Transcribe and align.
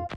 Welcome 0.00 0.16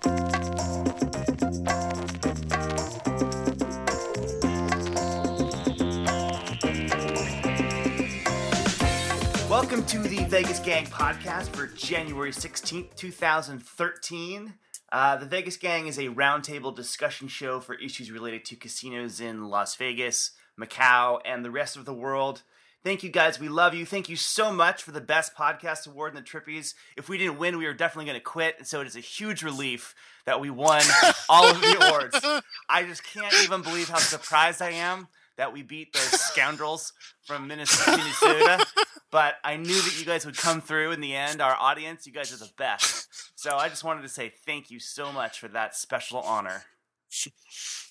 to 9.88 10.00
the 10.00 10.26
Vegas 10.30 10.60
Gang 10.60 10.86
podcast 10.86 11.50
for 11.50 11.68
January 11.68 12.32
16th, 12.32 12.96
2013. 12.96 14.54
Uh, 14.90 15.18
the 15.18 15.26
Vegas 15.26 15.58
Gang 15.58 15.88
is 15.88 16.00
a 16.00 16.08
roundtable 16.08 16.74
discussion 16.74 17.28
show 17.28 17.60
for 17.60 17.76
issues 17.76 18.10
related 18.10 18.46
to 18.46 18.56
casinos 18.56 19.20
in 19.20 19.50
Las 19.50 19.76
Vegas, 19.76 20.32
Macau, 20.58 21.20
and 21.26 21.44
the 21.44 21.52
rest 21.52 21.76
of 21.76 21.84
the 21.84 21.94
world. 21.94 22.44
Thank 22.84 23.02
you 23.02 23.10
guys. 23.10 23.40
We 23.40 23.48
love 23.48 23.74
you. 23.74 23.86
Thank 23.86 24.10
you 24.10 24.18
so 24.18 24.52
much 24.52 24.84
for 24.84 24.92
the 24.92 25.00
best 25.00 25.36
podcast 25.36 25.88
award 25.88 26.12
in 26.12 26.22
the 26.22 26.22
Trippies. 26.22 26.74
If 26.98 27.08
we 27.08 27.18
didn't 27.18 27.40
win, 27.40 27.58
we 27.58 27.66
were 27.66 27.74
definitely 27.74 28.06
going 28.06 28.20
to 28.20 28.24
quit. 28.24 28.56
And 28.58 28.68
so 28.68 28.82
it 28.82 28.88
is 28.88 28.98
a 28.98 29.02
huge 29.02 29.42
relief 29.42 29.96
that 30.26 30.42
we 30.42 30.50
won 30.50 30.82
all 31.30 31.50
of 31.50 31.62
the 31.62 31.78
awards. 31.88 32.20
I 32.68 32.84
just 32.84 33.04
can't 33.06 33.34
even 33.42 33.62
believe 33.62 33.88
how 33.88 34.00
surprised 34.00 34.62
I 34.62 34.72
am 34.72 35.08
that 35.38 35.54
we 35.54 35.64
beat 35.64 35.94
those 35.94 36.04
scoundrels 36.04 36.92
from 37.26 37.48
Minnesota. 37.48 38.66
But 39.12 39.36
I 39.46 39.56
knew 39.56 39.82
that 39.82 39.98
you 39.98 40.06
guys 40.06 40.26
would 40.26 40.38
come 40.38 40.60
through 40.60 40.92
in 40.92 41.00
the 41.00 41.16
end. 41.16 41.42
Our 41.42 41.56
audience, 41.56 42.06
you 42.06 42.12
guys 42.12 42.34
are 42.34 42.38
the 42.38 42.52
best. 42.58 43.08
So 43.36 43.56
I 43.56 43.70
just 43.70 43.84
wanted 43.86 44.02
to 44.02 44.10
say 44.10 44.34
thank 44.46 44.70
you 44.70 44.80
so 44.80 45.12
much 45.12 45.40
for 45.40 45.48
that 45.50 45.76
special 45.76 46.20
honor. 46.20 46.64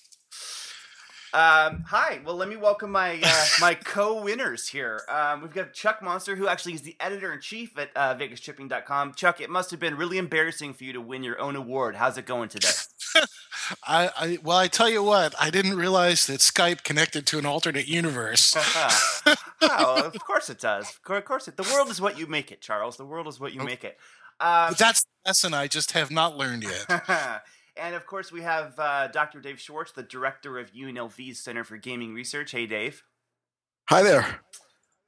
Um, 1.33 1.83
hi. 1.87 2.19
Well, 2.23 2.35
let 2.35 2.47
me 2.47 2.57
welcome 2.57 2.91
my 2.91 3.19
uh, 3.23 3.45
my 3.59 3.73
co-winners 3.73 4.67
here. 4.67 5.01
Um, 5.09 5.41
we've 5.41 5.53
got 5.53 5.73
Chuck 5.73 5.99
Monster, 6.03 6.35
who 6.35 6.47
actually 6.47 6.75
is 6.75 6.83
the 6.83 6.95
editor 6.99 7.33
in 7.33 7.41
chief 7.41 7.75
at 7.75 7.89
uh, 7.95 8.13
VegasTripping.com. 8.13 9.15
Chuck, 9.15 9.41
it 9.41 9.49
must 9.49 9.71
have 9.71 9.79
been 9.79 9.97
really 9.97 10.19
embarrassing 10.19 10.75
for 10.75 10.83
you 10.83 10.93
to 10.93 11.01
win 11.01 11.23
your 11.23 11.41
own 11.41 11.55
award. 11.55 11.95
How's 11.95 12.19
it 12.19 12.27
going 12.27 12.49
today? 12.49 12.69
I, 13.87 14.11
I 14.15 14.37
well, 14.43 14.57
I 14.57 14.67
tell 14.67 14.87
you 14.87 15.01
what, 15.01 15.33
I 15.39 15.49
didn't 15.49 15.75
realize 15.75 16.27
that 16.27 16.39
Skype 16.39 16.83
connected 16.83 17.25
to 17.27 17.39
an 17.39 17.47
alternate 17.47 17.87
universe. 17.87 18.53
oh, 19.61 20.03
of 20.05 20.19
course 20.19 20.51
it 20.51 20.59
does. 20.59 20.87
Of 20.87 21.25
course 21.25 21.47
it. 21.47 21.57
The 21.57 21.69
world 21.73 21.89
is 21.89 21.99
what 21.99 22.15
you 22.15 22.27
make 22.27 22.51
it, 22.51 22.61
Charles. 22.61 22.97
The 22.97 23.05
world 23.05 23.27
is 23.27 23.39
what 23.39 23.53
you 23.53 23.63
make 23.63 23.83
it. 23.83 23.97
Um, 24.39 24.75
That's 24.77 25.01
the 25.01 25.29
lesson 25.29 25.53
I 25.55 25.67
just 25.67 25.93
have 25.93 26.11
not 26.11 26.37
learned 26.37 26.63
yet. 26.63 26.85
and 27.77 27.95
of 27.95 28.05
course, 28.05 28.31
we 28.31 28.41
have 28.41 28.77
uh, 28.77 29.07
Dr. 29.07 29.39
Dave 29.39 29.59
Schwartz, 29.59 29.91
the 29.91 30.03
director 30.03 30.57
of 30.59 30.71
UNLV's 30.73 31.39
Center 31.39 31.63
for 31.63 31.77
Gaming 31.77 32.13
Research. 32.13 32.51
Hey, 32.51 32.65
Dave. 32.65 33.03
Hi 33.89 34.01
there. 34.01 34.41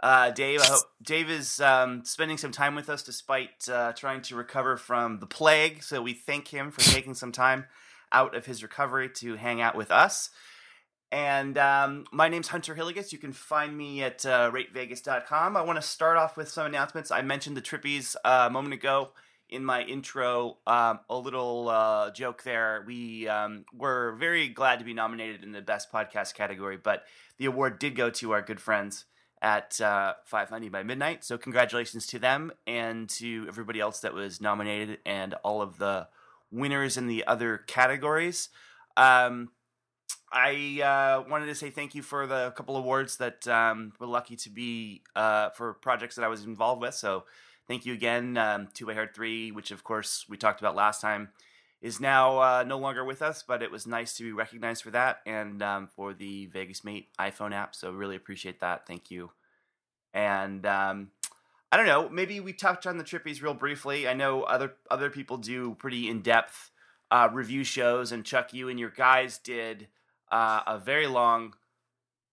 Uh, 0.04 0.30
Dave, 0.32 0.62
I 0.62 0.66
hope 0.66 0.84
Dave 1.02 1.30
is 1.30 1.60
um, 1.62 2.04
spending 2.06 2.38
some 2.38 2.52
time 2.52 2.76
with 2.76 2.90
us 2.90 3.02
despite 3.02 3.68
uh, 3.70 3.94
trying 3.94 4.22
to 4.24 4.36
recover 4.36 4.78
from 4.78 5.20
the 5.20 5.26
plague. 5.26 5.82
So 5.84 6.02
we 6.02 6.14
thank 6.14 6.50
him 6.50 6.72
for 6.72 6.82
taking 6.82 7.14
some 7.14 7.32
time 7.32 7.66
out 8.12 8.36
of 8.36 8.46
his 8.46 8.62
recovery 8.62 9.10
to 9.16 9.36
hang 9.36 9.62
out 9.62 9.76
with 9.76 9.92
us. 9.92 10.30
And 11.12 11.58
um, 11.58 12.06
my 12.12 12.28
name's 12.28 12.50
Hunter 12.50 12.76
Hillegas. 12.76 13.12
You 13.12 13.18
can 13.18 13.32
find 13.32 13.76
me 13.78 14.04
at 14.04 14.26
uh, 14.26 14.52
ratevegas.com. 14.52 15.56
I 15.56 15.62
want 15.62 15.78
to 15.78 15.88
start 15.88 16.18
off 16.18 16.36
with 16.36 16.50
some 16.50 16.66
announcements. 16.66 17.10
I 17.10 17.22
mentioned 17.22 17.56
the 17.56 17.62
Trippies 17.62 18.16
uh, 18.26 18.48
a 18.48 18.52
moment 18.52 18.74
ago 18.74 19.12
in 19.50 19.64
my 19.64 19.82
intro. 19.84 20.58
Um, 20.68 21.00
a 21.10 21.18
little 21.18 21.70
uh, 21.70 22.12
joke 22.12 22.44
there. 22.44 22.84
We 22.86 23.28
um, 23.28 23.66
were 23.74 24.16
very 24.20 24.48
glad 24.50 24.80
to 24.80 24.86
be 24.86 24.94
nominated 24.94 25.44
in 25.44 25.52
the 25.52 25.62
Best 25.62 25.92
Podcast 25.92 26.34
category, 26.34 26.78
but 26.78 27.04
the 27.38 27.46
award 27.46 27.80
did 27.80 27.96
go 27.96 28.10
to 28.10 28.32
our 28.32 28.42
good 28.42 28.60
friends 28.60 29.06
at 29.42 29.80
uh, 29.82 30.14
590 30.26 30.70
by 30.70 30.84
midnight. 30.84 31.24
So 31.24 31.38
congratulations 31.38 32.08
to 32.08 32.20
them 32.20 32.52
and 32.66 33.08
to 33.10 33.46
everybody 33.48 33.80
else 33.80 34.00
that 34.00 34.14
was 34.14 34.42
nominated 34.42 35.00
and 35.06 35.34
all 35.44 35.62
of 35.62 35.78
the 35.78 36.08
winners 36.52 36.98
in 36.98 37.08
the 37.08 37.26
other 37.28 37.58
categories. 37.58 38.50
Um, 38.98 39.50
I 40.32 40.82
uh, 40.82 41.30
wanted 41.30 41.46
to 41.48 41.56
say 41.56 41.70
thank 41.70 41.96
you 41.96 42.02
for 42.02 42.28
the 42.28 42.52
couple 42.52 42.76
awards 42.76 43.18
that 43.18 43.48
um, 43.48 43.94
we're 44.00 44.08
lucky 44.08 44.36
to 44.38 44.50
be 44.50 45.04
uh, 45.16 45.50
for 45.52 45.74
projects 45.74 46.16
that 46.16 46.26
I 46.26 46.28
was 46.28 46.44
involved 46.44 46.82
with. 46.82 46.94
So 46.94 47.26
thank 47.68 47.86
you 47.86 47.94
again 47.94 48.38
um, 48.38 48.68
to 48.76 48.90
I 48.90 48.94
Heard 48.94 49.14
Three, 49.14 49.52
which 49.52 49.72
of 49.72 49.84
course 49.84 50.26
we 50.30 50.38
talked 50.38 50.60
about 50.60 50.76
last 50.76 51.02
time, 51.02 51.30
is 51.82 52.00
now 52.00 52.40
uh, 52.40 52.64
no 52.66 52.78
longer 52.78 53.04
with 53.04 53.22
us, 53.22 53.44
but 53.48 53.62
it 53.62 53.72
was 53.72 53.86
nice 53.86 54.16
to 54.18 54.24
be 54.24 54.32
recognized 54.32 54.84
for 54.84 54.92
that 54.92 55.20
and 55.26 55.62
um, 55.62 55.88
for 55.88 56.14
the 56.14 56.48
Vegas 56.48 56.84
Mate 56.84 57.10
iPhone 57.20 57.54
app. 57.54 57.76
So 57.76 57.92
really 57.92 58.16
appreciate 58.16 58.60
that. 58.62 58.88
Thank 58.88 59.12
you. 59.12 59.32
And 60.14 60.66
um, 60.66 61.12
I 61.72 61.78
don't 61.78 61.86
know. 61.88 62.10
Maybe 62.10 62.40
we 62.40 62.54
touched 62.54 62.88
on 62.88 62.98
the 62.98 63.04
Trippies 63.04 63.42
real 63.42 63.54
briefly. 63.54 64.08
I 64.08 64.14
know 64.14 64.44
other 64.44 64.74
other 64.90 65.10
people 65.10 65.38
do 65.38 65.76
pretty 65.76 66.10
in 66.10 66.22
depth 66.22 66.72
uh, 67.12 67.30
review 67.32 67.64
shows, 67.64 68.12
and 68.12 68.24
Chuck, 68.24 68.54
you 68.54 68.70
and 68.70 68.80
your 68.80 68.90
guys 68.90 69.38
did 69.38 69.88
uh, 70.32 70.62
a 70.66 70.80
very 70.80 71.08
long 71.08 71.54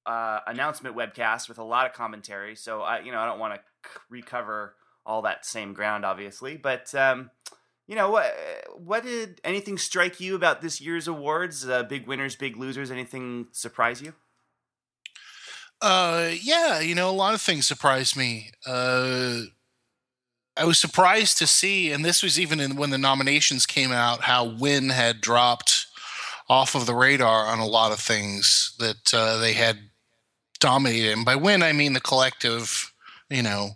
uh, 0.07 0.41
announcement 0.47 0.97
webcast 0.97 1.49
with 1.49 1.59
a 1.59 1.65
lot 1.65 1.87
of 1.87 1.93
commentary. 1.93 2.57
So 2.57 2.83
I, 2.83 3.01
you 3.01 3.13
know, 3.13 3.19
I 3.19 3.27
don't 3.27 3.39
want 3.39 3.55
to 3.55 3.61
c- 3.89 4.01
recover 4.11 4.77
all 5.05 5.23
that 5.23 5.45
same 5.45 5.73
ground, 5.73 6.05
obviously, 6.05 6.57
but 6.57 6.95
um, 6.95 7.31
you 7.87 7.97
know, 7.97 8.11
what 8.11 8.35
what 8.77 9.03
did 9.05 9.41
anything 9.45 9.79
strike 9.79 10.21
you 10.21 10.35
about 10.35 10.63
this 10.63 10.81
year's 10.81 11.09
awards? 11.09 11.69
Uh, 11.69 11.83
big 11.83 12.07
winners, 12.07 12.37
big 12.37 12.57
losers. 12.57 12.91
Anything 12.91 13.49
surprise 13.53 14.01
you? 14.01 14.15
Uh, 15.81 16.31
yeah, 16.41 16.79
you 16.79 16.95
know, 16.95 17.11
a 17.11 17.13
lot 17.13 17.35
of 17.35 17.41
things 17.41 17.67
surprised 17.67 18.17
me. 18.17 18.53
Uh, 18.65 19.41
I 20.57 20.65
was 20.65 20.79
surprised 20.79 21.39
to 21.39 21.47
see, 21.47 21.91
and 21.91 22.05
this 22.05 22.23
was 22.23 22.39
even 22.39 22.61
in, 22.61 22.77
when 22.77 22.91
the 22.91 22.99
nominations 22.99 23.67
came 23.67 23.91
out, 23.91 24.21
how 24.21 24.45
Wynn 24.45 24.91
had 24.91 25.21
dropped 25.21 25.87
off 26.49 26.75
of 26.75 26.87
the 26.87 26.95
radar 26.95 27.47
on 27.47 27.59
a 27.59 27.67
lot 27.67 27.93
of 27.93 27.99
things 27.99 28.75
that 28.79 29.13
uh, 29.13 29.39
they 29.39 29.55
had 29.55 29.79
dominated. 30.61 31.13
And 31.13 31.25
by 31.25 31.35
Wynn, 31.35 31.63
I 31.63 31.73
mean 31.73 31.95
the 31.95 32.01
collective, 32.01 32.93
you 33.29 33.43
know, 33.43 33.71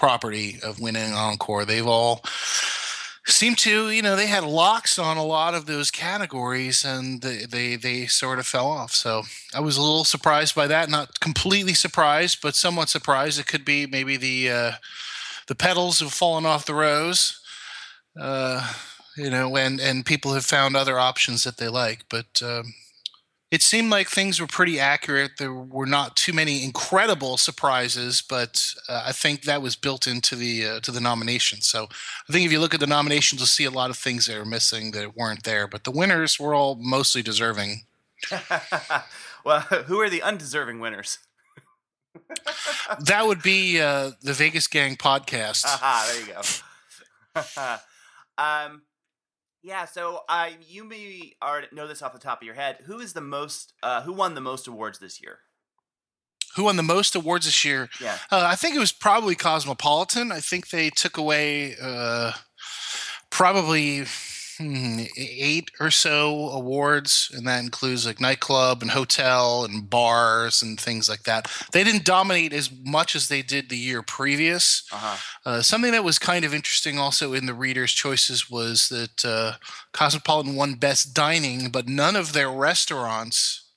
property 0.00 0.58
of 0.62 0.80
Wynn 0.80 0.96
and 0.96 1.14
Encore. 1.14 1.66
They've 1.66 1.86
all 1.86 2.24
seem 3.26 3.54
to, 3.54 3.90
you 3.90 4.00
know, 4.00 4.16
they 4.16 4.26
had 4.26 4.44
locks 4.44 4.98
on 4.98 5.18
a 5.18 5.24
lot 5.24 5.54
of 5.54 5.66
those 5.66 5.90
categories, 5.90 6.84
and 6.84 7.20
they, 7.20 7.44
they 7.44 7.76
they 7.76 8.06
sort 8.06 8.38
of 8.38 8.46
fell 8.46 8.66
off. 8.66 8.92
So 8.92 9.22
I 9.54 9.60
was 9.60 9.76
a 9.76 9.82
little 9.82 10.04
surprised 10.04 10.54
by 10.54 10.66
that. 10.68 10.88
Not 10.88 11.20
completely 11.20 11.74
surprised, 11.74 12.38
but 12.42 12.54
somewhat 12.54 12.88
surprised. 12.88 13.38
It 13.38 13.46
could 13.46 13.64
be 13.64 13.86
maybe 13.86 14.16
the 14.16 14.50
uh, 14.50 14.72
the 15.48 15.54
petals 15.54 16.00
have 16.00 16.14
fallen 16.14 16.46
off 16.46 16.64
the 16.64 16.74
rose, 16.74 17.38
uh, 18.18 18.72
you 19.18 19.28
know, 19.28 19.54
and 19.54 19.80
and 19.80 20.06
people 20.06 20.32
have 20.32 20.46
found 20.46 20.76
other 20.76 20.98
options 20.98 21.44
that 21.44 21.58
they 21.58 21.68
like. 21.68 22.06
But 22.08 22.42
um, 22.42 22.72
it 23.50 23.62
seemed 23.62 23.90
like 23.90 24.08
things 24.08 24.40
were 24.40 24.46
pretty 24.46 24.78
accurate. 24.78 25.32
There 25.38 25.52
were 25.52 25.86
not 25.86 26.14
too 26.16 26.32
many 26.32 26.62
incredible 26.62 27.36
surprises, 27.36 28.22
but 28.22 28.64
uh, 28.88 29.02
I 29.06 29.12
think 29.12 29.42
that 29.42 29.60
was 29.60 29.74
built 29.74 30.06
into 30.06 30.36
the 30.36 30.66
uh, 30.66 30.80
to 30.80 30.92
the 30.92 31.00
nominations. 31.00 31.66
So 31.66 31.88
I 32.28 32.32
think 32.32 32.46
if 32.46 32.52
you 32.52 32.60
look 32.60 32.74
at 32.74 32.80
the 32.80 32.86
nominations, 32.86 33.40
you'll 33.40 33.46
see 33.46 33.64
a 33.64 33.70
lot 33.70 33.90
of 33.90 33.96
things 33.96 34.26
that 34.26 34.36
are 34.36 34.44
missing 34.44 34.92
that 34.92 35.16
weren't 35.16 35.42
there. 35.42 35.66
But 35.66 35.82
the 35.82 35.90
winners 35.90 36.38
were 36.38 36.54
all 36.54 36.76
mostly 36.76 37.22
deserving. 37.22 37.82
well, 39.44 39.60
who 39.86 40.00
are 40.00 40.08
the 40.08 40.22
undeserving 40.22 40.78
winners? 40.78 41.18
that 43.00 43.26
would 43.26 43.42
be 43.42 43.80
uh, 43.80 44.12
the 44.22 44.32
Vegas 44.32 44.68
Gang 44.68 44.96
podcast. 44.96 45.64
Aha, 45.64 46.08
there 46.08 46.20
you 46.20 46.34
go. 47.36 47.76
um, 48.38 48.82
yeah, 49.62 49.84
so 49.84 50.20
uh, 50.28 50.50
you 50.66 50.84
may 50.84 51.34
already 51.42 51.68
know 51.72 51.86
this 51.86 52.02
off 52.02 52.12
the 52.12 52.18
top 52.18 52.40
of 52.40 52.46
your 52.46 52.54
head. 52.54 52.78
Who 52.84 52.98
is 53.00 53.12
the 53.12 53.20
most? 53.20 53.74
Uh, 53.82 54.02
who 54.02 54.12
won 54.12 54.34
the 54.34 54.40
most 54.40 54.66
awards 54.66 54.98
this 54.98 55.20
year? 55.22 55.40
Who 56.56 56.64
won 56.64 56.76
the 56.76 56.82
most 56.82 57.14
awards 57.14 57.46
this 57.46 57.64
year? 57.64 57.88
Yeah, 58.00 58.18
uh, 58.30 58.44
I 58.46 58.56
think 58.56 58.74
it 58.74 58.80
was 58.80 58.92
probably 58.92 59.34
Cosmopolitan. 59.34 60.32
I 60.32 60.40
think 60.40 60.70
they 60.70 60.90
took 60.90 61.16
away 61.16 61.76
uh, 61.80 62.32
probably 63.30 64.04
eight 65.16 65.70
or 65.80 65.90
so 65.90 66.50
awards, 66.50 67.30
and 67.34 67.46
that 67.46 67.62
includes 67.62 68.06
like 68.06 68.20
nightclub 68.20 68.82
and 68.82 68.90
hotel 68.90 69.64
and 69.64 69.88
bars 69.88 70.62
and 70.62 70.78
things 70.78 71.08
like 71.08 71.22
that. 71.24 71.50
They 71.72 71.84
didn't 71.84 72.04
dominate 72.04 72.52
as 72.52 72.70
much 72.84 73.14
as 73.16 73.28
they 73.28 73.42
did 73.42 73.68
the 73.68 73.76
year 73.76 74.02
previous. 74.02 74.84
uh-huh. 74.92 75.16
Uh, 75.44 75.62
something 75.62 75.92
that 75.92 76.04
was 76.04 76.18
kind 76.18 76.44
of 76.44 76.54
interesting 76.54 76.98
also 76.98 77.32
in 77.32 77.46
the 77.46 77.54
readers' 77.54 77.92
choices 77.92 78.50
was 78.50 78.88
that 78.90 79.24
uh, 79.24 79.52
Cosmopolitan 79.92 80.54
won 80.54 80.74
Best 80.74 81.14
Dining, 81.14 81.70
but 81.70 81.88
none 81.88 82.16
of 82.16 82.32
their 82.32 82.50
restaurants 82.50 83.70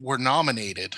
were 0.00 0.18
nominated. 0.18 0.94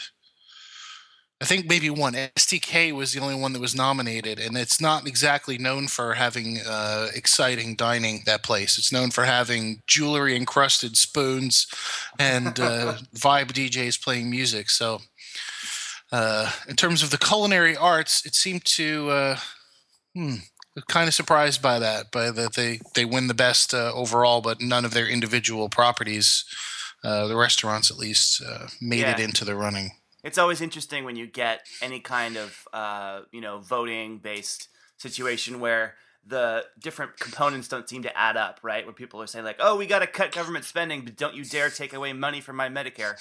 I 1.43 1.44
think 1.44 1.69
maybe 1.69 1.91
one 1.91 2.12
STK 2.15 2.93
was 2.93 3.12
the 3.12 3.21
only 3.21 3.35
one 3.35 3.53
that 3.53 3.61
was 3.61 3.75
nominated, 3.75 4.39
and 4.39 4.56
it's 4.56 4.81
not 4.81 5.09
exactly 5.09 5.59
known 5.59 5.89
for 5.89 6.15
having 6.15 6.61
uh, 6.65 7.09
exciting 7.17 7.75
dining. 7.75 8.23
That 8.27 8.44
place, 8.44 8.79
it's 8.79 8.93
known 8.93 9.11
for 9.11 9.25
having 9.25 9.83
jewelry 9.89 10.37
encrusted 10.37 10.97
spoons 10.97 11.67
and 12.17 12.61
uh, 12.61 12.94
vibe 13.17 13.49
DJs 13.53 14.00
playing 14.00 14.31
music. 14.31 14.71
So, 14.71 15.00
uh, 16.12 16.53
in 16.69 16.77
terms 16.77 17.03
of 17.03 17.11
the 17.11 17.19
culinary 17.19 17.77
arts, 17.77 18.25
it 18.25 18.37
seemed 18.37 18.65
to 18.67 19.11
uh, 19.11 19.37
hmm, 20.15 20.35
kind 20.87 21.09
of 21.09 21.15
surprised 21.15 21.61
by 21.61 21.81
that, 21.81 22.12
by 22.12 22.31
that 22.31 22.55
they 22.55 22.79
they 22.94 23.05
win 23.05 23.27
the 23.27 23.35
best 23.35 23.75
uh, 23.75 23.93
overall, 23.93 24.43
but 24.43 24.61
none 24.61 24.85
of 24.85 24.94
their 24.94 25.09
individual 25.09 25.69
properties, 25.69 26.44
uh, 27.03 27.27
the 27.27 27.37
restaurants 27.37 27.91
at 27.91 27.97
least, 27.99 28.41
uh, 28.47 28.69
made 28.81 29.00
Yeah. 29.00 29.15
it 29.15 29.21
into 29.21 29.44
the 29.44 29.56
running. 29.56 29.91
It's 30.22 30.38
always 30.38 30.60
interesting 30.60 31.04
when 31.04 31.16
you 31.16 31.26
get 31.26 31.66
any 31.80 32.00
kind 32.00 32.36
of 32.36 32.69
uh, 32.72 33.22
you 33.32 33.40
know 33.40 33.58
voting 33.58 34.19
based 34.19 34.69
situation 34.96 35.60
where 35.60 35.94
the 36.24 36.64
different 36.78 37.19
components 37.19 37.66
don't 37.66 37.88
seem 37.88 38.02
to 38.04 38.16
add 38.16 38.36
up, 38.36 38.60
right? 38.62 38.84
Where 38.84 38.94
people 38.94 39.20
are 39.20 39.26
saying 39.26 39.44
like, 39.44 39.56
"Oh, 39.58 39.76
we 39.76 39.86
got 39.86 39.98
to 40.00 40.06
cut 40.06 40.32
government 40.32 40.64
spending, 40.64 41.02
but 41.04 41.16
don't 41.16 41.34
you 41.34 41.44
dare 41.44 41.70
take 41.70 41.92
away 41.92 42.12
money 42.12 42.40
from 42.40 42.56
my 42.56 42.69
Medicare." 42.69 43.14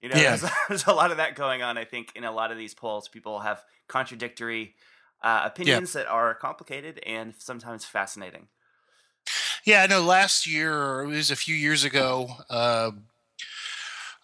You 0.00 0.08
know, 0.08 0.16
Yeah. 0.16 0.36
there's, 0.36 0.52
there's 0.68 0.86
a 0.86 0.92
lot 0.92 1.10
of 1.10 1.16
that 1.18 1.34
going 1.34 1.62
on. 1.62 1.76
I 1.76 1.84
think 1.84 2.12
in 2.14 2.24
a 2.24 2.32
lot 2.32 2.50
of 2.50 2.56
these 2.58 2.74
polls, 2.74 3.08
people 3.08 3.40
have 3.40 3.62
contradictory 3.88 4.74
uh, 5.22 5.42
opinions 5.44 5.92
that 5.94 6.06
are 6.06 6.34
complicated 6.34 7.00
and 7.04 7.34
sometimes 7.38 7.84
fascinating. 7.84 8.48
Yeah, 9.64 9.82
I 9.82 9.86
know. 9.86 10.00
Last 10.00 10.46
year, 10.46 10.72
or 10.72 11.04
it 11.04 11.08
was 11.08 11.30
a 11.30 11.36
few 11.36 11.54
years 11.54 11.84
ago. 11.84 12.30
Uh, 12.48 12.92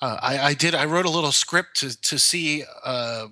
uh, 0.04 0.18
I, 0.20 0.38
I 0.38 0.54
did. 0.54 0.74
I 0.74 0.84
wrote 0.84 1.06
a 1.06 1.10
little 1.10 1.32
script 1.32 1.78
to 1.78 2.00
to 2.02 2.18
see 2.18 2.62
uh, 2.84 3.28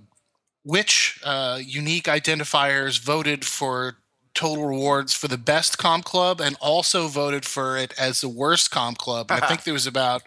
which 0.65 1.21
uh, 1.23 1.61
unique 1.63 2.05
identifiers 2.05 2.99
voted 2.99 3.45
for 3.45 3.99
total 4.35 4.67
rewards 4.67 5.13
for 5.13 5.29
the 5.29 5.37
best 5.37 5.77
comp 5.77 6.05
club, 6.05 6.41
and 6.41 6.57
also 6.61 7.09
voted 7.09 7.45
for 7.45 7.77
it 7.77 7.93
as 7.99 8.23
the 8.23 8.29
worst 8.29 8.71
comp 8.71 8.97
club. 8.97 9.31
I 9.31 9.47
think 9.47 9.63
there 9.65 9.75
was 9.75 9.87
about 9.87 10.23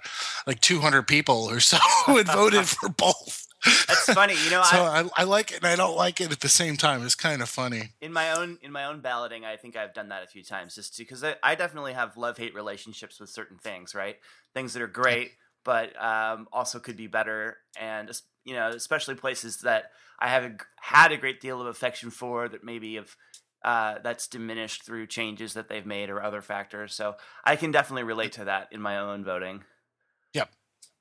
like 0.46 0.62
200 0.62 1.08
people 1.08 1.50
or 1.50 1.60
so 1.60 1.78
who 2.06 2.18
had 2.18 2.28
voted 2.28 2.68
for 2.68 2.90
both. 2.90 3.48
That's 3.88 4.14
funny, 4.14 4.36
you 4.44 4.52
know. 4.52 4.62
So 4.72 4.84
I, 4.84 5.02
I, 5.02 5.10
I 5.16 5.24
like 5.24 5.52
it 5.52 5.58
and 5.58 5.66
I 5.66 5.76
don't 5.76 5.98
like 5.98 6.22
it 6.22 6.32
at 6.32 6.42
the 6.42 6.50
same 6.50 6.78
time. 6.78 7.04
It's 7.04 7.16
kind 7.16 7.42
of 7.42 7.50
funny. 7.50 7.90
in 8.02 8.14
my 8.14 8.34
own 8.34 8.60
in 8.62 8.72
my 8.72 8.86
own 8.86 9.00
balloting, 9.00 9.46
I 9.46 9.56
think 9.56 9.76
I've 9.76 9.96
done 9.96 10.10
that 10.10 10.24
a 10.24 10.28
few 10.28 10.44
times, 10.44 10.76
just 10.76 10.96
because 10.96 11.24
I, 11.24 11.36
I 11.42 11.56
definitely 11.56 11.94
have 11.94 12.16
love 12.18 12.38
hate 12.38 12.54
relationships 12.54 13.20
with 13.20 13.32
certain 13.32 13.58
things, 13.58 13.96
right? 13.96 14.18
Things 14.54 14.74
that 14.74 14.84
are 14.84 14.88
great, 14.88 15.32
but 15.66 16.02
um, 16.02 16.48
also 16.54 16.80
could 16.80 16.96
be 16.96 17.08
better, 17.08 17.58
and 17.78 18.10
you 18.46 18.54
know, 18.54 18.70
especially 18.70 19.16
places 19.16 19.58
that 19.58 19.92
I 20.20 20.30
have 20.30 20.44
a, 20.44 20.56
had 20.80 21.12
a 21.12 21.18
great 21.18 21.42
deal 21.42 21.60
of 21.60 21.68
affection 21.68 22.10
for 22.10 22.48
that 22.48 22.64
maybe 22.64 22.96
have. 22.96 23.16
Uh, 23.64 23.98
that's 24.04 24.28
diminished 24.28 24.84
through 24.84 25.08
changes 25.08 25.56
that 25.56 25.70
they've 25.70 25.88
made 25.88 26.12
or 26.12 26.22
other 26.22 26.40
factors. 26.40 26.94
So 26.94 27.16
I 27.44 27.56
can 27.56 27.72
definitely 27.72 28.04
relate 28.04 28.34
to 28.34 28.46
that 28.46 28.68
in 28.72 28.80
my 28.80 29.00
own 29.00 29.24
voting. 29.24 29.64
Yep. 30.36 30.52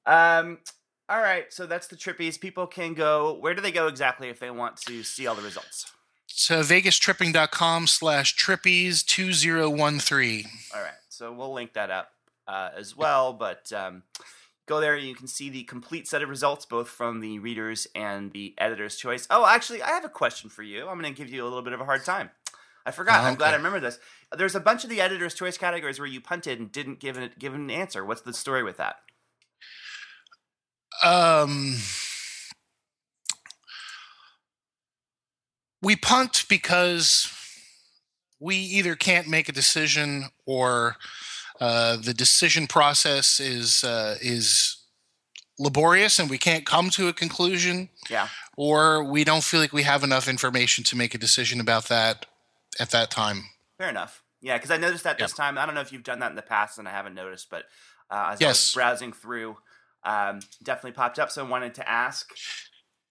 Um. 0.06 0.60
All 1.06 1.20
right. 1.20 1.52
So 1.52 1.66
that's 1.66 1.88
the 1.88 1.96
trippies. 1.96 2.40
People 2.40 2.66
can 2.66 2.94
go. 2.94 3.36
Where 3.38 3.52
do 3.52 3.60
they 3.60 3.70
go 3.70 3.86
exactly 3.86 4.30
if 4.30 4.40
they 4.40 4.50
want 4.50 4.78
to 4.78 5.02
see 5.02 5.26
all 5.26 5.34
the 5.34 5.42
results? 5.42 5.92
So 6.36 6.62
vegastripping.com 6.62 7.86
slash 7.86 8.36
trippies 8.36 9.06
2013. 9.06 10.44
All 10.74 10.82
right, 10.82 10.90
so 11.08 11.32
we'll 11.32 11.52
link 11.52 11.74
that 11.74 11.90
up 11.90 12.08
uh, 12.48 12.70
as 12.76 12.96
well. 12.96 13.32
But 13.32 13.72
um, 13.72 14.02
go 14.66 14.80
there, 14.80 14.94
and 14.94 15.06
you 15.06 15.14
can 15.14 15.26
see 15.26 15.50
the 15.50 15.64
complete 15.64 16.08
set 16.08 16.22
of 16.22 16.28
results, 16.28 16.64
both 16.64 16.88
from 16.88 17.20
the 17.20 17.38
readers 17.38 17.86
and 17.94 18.32
the 18.32 18.54
editor's 18.58 18.96
choice. 18.96 19.26
Oh, 19.30 19.46
actually, 19.46 19.82
I 19.82 19.90
have 19.90 20.04
a 20.04 20.08
question 20.08 20.50
for 20.50 20.62
you. 20.62 20.88
I'm 20.88 21.00
going 21.00 21.12
to 21.12 21.18
give 21.18 21.32
you 21.32 21.42
a 21.42 21.44
little 21.44 21.62
bit 21.62 21.72
of 21.72 21.80
a 21.80 21.84
hard 21.84 22.04
time. 22.04 22.30
I 22.86 22.90
forgot. 22.90 23.24
I'm 23.24 23.34
glad 23.34 23.54
I 23.54 23.56
remember 23.56 23.80
this. 23.80 23.98
There's 24.36 24.54
a 24.54 24.60
bunch 24.60 24.84
of 24.84 24.90
the 24.90 25.00
editor's 25.00 25.34
choice 25.34 25.56
categories 25.56 25.98
where 25.98 26.08
you 26.08 26.20
punted 26.20 26.58
and 26.58 26.70
didn't 26.70 27.00
give 27.00 27.16
an, 27.16 27.30
give 27.38 27.54
an 27.54 27.70
answer. 27.70 28.04
What's 28.04 28.20
the 28.20 28.34
story 28.34 28.62
with 28.62 28.76
that? 28.76 28.96
Um, 31.02 31.76
we 35.82 35.96
punt 35.96 36.44
because 36.48 37.32
we 38.38 38.56
either 38.56 38.94
can't 38.94 39.28
make 39.28 39.48
a 39.48 39.52
decision 39.52 40.26
or 40.44 40.96
uh, 41.60 41.96
the 41.96 42.14
decision 42.14 42.66
process 42.66 43.40
is 43.40 43.84
uh, 43.84 44.16
is 44.20 44.76
laborious 45.58 46.18
and 46.18 46.28
we 46.28 46.38
can't 46.38 46.66
come 46.66 46.90
to 46.90 47.06
a 47.08 47.12
conclusion, 47.12 47.88
Yeah. 48.10 48.28
or 48.56 49.04
we 49.04 49.22
don't 49.24 49.44
feel 49.44 49.60
like 49.60 49.72
we 49.72 49.84
have 49.84 50.02
enough 50.02 50.26
information 50.28 50.82
to 50.84 50.96
make 50.96 51.14
a 51.14 51.18
decision 51.18 51.60
about 51.60 51.84
that 51.88 52.26
at 52.80 52.90
that 52.90 53.10
time. 53.10 53.44
Fair 53.78 53.88
enough. 53.88 54.22
Yeah, 54.40 54.56
because 54.56 54.70
I 54.72 54.76
noticed 54.78 55.04
that 55.04 55.16
this 55.18 55.32
time. 55.32 55.56
I 55.56 55.64
don't 55.64 55.74
know 55.74 55.80
if 55.80 55.92
you've 55.92 56.02
done 56.02 56.18
that 56.18 56.30
in 56.30 56.36
the 56.36 56.42
past, 56.42 56.78
and 56.78 56.86
I 56.88 56.90
haven't 56.90 57.14
noticed, 57.14 57.48
but 57.50 57.64
uh, 58.10 58.14
as 58.14 58.28
I 58.28 58.30
was 58.32 58.40
Yes. 58.40 58.74
browsing 58.74 59.12
through, 59.12 59.56
um, 60.04 60.40
definitely 60.62 60.92
popped 60.92 61.18
up. 61.18 61.30
So 61.30 61.44
I 61.46 61.48
wanted 61.48 61.74
to 61.76 61.88
ask. 61.88 62.28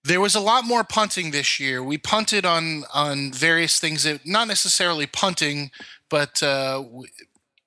There 0.04 0.20
was 0.20 0.34
a 0.34 0.40
lot 0.40 0.64
more 0.64 0.84
punting 0.84 1.30
this 1.30 1.58
year. 1.58 1.82
We 1.82 1.96
punted 1.98 2.44
on 2.44 2.84
on 2.92 3.32
various 3.32 3.80
things 3.80 4.04
that 4.04 4.26
not 4.26 4.46
necessarily 4.48 5.06
punting, 5.06 5.70
but 6.10 6.42
uh, 6.42 6.84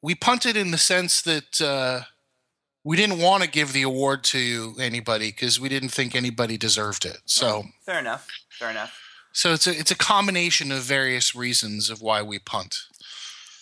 we, 0.08 0.16
punted 0.16 0.56
in 0.56 0.72
the 0.72 0.78
sense 0.78 1.22
that 1.22 1.62
uh, 1.62 2.02
we 2.84 2.96
didn't 2.96 3.20
want 3.20 3.44
to 3.44 3.50
give 3.50 3.74
the 3.74 3.82
award 3.82 4.24
to 4.24 4.74
anybody 4.80 5.32
because 5.32 5.60
we 5.60 5.68
didn't 5.68 5.90
think 5.90 6.16
anybody 6.16 6.58
deserved 6.58 7.04
it. 7.04 7.18
So 7.26 7.66
Fair 7.86 8.00
enough. 8.00 8.26
Fair 8.50 8.70
enough. 8.70 8.98
so 9.34 9.52
it's 9.52 9.68
a 9.68 9.78
it's 9.78 9.92
a 9.92 9.98
combination 9.98 10.72
of 10.72 10.84
various 10.84 11.36
reasons 11.36 11.90
of 11.90 12.02
why 12.02 12.22
we 12.22 12.40
punt. 12.40 12.84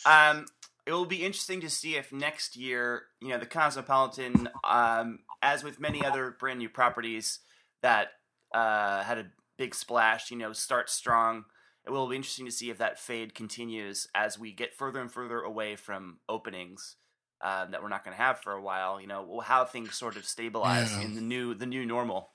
Um, 0.06 0.46
it 0.86 0.92
will 0.92 1.08
be 1.08 1.26
interesting 1.26 1.62
to 1.62 1.70
see 1.70 1.96
if 1.96 2.14
next 2.14 2.56
year, 2.56 3.06
you 3.20 3.30
know, 3.30 3.40
the 3.40 3.48
Cosmopolitan, 3.48 4.48
um, 4.64 5.20
as 5.42 5.64
with 5.64 5.80
many 5.80 6.06
other 6.06 6.36
brand 6.40 6.60
new 6.60 6.70
properties 6.70 7.40
that 7.82 8.10
uh, 8.54 9.02
had 9.02 9.18
a 9.18 9.26
big 9.58 9.74
splash, 9.74 10.30
you 10.30 10.38
know, 10.38 10.54
starts 10.54 10.94
strong. 10.94 11.46
It 11.86 11.92
will 11.92 12.08
be 12.08 12.16
interesting 12.16 12.46
to 12.46 12.52
see 12.52 12.70
if 12.70 12.80
that 12.80 13.00
fade 13.00 13.36
continues 13.36 14.08
as 14.16 14.40
we 14.40 14.52
get 14.52 14.74
further 14.74 15.00
and 15.02 15.12
further 15.12 15.42
away 15.42 15.76
from 15.76 16.18
openings 16.28 16.96
um, 17.42 17.72
that 17.72 17.84
we're 17.84 17.90
not 17.90 18.04
going 18.04 18.16
to 18.16 18.22
have 18.22 18.40
for 18.40 18.54
a 18.54 18.62
while. 18.62 19.00
You 19.00 19.08
know, 19.08 19.40
how 19.42 19.66
things 19.66 19.96
sort 19.96 20.16
of 20.18 20.26
stabilize 20.26 20.92
Yeah. 20.92 21.02
in 21.04 21.16
the 21.16 21.22
new 21.22 21.54
the 21.54 21.66
new 21.68 21.86
normal. 21.86 22.32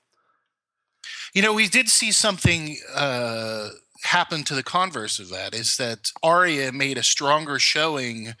You 1.33 1.41
know, 1.41 1.53
we 1.53 1.67
did 1.67 1.89
see 1.89 2.11
something 2.11 2.77
uh, 2.95 3.69
happen 4.03 4.43
to 4.43 4.55
the 4.55 4.63
converse 4.63 5.19
of 5.19 5.29
that. 5.29 5.53
Is 5.53 5.77
that 5.77 6.11
Aria 6.23 6.71
made 6.71 6.97
a 6.97 7.03
stronger 7.03 7.57
showing 7.59 8.35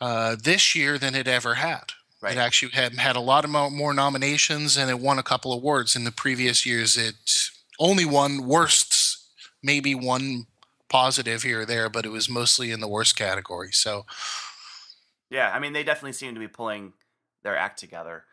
uh, 0.00 0.36
this 0.42 0.74
year 0.74 0.98
than 0.98 1.14
it 1.14 1.28
ever 1.28 1.54
had. 1.54 1.92
Right. 2.22 2.36
It 2.36 2.38
actually 2.38 2.72
had 2.72 2.94
had 2.98 3.16
a 3.16 3.20
lot 3.20 3.44
of 3.46 3.50
more 3.50 3.94
nominations, 3.94 4.76
and 4.76 4.90
it 4.90 5.00
won 5.00 5.18
a 5.18 5.22
couple 5.22 5.52
awards. 5.54 5.96
In 5.96 6.04
the 6.04 6.12
previous 6.12 6.66
years, 6.66 6.98
it 6.98 7.14
only 7.78 8.04
won 8.04 8.46
worsts, 8.46 8.99
maybe 9.62 9.94
one 9.94 10.46
positive 10.88 11.42
here 11.42 11.60
or 11.60 11.66
there, 11.66 11.88
but 11.88 12.04
it 12.04 12.10
was 12.10 12.28
mostly 12.28 12.70
in 12.70 12.80
the 12.80 12.88
worst 12.88 13.16
category. 13.16 13.72
So 13.72 14.04
Yeah, 15.30 15.50
I 15.52 15.58
mean, 15.60 15.72
they 15.72 15.84
definitely 15.84 16.12
seem 16.12 16.34
to 16.34 16.40
be 16.40 16.48
pulling 16.48 16.92
their 17.42 17.56
act 17.56 17.78
together. 17.78 18.24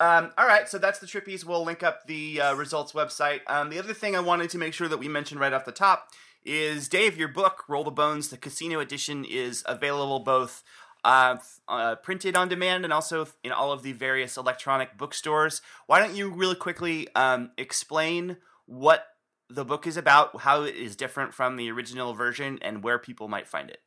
Um, 0.00 0.32
all 0.36 0.46
right, 0.46 0.68
so 0.68 0.78
that's 0.78 0.98
the 0.98 1.06
Trippies. 1.06 1.44
We'll 1.44 1.64
link 1.64 1.82
up 1.82 2.06
the 2.06 2.40
uh, 2.40 2.54
results 2.54 2.92
website. 2.92 3.40
Um, 3.46 3.70
the 3.70 3.78
other 3.78 3.94
thing 3.94 4.16
I 4.16 4.20
wanted 4.20 4.50
to 4.50 4.58
make 4.58 4.74
sure 4.74 4.88
that 4.88 4.98
we 4.98 5.08
mentioned 5.08 5.40
right 5.40 5.52
off 5.52 5.64
the 5.64 5.72
top 5.72 6.10
is 6.44 6.88
Dave, 6.88 7.16
your 7.16 7.28
book, 7.28 7.64
Roll 7.68 7.84
the 7.84 7.90
Bones, 7.90 8.28
the 8.28 8.36
Casino 8.36 8.80
Edition, 8.80 9.24
is 9.24 9.62
available 9.66 10.18
both 10.20 10.62
uh, 11.04 11.36
uh, 11.68 11.94
printed 11.96 12.36
on 12.36 12.48
demand 12.48 12.84
and 12.84 12.92
also 12.92 13.28
in 13.42 13.52
all 13.52 13.72
of 13.72 13.82
the 13.82 13.92
various 13.92 14.36
electronic 14.36 14.96
bookstores. 14.98 15.62
Why 15.86 16.00
don't 16.00 16.16
you 16.16 16.30
really 16.30 16.56
quickly 16.56 17.08
um, 17.14 17.52
explain 17.56 18.38
what 18.66 19.06
the 19.48 19.64
book 19.64 19.86
is 19.86 19.96
about, 19.96 20.40
how 20.40 20.62
it 20.62 20.74
is 20.74 20.96
different 20.96 21.34
from 21.34 21.56
the 21.56 21.70
original 21.70 22.14
version, 22.14 22.58
and 22.62 22.82
where 22.82 22.98
people 22.98 23.28
might 23.28 23.48
find 23.48 23.70
it? 23.70 23.80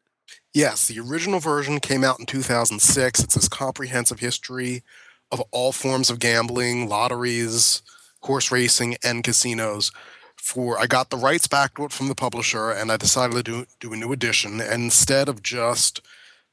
Yes, 0.53 0.87
the 0.87 0.99
original 0.99 1.39
version 1.39 1.79
came 1.79 2.03
out 2.03 2.19
in 2.19 2.25
2006. 2.25 3.19
It's 3.19 3.35
this 3.35 3.47
comprehensive 3.47 4.19
history 4.19 4.83
of 5.31 5.41
all 5.51 5.71
forms 5.71 6.09
of 6.09 6.19
gambling, 6.19 6.87
lotteries, 6.87 7.81
horse 8.21 8.51
racing, 8.51 8.97
and 9.03 9.23
casinos. 9.23 9.91
For 10.35 10.79
I 10.79 10.85
got 10.85 11.09
the 11.09 11.17
rights 11.17 11.47
back 11.47 11.75
to 11.75 11.85
it 11.85 11.91
from 11.91 12.07
the 12.07 12.15
publisher, 12.15 12.71
and 12.71 12.91
I 12.91 12.97
decided 12.97 13.35
to 13.35 13.43
do, 13.43 13.65
do 13.79 13.93
a 13.93 13.97
new 13.97 14.11
edition. 14.11 14.61
And 14.61 14.83
instead 14.83 15.27
of 15.27 15.43
just 15.43 16.01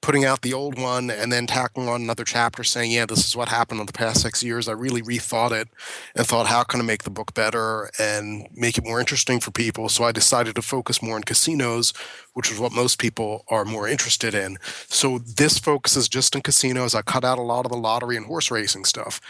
putting 0.04 0.26
out 0.26 0.42
the 0.42 0.52
old 0.52 0.78
one 0.78 1.10
and 1.10 1.32
then 1.32 1.46
tacking 1.46 1.88
on 1.88 2.02
another 2.02 2.24
chapter 2.24 2.62
saying, 2.62 2.90
"Yeah, 2.90 3.06
this 3.06 3.26
is 3.26 3.34
what 3.34 3.48
happened 3.48 3.80
in 3.80 3.86
the 3.86 3.92
past 3.92 4.20
six 4.20 4.42
years," 4.42 4.68
I 4.68 4.72
really 4.72 5.00
rethought 5.00 5.52
it 5.52 5.68
and 6.14 6.26
thought, 6.26 6.46
"How 6.46 6.62
can 6.62 6.78
I 6.78 6.84
make 6.84 7.04
the 7.04 7.10
book 7.10 7.32
better 7.32 7.90
and 7.98 8.46
make 8.52 8.76
it 8.76 8.84
more 8.84 9.00
interesting 9.00 9.40
for 9.40 9.50
people?" 9.50 9.88
So 9.88 10.04
I 10.04 10.12
decided 10.12 10.56
to 10.56 10.62
focus 10.62 11.00
more 11.00 11.16
on 11.16 11.24
casinos, 11.24 11.94
which 12.34 12.52
is 12.52 12.58
what 12.58 12.70
most 12.70 12.98
people 12.98 13.46
are 13.48 13.64
more 13.64 13.88
interested 13.88 14.34
in. 14.34 14.58
So 14.88 15.20
this 15.20 15.58
focuses 15.58 16.06
just 16.06 16.36
on 16.36 16.42
casinos. 16.42 16.94
I 16.94 17.00
cut 17.00 17.24
out 17.24 17.38
a 17.38 17.42
lot 17.42 17.64
of 17.64 17.72
the 17.72 17.78
lottery 17.78 18.18
and 18.18 18.26
horse 18.26 18.50
racing 18.50 18.84
stuff. 18.84 19.22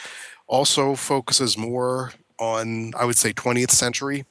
Also 0.48 0.96
focuses 0.96 1.56
more 1.56 2.14
on, 2.40 2.92
I 2.98 3.04
would 3.04 3.16
say, 3.16 3.32
20th 3.32 3.70
century 3.70 4.24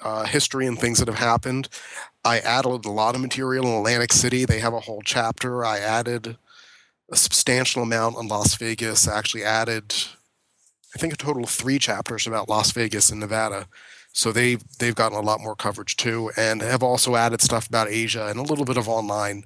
uh, 0.00 0.24
history 0.24 0.66
and 0.66 0.78
things 0.78 0.98
that 0.98 1.08
have 1.08 1.18
happened. 1.18 1.68
I 2.24 2.38
added 2.38 2.84
a 2.84 2.90
lot 2.90 3.14
of 3.14 3.20
material 3.20 3.66
in 3.66 3.72
Atlantic 3.72 4.12
City. 4.12 4.44
They 4.44 4.60
have 4.60 4.74
a 4.74 4.80
whole 4.80 5.02
chapter. 5.04 5.64
I 5.64 5.78
added 5.78 6.36
a 7.10 7.16
substantial 7.16 7.82
amount 7.82 8.16
on 8.16 8.28
Las 8.28 8.54
Vegas. 8.54 9.08
I 9.08 9.18
actually 9.18 9.44
added, 9.44 9.94
I 10.94 10.98
think, 10.98 11.12
a 11.12 11.16
total 11.16 11.44
of 11.44 11.50
three 11.50 11.78
chapters 11.78 12.26
about 12.26 12.48
Las 12.48 12.70
Vegas 12.72 13.10
and 13.10 13.20
Nevada. 13.20 13.66
So 14.12 14.30
they 14.30 14.58
they've 14.78 14.94
gotten 14.94 15.16
a 15.16 15.22
lot 15.22 15.40
more 15.40 15.56
coverage 15.56 15.96
too, 15.96 16.30
and 16.36 16.60
have 16.60 16.82
also 16.82 17.16
added 17.16 17.40
stuff 17.40 17.66
about 17.66 17.88
Asia 17.88 18.26
and 18.28 18.38
a 18.38 18.42
little 18.42 18.66
bit 18.66 18.76
of 18.76 18.88
online 18.88 19.44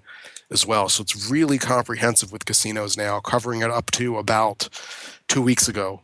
as 0.50 0.66
well. 0.66 0.88
So 0.88 1.02
it's 1.02 1.30
really 1.30 1.58
comprehensive 1.58 2.32
with 2.32 2.44
casinos 2.44 2.96
now, 2.96 3.20
covering 3.20 3.62
it 3.62 3.70
up 3.70 3.90
to 3.92 4.18
about 4.18 4.68
two 5.28 5.40
weeks 5.40 5.68
ago. 5.68 6.02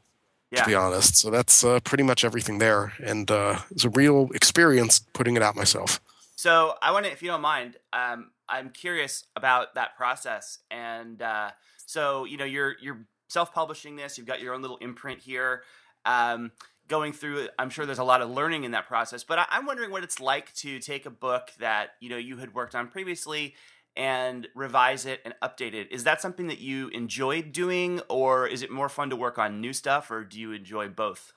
Yeah. 0.52 0.64
To 0.64 0.68
be 0.68 0.74
honest, 0.74 1.16
so 1.16 1.30
that's 1.30 1.64
uh, 1.64 1.80
pretty 1.80 2.04
much 2.04 2.24
everything 2.26 2.58
there, 2.58 2.92
and 3.02 3.30
uh, 3.30 3.60
it's 3.70 3.84
a 3.84 3.88
real 3.88 4.28
experience 4.34 4.98
putting 4.98 5.34
it 5.34 5.42
out 5.42 5.56
myself. 5.56 5.98
So 6.42 6.75
I 6.82 6.90
want 6.90 7.06
to, 7.06 7.12
if 7.12 7.22
you 7.22 7.28
don't 7.28 7.40
mind, 7.40 7.76
um, 7.92 8.32
I'm 8.49 8.70
curious 8.70 9.26
about 9.37 9.76
that 9.76 9.96
process, 9.96 10.58
and 10.72 11.22
uh, 11.22 11.52
so 11.87 12.25
you 12.25 12.37
know 12.37 12.44
you're 12.44 12.75
you're 12.82 13.06
self-publishing 13.28 13.94
this. 13.94 14.18
You've 14.18 14.26
got 14.26 14.40
your 14.40 14.52
own 14.52 14.61
little 14.61 14.78
imprint 14.78 15.20
here. 15.20 15.62
Um, 16.04 16.50
going 16.88 17.12
through 17.12 17.46
i'm 17.61 17.70
sure 17.70 17.87
there's 17.87 18.00
a 18.00 18.04
lot 18.04 18.20
of 18.20 18.28
learning 18.28 18.64
in 18.64 18.72
that 18.72 18.88
process 18.88 19.22
but 19.22 19.38
I, 19.38 19.46
am 19.52 19.66
wondering 19.66 19.92
what 19.92 20.02
it's 20.02 20.20
like 20.20 20.52
to 20.54 20.80
take 20.80 21.06
a 21.06 21.11
book 21.11 21.52
that 21.61 21.90
you 22.00 22.11
know 22.11 22.16
you 22.16 22.38
had 22.38 22.52
worked 22.54 22.75
on 22.75 22.88
previously 22.88 23.54
and 23.96 24.49
revise 24.54 25.06
it 25.06 25.20
and 25.25 25.32
update 25.42 25.75
it. 25.75 25.92
Is 25.92 26.04
that 26.04 26.20
something 26.20 26.49
that 26.49 26.58
you 26.58 26.88
enjoyed 26.88 27.52
doing, 27.52 28.00
or 28.08 28.46
is 28.46 28.62
it 28.62 28.70
more 28.70 28.88
fun 28.88 29.11
to 29.11 29.16
work 29.16 29.38
on 29.38 29.61
new 29.61 29.72
stuff, 29.72 30.11
or 30.11 30.25
do 30.25 30.40
you 30.40 30.52
enjoy 30.52 30.88
both? 30.88 31.32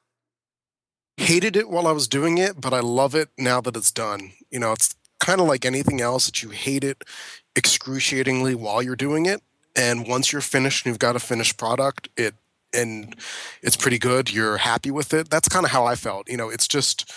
Hated 1.17 1.55
it 1.55 1.69
while 1.69 1.88
I 1.88 1.91
was 1.91 2.07
doing 2.07 2.38
it, 2.38 2.60
but 2.60 2.74
I 2.74 2.81
love 2.81 3.15
it 3.15 3.29
now 3.38 3.62
that 3.62 3.77
it's 3.77 3.91
done. 3.91 4.31
You 4.51 4.60
know, 4.60 4.74
it's 4.74 4.95
kind 5.19 5.39
of 5.39 5.48
like 5.48 5.65
anything 5.65 6.01
else 6.01 6.25
that 6.25 6.43
you 6.43 6.50
hate 6.50 6.84
it 6.84 7.03
excruciatingly 7.55 8.55
while 8.55 8.81
you're 8.81 8.95
doing 8.95 9.25
it. 9.25 9.41
And 9.75 10.07
once 10.07 10.31
you're 10.31 10.41
finished 10.41 10.86
and 10.86 10.91
you've 10.91 11.00
got 11.00 11.15
a 11.15 11.19
finished 11.19 11.57
product, 11.57 12.10
it 12.17 12.36
and 12.74 13.15
it's 13.62 13.77
pretty 13.77 13.98
good, 13.98 14.31
you're 14.31 14.57
happy 14.57 14.91
with 14.91 15.13
it. 15.13 15.29
That's 15.29 15.48
kind 15.48 15.65
of 15.65 15.72
how 15.72 15.86
I 15.86 15.95
felt. 15.95 16.29
You 16.29 16.38
know, 16.38 16.50
it's 16.50 16.67
just 16.67 17.10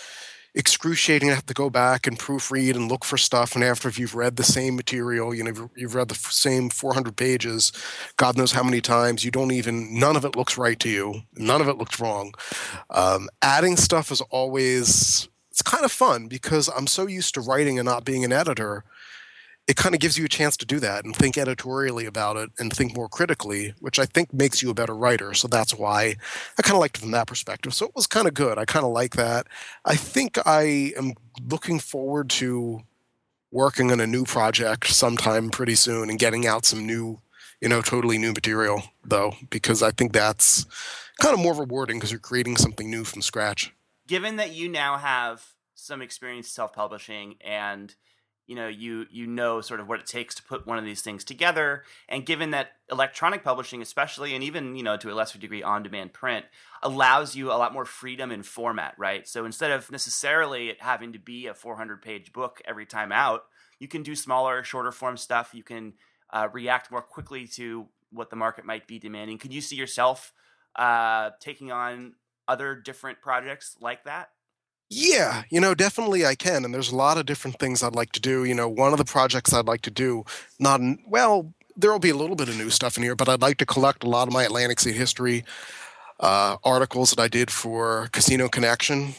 excruciating 0.58 1.28
to 1.28 1.34
have 1.36 1.46
to 1.46 1.54
go 1.54 1.70
back 1.70 2.06
and 2.06 2.18
proofread 2.18 2.74
and 2.74 2.90
look 2.90 3.04
for 3.04 3.16
stuff. 3.16 3.54
And 3.54 3.62
after 3.62 3.88
if 3.88 3.96
you've 3.96 4.16
read 4.16 4.36
the 4.36 4.42
same 4.42 4.74
material, 4.74 5.32
you 5.32 5.44
know, 5.44 5.70
you've 5.76 5.94
read 5.94 6.08
the 6.08 6.16
same 6.16 6.68
400 6.68 7.16
pages, 7.16 7.72
God 8.16 8.36
knows 8.36 8.52
how 8.52 8.64
many 8.64 8.80
times, 8.80 9.24
you 9.24 9.30
don't 9.30 9.52
even, 9.52 9.98
none 9.98 10.16
of 10.16 10.24
it 10.24 10.34
looks 10.34 10.58
right 10.58 10.78
to 10.80 10.88
you. 10.88 11.22
None 11.36 11.60
of 11.60 11.68
it 11.68 11.78
looks 11.78 12.00
wrong. 12.00 12.34
Um, 12.90 13.28
adding 13.40 13.76
stuff 13.76 14.10
is 14.10 14.20
always, 14.30 15.28
it's 15.52 15.62
kind 15.62 15.84
of 15.84 15.92
fun 15.92 16.26
because 16.26 16.68
I'm 16.76 16.88
so 16.88 17.06
used 17.06 17.34
to 17.34 17.40
writing 17.40 17.78
and 17.78 17.86
not 17.86 18.04
being 18.04 18.24
an 18.24 18.32
editor 18.32 18.84
it 19.68 19.76
kind 19.76 19.94
of 19.94 20.00
gives 20.00 20.16
you 20.16 20.24
a 20.24 20.28
chance 20.28 20.56
to 20.56 20.66
do 20.66 20.80
that 20.80 21.04
and 21.04 21.14
think 21.14 21.36
editorially 21.36 22.06
about 22.06 22.38
it 22.38 22.50
and 22.58 22.72
think 22.72 22.96
more 22.96 23.08
critically, 23.08 23.74
which 23.80 23.98
I 23.98 24.06
think 24.06 24.32
makes 24.32 24.62
you 24.62 24.70
a 24.70 24.74
better 24.74 24.96
writer. 24.96 25.34
So 25.34 25.46
that's 25.46 25.74
why 25.74 26.16
I 26.58 26.62
kind 26.62 26.74
of 26.74 26.80
liked 26.80 26.96
it 26.96 27.00
from 27.02 27.10
that 27.10 27.26
perspective. 27.26 27.74
So 27.74 27.84
it 27.84 27.94
was 27.94 28.06
kind 28.06 28.26
of 28.26 28.32
good. 28.32 28.56
I 28.56 28.64
kind 28.64 28.86
of 28.86 28.92
like 28.92 29.12
that. 29.16 29.46
I 29.84 29.94
think 29.94 30.38
I 30.46 30.94
am 30.96 31.12
looking 31.46 31.78
forward 31.78 32.30
to 32.30 32.80
working 33.52 33.92
on 33.92 34.00
a 34.00 34.06
new 34.06 34.24
project 34.24 34.86
sometime 34.88 35.50
pretty 35.50 35.74
soon 35.74 36.08
and 36.08 36.18
getting 36.18 36.46
out 36.46 36.64
some 36.64 36.86
new, 36.86 37.20
you 37.60 37.68
know, 37.68 37.82
totally 37.82 38.16
new 38.16 38.32
material 38.32 38.82
though, 39.04 39.34
because 39.50 39.82
I 39.82 39.90
think 39.90 40.12
that's 40.14 40.64
kind 41.20 41.34
of 41.34 41.40
more 41.40 41.54
rewarding 41.54 41.98
because 41.98 42.10
you're 42.10 42.20
creating 42.20 42.56
something 42.56 42.90
new 42.90 43.04
from 43.04 43.20
scratch. 43.20 43.74
Given 44.06 44.36
that 44.36 44.54
you 44.54 44.70
now 44.70 44.96
have 44.96 45.44
some 45.74 46.00
experience 46.00 46.48
self-publishing 46.48 47.36
and 47.42 47.94
you 48.48 48.56
know 48.56 48.66
you 48.66 49.06
you 49.10 49.26
know 49.26 49.60
sort 49.60 49.78
of 49.78 49.88
what 49.88 50.00
it 50.00 50.06
takes 50.06 50.34
to 50.34 50.42
put 50.42 50.66
one 50.66 50.78
of 50.78 50.84
these 50.84 51.02
things 51.02 51.22
together. 51.22 51.84
And 52.08 52.26
given 52.26 52.50
that 52.50 52.72
electronic 52.90 53.44
publishing 53.44 53.80
especially 53.80 54.34
and 54.34 54.42
even 54.42 54.74
you 54.74 54.82
know 54.82 54.96
to 54.96 55.12
a 55.12 55.14
lesser 55.14 55.38
degree 55.38 55.62
on 55.62 55.84
demand 55.84 56.12
print 56.12 56.46
allows 56.82 57.36
you 57.36 57.52
a 57.52 57.54
lot 57.54 57.72
more 57.72 57.84
freedom 57.84 58.32
in 58.32 58.42
format 58.42 58.94
right? 58.98 59.28
So 59.28 59.44
instead 59.44 59.70
of 59.70 59.92
necessarily 59.92 60.70
it 60.70 60.82
having 60.82 61.12
to 61.12 61.20
be 61.20 61.46
a 61.46 61.54
400 61.54 62.02
page 62.02 62.32
book 62.32 62.60
every 62.66 62.86
time 62.86 63.12
out 63.12 63.44
you 63.78 63.88
can 63.88 64.02
do 64.02 64.14
smaller 64.14 64.62
shorter 64.62 64.92
form 64.92 65.16
stuff. 65.16 65.54
You 65.54 65.62
can 65.62 65.94
uh, 66.30 66.48
react 66.52 66.90
more 66.90 67.02
quickly 67.02 67.46
to 67.48 67.86
what 68.10 68.30
the 68.30 68.36
market 68.36 68.64
might 68.64 68.86
be 68.86 68.98
demanding. 68.98 69.38
Could 69.38 69.52
you 69.52 69.60
see 69.60 69.76
yourself 69.76 70.32
uh, 70.76 71.30
taking 71.40 71.70
on 71.70 72.14
other 72.46 72.74
different 72.74 73.20
projects 73.20 73.76
like 73.80 74.04
that 74.04 74.30
yeah, 74.90 75.42
you 75.50 75.60
know, 75.60 75.74
definitely 75.74 76.24
I 76.24 76.34
can. 76.34 76.64
And 76.64 76.72
there's 76.72 76.90
a 76.90 76.96
lot 76.96 77.18
of 77.18 77.26
different 77.26 77.58
things 77.58 77.82
I'd 77.82 77.94
like 77.94 78.12
to 78.12 78.20
do. 78.20 78.44
You 78.44 78.54
know, 78.54 78.68
one 78.68 78.92
of 78.92 78.98
the 78.98 79.04
projects 79.04 79.52
I'd 79.52 79.66
like 79.66 79.82
to 79.82 79.90
do, 79.90 80.24
not, 80.58 80.80
well, 81.06 81.52
there 81.76 81.92
will 81.92 81.98
be 81.98 82.10
a 82.10 82.16
little 82.16 82.36
bit 82.36 82.48
of 82.48 82.56
new 82.56 82.70
stuff 82.70 82.96
in 82.96 83.02
here, 83.02 83.14
but 83.14 83.28
I'd 83.28 83.42
like 83.42 83.58
to 83.58 83.66
collect 83.66 84.02
a 84.02 84.08
lot 84.08 84.28
of 84.28 84.34
my 84.34 84.44
Atlantic 84.44 84.80
State 84.80 84.96
history 84.96 85.44
uh, 86.20 86.56
articles 86.64 87.10
that 87.10 87.20
I 87.20 87.28
did 87.28 87.50
for 87.50 88.08
Casino 88.12 88.48
Connection 88.48 89.14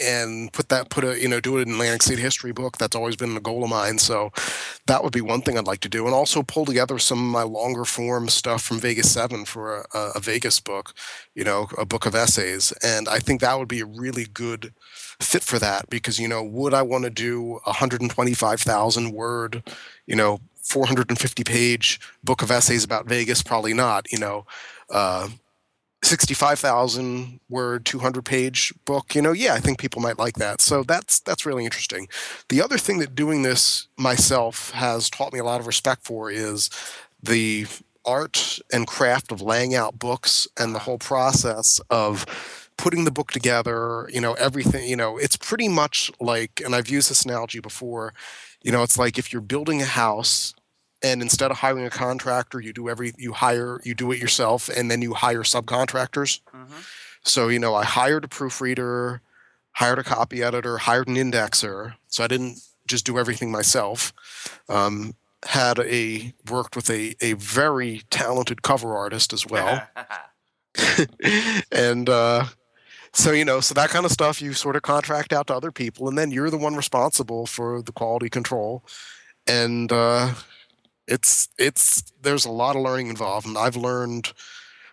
and 0.00 0.52
put 0.52 0.68
that 0.68 0.90
put 0.90 1.04
a 1.04 1.20
you 1.20 1.28
know 1.28 1.40
do 1.40 1.58
it 1.58 1.62
in 1.66 1.74
Atlantic 1.74 2.02
City 2.02 2.22
history 2.22 2.52
book. 2.52 2.78
That's 2.78 2.96
always 2.96 3.16
been 3.16 3.36
a 3.36 3.40
goal 3.40 3.64
of 3.64 3.70
mine. 3.70 3.98
So 3.98 4.30
that 4.86 5.02
would 5.02 5.12
be 5.12 5.20
one 5.20 5.42
thing 5.42 5.58
I'd 5.58 5.66
like 5.66 5.80
to 5.80 5.88
do, 5.88 6.06
and 6.06 6.14
also 6.14 6.42
pull 6.42 6.64
together 6.64 6.98
some 6.98 7.18
of 7.18 7.32
my 7.32 7.42
longer 7.42 7.84
form 7.84 8.28
stuff 8.28 8.62
from 8.62 8.78
Vegas 8.78 9.10
Seven 9.12 9.44
for 9.44 9.86
a, 9.94 10.12
a 10.16 10.20
Vegas 10.20 10.60
book, 10.60 10.94
you 11.34 11.44
know, 11.44 11.68
a 11.76 11.84
book 11.84 12.06
of 12.06 12.14
essays. 12.14 12.72
And 12.82 13.08
I 13.08 13.18
think 13.18 13.40
that 13.40 13.58
would 13.58 13.68
be 13.68 13.80
a 13.80 13.86
really 13.86 14.24
good 14.24 14.72
fit 15.20 15.42
for 15.42 15.58
that 15.58 15.90
because 15.90 16.18
you 16.18 16.28
know 16.28 16.42
would 16.42 16.74
I 16.74 16.82
want 16.82 17.04
to 17.04 17.10
do 17.10 17.60
a 17.66 17.70
125,000 17.70 19.12
word, 19.12 19.62
you 20.06 20.16
know, 20.16 20.40
450 20.62 21.44
page 21.44 22.00
book 22.22 22.42
of 22.42 22.50
essays 22.50 22.84
about 22.84 23.06
Vegas? 23.06 23.42
Probably 23.42 23.74
not. 23.74 24.10
You 24.12 24.18
know. 24.18 24.46
Uh, 24.90 25.28
65,000 26.02 27.40
word 27.48 27.84
200 27.84 28.24
page 28.24 28.72
book 28.84 29.14
you 29.14 29.22
know? 29.22 29.32
Yeah 29.32 29.54
i 29.54 29.60
think 29.60 29.78
people 29.78 30.00
might 30.00 30.18
like 30.18 30.36
that. 30.36 30.60
So 30.60 30.82
that's 30.82 31.20
that's 31.20 31.46
really 31.46 31.64
interesting. 31.64 32.08
The 32.48 32.62
other 32.62 32.78
thing 32.78 32.98
that 32.98 33.14
doing 33.14 33.42
this 33.42 33.88
myself 33.96 34.70
has 34.70 35.10
taught 35.10 35.32
me 35.32 35.38
a 35.38 35.44
lot 35.44 35.60
of 35.60 35.66
respect 35.66 36.04
for 36.04 36.30
is 36.30 36.70
the 37.22 37.66
art 38.04 38.58
and 38.72 38.86
craft 38.86 39.30
of 39.32 39.42
laying 39.42 39.74
out 39.74 39.98
books 39.98 40.48
and 40.56 40.74
the 40.74 40.80
whole 40.80 40.98
process 40.98 41.80
of 41.90 42.24
putting 42.76 43.04
the 43.04 43.10
book 43.10 43.30
together, 43.32 44.08
you 44.12 44.20
know, 44.20 44.34
everything, 44.34 44.88
you 44.88 44.96
know, 44.96 45.18
it's 45.18 45.36
pretty 45.36 45.68
much 45.68 46.10
like, 46.20 46.62
and 46.64 46.74
I've 46.74 46.88
used 46.88 47.10
this 47.10 47.24
analogy 47.24 47.60
before, 47.60 48.14
you 48.62 48.72
know, 48.72 48.82
it's 48.82 48.96
like 48.96 49.18
if 49.18 49.32
you're 49.32 49.42
building 49.42 49.82
a 49.82 49.86
house 49.86 50.54
and 51.02 51.22
instead 51.22 51.50
of 51.50 51.58
hiring 51.58 51.84
a 51.84 51.90
contractor, 51.90 52.60
you 52.60 52.72
do 52.72 52.88
every, 52.88 53.12
you 53.16 53.32
hire, 53.32 53.80
you 53.84 53.94
do 53.94 54.10
it 54.12 54.18
yourself 54.18 54.68
and 54.68 54.90
then 54.90 55.02
you 55.02 55.14
hire 55.14 55.42
subcontractors. 55.42 56.40
Mm-hmm. 56.54 56.80
So, 57.22 57.48
you 57.48 57.58
know, 57.58 57.74
I 57.74 57.84
hired 57.84 58.24
a 58.24 58.28
proofreader, 58.28 59.20
hired 59.72 59.98
a 59.98 60.04
copy 60.04 60.42
editor, 60.42 60.78
hired 60.78 61.08
an 61.08 61.16
indexer. 61.16 61.94
So 62.08 62.24
I 62.24 62.26
didn't 62.26 62.58
just 62.86 63.06
do 63.06 63.18
everything 63.18 63.50
myself. 63.50 64.12
Um, 64.68 65.14
had 65.44 65.78
a 65.78 66.34
worked 66.50 66.74
with 66.74 66.90
a, 66.90 67.14
a 67.20 67.34
very 67.34 68.02
talented 68.10 68.62
cover 68.62 68.96
artist 68.96 69.32
as 69.32 69.46
well. 69.46 69.86
and 71.72 72.08
uh, 72.08 72.44
so 73.12 73.32
you 73.32 73.44
know 73.44 73.60
so 73.60 73.74
that 73.74 73.90
kind 73.90 74.04
of 74.04 74.12
stuff 74.12 74.40
you 74.40 74.52
sort 74.52 74.76
of 74.76 74.82
contract 74.82 75.32
out 75.32 75.46
to 75.48 75.54
other 75.54 75.72
people 75.72 76.08
and 76.08 76.16
then 76.16 76.30
you're 76.30 76.50
the 76.50 76.58
one 76.58 76.76
responsible 76.76 77.46
for 77.46 77.82
the 77.82 77.92
quality 77.92 78.28
control 78.28 78.84
and 79.46 79.90
uh, 79.90 80.32
it's 81.08 81.48
it's 81.58 82.02
there's 82.22 82.44
a 82.44 82.50
lot 82.50 82.76
of 82.76 82.82
learning 82.82 83.08
involved 83.08 83.46
and 83.46 83.58
i've 83.58 83.76
learned 83.76 84.32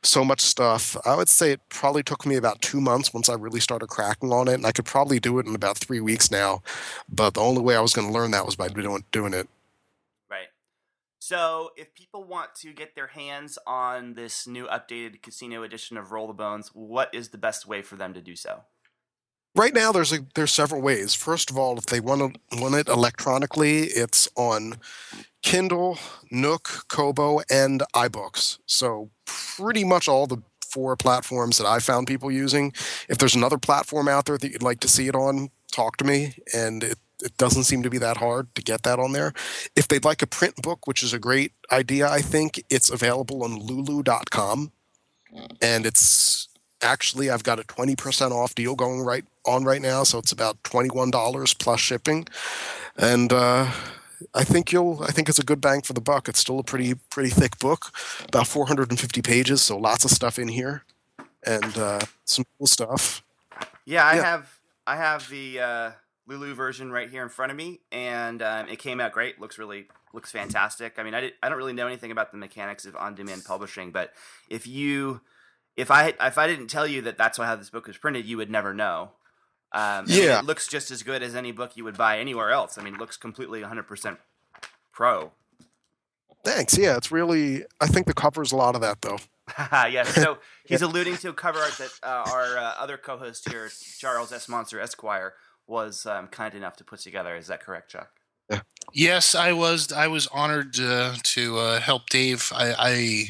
so 0.02 0.24
much 0.24 0.40
stuff 0.42 0.96
i 1.06 1.16
would 1.16 1.28
say 1.28 1.52
it 1.52 1.62
probably 1.70 2.02
took 2.02 2.26
me 2.26 2.36
about 2.36 2.62
two 2.62 2.80
months 2.80 3.14
once 3.14 3.28
i 3.30 3.34
really 3.34 3.60
started 3.60 3.88
cracking 3.88 4.32
on 4.32 4.48
it 4.48 4.54
and 4.54 4.66
i 4.66 4.72
could 4.72 4.86
probably 4.86 5.20
do 5.20 5.38
it 5.40 5.46
in 5.46 5.54
about 5.54 5.78
three 5.78 6.00
weeks 6.00 6.32
now 6.32 6.62
but 7.10 7.34
the 7.34 7.42
only 7.42 7.62
way 7.62 7.76
i 7.76 7.82
was 7.82 7.94
going 7.94 8.08
to 8.08 8.14
learn 8.14 8.32
that 8.32 8.46
was 8.46 8.56
by 8.56 8.68
doing, 8.68 9.04
doing 9.12 9.34
it 9.34 9.48
Right. 10.30 10.48
so, 11.20 11.72
if 11.76 11.94
people 11.96 12.24
want 12.24 12.56
to 12.62 12.72
get 12.72 12.96
their 12.96 13.08
hands 13.08 13.58
on 13.68 14.14
this 14.14 14.48
new 14.48 14.68
updated 14.68 15.22
casino 15.22 15.64
edition 15.64 15.98
of 15.98 16.12
Roll 16.12 16.28
the 16.28 16.34
Bones, 16.34 16.70
what 16.74 17.14
is 17.14 17.30
the 17.30 17.38
best 17.38 17.68
way 17.68 17.82
for 17.82 17.96
them 17.96 18.14
to 18.14 18.22
do 18.22 18.36
so? 18.36 18.62
Right 19.56 19.74
now, 19.74 19.94
there's 19.94 20.12
a, 20.12 20.20
there's 20.36 20.52
several 20.52 20.82
ways. 20.82 21.14
First 21.14 21.50
of 21.50 21.58
all, 21.58 21.78
if 21.78 21.86
they 21.86 22.02
want 22.02 22.34
to 22.52 22.60
want 22.62 22.76
it 22.76 22.90
electronically, 22.90 23.84
it's 23.84 24.28
on 24.36 24.76
Kindle, 25.46 26.00
Nook, 26.32 26.86
Kobo, 26.88 27.40
and 27.52 27.84
iBooks. 27.94 28.58
So 28.66 29.12
pretty 29.26 29.84
much 29.84 30.08
all 30.08 30.26
the 30.26 30.42
four 30.68 30.96
platforms 30.96 31.60
that 31.60 31.68
I 31.68 31.78
found 31.78 32.08
people 32.08 32.32
using. 32.32 32.74
If 33.08 33.20
there's 33.20 33.36
another 33.36 33.60
platform 33.60 34.08
out 34.08 34.26
there 34.26 34.40
that 34.40 34.52
you'd 34.52 34.64
like 34.64 34.80
to 34.80 34.88
see 34.88 35.08
it 35.08 35.14
on, 35.14 35.50
talk 35.72 35.98
to 35.98 36.04
me, 36.04 36.34
and 36.52 36.84
it, 36.84 36.98
it 37.24 37.38
doesn't 37.38 37.66
seem 37.66 37.84
to 37.84 37.92
be 37.92 38.00
that 38.00 38.18
hard 38.18 38.54
to 38.56 38.64
get 38.64 38.82
that 38.84 38.98
on 38.98 39.12
there. 39.12 39.34
If 39.76 39.88
they'd 39.88 40.04
like 40.04 40.24
a 40.24 40.28
print 40.28 40.56
book, 40.56 40.88
which 40.88 41.04
is 41.04 41.14
a 41.14 41.20
great 41.20 41.52
idea, 41.72 42.10
I 42.10 42.22
think 42.22 42.64
it's 42.72 42.90
available 42.90 43.44
on 43.44 43.60
lulu.com. 43.60 44.72
And 45.62 45.86
it's 45.86 46.50
actually, 46.82 47.30
I've 47.30 47.44
got 47.44 47.60
a 47.60 47.64
20% 47.64 48.32
off 48.32 48.56
deal 48.56 48.74
going 48.74 49.02
right 49.02 49.26
on 49.46 49.64
right 49.64 49.82
now. 49.82 50.04
So 50.04 50.18
it's 50.18 50.32
about 50.32 50.64
$21 50.64 51.60
plus 51.60 51.80
shipping. 51.80 52.28
And, 52.98 53.32
uh, 53.32 53.72
I 54.34 54.44
think 54.44 54.72
you'll. 54.72 55.04
I 55.04 55.12
think 55.12 55.30
it's 55.30 55.40
a 55.40 55.44
good 55.44 55.62
bang 55.62 55.82
for 55.82 55.94
the 55.94 56.02
buck. 56.02 56.28
It's 56.28 56.40
still 56.40 56.60
a 56.60 56.64
pretty 56.64 56.96
pretty 57.10 57.30
thick 57.30 57.60
book, 57.60 57.92
about 58.28 58.48
450 58.48 59.22
pages, 59.22 59.62
so 59.62 59.78
lots 59.78 60.06
of 60.06 60.12
stuff 60.12 60.40
in 60.40 60.48
here, 60.48 60.84
and 61.46 61.78
uh, 61.78 62.02
some 62.26 62.46
cool 62.58 62.68
stuff. 62.68 63.24
Yeah, 63.86 64.06
I 64.06 64.16
yeah. 64.16 64.24
have 64.24 64.60
I 64.88 64.96
have 64.98 65.30
the 65.30 65.60
uh, 65.60 65.92
Lulu 66.28 66.54
version 66.54 66.92
right 66.92 67.10
here 67.10 67.24
in 67.24 67.30
front 67.30 67.52
of 67.52 67.58
me, 67.58 67.82
and 67.92 68.42
um, 68.42 68.68
it 68.68 68.80
came 68.80 69.00
out 69.00 69.12
great. 69.12 69.40
Looks 69.40 69.58
really 69.58 69.88
looks 70.14 70.32
fantastic. 70.32 70.94
I 70.98 71.04
mean, 71.04 71.14
I, 71.14 71.22
did, 71.22 71.34
I 71.44 71.50
don't 71.50 71.58
really 71.58 71.74
know 71.74 71.88
anything 71.88 72.12
about 72.12 72.32
the 72.32 72.38
mechanics 72.38 72.86
of 72.86 72.96
on-demand 72.96 73.44
publishing, 73.46 73.92
but 73.92 74.14
if 74.50 74.66
you 74.66 75.22
if 75.76 75.92
I 75.92 76.14
if 76.20 76.38
I 76.38 76.48
didn't 76.48 76.68
tell 76.68 76.88
you 76.88 77.02
that 77.04 77.18
that's 77.18 77.38
how 77.38 77.56
this 77.56 77.70
book 77.70 77.88
was 77.88 77.98
printed, 77.98 78.26
you 78.26 78.38
would 78.38 78.50
never 78.50 78.74
know. 78.74 79.12
Um, 79.72 80.06
Yeah. 80.08 80.40
it 80.40 80.46
looks 80.46 80.68
just 80.68 80.92
as 80.92 81.04
good 81.04 81.22
as 81.22 81.36
any 81.36 81.52
book 81.52 81.76
you 81.76 81.84
would 81.84 81.98
buy 81.98 82.20
anywhere 82.20 82.52
else. 82.52 82.78
I 82.78 82.82
mean, 82.84 82.96
it 82.96 83.00
looks 83.00 83.18
completely 83.18 83.62
100% 83.62 84.18
pro. 84.94 85.32
Thanks. 86.44 86.78
Yeah, 86.78 86.96
it's 86.96 87.12
really. 87.12 87.66
I 87.82 87.88
think 87.88 88.06
the 88.06 88.14
covers 88.14 88.52
a 88.52 88.56
lot 88.56 88.76
of 88.76 88.82
that 88.82 89.02
though. 89.02 89.18
yes. 89.90 90.14
So 90.14 90.38
he's 90.66 90.82
alluding 90.84 91.18
to 91.18 91.30
a 91.30 91.34
cover 91.34 91.60
art 91.60 91.74
that 91.80 91.92
uh, 92.04 92.30
our 92.32 92.58
uh, 92.58 92.74
other 92.80 92.98
co-host 92.98 93.50
here, 93.50 93.70
Charles 93.98 94.32
S. 94.32 94.48
Monster 94.48 94.80
Esquire, 94.80 95.34
was 95.68 96.06
um, 96.06 96.28
kind 96.28 96.54
enough 96.54 96.76
to 96.78 96.84
put 96.84 97.00
together. 97.00 97.36
Is 97.36 97.48
that 97.48 97.62
correct, 97.62 97.90
Chuck? 97.92 98.10
Yes, 98.94 99.34
I 99.34 99.52
was. 99.54 99.92
I 99.92 100.06
was 100.08 100.28
honored 100.28 100.80
uh, 100.80 101.16
to 101.24 101.58
uh, 101.58 101.80
help 101.80 102.10
Dave. 102.10 102.52
I, 102.56 102.76
I 102.78 103.26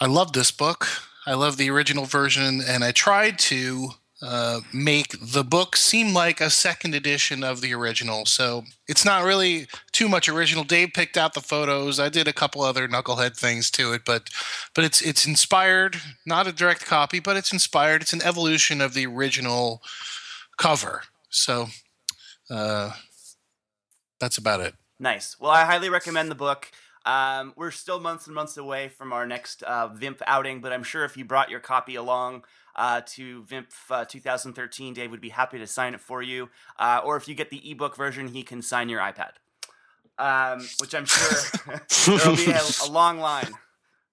I 0.00 0.06
love 0.06 0.32
this 0.32 0.50
book. 0.50 0.88
I 1.26 1.34
love 1.34 1.58
the 1.58 1.68
original 1.70 2.06
version, 2.06 2.62
and 2.66 2.82
I 2.82 2.92
tried 2.92 3.38
to 3.40 3.90
uh, 4.22 4.60
make 4.72 5.14
the 5.20 5.44
book 5.44 5.76
seem 5.76 6.14
like 6.14 6.40
a 6.40 6.50
second 6.50 6.94
edition 6.94 7.44
of 7.44 7.60
the 7.60 7.74
original. 7.74 8.24
So 8.24 8.64
it's 8.88 9.04
not 9.04 9.24
really 9.24 9.66
too 9.92 10.08
much 10.08 10.28
original. 10.28 10.64
Dave 10.64 10.94
picked 10.94 11.16
out 11.16 11.34
the 11.34 11.40
photos. 11.40 12.00
I 12.00 12.08
did 12.08 12.26
a 12.26 12.32
couple 12.32 12.62
other 12.62 12.88
knucklehead 12.88 13.36
things 13.36 13.70
to 13.72 13.92
it, 13.92 14.02
but 14.04 14.30
but 14.74 14.84
it's 14.84 15.02
it's 15.02 15.26
inspired, 15.26 15.96
not 16.24 16.46
a 16.46 16.52
direct 16.52 16.86
copy, 16.86 17.20
but 17.20 17.36
it's 17.36 17.52
inspired. 17.52 18.02
It's 18.02 18.12
an 18.12 18.22
evolution 18.22 18.80
of 18.80 18.94
the 18.94 19.06
original 19.06 19.82
cover. 20.56 21.02
So. 21.28 21.68
Uh, 22.48 22.92
that's 24.20 24.38
about 24.38 24.60
it. 24.60 24.74
Nice. 24.98 25.36
Well, 25.38 25.50
I 25.50 25.64
highly 25.64 25.90
recommend 25.90 26.30
the 26.30 26.36
book. 26.36 26.70
Um, 27.04 27.52
we're 27.56 27.70
still 27.70 28.00
months 28.00 28.26
and 28.26 28.34
months 28.34 28.56
away 28.56 28.88
from 28.88 29.12
our 29.12 29.26
next 29.26 29.62
uh, 29.62 29.88
VIMP 29.88 30.22
outing, 30.26 30.60
but 30.60 30.72
I'm 30.72 30.82
sure 30.82 31.04
if 31.04 31.16
you 31.16 31.24
brought 31.24 31.50
your 31.50 31.60
copy 31.60 31.94
along 31.94 32.44
uh, 32.76 33.00
to 33.06 33.42
VIMP 33.44 33.68
uh, 33.90 34.04
2013, 34.04 34.94
Dave 34.94 35.10
would 35.10 35.20
be 35.20 35.30
happy 35.30 35.58
to 35.58 35.66
sign 35.66 35.94
it 35.94 36.00
for 36.00 36.22
you. 36.22 36.48
Uh, 36.78 37.00
or 37.04 37.16
if 37.16 37.26
you 37.26 37.34
get 37.34 37.50
the 37.50 37.70
ebook 37.70 37.96
version, 37.96 38.28
he 38.28 38.42
can 38.42 38.62
sign 38.62 38.88
your 38.88 39.00
iPad, 39.00 39.32
um, 40.18 40.66
which 40.80 40.94
I'm 40.94 41.06
sure 41.06 41.38
there 42.06 42.30
will 42.30 42.36
be 42.36 42.50
a, 42.50 42.60
a 42.84 42.90
long 42.90 43.18
line 43.18 43.52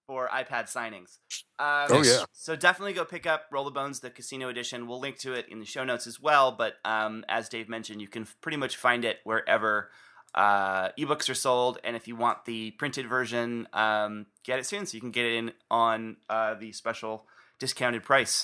for 0.07 0.27
iPad 0.29 0.71
signings. 0.73 1.17
Um, 1.59 1.87
Oh, 1.89 2.03
yeah. 2.03 2.25
So 2.33 2.55
definitely 2.55 2.93
go 2.93 3.05
pick 3.05 3.25
up 3.25 3.45
Roll 3.51 3.65
the 3.65 3.71
Bones, 3.71 3.99
the 3.99 4.09
Casino 4.09 4.49
Edition. 4.49 4.87
We'll 4.87 4.99
link 4.99 5.17
to 5.19 5.33
it 5.33 5.47
in 5.49 5.59
the 5.59 5.65
show 5.65 5.83
notes 5.83 6.07
as 6.07 6.19
well. 6.19 6.51
But 6.51 6.75
um, 6.83 7.23
as 7.29 7.47
Dave 7.49 7.69
mentioned, 7.69 8.01
you 8.01 8.07
can 8.07 8.27
pretty 8.41 8.57
much 8.57 8.75
find 8.75 9.05
it 9.05 9.19
wherever 9.23 9.89
uh, 10.35 10.89
ebooks 10.99 11.29
are 11.29 11.35
sold. 11.35 11.79
And 11.83 11.95
if 11.95 12.07
you 12.07 12.15
want 12.15 12.45
the 12.45 12.71
printed 12.71 13.07
version, 13.07 13.67
um, 13.71 14.25
get 14.43 14.59
it 14.59 14.65
soon 14.65 14.85
so 14.85 14.95
you 14.95 15.01
can 15.01 15.11
get 15.11 15.25
it 15.25 15.35
in 15.35 15.51
on 15.71 16.17
uh, 16.29 16.55
the 16.55 16.71
special 16.73 17.25
discounted 17.63 18.03
price. 18.03 18.43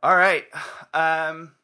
All 0.00 0.16
right. 0.16 0.44
Um, 0.94 1.56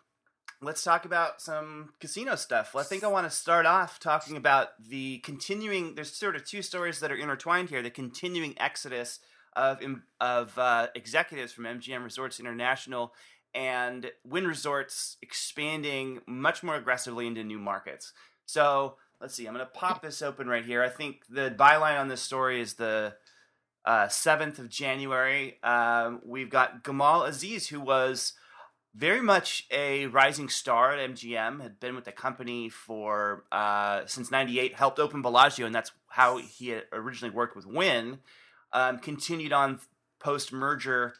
let's 0.61 0.83
talk 0.83 1.05
about 1.05 1.41
some 1.41 1.91
casino 2.01 2.35
stuff. 2.35 2.75
Well, 2.75 2.83
I 2.83 2.85
think 2.85 3.05
I 3.05 3.07
want 3.07 3.31
to 3.31 3.37
start 3.37 3.65
off 3.65 4.01
talking 4.01 4.37
about 4.37 4.71
the 4.85 5.19
continuing. 5.19 5.95
There's 5.95 6.13
sort 6.13 6.35
of 6.35 6.45
two 6.45 6.63
stories 6.63 6.99
that 6.99 7.13
are 7.13 7.17
intertwined 7.17 7.69
here: 7.69 7.81
the 7.81 7.91
continuing 7.91 8.55
exodus 8.59 9.21
of 9.55 9.81
of 10.21 10.59
uh, 10.59 10.89
executives 10.97 11.53
from 11.53 11.63
MGM 11.63 12.03
Resorts 12.03 12.41
International 12.41 13.13
and 13.55 14.11
Wynn 14.25 14.49
Resorts 14.49 15.17
expanding 15.23 16.23
much 16.27 16.65
more 16.65 16.75
aggressively 16.75 17.29
into 17.29 17.45
new 17.45 17.61
markets. 17.61 18.13
So 18.47 18.97
let's 19.21 19.37
see. 19.37 19.47
I'm 19.47 19.55
going 19.55 19.65
to 19.65 19.71
pop 19.71 20.03
this 20.03 20.23
open 20.23 20.49
right 20.49 20.65
here. 20.65 20.83
I 20.83 20.89
think 20.89 21.23
the 21.31 21.55
byline 21.57 22.01
on 22.01 22.09
this 22.09 22.21
story 22.21 22.61
is 22.61 22.75
the 22.75 23.15
uh, 23.89 24.07
7th 24.07 24.59
of 24.59 24.69
January. 24.69 25.59
Um, 25.63 26.21
we've 26.23 26.51
got 26.51 26.85
Gamal 26.85 27.27
Aziz, 27.27 27.69
who 27.69 27.81
was 27.81 28.35
very 28.95 29.23
much 29.23 29.67
a 29.71 30.05
rising 30.09 30.51
star 30.51 30.93
at 30.93 31.11
MGM, 31.11 31.63
had 31.63 31.81
been 31.81 31.95
with 31.95 32.05
the 32.05 32.13
company 32.13 32.69
for 32.69 33.45
uh, 33.51 34.03
since 34.05 34.31
'98, 34.31 34.75
helped 34.75 34.99
open 34.99 35.23
Bellagio, 35.23 35.65
and 35.65 35.75
that's 35.75 35.91
how 36.09 36.37
he 36.37 36.69
had 36.69 36.85
originally 36.93 37.35
worked 37.35 37.57
with 37.57 37.65
Wynn. 37.65 38.19
Um, 38.75 38.99
continued 38.99 39.55
on 39.55 39.81
post 40.21 40.53
merger, 40.53 41.15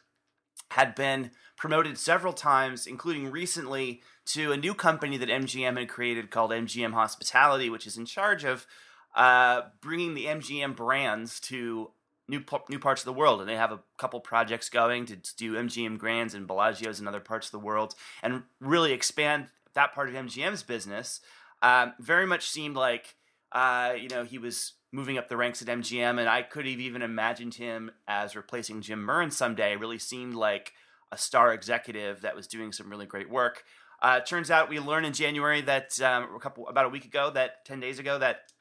had 0.69 0.93
been 0.93 1.31
promoted 1.57 1.97
several 1.97 2.33
times, 2.33 2.85
including 2.85 3.31
recently 3.31 4.03
to 4.27 4.51
a 4.51 4.57
new 4.57 4.75
company 4.75 5.17
that 5.17 5.29
MGM 5.29 5.75
had 5.75 5.89
created 5.89 6.29
called 6.29 6.51
MGM 6.51 6.93
Hospitality, 6.93 7.67
which 7.67 7.87
is 7.87 7.97
in 7.97 8.05
charge 8.05 8.43
of 8.43 8.67
uh, 9.15 9.61
bringing 9.81 10.13
the 10.13 10.25
MGM 10.25 10.75
brands 10.75 11.39
to 11.39 11.89
new 12.29 12.41
new 12.69 12.79
parts 12.79 13.01
of 13.01 13.05
the 13.05 13.13
world, 13.13 13.41
and 13.41 13.49
they 13.49 13.55
have 13.55 13.71
a 13.71 13.79
couple 13.97 14.19
projects 14.19 14.69
going 14.69 15.05
to 15.07 15.17
do 15.35 15.55
MGM 15.55 15.97
Grands 15.97 16.33
and 16.33 16.47
Bellagios 16.47 16.99
in 16.99 17.07
other 17.07 17.19
parts 17.19 17.47
of 17.47 17.51
the 17.51 17.59
world, 17.59 17.95
and 18.21 18.43
really 18.61 18.93
expand 18.93 19.47
that 19.73 19.93
part 19.93 20.09
of 20.09 20.15
MGM's 20.15 20.63
business. 20.63 21.21
Um, 21.61 21.93
very 21.99 22.25
much 22.25 22.49
seemed 22.49 22.75
like 22.75 23.15
uh, 23.51 23.93
you 23.99 24.07
know 24.07 24.23
he 24.23 24.37
was 24.37 24.73
moving 24.91 25.17
up 25.17 25.27
the 25.27 25.37
ranks 25.37 25.61
at 25.61 25.67
MGM, 25.67 26.19
and 26.19 26.29
I 26.29 26.43
could 26.43 26.65
have 26.65 26.79
even 26.79 27.01
imagined 27.01 27.55
him 27.55 27.91
as 28.07 28.35
replacing 28.35 28.81
Jim 28.81 29.05
Murren 29.05 29.33
someday. 29.33 29.73
It 29.73 29.79
really 29.79 29.99
seemed 29.99 30.35
like 30.35 30.73
a 31.11 31.17
star 31.17 31.53
executive 31.53 32.21
that 32.21 32.35
was 32.35 32.47
doing 32.47 32.71
some 32.71 32.89
really 32.89 33.05
great 33.05 33.29
work. 33.29 33.63
Uh, 34.01 34.19
turns 34.19 34.49
out 34.49 34.69
we 34.69 34.79
learned 34.79 35.05
in 35.05 35.13
January 35.13 35.61
that 35.61 35.99
um, 36.01 36.35
a 36.35 36.39
couple 36.39 36.67
about 36.67 36.85
a 36.85 36.89
week 36.89 37.05
ago, 37.05 37.31
that 37.31 37.65
ten 37.65 37.79
days 37.79 37.97
ago, 37.97 38.19
that 38.19 38.51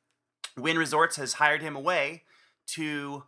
Wynn 0.57 0.79
Resorts 0.79 1.17
has 1.17 1.35
hired 1.35 1.63
him 1.63 1.77
away 1.77 2.25
to 2.69 3.25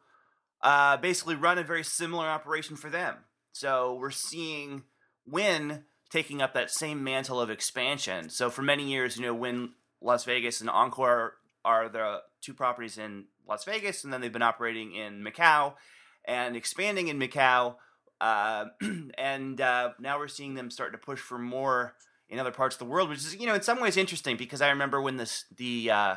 uh, 0.63 0.97
basically 0.99 1.35
run 1.35 1.59
a 1.59 1.63
very 1.63 1.85
similar 1.85 2.27
operation 2.27 2.77
for 2.77 2.91
them. 2.91 3.17
So 3.53 3.95
we're 3.95 4.11
seeing 4.11 4.85
Wynn 5.27 5.85
taking 6.11 6.43
up 6.43 6.55
that 6.55 6.71
same 6.71 7.03
mantle 7.03 7.41
of 7.41 7.51
expansion. 7.51 8.31
So 8.31 8.51
for 8.51 8.63
many 8.63 8.89
years, 8.89 9.17
you 9.17 9.23
know, 9.23 9.35
Wynn 9.35 9.71
Las 10.01 10.25
Vegas 10.25 10.61
and 10.61 10.71
Encore 10.71 11.35
are 11.65 11.89
the 11.89 12.23
two 12.41 12.55
properties 12.55 12.99
in 12.99 13.27
Las 13.49 13.65
Vegas, 13.65 14.05
and 14.05 14.13
then 14.13 14.21
they've 14.21 14.33
been 14.33 14.43
operating 14.43 14.95
in 14.95 15.23
Macau 15.23 15.75
and 16.25 16.57
expanding 16.57 17.09
in 17.09 17.19
Macau. 17.19 17.77
Uh, 18.21 18.67
and 19.19 19.61
uh, 19.61 19.91
now 19.99 20.19
we're 20.19 20.29
seeing 20.29 20.55
them 20.55 20.71
start 20.71 20.93
to 20.93 20.99
push 20.99 21.21
for 21.21 21.39
more 21.39 21.95
in 22.29 22.39
other 22.39 22.53
parts 22.53 22.77
of 22.77 22.79
the 22.79 22.85
world, 22.85 23.09
which 23.09 23.19
is, 23.19 23.37
you 23.37 23.47
know, 23.47 23.55
in 23.55 23.63
some 23.63 23.81
ways 23.81 23.97
interesting 23.97 24.37
because 24.37 24.63
I 24.63 24.71
remember 24.71 25.01
when 25.01 25.17
this 25.17 25.45
the 25.57 25.91
uh, 25.91 26.15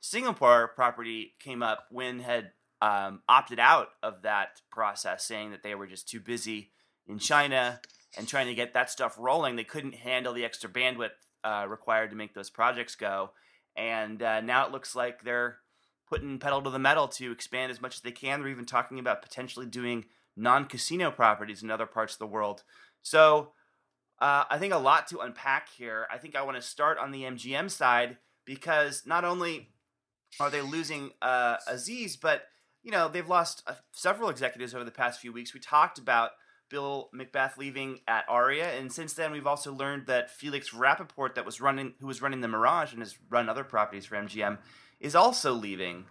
Singapore 0.00 0.68
property 0.68 1.34
came 1.40 1.62
up, 1.62 1.86
Wynn 1.90 2.20
had 2.20 2.52
um, 2.80 3.22
opted 3.28 3.58
out 3.58 3.88
of 4.02 4.22
that 4.22 4.60
process, 4.70 5.24
saying 5.24 5.50
that 5.50 5.62
they 5.62 5.74
were 5.74 5.86
just 5.86 6.08
too 6.08 6.20
busy 6.20 6.72
in 7.06 7.18
China 7.18 7.80
and 8.16 8.26
trying 8.26 8.46
to 8.46 8.54
get 8.54 8.74
that 8.74 8.90
stuff 8.90 9.16
rolling. 9.18 9.56
They 9.56 9.64
couldn't 9.64 9.94
handle 9.94 10.32
the 10.32 10.44
extra 10.44 10.68
bandwidth 10.68 11.10
uh, 11.44 11.66
required 11.68 12.10
to 12.10 12.16
make 12.16 12.34
those 12.34 12.50
projects 12.50 12.94
go. 12.94 13.30
And 13.76 14.22
uh, 14.22 14.40
now 14.40 14.66
it 14.66 14.72
looks 14.72 14.96
like 14.96 15.22
they're 15.22 15.58
putting 16.08 16.38
pedal 16.38 16.62
to 16.62 16.70
the 16.70 16.78
metal 16.78 17.08
to 17.08 17.32
expand 17.32 17.70
as 17.70 17.80
much 17.80 17.96
as 17.96 18.00
they 18.00 18.12
can. 18.12 18.40
They're 18.40 18.48
even 18.50 18.64
talking 18.64 18.98
about 18.98 19.22
potentially 19.22 19.66
doing 19.66 20.06
non 20.36 20.66
casino 20.66 21.10
properties 21.10 21.62
in 21.62 21.70
other 21.70 21.86
parts 21.86 22.14
of 22.14 22.18
the 22.18 22.26
world. 22.26 22.62
So 23.02 23.52
uh, 24.20 24.44
I 24.48 24.58
think 24.58 24.72
a 24.72 24.78
lot 24.78 25.08
to 25.08 25.20
unpack 25.20 25.68
here. 25.68 26.06
I 26.10 26.18
think 26.18 26.36
I 26.36 26.42
want 26.42 26.56
to 26.56 26.62
start 26.62 26.98
on 26.98 27.10
the 27.10 27.22
MGM 27.22 27.70
side 27.70 28.16
because 28.44 29.02
not 29.06 29.24
only 29.24 29.68
are 30.40 30.50
they 30.50 30.62
losing 30.62 31.10
uh, 31.20 31.56
Aziz, 31.66 32.16
but 32.16 32.44
you 32.86 32.92
know 32.92 33.08
they've 33.08 33.28
lost 33.28 33.64
uh, 33.66 33.74
several 33.90 34.30
executives 34.30 34.72
over 34.72 34.84
the 34.84 34.92
past 34.92 35.20
few 35.20 35.32
weeks. 35.32 35.52
We 35.52 35.58
talked 35.58 35.98
about 35.98 36.30
Bill 36.70 37.10
McBeath 37.12 37.56
leaving 37.56 37.98
at 38.06 38.24
Aria, 38.28 38.78
and 38.78 38.92
since 38.92 39.12
then 39.12 39.32
we've 39.32 39.46
also 39.46 39.72
learned 39.72 40.06
that 40.06 40.30
Felix 40.30 40.70
Rappaport, 40.70 41.34
that 41.34 41.44
was 41.44 41.60
running, 41.60 41.94
who 41.98 42.06
was 42.06 42.22
running 42.22 42.42
the 42.42 42.48
Mirage 42.48 42.92
and 42.92 43.02
has 43.02 43.18
run 43.28 43.48
other 43.48 43.64
properties 43.64 44.06
for 44.06 44.14
MGM, 44.14 44.58
is 45.00 45.16
also 45.16 45.52
leaving 45.52 46.04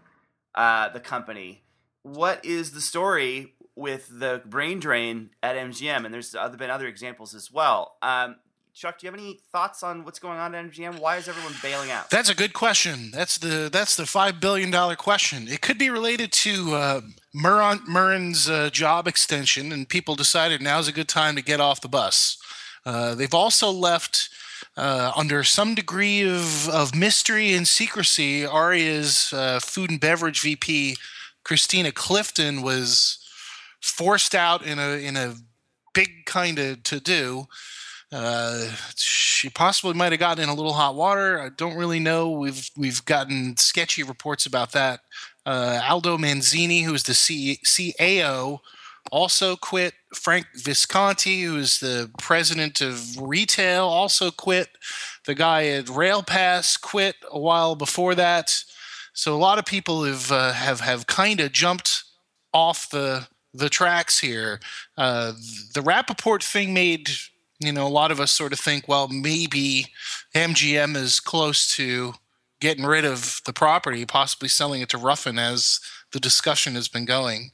uh, 0.54 0.90
the 0.90 1.00
company. 1.00 1.64
What 2.04 2.44
is 2.44 2.72
the 2.72 2.82
story 2.82 3.54
with 3.78 4.10
the 4.12 4.42
brain 4.46 4.82
drain 4.82 5.30
at 5.42 5.56
MGM? 5.56 6.04
And 6.04 6.14
there's 6.14 6.36
other, 6.36 6.58
been 6.58 6.70
other 6.70 6.88
examples 6.88 7.34
as 7.34 7.50
well. 7.50 7.96
Um, 8.02 8.36
Chuck, 8.76 9.00
do 9.00 9.08
you 9.08 9.12
have 9.12 9.18
any 9.18 9.40
thoughts 9.54 9.84
on 9.84 10.04
what's 10.04 10.20
going 10.20 10.38
on 10.38 10.54
at 10.54 10.66
MGM? 10.66 11.00
Why 11.00 11.16
is 11.16 11.30
everyone 11.30 11.54
bailing 11.64 11.92
out? 11.92 12.10
That's 12.10 12.30
a 12.30 12.36
good 12.36 12.52
question. 12.52 13.10
That's 13.10 13.38
the 13.38 13.70
that's 13.72 13.96
the 13.96 14.06
five 14.06 14.42
billion 14.42 14.70
dollar 14.70 14.98
question. 14.98 15.48
It 15.48 15.62
could 15.62 15.78
be 15.78 15.90
related 15.90 16.34
to 16.34 16.76
uh, 16.76 17.02
Murren, 17.34 17.80
Murren's 17.88 18.50
uh, 18.50 18.70
job 18.72 19.08
extension, 19.08 19.72
and 19.72 19.88
people 19.88 20.16
decided 20.16 20.62
now's 20.62 20.90
a 20.90 20.92
good 20.92 21.08
time 21.08 21.38
to 21.38 21.42
get 21.42 21.62
off 21.62 21.80
the 21.80 21.88
bus. 21.88 22.38
Uh, 22.86 23.16
they've 23.16 23.34
also 23.34 23.72
left 23.72 24.28
uh, 24.76 25.14
under 25.16 25.42
some 25.46 25.74
degree 25.74 26.24
of, 26.24 26.68
of 26.68 26.94
mystery 26.94 27.54
and 27.54 27.70
secrecy. 27.70 28.46
Aria's 28.46 29.32
uh, 29.32 29.62
food 29.62 29.90
and 29.90 30.02
beverage 30.02 30.42
VP, 30.42 30.98
Christina 31.46 31.94
Clifton, 31.94 32.62
was 32.62 33.20
forced 33.80 34.36
out 34.36 34.66
in 34.66 34.80
a 34.80 34.98
in 34.98 35.16
a 35.16 35.36
big 35.94 36.26
kind 36.26 36.60
of 36.60 36.84
to 36.84 37.00
do. 37.00 37.48
Uh, 38.12 38.70
she 38.96 39.50
possibly 39.50 39.94
might 39.94 40.12
have 40.12 40.20
gotten 40.20 40.44
in 40.44 40.50
a 40.50 40.54
little 40.54 40.74
hot 40.74 40.96
water. 40.96 41.40
I 41.40 41.50
don't 41.50 41.76
really 41.76 42.00
know. 42.00 42.32
We've 42.32 42.70
we've 42.78 43.04
gotten 43.06 43.58
sketchy 43.58 44.04
reports 44.04 44.46
about 44.46 44.72
that. 44.74 45.02
Uh, 45.46 45.82
Aldo 45.84 46.18
Manzini, 46.18 46.84
who 46.84 46.94
is 46.94 47.04
the 47.04 47.14
C- 47.14 47.60
CAO, 47.64 48.60
also 49.12 49.56
quit. 49.56 49.94
Frank 50.14 50.48
Visconti, 50.56 51.44
who 51.44 51.58
is 51.58 51.80
the 51.80 52.10
president 52.18 52.82
of 52.82 53.20
retail, 53.20 53.86
also 53.86 54.32
quit. 54.32 54.70
The 55.26 55.36
guy 55.36 55.68
at 55.68 55.86
RailPass 55.86 56.80
quit 56.80 57.16
a 57.30 57.40
while 57.40 57.76
before 57.76 58.16
that. 58.16 58.64
So 59.14 59.36
a 59.36 59.38
lot 59.38 59.60
of 59.60 59.66
people 59.66 60.04
have 60.04 60.32
uh, 60.32 60.54
have 60.54 60.80
have 60.82 61.08
kind 61.08 61.40
of 61.40 61.52
jumped 61.52 62.04
off 62.54 62.90
the 62.90 63.28
the 63.54 63.70
tracks 63.70 64.20
here. 64.20 64.60
Uh, 64.98 65.34
the 65.74 65.82
Rappaport 65.82 66.44
thing 66.44 66.74
made 66.74 67.10
you 67.60 67.72
know 67.72 67.88
a 67.88 67.90
lot 67.90 68.12
of 68.12 68.20
us 68.20 68.32
sort 68.32 68.54
of 68.54 68.60
think, 68.60 68.88
well, 68.88 69.08
maybe 69.08 69.88
MGM 70.34 70.96
is 70.96 71.20
close 71.20 71.74
to 71.76 72.14
getting 72.60 72.86
rid 72.86 73.06
of 73.06 73.42
the 73.46 73.54
property, 73.54 74.06
possibly 74.06 74.50
selling 74.50 74.82
it 74.82 74.90
to 74.90 74.98
Ruffin 74.98 75.38
as 75.38 75.80
the 76.12 76.20
discussion 76.20 76.76
has 76.76 76.88
been 76.88 77.06
going. 77.06 77.52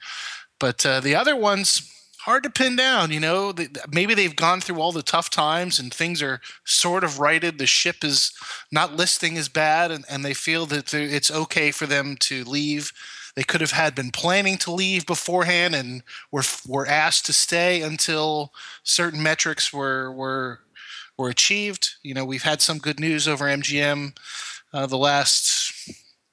But 0.60 0.86
uh, 0.86 1.00
the 1.00 1.16
other 1.16 1.36
ones, 1.36 1.92
hard 2.22 2.44
to 2.44 2.50
pin 2.50 2.76
down. 2.76 3.12
You 3.12 3.20
know, 3.20 3.54
maybe 3.92 4.14
they've 4.14 4.36
gone 4.36 4.62
through 4.62 4.80
all 4.80 4.92
the 4.92 5.02
tough 5.02 5.30
times 5.30 5.80
and 5.80 5.94
things 5.94 6.22
are 6.22 6.40
sort 6.66 7.04
of 7.04 7.20
righted. 7.20 7.58
The 7.58 7.68
ship 7.68 8.04
is 8.04 8.32
not 8.72 8.96
listing 8.96 9.38
as 9.38 9.50
bad, 9.50 9.92
and, 9.92 10.06
and 10.10 10.24
they 10.24 10.34
feel 10.34 10.66
that 10.68 10.94
it's 10.94 11.32
okay 11.32 11.72
for 11.72 11.88
them 11.88 12.16
to 12.22 12.44
leave. 12.44 12.92
They 13.36 13.44
could 13.44 13.62
have 13.62 13.72
had 13.72 13.96
been 13.96 14.12
planning 14.12 14.58
to 14.60 14.72
leave 14.72 15.06
beforehand 15.06 15.76
and 15.76 16.04
were 16.32 16.44
were 16.68 16.86
asked 16.86 17.26
to 17.28 17.34
stay 17.34 17.82
until 17.82 18.54
certain 18.84 19.24
metrics 19.24 19.72
were 19.72 20.12
were 20.12 20.60
were 21.18 21.30
achieved. 21.30 21.92
You 22.04 22.14
know, 22.14 22.26
we've 22.26 22.44
had 22.44 22.62
some 22.62 22.78
good 22.78 23.00
news 23.00 23.28
over 23.28 23.46
MGM 23.46 24.18
uh, 24.74 24.86
the 24.86 24.98
last 24.98 25.90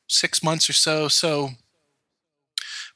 six 0.09 0.43
months 0.43 0.69
or 0.69 0.73
so. 0.73 1.09
So 1.09 1.51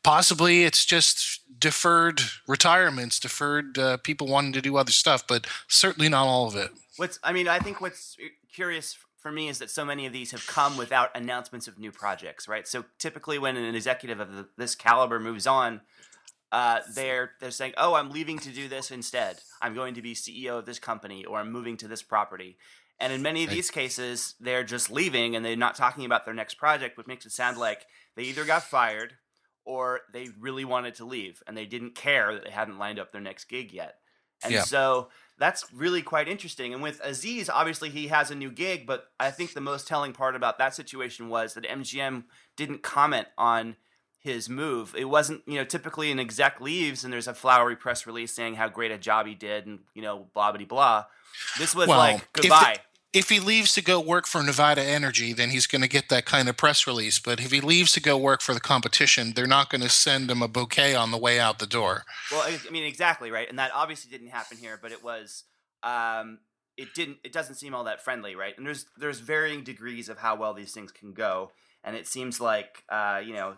possibly 0.03 0.65
it's 0.65 0.85
just 0.85 1.41
deferred 1.59 2.21
retirements, 2.49 3.21
deferred 3.21 3.79
uh, 3.79 3.97
people 3.99 4.27
wanting 4.27 4.53
to 4.55 4.63
do 4.63 4.77
other 4.77 4.93
stuff, 4.93 5.27
but 5.27 5.47
certainly 5.69 6.09
not 6.09 6.27
all 6.27 6.49
of 6.49 6.57
it. 6.57 6.71
What's 6.97 7.19
I 7.23 7.33
mean, 7.33 7.49
I 7.49 7.59
think 7.59 7.81
what's 7.81 8.17
curious 8.53 8.97
for 9.23 9.31
me 9.31 9.49
is 9.49 9.59
that 9.61 9.71
so 9.71 9.85
many 9.85 10.05
of 10.05 10.13
these 10.13 10.33
have 10.33 10.47
come 10.47 10.77
without 10.77 11.17
announcements 11.17 11.69
of 11.69 11.79
new 11.79 11.93
projects, 11.93 12.49
right? 12.49 12.67
So 12.67 12.85
typically, 12.99 13.39
when 13.39 13.57
an 13.57 13.75
executive 13.75 14.19
of 14.19 14.33
the, 14.33 14.49
this 14.59 14.75
caliber 14.75 15.21
moves 15.21 15.47
on, 15.47 15.81
uh, 16.51 16.81
they're 16.95 17.33
they're 17.41 17.53
saying, 17.53 17.75
"Oh, 17.79 17.95
I'm 17.95 18.11
leaving 18.11 18.39
to 18.41 18.51
do 18.51 18.69
this 18.69 18.91
instead. 18.91 19.39
I'm 19.63 19.75
going 19.75 19.95
to 19.95 20.03
be 20.03 20.15
CEO 20.15 20.59
of 20.59 20.67
this 20.67 20.79
company, 20.79 21.25
or 21.25 21.39
I'm 21.39 21.53
moving 21.53 21.77
to 21.79 21.89
this 21.89 22.03
property." 22.03 22.59
And 23.01 23.13
in 23.13 23.23
many 23.23 23.43
of 23.43 23.51
these 23.51 23.71
cases, 23.71 24.35
they're 24.39 24.63
just 24.63 24.91
leaving 24.91 25.35
and 25.35 25.45
they're 25.45 25.57
not 25.57 25.75
talking 25.75 26.05
about 26.05 26.25
their 26.25 26.35
next 26.35 26.55
project, 26.55 26.97
which 26.97 27.09
makes 27.09 27.27
it 27.27 27.33
sound 27.33 27.57
like 27.57 27.87
they 28.15 28.23
either 28.23 28.45
got 28.45 28.63
fired 28.63 29.15
or 29.65 30.03
they 30.13 30.29
really 30.39 30.65
wanted 30.65 30.95
to 30.97 31.05
leave 31.05 31.43
and 31.47 31.57
they 31.57 31.67
didn't 31.67 31.97
care 31.97 32.33
that 32.33 32.45
they 32.45 32.51
hadn't 32.51 32.79
lined 32.79 33.01
up 33.01 33.11
their 33.11 33.21
next 33.21 33.47
gig 33.47 33.73
yet. 33.73 33.97
And 34.45 34.53
yeah. 34.53 34.63
so 34.63 35.09
that's 35.39 35.65
really 35.73 36.03
quite 36.03 36.29
interesting. 36.29 36.73
And 36.73 36.83
with 36.83 37.01
Aziz, 37.03 37.49
obviously 37.49 37.91
he 37.91 38.09
has 38.09 38.31
a 38.31 38.35
new 38.35 38.51
gig, 38.51 38.87
but 38.87 39.07
I 39.19 39.31
think 39.31 39.53
the 39.53 39.61
most 39.61 39.89
telling 39.89 40.13
part 40.13 40.37
about 40.37 40.59
that 40.59 40.75
situation 40.75 41.29
was 41.29 41.55
that 41.55 41.65
MGM 41.65 42.25
didn't 42.57 42.83
comment 42.83 43.29
on 43.37 43.77
his 44.19 44.49
move. 44.49 44.95
It 44.97 45.07
wasn't, 45.07 45.43
you 45.47 45.55
know, 45.55 45.65
typically 45.65 46.13
an 46.13 46.21
exec 46.21 46.61
leaves 46.61 47.03
and 47.03 47.13
there's 47.13 47.27
a 47.27 47.35
flowery 47.35 47.75
press 47.75 48.07
release 48.07 48.33
saying 48.35 48.55
how 48.55 48.69
great 48.69 48.93
a 48.93 48.99
job 48.99 49.27
he 49.27 49.35
did 49.35 49.67
and, 49.67 49.81
you 49.95 50.03
know, 50.03 50.29
blah, 50.33 50.53
blah, 50.53 50.65
blah. 50.65 51.05
This 51.59 51.75
was 51.75 51.89
well, 51.89 51.99
like, 51.99 52.33
goodbye 52.33 52.79
if 53.13 53.29
he 53.29 53.41
leaves 53.41 53.75
to 53.75 53.83
go 53.83 54.01
work 54.01 54.27
for 54.27 54.43
Nevada 54.43 54.83
Energy, 54.83 55.33
then 55.33 55.51
he's 55.51 55.67
going 55.67 55.83
to 55.83 55.89
get 55.89 56.09
that 56.09 56.25
kind 56.25 56.49
of 56.49 56.57
press 56.57 56.87
release. 56.87 57.19
But 57.19 57.41
if 57.41 57.51
he 57.51 57.61
leaves 57.61 57.93
to 57.93 58.01
go 58.01 58.17
work 58.17 58.41
for 58.41 58.55
the 58.55 58.61
competition, 58.61 59.33
they're 59.35 59.47
not 59.47 59.69
going 59.69 59.83
to 59.83 59.89
send 59.89 60.31
him 60.31 60.41
a 60.41 60.49
bouquet 60.49 60.95
on 60.95 61.11
the 61.11 61.19
way 61.19 61.39
out 61.39 61.59
the 61.59 61.67
door. 61.67 62.05
Well, 62.31 62.43
I 62.43 62.59
mean, 62.71 62.85
exactly 62.85 63.31
right, 63.31 63.49
and 63.49 63.59
that 63.59 63.71
obviously 63.75 64.11
didn't 64.11 64.31
happen 64.31 64.57
here, 64.59 64.79
but 64.81 64.93
it 64.93 65.05
was. 65.05 65.45
Um, 65.83 66.39
it 66.79 66.95
didn't. 66.95 67.19
It 67.23 67.33
doesn't 67.33 67.57
seem 67.57 67.75
all 67.75 67.85
that 67.85 68.03
friendly, 68.03 68.35
right? 68.35 68.55
And 68.57 68.67
there's 68.67 68.87
there's 68.97 69.21
varying 69.21 69.63
degrees 69.63 70.09
of 70.09 70.19
how 70.19 70.37
well 70.37 70.55
these 70.55 70.73
things 70.73 70.91
can 70.91 71.13
go, 71.13 71.51
and 71.85 71.95
it 71.95 72.07
seems 72.07 72.41
like 72.41 72.85
uh, 72.89 73.21
you 73.23 73.35
know 73.35 73.57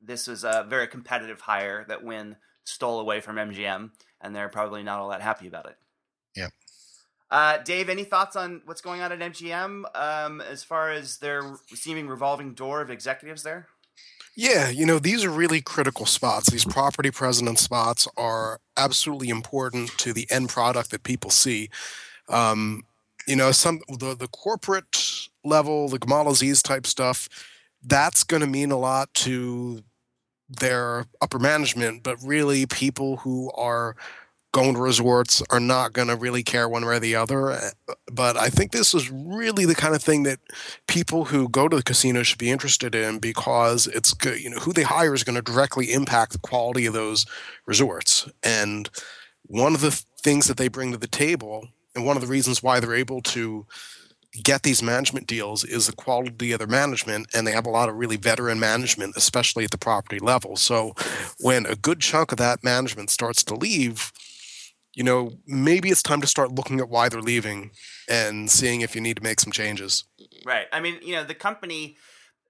this 0.00 0.26
was 0.26 0.42
a 0.42 0.66
very 0.68 0.88
competitive 0.88 1.40
hire 1.40 1.84
that 1.88 2.02
Wynn 2.02 2.36
stole 2.64 2.98
away 2.98 3.20
from 3.20 3.36
MGM, 3.36 3.90
and 4.20 4.34
they're 4.34 4.48
probably 4.48 4.82
not 4.82 4.98
all 4.98 5.10
that 5.10 5.22
happy 5.22 5.46
about 5.46 5.66
it. 5.66 5.76
Uh, 7.30 7.58
Dave, 7.58 7.88
any 7.88 8.04
thoughts 8.04 8.36
on 8.36 8.62
what's 8.64 8.80
going 8.80 9.00
on 9.00 9.12
at 9.12 9.18
MGM 9.18 9.84
um, 9.94 10.40
as 10.40 10.64
far 10.64 10.90
as 10.90 11.18
their 11.18 11.56
seeming 11.74 12.08
revolving 12.08 12.54
door 12.54 12.80
of 12.80 12.90
executives 12.90 13.42
there? 13.42 13.68
Yeah, 14.34 14.68
you 14.68 14.86
know, 14.86 14.98
these 14.98 15.24
are 15.24 15.30
really 15.30 15.60
critical 15.60 16.06
spots. 16.06 16.48
These 16.48 16.64
property 16.64 17.10
president 17.10 17.58
spots 17.58 18.06
are 18.16 18.60
absolutely 18.76 19.30
important 19.30 19.90
to 19.98 20.12
the 20.12 20.28
end 20.30 20.48
product 20.48 20.90
that 20.92 21.02
people 21.02 21.30
see. 21.30 21.70
Um, 22.28 22.84
you 23.26 23.36
know, 23.36 23.50
some 23.52 23.80
the, 23.88 24.14
the 24.14 24.28
corporate 24.28 25.28
level, 25.44 25.88
the 25.88 25.98
Gamal 25.98 26.30
Aziz 26.30 26.62
type 26.62 26.86
stuff, 26.86 27.28
that's 27.84 28.22
going 28.22 28.40
to 28.40 28.46
mean 28.46 28.70
a 28.70 28.78
lot 28.78 29.12
to 29.14 29.82
their 30.48 31.06
upper 31.20 31.38
management, 31.38 32.02
but 32.02 32.16
really 32.22 32.64
people 32.64 33.18
who 33.18 33.50
are 33.52 33.96
going 34.58 34.74
to 34.74 34.80
resorts 34.80 35.40
are 35.50 35.60
not 35.60 35.92
going 35.92 36.08
to 36.08 36.16
really 36.16 36.42
care 36.42 36.68
one 36.68 36.84
way 36.84 36.96
or 36.96 36.98
the 36.98 37.14
other. 37.14 37.52
Eh, 37.52 37.70
but 38.10 38.36
I 38.36 38.48
think 38.48 38.72
this 38.72 38.92
is 38.92 39.10
really 39.10 39.64
the 39.64 39.74
kind 39.74 39.94
of 39.94 40.02
thing 40.02 40.24
that 40.24 40.40
people 40.88 41.26
who 41.26 41.48
go 41.48 41.68
to 41.68 41.76
the 41.76 41.82
casino 41.82 42.24
should 42.24 42.38
be 42.38 42.50
interested 42.50 42.94
in 42.94 43.20
because 43.20 43.86
it's 43.86 44.12
good. 44.12 44.40
You 44.40 44.50
know, 44.50 44.58
who 44.58 44.72
they 44.72 44.82
hire 44.82 45.14
is 45.14 45.22
going 45.22 45.36
to 45.36 45.42
directly 45.42 45.92
impact 45.92 46.32
the 46.32 46.38
quality 46.38 46.86
of 46.86 46.92
those 46.92 47.24
resorts. 47.66 48.28
And 48.42 48.90
one 49.46 49.74
of 49.74 49.80
the 49.80 49.92
things 49.92 50.48
that 50.48 50.56
they 50.56 50.68
bring 50.68 50.90
to 50.90 50.98
the 50.98 51.06
table, 51.06 51.68
and 51.94 52.04
one 52.04 52.16
of 52.16 52.22
the 52.22 52.28
reasons 52.28 52.62
why 52.62 52.80
they're 52.80 52.94
able 52.94 53.22
to 53.22 53.64
get 54.42 54.62
these 54.62 54.82
management 54.82 55.26
deals 55.26 55.64
is 55.64 55.86
the 55.86 55.92
quality 55.92 56.52
of 56.52 56.58
their 56.58 56.68
management 56.68 57.28
and 57.34 57.46
they 57.46 57.52
have 57.52 57.66
a 57.66 57.70
lot 57.70 57.88
of 57.88 57.96
really 57.96 58.16
veteran 58.16 58.60
management 58.60 59.16
especially 59.16 59.64
at 59.64 59.70
the 59.70 59.78
property 59.78 60.18
level 60.18 60.54
so 60.54 60.94
when 61.40 61.64
a 61.64 61.74
good 61.74 61.98
chunk 62.00 62.30
of 62.30 62.38
that 62.38 62.62
management 62.62 63.08
starts 63.08 63.42
to 63.42 63.54
leave 63.54 64.12
you 64.94 65.04
know, 65.04 65.32
maybe 65.46 65.90
it's 65.90 66.02
time 66.02 66.20
to 66.20 66.26
start 66.26 66.52
looking 66.52 66.80
at 66.80 66.88
why 66.88 67.08
they're 67.08 67.20
leaving 67.20 67.70
and 68.08 68.50
seeing 68.50 68.80
if 68.80 68.94
you 68.94 69.00
need 69.00 69.16
to 69.16 69.22
make 69.22 69.40
some 69.40 69.52
changes. 69.52 70.04
Right. 70.44 70.66
I 70.72 70.80
mean, 70.80 70.98
you 71.02 71.14
know, 71.14 71.24
the 71.24 71.34
company 71.34 71.96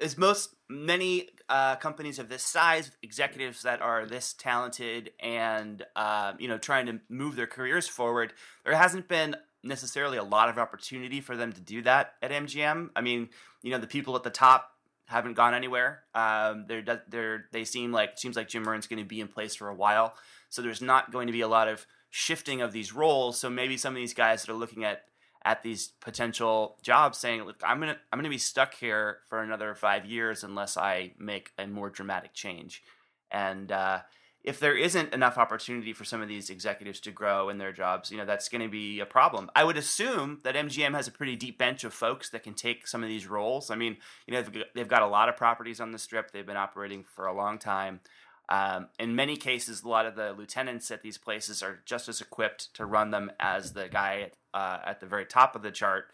is 0.00 0.16
most 0.16 0.54
many 0.68 1.28
uh, 1.48 1.76
companies 1.76 2.18
of 2.18 2.28
this 2.28 2.42
size, 2.42 2.90
executives 3.02 3.62
that 3.62 3.80
are 3.80 4.06
this 4.06 4.32
talented 4.32 5.12
and 5.20 5.84
uh, 5.96 6.34
you 6.38 6.48
know 6.48 6.58
trying 6.58 6.86
to 6.86 7.00
move 7.08 7.36
their 7.36 7.46
careers 7.46 7.88
forward. 7.88 8.32
There 8.64 8.76
hasn't 8.76 9.08
been 9.08 9.36
necessarily 9.62 10.18
a 10.18 10.22
lot 10.22 10.48
of 10.48 10.58
opportunity 10.58 11.20
for 11.20 11.36
them 11.36 11.52
to 11.52 11.60
do 11.60 11.82
that 11.82 12.14
at 12.22 12.30
MGM. 12.30 12.90
I 12.94 13.00
mean, 13.00 13.30
you 13.62 13.70
know, 13.70 13.78
the 13.78 13.86
people 13.86 14.14
at 14.14 14.22
the 14.22 14.30
top 14.30 14.72
haven't 15.06 15.34
gone 15.34 15.54
anywhere. 15.54 16.02
Um, 16.14 16.66
they're 16.68 17.02
they're 17.08 17.46
they 17.52 17.64
seem 17.64 17.92
like 17.92 18.18
seems 18.18 18.36
like 18.36 18.48
Jim 18.48 18.64
Murren's 18.64 18.86
going 18.86 19.02
to 19.02 19.08
be 19.08 19.20
in 19.20 19.28
place 19.28 19.54
for 19.54 19.68
a 19.68 19.74
while, 19.74 20.14
so 20.50 20.62
there's 20.62 20.82
not 20.82 21.10
going 21.10 21.26
to 21.26 21.32
be 21.32 21.40
a 21.40 21.48
lot 21.48 21.68
of 21.68 21.86
shifting 22.10 22.60
of 22.60 22.72
these 22.72 22.92
roles. 22.92 23.38
So 23.38 23.50
maybe 23.50 23.76
some 23.76 23.94
of 23.94 23.98
these 23.98 24.14
guys 24.14 24.42
that 24.42 24.52
are 24.52 24.56
looking 24.56 24.84
at 24.84 25.04
at 25.44 25.62
these 25.62 25.88
potential 26.00 26.76
jobs 26.82 27.18
saying, 27.18 27.42
"Look, 27.44 27.60
I'm 27.62 27.80
gonna 27.80 27.98
I'm 28.12 28.18
gonna 28.18 28.28
be 28.28 28.38
stuck 28.38 28.74
here 28.74 29.20
for 29.28 29.42
another 29.42 29.74
five 29.74 30.04
years 30.04 30.44
unless 30.44 30.76
I 30.76 31.12
make 31.18 31.52
a 31.58 31.66
more 31.66 31.90
dramatic 31.90 32.34
change." 32.34 32.82
And 33.30 33.70
uh, 33.70 34.00
if 34.44 34.60
there 34.60 34.76
isn't 34.76 35.12
enough 35.12 35.36
opportunity 35.36 35.92
for 35.92 36.04
some 36.04 36.22
of 36.22 36.28
these 36.28 36.48
executives 36.48 37.00
to 37.00 37.10
grow 37.10 37.48
in 37.48 37.58
their 37.58 37.72
jobs, 37.72 38.10
you 38.10 38.16
know 38.16 38.24
that's 38.24 38.48
going 38.48 38.62
to 38.62 38.68
be 38.68 39.00
a 39.00 39.06
problem. 39.06 39.50
I 39.54 39.64
would 39.64 39.76
assume 39.76 40.40
that 40.44 40.54
MGM 40.54 40.94
has 40.94 41.08
a 41.08 41.12
pretty 41.12 41.36
deep 41.36 41.58
bench 41.58 41.84
of 41.84 41.92
folks 41.92 42.30
that 42.30 42.42
can 42.42 42.54
take 42.54 42.86
some 42.86 43.02
of 43.02 43.08
these 43.08 43.26
roles. 43.26 43.70
I 43.70 43.76
mean, 43.76 43.96
you 44.26 44.34
know, 44.34 44.44
they've 44.74 44.88
got 44.88 45.02
a 45.02 45.06
lot 45.06 45.28
of 45.28 45.36
properties 45.36 45.80
on 45.80 45.92
the 45.92 45.98
strip. 45.98 46.30
They've 46.30 46.46
been 46.46 46.56
operating 46.56 47.04
for 47.04 47.26
a 47.26 47.34
long 47.34 47.58
time. 47.58 48.00
Um, 48.48 48.88
in 48.98 49.14
many 49.14 49.36
cases, 49.36 49.82
a 49.82 49.88
lot 49.88 50.06
of 50.06 50.16
the 50.16 50.32
lieutenants 50.32 50.90
at 50.90 51.02
these 51.02 51.18
places 51.18 51.62
are 51.62 51.80
just 51.84 52.08
as 52.08 52.20
equipped 52.20 52.74
to 52.74 52.86
run 52.86 53.10
them 53.10 53.30
as 53.38 53.72
the 53.72 53.88
guy 53.88 54.30
uh, 54.54 54.78
at 54.84 55.00
the 55.00 55.06
very 55.06 55.26
top 55.26 55.54
of 55.54 55.62
the 55.62 55.70
chart. 55.70 56.10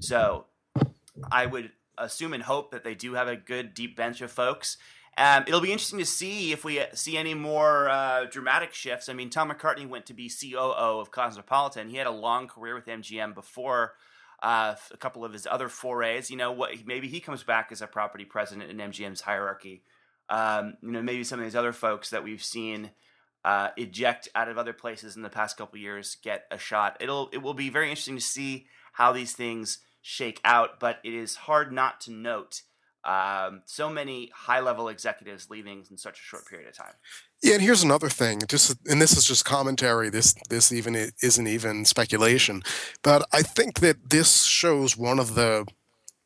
So 0.00 0.46
I 1.30 1.46
would 1.46 1.70
assume 1.96 2.32
and 2.32 2.42
hope 2.42 2.72
that 2.72 2.84
they 2.84 2.94
do 2.94 3.14
have 3.14 3.28
a 3.28 3.36
good 3.36 3.72
deep 3.72 3.96
bench 3.96 4.20
of 4.20 4.30
folks. 4.30 4.76
Um, 5.18 5.44
it'll 5.46 5.62
be 5.62 5.72
interesting 5.72 5.98
to 6.00 6.06
see 6.06 6.52
if 6.52 6.62
we 6.62 6.82
see 6.92 7.16
any 7.16 7.32
more 7.32 7.88
uh, 7.88 8.26
dramatic 8.26 8.74
shifts. 8.74 9.08
I 9.08 9.14
mean, 9.14 9.30
Tom 9.30 9.50
McCartney 9.50 9.88
went 9.88 10.06
to 10.06 10.14
be 10.14 10.28
COO 10.28 11.00
of 11.00 11.10
Cosmopolitan. 11.10 11.88
He 11.88 11.96
had 11.96 12.06
a 12.06 12.10
long 12.10 12.48
career 12.48 12.74
with 12.74 12.84
MGM 12.84 13.34
before 13.34 13.94
uh, 14.42 14.74
a 14.90 14.96
couple 14.98 15.24
of 15.24 15.32
his 15.32 15.46
other 15.50 15.70
forays. 15.70 16.30
You 16.30 16.36
know, 16.36 16.52
what 16.52 16.86
maybe 16.86 17.08
he 17.08 17.20
comes 17.20 17.42
back 17.44 17.72
as 17.72 17.80
a 17.80 17.86
property 17.86 18.26
president 18.26 18.70
in 18.70 18.76
MGM's 18.76 19.22
hierarchy. 19.22 19.82
Um, 20.28 20.76
you 20.82 20.90
know, 20.90 21.02
maybe 21.02 21.24
some 21.24 21.38
of 21.38 21.44
these 21.44 21.56
other 21.56 21.72
folks 21.72 22.10
that 22.10 22.24
we've 22.24 22.42
seen 22.42 22.90
uh, 23.44 23.68
eject 23.76 24.28
out 24.34 24.48
of 24.48 24.58
other 24.58 24.72
places 24.72 25.16
in 25.16 25.22
the 25.22 25.30
past 25.30 25.56
couple 25.56 25.78
years 25.78 26.16
get 26.22 26.46
a 26.50 26.58
shot. 26.58 26.96
It'll 27.00 27.28
it 27.32 27.38
will 27.38 27.54
be 27.54 27.70
very 27.70 27.88
interesting 27.90 28.16
to 28.16 28.22
see 28.22 28.66
how 28.92 29.12
these 29.12 29.32
things 29.32 29.78
shake 30.02 30.40
out, 30.44 30.80
but 30.80 30.98
it 31.04 31.14
is 31.14 31.36
hard 31.36 31.72
not 31.72 32.00
to 32.02 32.12
note 32.12 32.62
um, 33.06 33.62
so 33.66 33.88
many 33.88 34.30
high 34.34 34.60
level 34.60 34.88
executives 34.88 35.48
leaving 35.48 35.84
in 35.90 35.96
such 35.96 36.18
a 36.18 36.22
short 36.22 36.46
period 36.46 36.68
of 36.68 36.76
time. 36.76 36.94
Yeah, 37.40 37.54
and 37.54 37.62
here's 37.62 37.84
another 37.84 38.08
thing. 38.08 38.40
Just 38.48 38.76
and 38.86 39.00
this 39.00 39.16
is 39.16 39.24
just 39.24 39.44
commentary. 39.44 40.10
This 40.10 40.34
this 40.50 40.72
even 40.72 40.96
isn't 41.22 41.46
even 41.46 41.84
speculation, 41.84 42.62
but 43.02 43.26
I 43.32 43.42
think 43.42 43.78
that 43.80 44.10
this 44.10 44.42
shows 44.42 44.96
one 44.96 45.20
of 45.20 45.36
the 45.36 45.66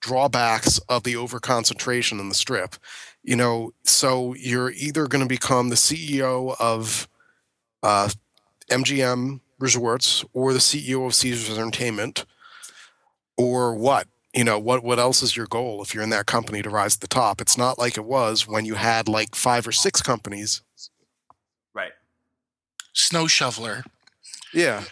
drawbacks 0.01 0.79
of 0.89 1.03
the 1.05 1.15
overconcentration 1.15 2.21
in 2.21 2.29
the 2.29 2.35
strip. 2.35 2.77
You 3.23 3.37
know, 3.37 3.73
so 3.85 4.35
you're 4.35 4.71
either 4.71 5.07
going 5.07 5.23
to 5.23 5.29
become 5.29 5.69
the 5.69 5.77
CEO 5.77 6.57
of 6.59 7.09
uh, 7.83 8.09
MGM 8.71 9.41
Resorts 9.59 10.25
or 10.33 10.53
the 10.55 10.59
CEO 10.59 11.07
of 11.07 11.15
Caesars 11.15 11.59
Entertainment, 11.59 12.25
or 13.37 13.75
what? 13.75 14.07
You 14.35 14.45
know, 14.45 14.59
what 14.59 14.83
what 14.83 14.99
else 14.99 15.23
is 15.23 15.37
your 15.37 15.47
goal 15.47 15.83
if 15.83 15.93
you're 15.93 16.05
in 16.05 16.11
that 16.11 16.27
company 16.27 16.63
to 16.63 16.71
rise 16.71 16.95
to 16.95 17.01
the 17.01 17.09
top? 17.09 17.41
It's 17.41 17.59
not 17.59 17.79
like 17.79 17.99
it 17.99 18.05
was 18.05 18.47
when 18.47 18.65
you 18.65 18.75
had 18.75 19.09
like 19.09 19.35
five 19.35 19.67
or 19.67 19.73
six 19.73 20.01
companies. 20.01 20.63
Right. 21.75 21.93
Snow 22.95 23.27
shoveler. 23.27 23.85
Yeah. 24.55 24.85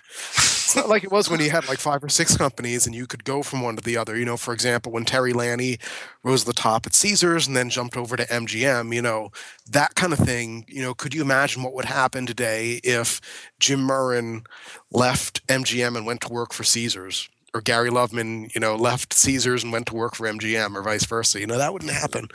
It's 0.69 0.77
not 0.77 0.91
like 0.91 1.03
it 1.03 1.11
was 1.11 1.31
when 1.31 1.41
you 1.41 1.49
had 1.49 1.67
like 1.67 1.79
five 1.79 2.05
or 2.05 2.11
six 2.11 2.37
companies 2.37 2.85
and 2.85 2.95
you 2.95 3.07
could 3.07 3.25
go 3.25 3.43
from 3.43 3.63
one 3.63 3.77
to 3.77 3.83
the 3.83 3.97
other. 3.97 4.19
You 4.19 4.27
know, 4.27 4.37
for 4.37 4.53
example, 4.53 4.93
when 4.93 5.07
Terry 5.07 5.33
Lanni 5.33 5.79
rose 6.23 6.43
to 6.43 6.49
the 6.49 6.53
top 6.53 6.85
at 6.85 6.95
Caesars 6.95 7.47
and 7.47 7.57
then 7.57 7.71
jumped 7.71 7.97
over 7.97 8.19
to 8.19 8.27
MGM, 8.27 8.95
you 8.95 9.01
know, 9.01 9.31
that 9.71 9.95
kind 9.95 10.13
of 10.13 10.19
thing. 10.19 10.67
You 10.69 10.83
know, 10.83 10.93
could 10.93 11.15
you 11.15 11.23
imagine 11.23 11.63
what 11.63 11.73
would 11.73 11.87
happen 11.87 12.27
today 12.27 12.83
if 12.85 13.19
Jim 13.59 13.81
Murren 13.81 14.45
left 14.91 15.47
MGM 15.47 15.97
and 15.97 16.05
went 16.05 16.21
to 16.23 16.29
work 16.29 16.53
for 16.53 16.65
Caesars? 16.65 17.31
Or 17.55 17.63
Gary 17.63 17.89
Loveman, 17.89 18.55
you 18.55 18.61
know, 18.61 18.77
left 18.77 19.15
Caesars 19.15 19.65
and 19.65 19.73
went 19.73 19.87
to 19.87 19.95
work 19.95 20.15
for 20.15 20.27
MGM, 20.27 20.77
or 20.77 20.83
vice 20.83 21.07
versa. 21.07 21.41
You 21.41 21.47
know, 21.47 21.57
that 21.57 21.73
wouldn't 21.73 21.93
happen. 21.93 22.29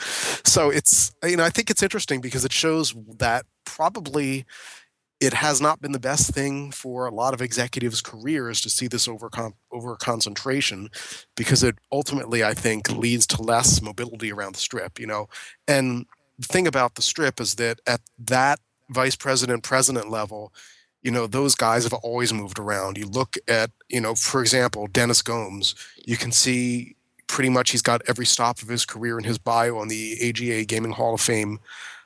So 0.44 0.72
it's, 0.72 1.14
you 1.24 1.38
know, 1.38 1.44
I 1.44 1.52
think 1.52 1.70
it's 1.70 1.84
interesting 1.84 2.20
because 2.20 2.44
it 2.44 2.52
shows 2.52 2.96
that 3.20 3.46
probably 3.64 4.46
it 5.24 5.34
has 5.34 5.62
not 5.62 5.82
been 5.82 5.94
the 5.94 6.00
best 6.00 6.32
thing 6.32 6.72
for 6.72 7.06
a 7.06 7.14
lot 7.14 7.34
of 7.34 7.42
executives' 7.42 8.02
careers 8.02 8.60
to 8.62 8.70
see 8.70 8.88
this 8.88 9.08
over 9.08 9.30
over 9.72 9.96
concentration, 9.96 10.90
because 11.36 11.64
it 11.64 11.76
ultimately, 11.92 12.44
I 12.44 12.54
think, 12.54 12.90
leads 12.92 13.26
to 13.28 13.42
less 13.42 13.82
mobility 13.82 14.32
around 14.32 14.56
the 14.56 14.60
strip. 14.60 15.00
You 15.00 15.08
know, 15.08 15.30
and 15.68 16.06
the 16.38 16.48
thing 16.48 16.68
about 16.68 16.96
the 16.96 17.02
strip 17.02 17.40
is 17.40 17.56
that 17.56 17.80
at 17.88 18.02
that 18.20 18.60
vice 18.90 19.16
president 19.16 19.64
president 19.64 20.10
level, 20.10 20.54
you 21.02 21.12
know, 21.12 21.26
those 21.26 21.56
guys 21.56 21.84
have 21.84 21.94
always 21.94 22.34
moved 22.34 22.60
around. 22.60 22.98
You 22.98 23.08
look 23.08 23.36
at, 23.48 23.72
you 23.90 24.02
know, 24.02 24.16
for 24.16 24.42
example, 24.42 24.88
Dennis 24.88 25.22
Gomes. 25.22 25.76
You 26.06 26.18
can 26.18 26.32
see 26.32 26.96
pretty 27.28 27.50
much 27.50 27.72
he's 27.72 27.82
got 27.82 28.02
every 28.08 28.26
stop 28.26 28.62
of 28.62 28.68
his 28.68 28.86
career 28.86 29.18
in 29.18 29.24
his 29.24 29.38
bio 29.38 29.78
on 29.78 29.88
the 29.88 30.18
AGA 30.22 30.66
Gaming 30.66 30.92
Hall 30.92 31.14
of 31.14 31.22
Fame 31.22 31.60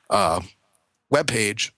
uh, 0.08 0.40
webpage 1.12 1.72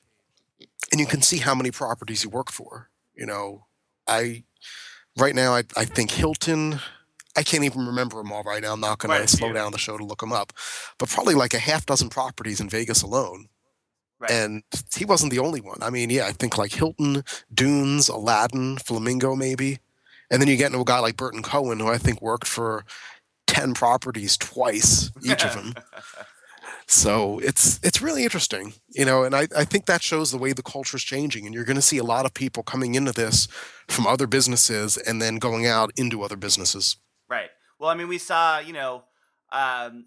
and 0.90 1.00
you 1.00 1.06
can 1.06 1.22
see 1.22 1.38
how 1.38 1.54
many 1.54 1.70
properties 1.70 2.24
you 2.24 2.30
work 2.30 2.50
for. 2.50 2.90
You 3.14 3.26
know, 3.26 3.66
I 4.06 4.44
right 5.16 5.34
now 5.34 5.54
I, 5.54 5.64
I 5.76 5.84
think 5.84 6.10
Hilton. 6.10 6.80
I 7.36 7.44
can't 7.44 7.62
even 7.62 7.86
remember 7.86 8.16
them 8.16 8.32
all 8.32 8.42
right 8.42 8.60
now. 8.60 8.72
I'm 8.72 8.80
not 8.80 8.98
going 8.98 9.12
right, 9.12 9.26
to 9.26 9.28
slow 9.28 9.48
yeah. 9.48 9.54
down 9.54 9.72
the 9.72 9.78
show 9.78 9.96
to 9.96 10.04
look 10.04 10.18
them 10.18 10.32
up, 10.32 10.52
but 10.98 11.08
probably 11.08 11.34
like 11.34 11.54
a 11.54 11.60
half 11.60 11.86
dozen 11.86 12.08
properties 12.08 12.60
in 12.60 12.68
Vegas 12.68 13.02
alone. 13.02 13.46
Right. 14.18 14.30
And 14.32 14.62
he 14.94 15.04
wasn't 15.04 15.30
the 15.30 15.38
only 15.38 15.60
one. 15.60 15.78
I 15.80 15.90
mean, 15.90 16.10
yeah, 16.10 16.26
I 16.26 16.32
think 16.32 16.58
like 16.58 16.72
Hilton, 16.72 17.24
Dunes, 17.54 18.08
Aladdin, 18.08 18.78
Flamingo, 18.78 19.36
maybe. 19.36 19.78
And 20.30 20.42
then 20.42 20.48
you 20.48 20.56
get 20.56 20.66
into 20.66 20.80
a 20.80 20.84
guy 20.84 20.98
like 20.98 21.16
Burton 21.16 21.42
Cohen, 21.42 21.80
who 21.80 21.88
I 21.88 21.98
think 21.98 22.20
worked 22.20 22.46
for 22.46 22.84
10 23.46 23.74
properties 23.74 24.36
twice, 24.36 25.10
each 25.22 25.44
of 25.44 25.54
them. 25.54 25.74
So 26.90 27.38
it's 27.38 27.78
it's 27.84 28.02
really 28.02 28.24
interesting, 28.24 28.74
you 28.88 29.04
know, 29.04 29.22
and 29.22 29.32
I, 29.32 29.46
I 29.56 29.64
think 29.64 29.86
that 29.86 30.02
shows 30.02 30.32
the 30.32 30.38
way 30.38 30.52
the 30.52 30.60
culture 30.60 30.96
is 30.96 31.04
changing, 31.04 31.46
and 31.46 31.54
you're 31.54 31.64
going 31.64 31.76
to 31.76 31.82
see 31.82 31.98
a 31.98 32.04
lot 32.04 32.26
of 32.26 32.34
people 32.34 32.64
coming 32.64 32.96
into 32.96 33.12
this 33.12 33.46
from 33.86 34.08
other 34.08 34.26
businesses 34.26 34.96
and 34.96 35.22
then 35.22 35.36
going 35.36 35.68
out 35.68 35.92
into 35.96 36.24
other 36.24 36.34
businesses. 36.34 36.96
Right. 37.28 37.50
Well, 37.78 37.90
I 37.90 37.94
mean, 37.94 38.08
we 38.08 38.18
saw, 38.18 38.58
you 38.58 38.72
know, 38.72 39.04
um, 39.52 40.06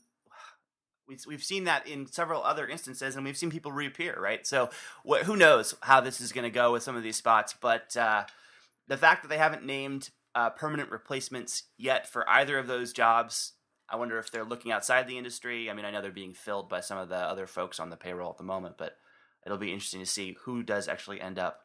we've 1.08 1.24
we've 1.26 1.44
seen 1.44 1.64
that 1.64 1.88
in 1.88 2.06
several 2.06 2.44
other 2.44 2.68
instances, 2.68 3.16
and 3.16 3.24
we've 3.24 3.38
seen 3.38 3.50
people 3.50 3.72
reappear, 3.72 4.20
right? 4.20 4.46
So 4.46 4.70
wh- 5.10 5.24
who 5.24 5.38
knows 5.38 5.74
how 5.84 6.02
this 6.02 6.20
is 6.20 6.34
going 6.34 6.44
to 6.44 6.50
go 6.50 6.74
with 6.74 6.84
some 6.84 6.98
of 6.98 7.04
these 7.04 7.16
spots, 7.16 7.56
but 7.62 7.96
uh, 7.96 8.26
the 8.90 8.98
fact 8.98 9.22
that 9.22 9.30
they 9.30 9.38
haven't 9.38 9.64
named 9.66 10.10
uh, 10.36 10.50
permanent 10.50 10.92
replacements 10.92 11.64
yet 11.78 12.10
for 12.10 12.30
either 12.30 12.58
of 12.58 12.68
those 12.68 12.92
jobs 12.92 13.54
I 13.94 13.96
wonder 13.96 14.18
if 14.18 14.32
they're 14.32 14.44
looking 14.44 14.72
outside 14.72 15.08
the 15.08 15.20
industry. 15.20 15.70
I 15.70 15.74
mean, 15.74 15.86
I 15.86 15.92
know 15.92 16.02
they're 16.02 16.12
being 16.12 16.34
filled 16.34 16.68
by 16.68 16.80
some 16.80 16.98
of 16.98 17.10
the 17.10 17.16
other 17.16 17.46
folks 17.46 17.80
on 17.80 17.92
the 17.92 17.96
payroll 17.96 18.32
at 18.32 18.38
the 18.38 18.44
moment, 18.44 18.76
but 18.76 18.98
it'll 19.46 19.60
be 19.60 19.72
interesting 19.72 20.00
to 20.00 20.06
see 20.08 20.36
who 20.46 20.64
does 20.64 20.88
actually 20.88 21.22
end 21.22 21.38
up 21.38 21.62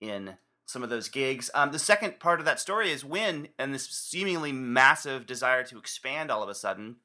in 0.00 0.34
some 0.66 0.82
of 0.82 0.90
those 0.90 1.08
gigs. 1.08 1.52
Um, 1.54 1.70
the 1.70 1.78
second 1.78 2.18
part 2.18 2.40
of 2.40 2.46
that 2.46 2.58
story 2.58 2.90
is 2.90 3.04
Wynn 3.04 3.48
and 3.60 3.72
this 3.72 3.88
seemingly 3.88 4.50
massive 4.50 5.24
desire 5.24 5.62
to 5.64 5.78
expand 5.78 6.32
all 6.32 6.42
of 6.42 6.48
a 6.48 6.54
sudden. 6.54 6.96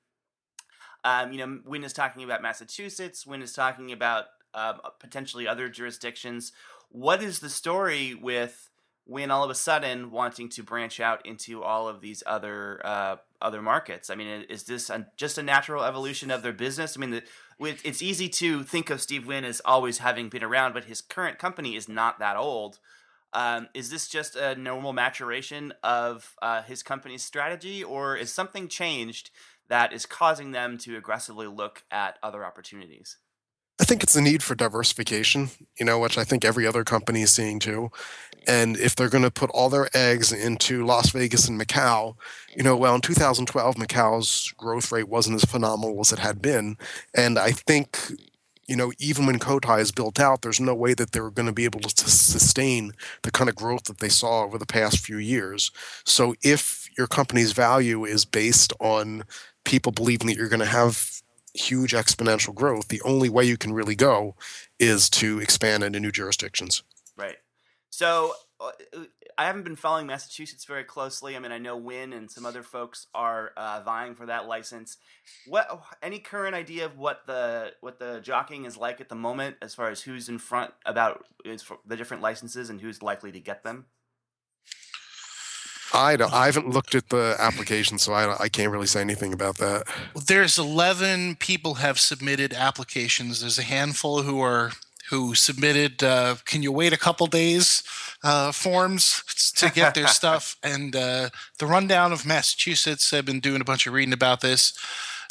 Um, 1.04 1.32
you 1.32 1.38
know, 1.38 1.60
Wynn 1.66 1.84
is 1.84 1.94
talking 1.94 2.24
about 2.24 2.42
Massachusetts. 2.42 3.28
Wynn 3.28 3.44
is 3.44 3.54
talking 3.54 3.92
about 3.92 4.26
uh, 4.56 4.74
potentially 5.00 5.48
other 5.48 5.70
jurisdictions. 5.70 6.52
What 6.90 7.22
is 7.22 7.42
the 7.42 7.50
story 7.52 8.16
with 8.16 8.72
Wynn 9.06 9.32
all 9.32 9.44
of 9.44 9.50
a 9.50 9.56
sudden 9.56 10.12
wanting 10.12 10.50
to 10.50 10.64
branch 10.64 11.00
out 11.00 11.26
into 11.26 11.62
all 11.62 11.88
of 11.88 12.02
these 12.02 12.24
other 12.26 12.82
uh, 12.86 13.18
other 13.42 13.62
markets? 13.62 14.10
I 14.10 14.16
mean, 14.16 14.46
is 14.50 14.64
this 14.64 14.90
a, 14.90 15.08
just 15.18 15.38
a 15.38 15.44
natural 15.44 15.84
evolution 15.84 16.32
of 16.32 16.42
their 16.42 16.54
business? 16.54 16.96
I 16.96 17.00
mean, 17.00 17.12
the, 17.12 17.24
it's 17.60 18.02
easy 18.02 18.30
to 18.30 18.64
think 18.64 18.90
of 18.90 19.02
Steve 19.02 19.28
Wynn 19.28 19.44
as 19.44 19.62
always 19.66 19.98
having 19.98 20.30
been 20.30 20.44
around, 20.44 20.74
but 20.74 20.86
his 20.86 21.02
current 21.02 21.38
company 21.38 21.76
is 21.76 21.90
not 21.90 22.20
that 22.20 22.38
old. 22.38 22.80
Um, 23.34 23.68
is 23.74 23.90
this 23.90 24.08
just 24.08 24.36
a 24.36 24.56
normal 24.56 24.94
maturation 24.94 25.74
of 25.84 26.36
uh, 26.42 26.62
his 26.62 26.84
company's 26.84 27.24
strategy, 27.24 27.84
or 27.84 28.16
is 28.16 28.32
something 28.32 28.68
changed 28.68 29.32
that 29.68 29.92
is 29.92 30.06
causing 30.06 30.52
them 30.52 30.78
to 30.80 30.96
aggressively 30.96 31.48
look 31.48 31.84
at 31.92 32.20
other 32.22 32.46
opportunities? 32.46 33.18
I 33.82 33.86
think 33.86 34.04
it's 34.04 34.14
the 34.14 34.22
need 34.22 34.44
for 34.44 34.56
diversification, 34.56 35.50
you 35.80 35.86
know, 35.86 36.00
which 36.00 36.18
I 36.18 36.24
think 36.24 36.46
every 36.46 36.68
other 36.68 36.84
company 36.84 37.24
is 37.24 37.34
seeing 37.34 37.60
too. 37.60 37.90
And 38.48 38.78
if 38.78 38.96
they're 38.96 39.10
going 39.10 39.24
to 39.24 39.32
put 39.32 39.50
all 39.52 39.70
their 39.70 39.90
eggs 39.96 40.32
into 40.32 40.86
Las 40.86 41.10
Vegas 41.12 41.48
and 41.48 41.60
Macau, 41.60 42.16
you 42.56 42.62
know, 42.62 42.76
well, 42.76 42.94
in 42.96 43.02
2012, 43.02 43.76
Macau's 43.76 44.54
growth 44.58 44.92
rate 44.92 45.08
wasn't 45.08 45.36
as 45.36 45.46
phenomenal 45.46 46.00
as 46.02 46.12
it 46.12 46.20
had 46.20 46.42
been. 46.42 46.78
And 47.16 47.40
I 47.40 47.52
think, 47.52 47.98
you 48.68 48.76
know, 48.76 48.92
even 49.00 49.26
when 49.26 49.40
Cotai 49.40 49.80
is 49.80 49.92
built 49.92 50.20
out, 50.20 50.42
there's 50.42 50.60
no 50.60 50.76
way 50.76 50.94
that 50.94 51.12
they're 51.12 51.32
going 51.32 51.48
to 51.48 51.54
be 51.54 51.66
able 51.66 51.80
to 51.80 52.10
sustain 52.10 52.92
the 53.24 53.32
kind 53.32 53.50
of 53.50 53.56
growth 53.56 53.86
that 53.86 54.00
they 54.00 54.10
saw 54.10 54.44
over 54.44 54.58
the 54.58 54.66
past 54.66 55.00
few 55.00 55.18
years. 55.18 55.72
So 56.06 56.36
if 56.44 56.90
your 56.98 57.08
company's 57.08 57.54
value 57.54 58.06
is 58.06 58.24
based 58.24 58.72
on 58.80 59.24
people 59.66 59.92
believing 59.92 60.28
that 60.28 60.36
you're 60.36 60.50
going 60.50 60.60
to 60.60 60.66
have 60.66 61.23
huge 61.54 61.94
exponential 61.94 62.54
growth, 62.54 62.88
the 62.88 63.02
only 63.04 63.30
way 63.30 63.44
you 63.44 63.58
can 63.58 63.74
really 63.74 63.96
go 63.96 64.36
is 64.80 65.10
to 65.12 65.40
expand 65.40 65.84
into 65.84 66.00
new 66.00 66.12
jurisdictions. 66.12 66.84
Right. 67.16 67.38
So 67.90 68.34
uh, 68.60 68.72
I 69.38 69.46
haven't 69.46 69.64
been 69.64 69.76
following 69.76 70.08
Massachusetts 70.08 70.66
very 70.66 70.84
closely. 70.84 71.36
I 71.36 71.40
mean, 71.40 71.52
I 71.52 71.58
know 71.58 71.78
Wynn 71.78 72.14
and 72.14 72.30
some 72.30 72.46
other 72.46 72.64
folks 72.64 73.08
are 73.14 73.52
uh, 73.58 73.82
vying 73.84 74.16
for 74.16 74.26
that 74.26 74.48
license. 74.48 74.98
What 75.48 75.84
any 76.02 76.20
current 76.20 76.56
idea 76.56 76.86
of 76.86 76.98
what 76.98 77.28
the 77.28 77.74
what 77.82 78.00
the 78.00 78.20
jockeying 78.22 78.66
is 78.66 78.78
like 78.78 79.02
at 79.02 79.10
the 79.10 79.16
moment, 79.16 79.58
as 79.62 79.76
far 79.76 79.90
as 79.90 80.02
who's 80.02 80.30
in 80.30 80.40
front 80.40 80.74
about 80.86 81.26
the 81.46 81.98
different 81.98 82.24
licenses 82.24 82.70
and 82.70 82.82
who's 82.82 83.02
likely 83.02 83.32
to 83.32 83.40
get 83.40 83.64
them? 83.64 83.86
I 85.94 86.16
don't. 86.16 86.34
I 86.34 86.48
haven't 86.48 86.70
looked 86.70 86.96
at 86.96 87.10
the 87.10 87.36
application, 87.40 88.00
so 88.00 88.14
I 88.14 88.44
I 88.44 88.50
can't 88.50 88.72
really 88.72 88.88
say 88.88 89.02
anything 89.02 89.34
about 89.34 89.58
that. 89.58 89.84
Well, 90.14 90.24
there's 90.26 90.58
11 90.58 91.36
people 91.36 91.76
have 91.76 92.00
submitted 92.00 92.54
applications. 92.54 93.42
There's 93.42 93.60
a 93.60 93.64
handful 93.64 94.24
who 94.24 94.42
are 94.42 94.72
who 95.10 95.36
submitted. 95.36 96.04
Uh, 96.04 96.36
can 96.46 96.64
you 96.64 96.72
wait 96.72 96.94
a 96.94 96.98
couple 96.98 97.28
days? 97.28 97.84
Uh, 98.24 98.52
forms 98.52 99.22
to 99.58 99.70
get 99.70 99.94
their 99.94 100.08
stuff. 100.22 100.56
And 100.64 100.96
uh, 100.96 101.30
the 101.60 101.68
rundown 101.68 102.12
of 102.12 102.26
Massachusetts. 102.26 103.14
I've 103.14 103.26
been 103.26 103.40
doing 103.40 103.62
a 103.62 103.66
bunch 103.66 103.86
of 103.86 103.94
reading 103.94 104.14
about 104.14 104.42
this. 104.42 104.74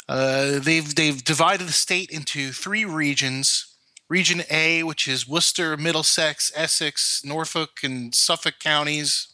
Uh, 0.07 0.59
they've 0.59 0.95
they've 0.95 1.23
divided 1.23 1.67
the 1.67 1.73
state 1.73 2.09
into 2.09 2.51
three 2.51 2.85
regions. 2.85 3.67
Region 4.09 4.43
A, 4.51 4.83
which 4.83 5.07
is 5.07 5.27
Worcester, 5.27 5.75
Middlesex, 5.75 6.51
Essex, 6.55 7.23
Norfolk, 7.25 7.79
and 7.83 8.13
Suffolk 8.13 8.55
counties. 8.59 9.27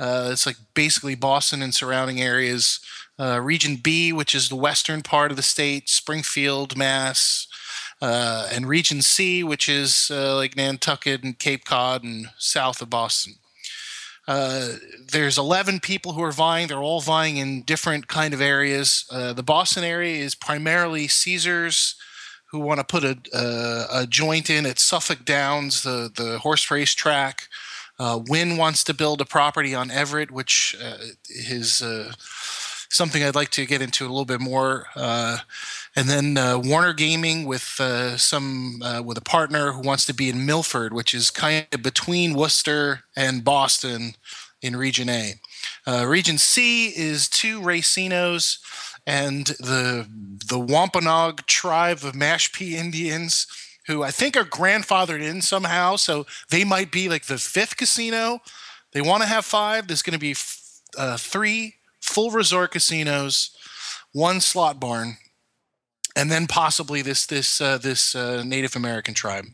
Uh, 0.00 0.30
it's 0.32 0.46
like 0.46 0.56
basically 0.74 1.14
Boston 1.14 1.62
and 1.62 1.74
surrounding 1.74 2.20
areas. 2.20 2.80
Uh, 3.18 3.38
region 3.38 3.76
B, 3.76 4.12
which 4.12 4.34
is 4.34 4.48
the 4.48 4.56
western 4.56 5.02
part 5.02 5.30
of 5.30 5.36
the 5.36 5.42
state, 5.42 5.90
Springfield, 5.90 6.76
Mass. 6.76 7.46
Uh, 8.02 8.48
and 8.50 8.66
Region 8.66 9.02
C, 9.02 9.44
which 9.44 9.68
is 9.68 10.10
uh, 10.10 10.34
like 10.34 10.56
Nantucket 10.56 11.22
and 11.22 11.38
Cape 11.38 11.66
Cod 11.66 12.02
and 12.02 12.28
south 12.38 12.80
of 12.80 12.88
Boston. 12.88 13.34
Uh, 14.26 14.76
there's 15.10 15.36
11 15.36 15.80
people 15.80 16.12
who 16.12 16.22
are 16.22 16.32
vying. 16.32 16.68
They're 16.68 16.78
all 16.78 17.00
vying 17.00 17.36
in 17.36 17.62
different 17.62 18.08
kind 18.08 18.32
of 18.32 18.40
areas. 18.40 19.04
Uh, 19.10 19.34
the 19.34 19.42
Boston 19.42 19.84
area 19.84 20.16
is 20.22 20.34
primarily 20.34 21.08
Caesars, 21.08 21.96
who 22.50 22.60
want 22.60 22.78
to 22.78 22.84
put 22.84 23.04
a, 23.04 23.18
a, 23.34 24.02
a, 24.02 24.06
joint 24.06 24.48
in 24.48 24.66
at 24.66 24.78
Suffolk 24.78 25.24
Downs, 25.24 25.82
the, 25.82 26.10
the 26.14 26.38
horse 26.38 26.70
race 26.70 26.94
track. 26.94 27.48
Uh, 28.00 28.18
Wynn 28.28 28.56
wants 28.56 28.82
to 28.84 28.94
build 28.94 29.20
a 29.20 29.26
property 29.26 29.74
on 29.74 29.90
Everett, 29.90 30.30
which 30.30 30.74
uh, 30.82 30.96
is 31.28 31.82
uh, 31.82 32.14
something 32.88 33.22
I'd 33.22 33.34
like 33.34 33.50
to 33.50 33.66
get 33.66 33.82
into 33.82 34.06
a 34.06 34.08
little 34.08 34.24
bit 34.24 34.40
more. 34.40 34.86
Uh, 34.96 35.40
and 35.94 36.08
then 36.08 36.38
uh, 36.38 36.58
Warner 36.58 36.94
Gaming 36.94 37.44
with 37.44 37.76
uh, 37.78 38.16
some 38.16 38.80
with 39.04 39.18
a 39.18 39.22
partner 39.22 39.72
who 39.72 39.82
wants 39.82 40.06
to 40.06 40.14
be 40.14 40.30
in 40.30 40.46
Milford, 40.46 40.94
which 40.94 41.12
is 41.12 41.30
kind 41.30 41.66
of 41.72 41.82
between 41.82 42.32
Worcester 42.32 43.00
and 43.14 43.44
Boston 43.44 44.14
in 44.62 44.76
Region 44.76 45.10
A. 45.10 45.34
Region 46.06 46.38
C 46.38 46.88
is 46.88 47.28
two 47.28 47.60
racinos 47.60 48.60
and 49.06 49.48
the 49.58 50.06
the 50.46 50.58
Wampanoag 50.58 51.44
tribe 51.46 51.98
of 51.98 52.14
Mashpee 52.14 52.72
Indians 52.72 53.46
who 53.90 54.02
I 54.02 54.10
think 54.10 54.36
are 54.36 54.44
grandfathered 54.44 55.20
in 55.20 55.42
somehow. 55.42 55.96
So 55.96 56.24
they 56.50 56.64
might 56.64 56.92
be 56.92 57.08
like 57.08 57.26
the 57.26 57.38
fifth 57.38 57.76
casino. 57.76 58.38
They 58.92 59.00
want 59.00 59.22
to 59.22 59.28
have 59.28 59.44
five. 59.44 59.86
There's 59.86 60.02
going 60.02 60.18
to 60.18 60.20
be 60.20 60.36
uh, 60.96 61.16
three 61.16 61.74
full 62.00 62.30
resort 62.30 62.70
casinos, 62.70 63.50
one 64.12 64.40
slot 64.40 64.78
barn, 64.80 65.16
and 66.16 66.30
then 66.30 66.46
possibly 66.46 67.02
this 67.02 67.26
this 67.26 67.60
uh, 67.60 67.78
this 67.78 68.14
uh, 68.14 68.42
Native 68.44 68.76
American 68.76 69.14
tribe. 69.14 69.46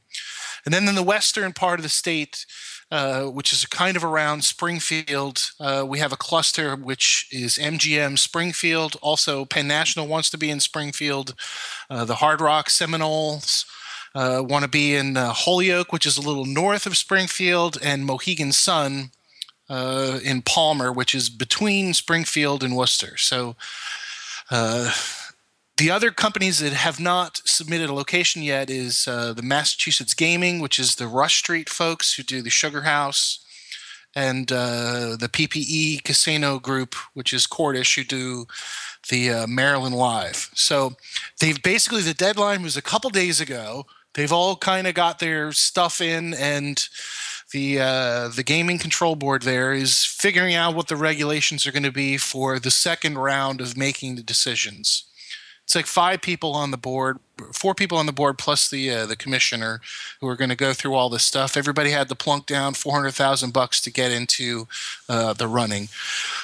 And 0.64 0.75
then 0.75 0.87
in 0.88 0.94
the 0.94 1.03
western 1.03 1.53
part 1.53 1.79
of 1.79 1.83
the 1.83 1.88
state, 1.88 2.44
uh, 2.90 3.25
which 3.25 3.53
is 3.53 3.66
kind 3.66 3.96
of 3.96 4.05
around 4.05 4.44
Springfield. 4.44 5.51
Uh, 5.59 5.85
we 5.87 5.99
have 5.99 6.12
a 6.12 6.16
cluster 6.16 6.77
which 6.77 7.27
is 7.33 7.59
MGM 7.59 8.16
Springfield. 8.16 8.96
Also, 9.03 9.44
Penn 9.44 9.66
National 9.66 10.07
wants 10.07 10.31
to 10.31 10.38
be 10.38 10.51
in 10.51 10.61
Springfield. 10.61 11.35
Uh, 11.90 12.05
the 12.05 12.16
Hard 12.16 12.40
Rock 12.40 12.70
Seminoles 12.70 13.66
uh, 14.16 14.42
want 14.42 14.62
to 14.62 14.68
be 14.68 14.94
in 14.94 15.14
uh, 15.16 15.31
Holyoke, 15.31 15.92
which 15.92 16.07
is 16.07 16.16
a 16.16 16.22
little 16.22 16.46
north 16.46 16.87
of 16.87 16.96
Springfield, 16.96 17.76
and 17.83 18.07
Mohegan 18.07 18.50
Sun 18.50 19.11
uh, 19.68 20.20
in 20.24 20.40
Palmer, 20.40 20.90
which 20.90 21.14
is 21.14 21.29
between 21.29 21.92
Springfield 21.92 22.64
and 22.64 22.74
Worcester. 22.74 23.18
So 23.18 23.57
uh, 24.50 24.90
the 25.76 25.90
other 25.90 26.11
companies 26.11 26.61
that 26.61 26.72
have 26.72 26.98
not 26.98 27.42
submitted 27.44 27.90
a 27.90 27.92
location 27.94 28.42
yet 28.42 28.70
is 28.70 29.07
uh, 29.07 29.35
the 29.35 29.42
Massachusetts 29.42 30.14
Gaming, 30.14 30.61
which 30.61 30.79
is 30.79 30.94
the 30.94 31.09
Rush 31.09 31.38
Street 31.38 31.68
folks 31.68 32.14
who 32.14 32.22
do 32.22 32.40
the 32.40 32.48
Sugar 32.48 32.83
House, 32.83 33.40
and 34.14 34.50
uh, 34.50 35.16
the 35.20 35.29
PPE 35.31 36.05
Casino 36.05 36.59
Group, 36.59 36.94
which 37.12 37.35
is 37.35 37.46
Cordish, 37.46 37.96
who 37.96 38.05
do 38.05 38.46
the 39.11 39.44
Maryland 39.46 39.94
Live. 39.94 40.48
So 40.55 40.94
they've 41.38 41.62
basically 41.62 42.00
the 42.00 42.14
deadline 42.14 42.62
was 42.62 42.79
a 42.79 42.83
couple 42.83 43.11
days 43.11 43.42
ago 43.42 43.85
they've 44.16 44.33
all 44.33 44.57
kind 44.57 44.87
of 44.87 44.94
got 44.94 45.18
their 45.20 45.52
stuff 45.52 46.00
in 46.00 46.35
and 46.35 46.88
the 47.52 47.79
uh, 47.79 48.29
the 48.29 48.42
gaming 48.42 48.79
control 48.79 49.14
board 49.14 49.42
there 49.42 49.72
is 49.72 50.05
figuring 50.05 50.55
out 50.55 50.74
what 50.74 50.88
the 50.88 50.96
regulations 50.96 51.66
are 51.66 51.72
going 51.72 51.83
to 51.85 51.92
be 51.92 52.16
for 52.16 52.59
the 52.59 52.70
second 52.70 53.18
round 53.18 53.61
of 53.61 53.76
making 53.76 54.16
the 54.16 54.22
decisions. 54.22 55.05
It's 55.62 55.76
like 55.76 55.87
five 55.87 56.22
people 56.22 56.52
on 56.52 56.70
the 56.70 56.76
board, 56.76 57.18
four 57.53 57.75
people 57.75 57.99
on 57.99 58.07
the 58.07 58.12
board 58.12 58.38
plus 58.38 58.68
the 58.68 58.90
uh, 58.90 59.07
the 59.07 59.16
commissioner 59.16 59.81
who 60.20 60.29
are 60.29 60.37
going 60.37 60.51
to 60.51 60.57
go 60.57 60.72
through 60.72 60.94
all 60.94 61.09
this 61.09 61.25
stuff. 61.25 61.57
Everybody 61.57 61.90
had 61.90 62.09
to 62.09 62.14
plunk 62.14 62.46
down 62.46 62.75
four 62.75 62.94
hundred 62.94 63.12
thousand 63.12 63.53
bucks 63.53 63.81
to 63.83 63.90
get 63.90 64.12
into 64.12 64.66
uh, 65.09 65.33
the 65.33 65.49
running. 65.49 65.88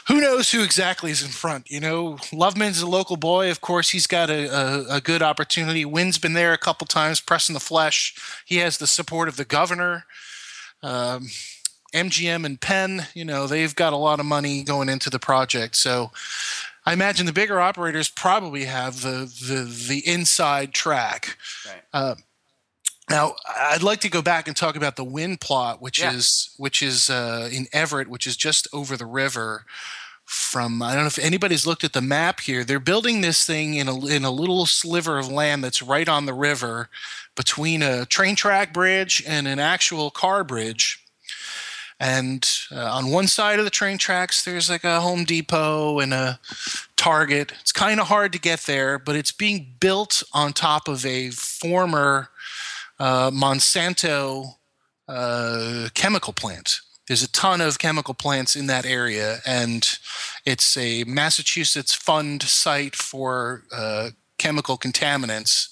Who 0.09 0.21
knows 0.21 0.53
who 0.53 0.63
exactly 0.63 1.11
is 1.11 1.23
in 1.23 1.31
front? 1.31 1.71
You 1.71 1.81
know, 1.81 2.15
Loveman's 2.31 2.83
a 2.83 2.87
local 2.87 3.17
boy. 3.17 3.51
Of 3.51 3.61
course, 3.61 3.91
he's 3.91 4.07
got 4.07 4.31
a, 4.31 4.47
a, 4.47 4.97
a 4.97 5.01
good 5.01 5.23
opportunity. 5.23 5.85
Wynn's 5.85 6.19
been 6.19 6.35
there 6.35 6.53
a 6.53 6.59
couple 6.59 6.87
times, 6.87 7.21
pressing 7.21 7.55
the 7.55 7.61
flesh. 7.61 8.15
He 8.45 8.57
has 8.57 8.79
the 8.79 8.87
support 8.87 9.29
of 9.29 9.37
the 9.37 9.45
governor. 9.45 10.05
Um, 10.83 11.29
MGM 11.95 12.47
and 12.47 12.61
Penn, 12.61 13.07
you 13.15 13.25
know, 13.25 13.47
they've 13.47 13.75
got 13.75 13.93
a 13.93 13.97
lot 13.97 14.19
of 14.19 14.27
money 14.27 14.63
going 14.63 14.89
into 14.89 15.11
the 15.11 15.19
project. 15.19 15.77
So 15.77 16.11
I 16.85 16.93
imagine 16.93 17.27
the 17.27 17.33
bigger 17.33 17.61
operators 17.61 18.09
probably 18.09 18.65
have 18.65 19.03
the 19.03 19.33
the, 19.49 19.63
the 19.89 20.07
inside 20.07 20.73
track. 20.73 21.39
Right. 21.67 21.83
Uh, 21.93 22.15
now, 23.11 23.35
I'd 23.47 23.83
like 23.83 24.01
to 24.01 24.09
go 24.09 24.23
back 24.23 24.47
and 24.49 24.57
talk 24.57 24.77
about 24.77 24.97
the 24.97 25.05
Wynn 25.05 25.37
plot, 25.37 25.83
which 25.83 26.01
yeah. 26.01 26.15
is 26.15 26.55
which 26.57 26.83
is 26.83 27.11
uh, 27.11 27.49
in 27.53 27.67
Everett, 27.73 28.09
which 28.09 28.27
is 28.27 28.37
just 28.37 28.69
over 28.73 28.97
the 28.97 29.07
river 29.07 29.65
from. 30.25 30.83
I 30.83 30.95
don't 30.95 31.03
know 31.03 31.09
if 31.09 31.19
anybody's 31.19 31.67
looked 31.67 31.85
at 31.85 31.93
the 31.93 32.01
map 32.01 32.41
here. 32.41 32.65
They're 32.65 32.81
building 32.81 33.21
this 33.21 33.45
thing 33.45 33.75
in 33.75 33.89
a 33.89 34.07
in 34.07 34.25
a 34.25 34.31
little 34.31 34.67
sliver 34.67 35.19
of 35.19 35.31
land 35.31 35.63
that's 35.63 35.83
right 35.83 36.09
on 36.09 36.27
the 36.27 36.35
river, 36.35 36.89
between 37.37 37.83
a 37.83 38.07
train 38.07 38.37
track 38.37 38.73
bridge 38.73 39.23
and 39.27 39.49
an 39.49 39.59
actual 39.59 40.11
car 40.11 40.45
bridge. 40.45 41.02
And 42.03 42.45
uh, 42.73 42.97
on 42.97 43.13
one 43.13 43.29
side 43.29 43.61
of 43.61 43.65
the 43.65 43.71
train 43.71 43.97
tracks, 43.97 44.45
there's 44.45 44.69
like 44.69 44.83
a 44.83 45.01
Home 45.01 45.23
Depot 45.23 46.01
and 46.01 46.13
a 46.13 46.41
Target. 46.97 47.53
It's 47.61 47.71
kind 47.71 48.01
of 48.01 48.09
hard 48.09 48.33
to 48.33 48.41
get 48.41 48.63
there, 48.63 48.99
but 48.99 49.15
it's 49.15 49.31
being 49.31 49.77
built 49.79 50.25
on 50.33 50.53
top 50.53 50.89
of 50.89 51.07
a 51.07 51.31
former 51.31 52.31
uh, 52.99 53.31
Monsanto 53.31 54.57
uh, 55.07 55.91
chemical 55.95 56.33
plant. 56.33 56.81
There's 57.07 57.23
a 57.23 57.31
ton 57.31 57.61
of 57.61 57.79
chemical 57.79 58.15
plants 58.15 58.57
in 58.57 58.67
that 58.67 58.85
area, 58.85 59.39
and 59.47 59.89
it's 60.45 60.77
a 60.77 61.05
Massachusetts 61.05 61.95
fund 61.95 62.43
site 62.43 62.97
for 62.97 63.63
uh, 63.73 64.11
chemical 64.39 64.77
contaminants 64.77 65.72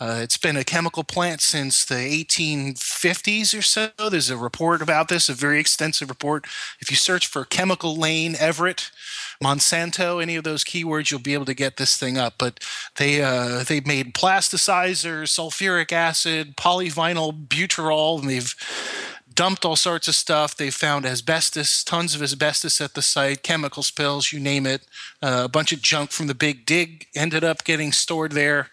uh, 0.00 0.20
it's 0.22 0.36
been 0.36 0.56
a 0.56 0.64
chemical 0.64 1.04
plant 1.04 1.40
since 1.40 1.84
the 1.84 1.94
1850s 1.94 3.56
or 3.56 3.62
so. 3.62 3.90
There's 4.10 4.30
a 4.30 4.36
report 4.36 4.82
about 4.82 5.08
this, 5.08 5.28
a 5.28 5.34
very 5.34 5.60
extensive 5.60 6.08
report. 6.08 6.46
If 6.80 6.90
you 6.90 6.96
search 6.96 7.26
for 7.26 7.44
chemical 7.44 7.96
lane 7.96 8.34
Everett, 8.38 8.90
Monsanto, 9.42 10.22
any 10.22 10.36
of 10.36 10.44
those 10.44 10.64
keywords, 10.64 11.10
you'll 11.10 11.20
be 11.20 11.34
able 11.34 11.44
to 11.44 11.54
get 11.54 11.76
this 11.76 11.96
thing 11.96 12.18
up. 12.18 12.34
But 12.38 12.60
they 12.96 13.22
uh, 13.22 13.64
they 13.64 13.80
made 13.80 14.14
plasticizers, 14.14 15.28
sulfuric 15.28 15.92
acid, 15.92 16.56
polyvinyl 16.56 17.46
butyral, 17.46 18.20
and 18.20 18.30
they've 18.30 18.54
dumped 19.34 19.64
all 19.64 19.76
sorts 19.76 20.08
of 20.08 20.14
stuff. 20.14 20.56
They 20.56 20.70
found 20.70 21.06
asbestos, 21.06 21.84
tons 21.84 22.14
of 22.14 22.22
asbestos 22.22 22.80
at 22.80 22.94
the 22.94 23.02
site, 23.02 23.42
chemical 23.42 23.82
spills, 23.82 24.32
you 24.32 24.40
name 24.40 24.66
it. 24.66 24.82
Uh, 25.22 25.42
a 25.44 25.48
bunch 25.48 25.72
of 25.72 25.80
junk 25.80 26.10
from 26.10 26.26
the 26.26 26.34
big 26.34 26.66
dig 26.66 27.06
ended 27.14 27.44
up 27.44 27.64
getting 27.64 27.92
stored 27.92 28.32
there 28.32 28.68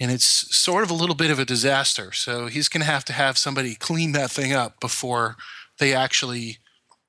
and 0.00 0.10
it's 0.10 0.56
sort 0.56 0.84
of 0.84 0.90
a 0.90 0.94
little 0.94 1.14
bit 1.14 1.30
of 1.30 1.38
a 1.38 1.44
disaster. 1.44 2.12
So 2.12 2.46
he's 2.46 2.68
going 2.68 2.82
to 2.82 2.90
have 2.90 3.04
to 3.06 3.12
have 3.12 3.36
somebody 3.36 3.74
clean 3.74 4.12
that 4.12 4.30
thing 4.30 4.52
up 4.52 4.80
before 4.80 5.36
they 5.78 5.92
actually 5.94 6.58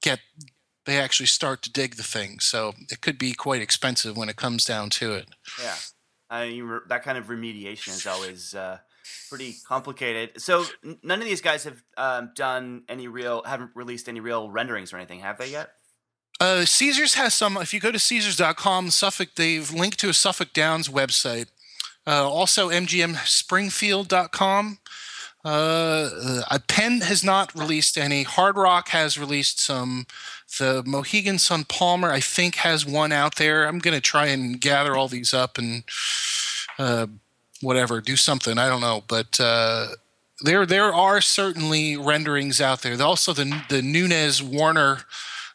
get 0.01 0.19
they 0.85 0.97
actually 0.97 1.27
start 1.27 1.61
to 1.61 1.71
dig 1.71 1.95
the 1.95 2.03
thing. 2.03 2.39
So 2.39 2.73
it 2.89 3.01
could 3.01 3.19
be 3.19 3.33
quite 3.33 3.61
expensive 3.61 4.17
when 4.17 4.29
it 4.29 4.37
comes 4.37 4.65
down 4.65 4.89
to 4.91 5.13
it. 5.13 5.27
Yeah, 5.61 5.75
I 6.29 6.49
mean 6.49 6.79
that 6.87 7.03
kind 7.03 7.17
of 7.17 7.27
remediation 7.27 7.89
is 7.89 8.07
always 8.07 8.55
uh, 8.55 8.79
pretty 9.29 9.55
complicated. 9.67 10.41
So 10.41 10.65
none 11.03 11.19
of 11.19 11.27
these 11.27 11.41
guys 11.41 11.65
have 11.65 11.83
um, 11.97 12.31
done 12.35 12.83
any 12.89 13.07
real 13.07 13.43
haven't 13.43 13.71
released 13.75 14.09
any 14.09 14.19
real 14.19 14.49
renderings 14.49 14.93
or 14.93 14.97
anything, 14.97 15.19
have 15.19 15.37
they 15.37 15.51
yet? 15.51 15.71
Uh, 16.39 16.63
Caesars 16.63 17.15
has 17.15 17.33
some. 17.33 17.57
If 17.57 17.73
you 17.73 17.81
go 17.81 17.91
to 17.91 17.99
Caesars.com, 17.99 18.91
Suffolk, 18.91 19.35
they've 19.35 19.69
linked 19.71 19.99
to 19.99 20.09
a 20.09 20.13
Suffolk 20.13 20.53
Downs 20.53 20.87
website 20.87 21.47
uh, 22.07 22.29
also, 22.29 22.69
MGMSpringfield.com. 22.69 24.79
Uh, 25.45 26.57
Penn 26.67 27.01
has 27.01 27.23
not 27.23 27.55
released 27.55 27.97
any. 27.97 28.23
Hard 28.23 28.57
Rock 28.57 28.89
has 28.89 29.17
released 29.17 29.61
some. 29.61 30.05
The 30.57 30.83
Mohegan 30.85 31.37
Sun 31.37 31.65
Palmer, 31.65 32.11
I 32.11 32.19
think, 32.19 32.55
has 32.55 32.85
one 32.85 33.11
out 33.11 33.35
there. 33.35 33.65
I'm 33.65 33.79
going 33.79 33.95
to 33.95 34.01
try 34.01 34.27
and 34.27 34.59
gather 34.59 34.95
all 34.95 35.07
these 35.07 35.33
up 35.33 35.57
and 35.57 35.83
uh, 36.77 37.07
whatever, 37.61 38.01
do 38.01 38.15
something. 38.15 38.57
I 38.57 38.67
don't 38.67 38.81
know, 38.81 39.03
but 39.07 39.39
uh, 39.39 39.89
there 40.41 40.65
there 40.65 40.93
are 40.93 41.21
certainly 41.21 41.97
renderings 41.97 42.61
out 42.61 42.81
there. 42.81 43.01
Also, 43.01 43.33
the 43.33 43.63
the 43.69 43.81
Nunez 43.81 44.41
Warner 44.41 44.99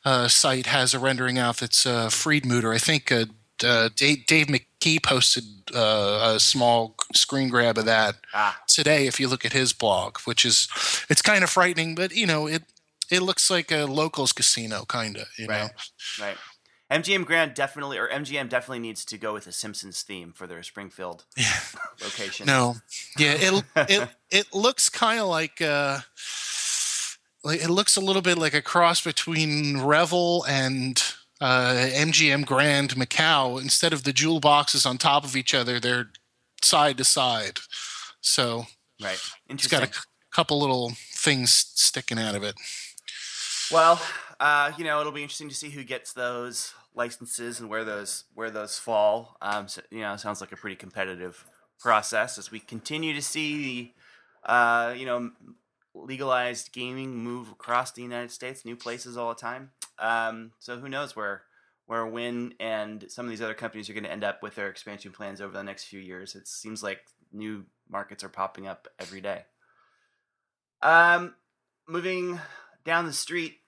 uh, 0.05 0.29
site 0.29 0.67
has 0.67 0.95
a 0.95 0.99
rendering 0.99 1.39
out 1.39 1.59
that's 1.59 1.87
uh, 1.87 2.09
Friedmutter. 2.09 2.75
I 2.75 2.79
think 2.79 3.11
uh, 3.11 3.27
uh, 3.65 3.89
Dave, 3.97 4.27
Dave 4.27 4.49
McKee 4.85 5.03
posted 5.03 5.45
uh, 5.75 6.35
a 6.35 6.41
small 6.41 6.95
screen 7.15 7.49
grab 7.49 7.79
of 7.79 7.87
that 7.87 8.17
ah. 8.35 8.61
today. 8.67 9.07
If 9.07 9.19
you 9.19 9.29
look 9.29 9.45
at 9.45 9.53
his 9.53 9.73
blog, 9.73 10.19
which 10.25 10.45
is 10.45 10.69
it's 11.09 11.23
kind 11.23 11.43
of 11.43 11.51
frightening, 11.51 11.95
but 11.95 12.15
you 12.15 12.27
know 12.27 12.47
it 12.47 12.63
it 13.11 13.21
looks 13.21 13.51
like 13.51 13.71
a 13.71 13.85
locals 13.85 14.33
casino, 14.33 14.85
kind 14.87 15.17
of. 15.17 15.27
You 15.39 15.47
right. 15.47 15.71
know, 16.19 16.25
right. 16.25 16.37
MGM 16.91 17.25
Grand 17.25 17.55
definitely, 17.55 17.99
or 17.99 18.09
MGM 18.09 18.49
definitely 18.49 18.79
needs 18.79 19.05
to 19.07 19.19
go 19.19 19.33
with 19.33 19.47
a 19.47 19.53
Simpsons 19.53 20.03
theme 20.03 20.33
for 20.33 20.47
their 20.47 20.63
Springfield 20.63 21.25
yeah. 21.37 21.47
location. 22.03 22.47
No, 22.47 22.77
yeah, 23.19 23.35
it 23.37 23.65
it 23.77 24.09
it 24.31 24.55
looks 24.55 24.89
kind 24.89 25.21
of 25.21 25.29
like 25.29 25.63
uh, 25.63 26.01
like 27.43 27.63
it 27.63 27.71
looks 27.71 27.97
a 27.97 28.01
little 28.01 28.23
bit 28.23 28.39
like 28.39 28.55
a 28.55 28.63
cross 28.63 29.03
between 29.03 29.81
Revel 29.81 30.45
and 30.47 31.03
uh, 31.41 31.89
MGM 31.93 32.47
Grand 32.47 32.91
Macau. 32.91 33.61
Instead 33.61 33.93
of 33.93 34.05
the 34.05 34.13
jewel 34.13 34.41
boxes 34.41 34.87
on 34.87 34.99
top 34.99 35.25
of 35.25 35.37
each 35.37 35.55
other, 35.55 35.81
they're 35.81 36.11
side 36.63 36.99
to 36.99 37.05
side. 37.05 37.61
So 38.21 38.67
right, 39.03 39.21
it's 39.49 39.69
got 39.69 39.83
a 39.83 39.93
c- 39.93 40.01
couple 40.31 40.59
little 40.59 40.93
things 41.13 41.53
sticking 41.53 42.19
out 42.19 42.35
of 42.35 42.43
it. 42.43 42.55
Well, 43.71 44.01
uh, 44.41 44.73
you 44.77 44.85
know, 44.85 45.01
it'll 45.01 45.13
be 45.13 45.23
interesting 45.23 45.49
to 45.49 45.55
see 45.55 45.71
who 45.71 45.85
gets 45.85 46.13
those 46.13 46.75
licenses 46.95 47.61
and 47.61 47.69
where 47.69 47.85
those 47.85 48.25
where 48.35 48.51
those 48.51 48.79
fall. 48.79 49.37
Um, 49.43 49.69
so, 49.69 49.83
you 49.91 50.01
know, 50.01 50.17
sounds 50.17 50.41
like 50.41 50.53
a 50.53 50.57
pretty 50.57 50.77
competitive 50.77 51.45
process 51.81 52.39
as 52.39 52.51
we 52.51 52.61
continue 52.61 53.15
to 53.15 53.23
see 53.23 53.93
the, 54.45 54.51
uh, 54.51 54.95
you 54.97 55.07
know, 55.07 55.31
legalized 55.95 56.73
gaming 56.73 57.17
move 57.17 57.51
across 57.51 57.93
the 57.93 58.03
United 58.03 58.31
States, 58.31 58.65
new 58.65 58.77
places 58.77 59.17
all 59.17 59.29
the 59.29 59.41
time. 59.41 59.71
Um, 59.99 60.53
so 60.59 60.79
who 60.79 60.89
knows 60.89 61.15
where 61.15 61.43
where 61.87 62.07
Wynn 62.07 62.55
and 62.61 63.05
some 63.09 63.27
of 63.27 63.31
these 63.31 63.43
other 63.43 63.55
companies 63.55 63.91
are 63.91 63.93
going 63.93 64.05
to 64.05 64.13
end 64.13 64.25
up 64.25 64.43
with 64.43 64.55
their 64.55 64.69
expansion 64.69 65.13
plans 65.13 65.41
over 65.41 65.53
the 65.53 65.63
next 65.63 65.85
few 65.85 66.01
years. 66.01 66.35
It 66.35 66.49
seems 66.49 66.83
like 66.83 67.01
new 67.31 67.67
markets 67.91 68.25
are 68.25 68.31
popping 68.31 68.67
up 68.67 68.89
every 68.99 69.21
day. 69.21 69.43
Um, 70.81 71.35
moving 71.87 72.41
down 72.85 73.05
the 73.05 73.13
street 73.13 73.59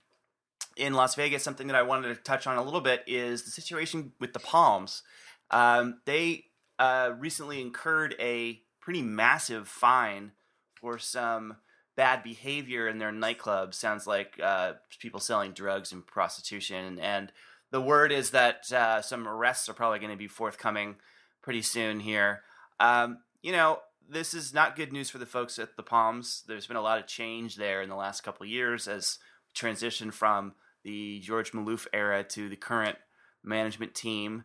in 0.76 0.94
Las 0.94 1.14
Vegas, 1.14 1.42
something 1.42 1.66
that 1.66 1.76
I 1.76 1.82
wanted 1.82 2.08
to 2.08 2.22
touch 2.22 2.46
on 2.46 2.56
a 2.56 2.62
little 2.62 2.80
bit 2.80 3.02
is 3.06 3.42
the 3.42 3.50
situation 3.50 4.12
with 4.20 4.32
the 4.32 4.38
Palms. 4.38 5.02
Um, 5.50 6.00
they 6.06 6.44
uh, 6.78 7.12
recently 7.18 7.60
incurred 7.60 8.14
a 8.18 8.60
pretty 8.80 9.02
massive 9.02 9.68
fine 9.68 10.32
for 10.74 10.98
some 10.98 11.56
bad 11.96 12.22
behavior 12.22 12.86
in 12.88 12.98
their 12.98 13.12
nightclub. 13.12 13.74
Sounds 13.74 14.06
like 14.06 14.38
uh, 14.42 14.74
people 14.98 15.20
selling 15.20 15.52
drugs 15.52 15.92
and 15.92 16.06
prostitution. 16.06 16.98
And 16.98 17.32
the 17.70 17.80
word 17.80 18.12
is 18.12 18.30
that 18.30 18.70
uh, 18.70 19.02
some 19.02 19.26
arrests 19.26 19.68
are 19.68 19.74
probably 19.74 19.98
going 19.98 20.12
to 20.12 20.16
be 20.16 20.28
forthcoming 20.28 20.96
pretty 21.42 21.62
soon 21.62 22.00
here. 22.00 22.42
Um, 22.78 23.18
you 23.42 23.52
know, 23.52 23.80
this 24.08 24.34
is 24.34 24.54
not 24.54 24.76
good 24.76 24.92
news 24.92 25.10
for 25.10 25.18
the 25.18 25.26
folks 25.26 25.58
at 25.58 25.76
the 25.76 25.82
Palms. 25.82 26.44
There's 26.46 26.66
been 26.66 26.76
a 26.76 26.82
lot 26.82 26.98
of 26.98 27.06
change 27.06 27.56
there 27.56 27.82
in 27.82 27.88
the 27.88 27.96
last 27.96 28.22
couple 28.22 28.44
of 28.44 28.50
years 28.50 28.86
as 28.86 29.18
transition 29.54 30.10
from 30.10 30.52
the 30.84 31.18
George 31.20 31.52
Maloof 31.52 31.86
era 31.92 32.22
to 32.22 32.48
the 32.48 32.56
current 32.56 32.96
management 33.42 33.94
team. 33.94 34.44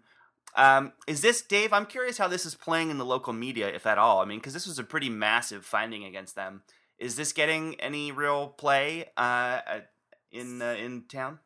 Um, 0.55 0.93
is 1.07 1.21
this 1.21 1.41
Dave? 1.41 1.73
I'm 1.73 1.85
curious 1.85 2.17
how 2.17 2.27
this 2.27 2.45
is 2.45 2.55
playing 2.55 2.89
in 2.89 2.97
the 2.97 3.05
local 3.05 3.33
media, 3.33 3.67
if 3.69 3.85
at 3.85 3.97
all. 3.97 4.19
I 4.19 4.25
mean, 4.25 4.39
because 4.39 4.53
this 4.53 4.67
was 4.67 4.79
a 4.79 4.83
pretty 4.83 5.09
massive 5.09 5.65
finding 5.65 6.03
against 6.05 6.35
them. 6.35 6.63
Is 7.01 7.15
this 7.15 7.33
getting 7.33 7.75
any 7.79 8.11
real 8.11 8.47
play 8.47 9.09
uh, 9.17 9.61
in 10.31 10.61
uh, 10.61 10.75
in 10.77 11.05
town? 11.09 11.39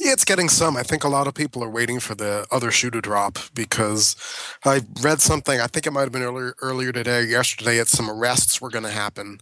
Yeah, 0.00 0.12
it's 0.12 0.24
getting 0.24 0.48
some. 0.48 0.78
I 0.78 0.82
think 0.82 1.04
a 1.04 1.08
lot 1.08 1.26
of 1.26 1.34
people 1.34 1.62
are 1.62 1.68
waiting 1.68 2.00
for 2.00 2.14
the 2.14 2.46
other 2.50 2.70
shoe 2.70 2.90
to 2.90 3.02
drop 3.02 3.38
because 3.54 4.16
I 4.64 4.80
read 5.02 5.20
something. 5.20 5.60
I 5.60 5.66
think 5.66 5.86
it 5.86 5.92
might 5.92 6.02
have 6.02 6.12
been 6.12 6.22
earlier 6.22 6.54
earlier 6.62 6.90
today, 6.90 7.24
yesterday. 7.24 7.76
That 7.76 7.88
some 7.88 8.10
arrests 8.10 8.62
were 8.62 8.70
going 8.70 8.84
to 8.84 8.90
happen, 8.90 9.40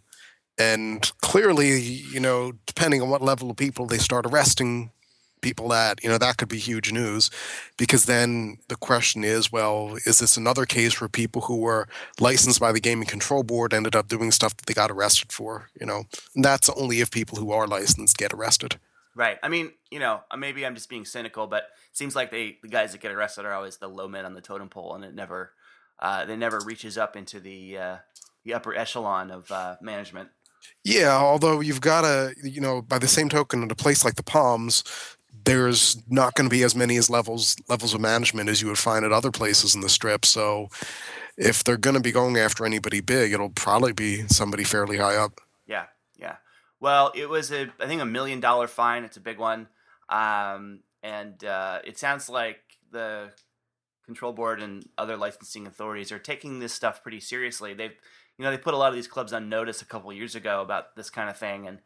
and 0.59 1.11
clearly, 1.21 1.79
you 1.79 2.19
know, 2.19 2.55
depending 2.67 3.01
on 3.01 3.09
what 3.09 3.23
level 3.23 3.49
of 3.49 3.57
people 3.57 3.87
they 3.87 3.99
start 3.99 4.27
arresting 4.27 4.91
people 5.43 5.69
that 5.69 6.03
you 6.03 6.09
know, 6.09 6.19
that 6.19 6.39
could 6.39 6.49
be 6.49 6.59
huge 6.59 6.93
news 6.93 7.31
because 7.77 8.07
then 8.07 8.59
the 8.69 8.77
question 8.77 9.25
is, 9.25 9.53
well, 9.53 9.97
is 10.07 10.21
this 10.21 10.37
another 10.37 10.65
case 10.65 11.01
where 11.01 11.09
people 11.09 11.43
who 11.43 11.59
were 11.59 11.87
licensed 12.19 12.61
by 12.61 12.73
the 12.73 12.81
Gaming 12.81 13.07
Control 13.07 13.43
Board 13.43 13.75
ended 13.75 13.95
up 13.95 14.09
doing 14.09 14.33
stuff 14.33 14.57
that 14.57 14.67
they 14.67 14.75
got 14.75 14.91
arrested 14.91 15.31
for? 15.31 15.69
You 15.79 15.87
know, 15.87 16.05
and 16.35 16.45
that's 16.45 16.71
only 16.71 17.01
if 17.01 17.11
people 17.11 17.39
who 17.39 17.53
are 17.53 17.67
licensed 17.67 18.17
get 18.17 18.33
arrested. 18.33 18.79
Right. 19.15 19.39
I 19.43 19.49
mean, 19.49 19.73
you 19.91 19.99
know, 19.99 20.23
uh, 20.31 20.37
maybe 20.39 20.65
I'm 20.65 20.75
just 20.75 20.89
being 20.89 21.05
cynical, 21.05 21.47
but 21.47 21.65
it 21.91 21.97
seems 21.97 22.17
like 22.17 22.31
they 22.31 22.59
the 22.63 22.69
guys 22.69 22.93
that 22.93 23.03
get 23.03 23.13
arrested 23.13 23.45
are 23.45 23.53
always 23.53 23.77
the 23.77 23.89
low 23.89 24.09
men 24.09 24.25
on 24.25 24.33
the 24.33 24.41
totem 24.41 24.71
pole, 24.71 24.95
and 24.95 25.05
it 25.05 25.15
never 25.15 25.53
uh, 25.99 26.25
it 26.27 26.37
never 26.39 26.61
reaches 26.61 26.97
up 26.97 27.15
into 27.17 27.39
the 27.39 27.77
uh, 27.77 27.97
the 28.45 28.55
upper 28.55 28.75
echelon 28.75 29.31
of 29.31 29.51
uh, 29.53 29.77
management. 29.83 30.31
Yeah, 30.85 31.17
although 31.17 31.61
you've 31.61 31.81
got 31.81 32.03
to, 32.03 32.35
you 32.43 32.61
know, 32.61 32.83
by 32.83 32.99
the 32.99 33.09
same 33.09 33.29
token, 33.29 33.63
in 33.63 33.71
a 33.71 33.75
place 33.75 34.05
like 34.05 34.15
the 34.15 34.23
Palms, 34.23 34.85
there's 35.45 36.03
not 36.09 36.35
going 36.35 36.49
to 36.49 36.55
be 36.55 36.63
as 36.63 36.75
many 36.75 36.97
as 36.97 37.11
levels 37.11 37.57
levels 37.69 37.95
of 37.95 38.01
management 38.01 38.49
as 38.49 38.61
you 38.63 38.69
would 38.69 38.79
find 38.79 39.05
at 39.05 39.13
other 39.13 39.31
places 39.31 39.75
in 39.75 39.81
the 39.81 39.89
strip. 39.89 40.25
So, 40.25 40.69
if 41.37 41.65
they're 41.65 41.77
going 41.77 41.95
to 41.95 42.01
be 42.01 42.13
going 42.13 42.37
after 42.37 42.65
anybody 42.65 43.01
big, 43.01 43.33
it'll 43.33 43.51
probably 43.51 43.93
be 43.93 44.27
somebody 44.29 44.65
fairly 44.65 44.99
high 44.99 45.17
up. 45.17 45.41
Yeah, 45.67 45.87
yeah. 46.19 46.37
Well, 46.81 47.13
it 47.15 47.29
was 47.29 47.53
a 47.53 47.73
I 47.81 47.87
think 47.87 48.03
a 48.03 48.07
million 48.07 48.41
dollar 48.41 48.67
fine. 48.67 49.05
It's 49.05 49.17
a 49.17 49.21
big 49.21 49.39
one, 49.39 49.69
um, 50.09 50.81
and 51.03 51.43
uh, 51.45 51.81
it 51.85 51.99
sounds 51.99 52.29
like 52.29 52.61
the 52.91 53.31
control 54.05 54.33
board 54.33 54.61
and 54.61 54.85
other 54.99 55.17
licensing 55.17 55.67
authorities 55.67 56.13
are 56.13 56.19
taking 56.19 56.59
this 56.59 56.73
stuff 56.73 57.03
pretty 57.03 57.21
seriously. 57.21 57.75
They've 57.75 57.95
you 58.39 58.45
know 58.45 58.51
they 58.51 58.59
put 58.59 58.75
a 58.75 58.77
lot 58.77 58.89
of 58.89 58.95
these 58.95 59.09
clubs 59.09 59.33
on 59.33 59.49
notice 59.49 59.83
a 59.83 59.87
couple 59.87 60.13
years 60.13 60.35
ago 60.35 60.61
about 60.61 60.97
this 60.97 61.11
kind 61.11 61.31
of 61.31 61.37
thing, 61.39 61.67
and 61.67 61.79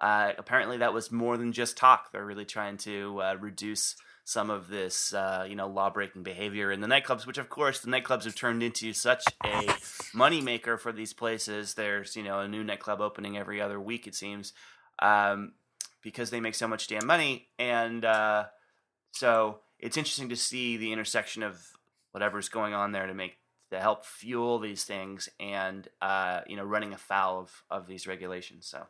uh, 0.00 0.32
apparently 0.38 0.78
that 0.78 0.94
was 0.94 1.12
more 1.12 1.36
than 1.36 1.52
just 1.52 1.76
talk. 1.76 2.12
They're 2.12 2.24
really 2.24 2.44
trying 2.44 2.76
to 2.78 3.20
uh, 3.22 3.36
reduce 3.40 3.96
some 4.24 4.48
of 4.48 4.68
this, 4.68 5.12
uh, 5.12 5.46
you 5.48 5.54
know, 5.54 5.68
law-breaking 5.68 6.22
behavior 6.22 6.72
in 6.72 6.80
the 6.80 6.86
nightclubs, 6.86 7.26
which 7.26 7.38
of 7.38 7.50
course 7.50 7.80
the 7.80 7.90
nightclubs 7.90 8.24
have 8.24 8.34
turned 8.34 8.62
into 8.62 8.92
such 8.94 9.22
a 9.44 9.66
moneymaker 10.14 10.80
for 10.80 10.92
these 10.92 11.12
places. 11.12 11.74
There's, 11.74 12.16
you 12.16 12.22
know, 12.22 12.40
a 12.40 12.48
new 12.48 12.64
nightclub 12.64 13.00
opening 13.00 13.36
every 13.36 13.60
other 13.60 13.78
week, 13.78 14.06
it 14.06 14.14
seems, 14.14 14.54
um, 14.98 15.52
because 16.02 16.30
they 16.30 16.40
make 16.40 16.54
so 16.54 16.66
much 16.66 16.86
damn 16.86 17.06
money. 17.06 17.48
And 17.58 18.02
uh, 18.04 18.46
so 19.12 19.60
it's 19.78 19.98
interesting 19.98 20.30
to 20.30 20.36
see 20.36 20.78
the 20.78 20.92
intersection 20.92 21.42
of 21.42 21.60
whatever's 22.12 22.48
going 22.48 22.72
on 22.72 22.92
there 22.92 23.06
to 23.06 23.14
make 23.14 23.36
to 23.70 23.80
help 23.80 24.06
fuel 24.06 24.58
these 24.58 24.84
things 24.84 25.28
and 25.40 25.88
uh, 26.00 26.40
you 26.46 26.56
know 26.56 26.64
running 26.64 26.92
afoul 26.92 27.40
of 27.40 27.62
of 27.70 27.86
these 27.86 28.06
regulations. 28.06 28.66
So 28.66 28.86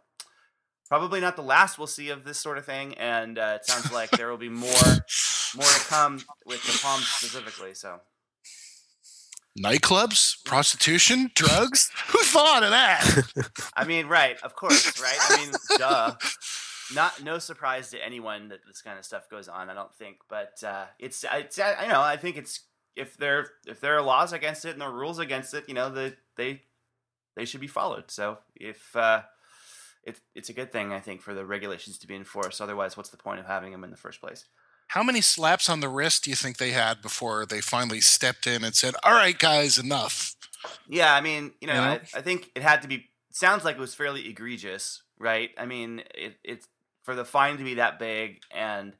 probably 0.88 1.20
not 1.20 1.36
the 1.36 1.42
last 1.42 1.78
we'll 1.78 1.86
see 1.86 2.10
of 2.10 2.24
this 2.24 2.38
sort 2.38 2.58
of 2.58 2.64
thing, 2.64 2.94
and 2.94 3.38
uh, 3.38 3.58
it 3.60 3.66
sounds 3.66 3.92
like 3.92 4.10
there 4.10 4.30
will 4.30 4.36
be 4.36 4.48
more 4.48 4.70
more 5.56 5.66
to 5.66 5.84
come 5.88 6.20
with 6.46 6.62
the 6.64 6.78
Palms 6.82 7.06
specifically. 7.06 7.74
So 7.74 8.00
nightclubs, 9.58 10.44
prostitution, 10.44 11.30
drugs. 11.34 11.90
Who 12.08 12.18
thought 12.22 12.62
of 12.62 12.70
that? 12.70 13.50
I 13.74 13.84
mean, 13.84 14.06
right? 14.06 14.36
Of 14.42 14.54
course, 14.54 15.00
right? 15.00 15.18
I 15.20 15.44
mean, 15.44 15.54
duh. 15.78 16.14
Not 16.94 17.24
no 17.24 17.38
surprise 17.38 17.90
to 17.90 18.04
anyone 18.04 18.48
that 18.48 18.60
this 18.66 18.82
kind 18.82 18.98
of 18.98 19.06
stuff 19.06 19.30
goes 19.30 19.48
on. 19.48 19.70
I 19.70 19.74
don't 19.74 19.94
think, 19.94 20.18
but 20.28 20.62
uh, 20.62 20.84
it's 20.98 21.24
it's 21.32 21.58
I 21.58 21.86
know 21.88 22.02
I 22.02 22.18
think 22.18 22.36
it's 22.36 22.60
if 22.94 23.16
there 23.16 23.46
if 23.66 23.80
there 23.80 23.96
are 23.96 24.02
laws 24.02 24.34
against 24.34 24.66
it 24.66 24.72
and 24.72 24.80
there 24.80 24.88
are 24.88 24.92
rules 24.92 25.18
against 25.18 25.54
it, 25.54 25.64
you 25.66 25.74
know, 25.74 25.88
the, 25.88 26.14
they 26.36 26.62
they 27.36 27.46
should 27.46 27.62
be 27.62 27.66
followed. 27.68 28.10
So 28.10 28.38
if 28.54 28.94
uh, 28.94 29.22
it's 30.06 30.20
it's 30.34 30.48
a 30.48 30.52
good 30.52 30.72
thing 30.72 30.92
I 30.92 31.00
think 31.00 31.20
for 31.20 31.34
the 31.34 31.44
regulations 31.44 31.98
to 31.98 32.06
be 32.06 32.14
enforced. 32.14 32.60
Otherwise, 32.60 32.96
what's 32.96 33.10
the 33.10 33.16
point 33.16 33.40
of 33.40 33.46
having 33.46 33.72
them 33.72 33.84
in 33.84 33.90
the 33.90 33.96
first 33.96 34.20
place? 34.20 34.46
How 34.88 35.02
many 35.02 35.20
slaps 35.20 35.68
on 35.68 35.80
the 35.80 35.88
wrist 35.88 36.24
do 36.24 36.30
you 36.30 36.36
think 36.36 36.58
they 36.58 36.72
had 36.72 37.00
before 37.00 37.46
they 37.46 37.60
finally 37.60 38.00
stepped 38.00 38.46
in 38.46 38.64
and 38.64 38.74
said, 38.74 38.94
"All 39.02 39.12
right, 39.12 39.38
guys, 39.38 39.78
enough"? 39.78 40.36
Yeah, 40.88 41.14
I 41.14 41.20
mean, 41.20 41.52
you 41.60 41.66
know, 41.66 41.74
you 41.74 41.80
know? 41.80 41.86
I, 41.86 42.00
I, 42.14 42.20
think 42.20 42.50
it 42.54 42.62
had 42.62 42.82
to 42.82 42.88
be. 42.88 43.06
Sounds 43.30 43.64
like 43.64 43.76
it 43.76 43.80
was 43.80 43.94
fairly 43.94 44.28
egregious, 44.28 45.02
right? 45.18 45.50
I 45.58 45.66
mean, 45.66 46.02
it, 46.14 46.36
it's 46.44 46.68
for 47.02 47.14
the 47.14 47.24
fine 47.24 47.58
to 47.58 47.64
be 47.64 47.74
that 47.74 47.98
big, 47.98 48.40
and 48.50 48.94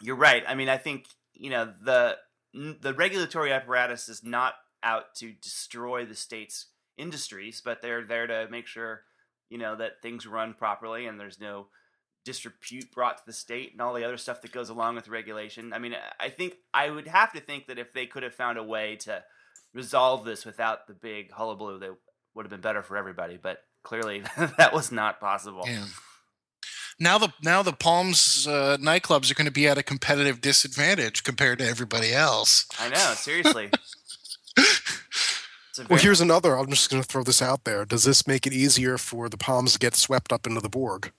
you're 0.00 0.16
right. 0.16 0.42
I 0.46 0.54
mean, 0.54 0.68
I 0.68 0.78
think 0.78 1.06
you 1.34 1.50
know 1.50 1.72
the 1.82 2.16
the 2.54 2.94
regulatory 2.94 3.52
apparatus 3.52 4.08
is 4.08 4.24
not 4.24 4.54
out 4.82 5.14
to 5.16 5.32
destroy 5.32 6.04
the 6.04 6.14
state's 6.14 6.66
industries, 6.96 7.60
but 7.64 7.82
they're 7.82 8.04
there 8.04 8.26
to 8.26 8.48
make 8.50 8.66
sure 8.66 9.02
you 9.48 9.58
know 9.58 9.76
that 9.76 10.02
things 10.02 10.26
run 10.26 10.54
properly 10.54 11.06
and 11.06 11.18
there's 11.18 11.40
no 11.40 11.66
disrepute 12.24 12.92
brought 12.92 13.18
to 13.18 13.22
the 13.26 13.32
state 13.32 13.72
and 13.72 13.80
all 13.80 13.94
the 13.94 14.04
other 14.04 14.18
stuff 14.18 14.42
that 14.42 14.52
goes 14.52 14.68
along 14.68 14.94
with 14.94 15.08
regulation. 15.08 15.72
I 15.72 15.78
mean, 15.78 15.96
I 16.20 16.28
think 16.28 16.56
I 16.74 16.90
would 16.90 17.08
have 17.08 17.32
to 17.32 17.40
think 17.40 17.68
that 17.68 17.78
if 17.78 17.92
they 17.92 18.06
could 18.06 18.22
have 18.22 18.34
found 18.34 18.58
a 18.58 18.62
way 18.62 18.96
to 18.96 19.22
resolve 19.72 20.24
this 20.24 20.44
without 20.44 20.86
the 20.86 20.94
big 20.94 21.32
hullabaloo, 21.32 21.78
that 21.78 21.96
would 22.34 22.44
have 22.44 22.50
been 22.50 22.60
better 22.60 22.82
for 22.82 22.96
everybody. 22.96 23.38
But 23.40 23.58
clearly, 23.82 24.22
that 24.58 24.72
was 24.72 24.92
not 24.92 25.20
possible. 25.20 25.62
Yeah. 25.66 25.86
Now 27.00 27.16
the 27.16 27.32
now 27.42 27.62
the 27.62 27.72
Palms 27.72 28.46
uh, 28.46 28.76
nightclubs 28.78 29.30
are 29.30 29.34
going 29.34 29.46
to 29.46 29.52
be 29.52 29.68
at 29.68 29.78
a 29.78 29.82
competitive 29.82 30.40
disadvantage 30.40 31.22
compared 31.22 31.60
to 31.60 31.66
everybody 31.66 32.12
else. 32.12 32.66
I 32.78 32.88
know, 32.88 33.14
seriously. 33.14 33.70
well, 35.88 35.98
here's 35.98 36.20
another. 36.20 36.56
I'm 36.56 36.68
just 36.70 36.90
going 36.90 37.02
to 37.02 37.08
throw 37.08 37.22
this 37.22 37.42
out 37.42 37.64
there. 37.64 37.84
Does 37.84 38.04
this 38.04 38.26
make 38.26 38.46
it 38.46 38.52
easier 38.52 38.98
for 38.98 39.28
the 39.28 39.36
Palms 39.36 39.74
to 39.74 39.78
get 39.78 39.94
swept 39.94 40.32
up 40.32 40.46
into 40.46 40.60
the 40.60 40.68
Borg? 40.68 41.12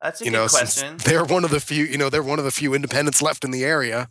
That's 0.00 0.20
a 0.20 0.24
you 0.24 0.30
good 0.30 0.36
know, 0.36 0.48
question. 0.48 0.96
they're 1.04 1.24
one 1.24 1.44
of 1.44 1.50
the 1.50 1.60
few, 1.60 1.84
you 1.84 1.96
know, 1.96 2.10
they're 2.10 2.22
one 2.22 2.38
of 2.38 2.44
the 2.44 2.50
few 2.50 2.74
independents 2.74 3.22
left 3.22 3.44
in 3.44 3.52
the 3.52 3.64
area. 3.64 4.10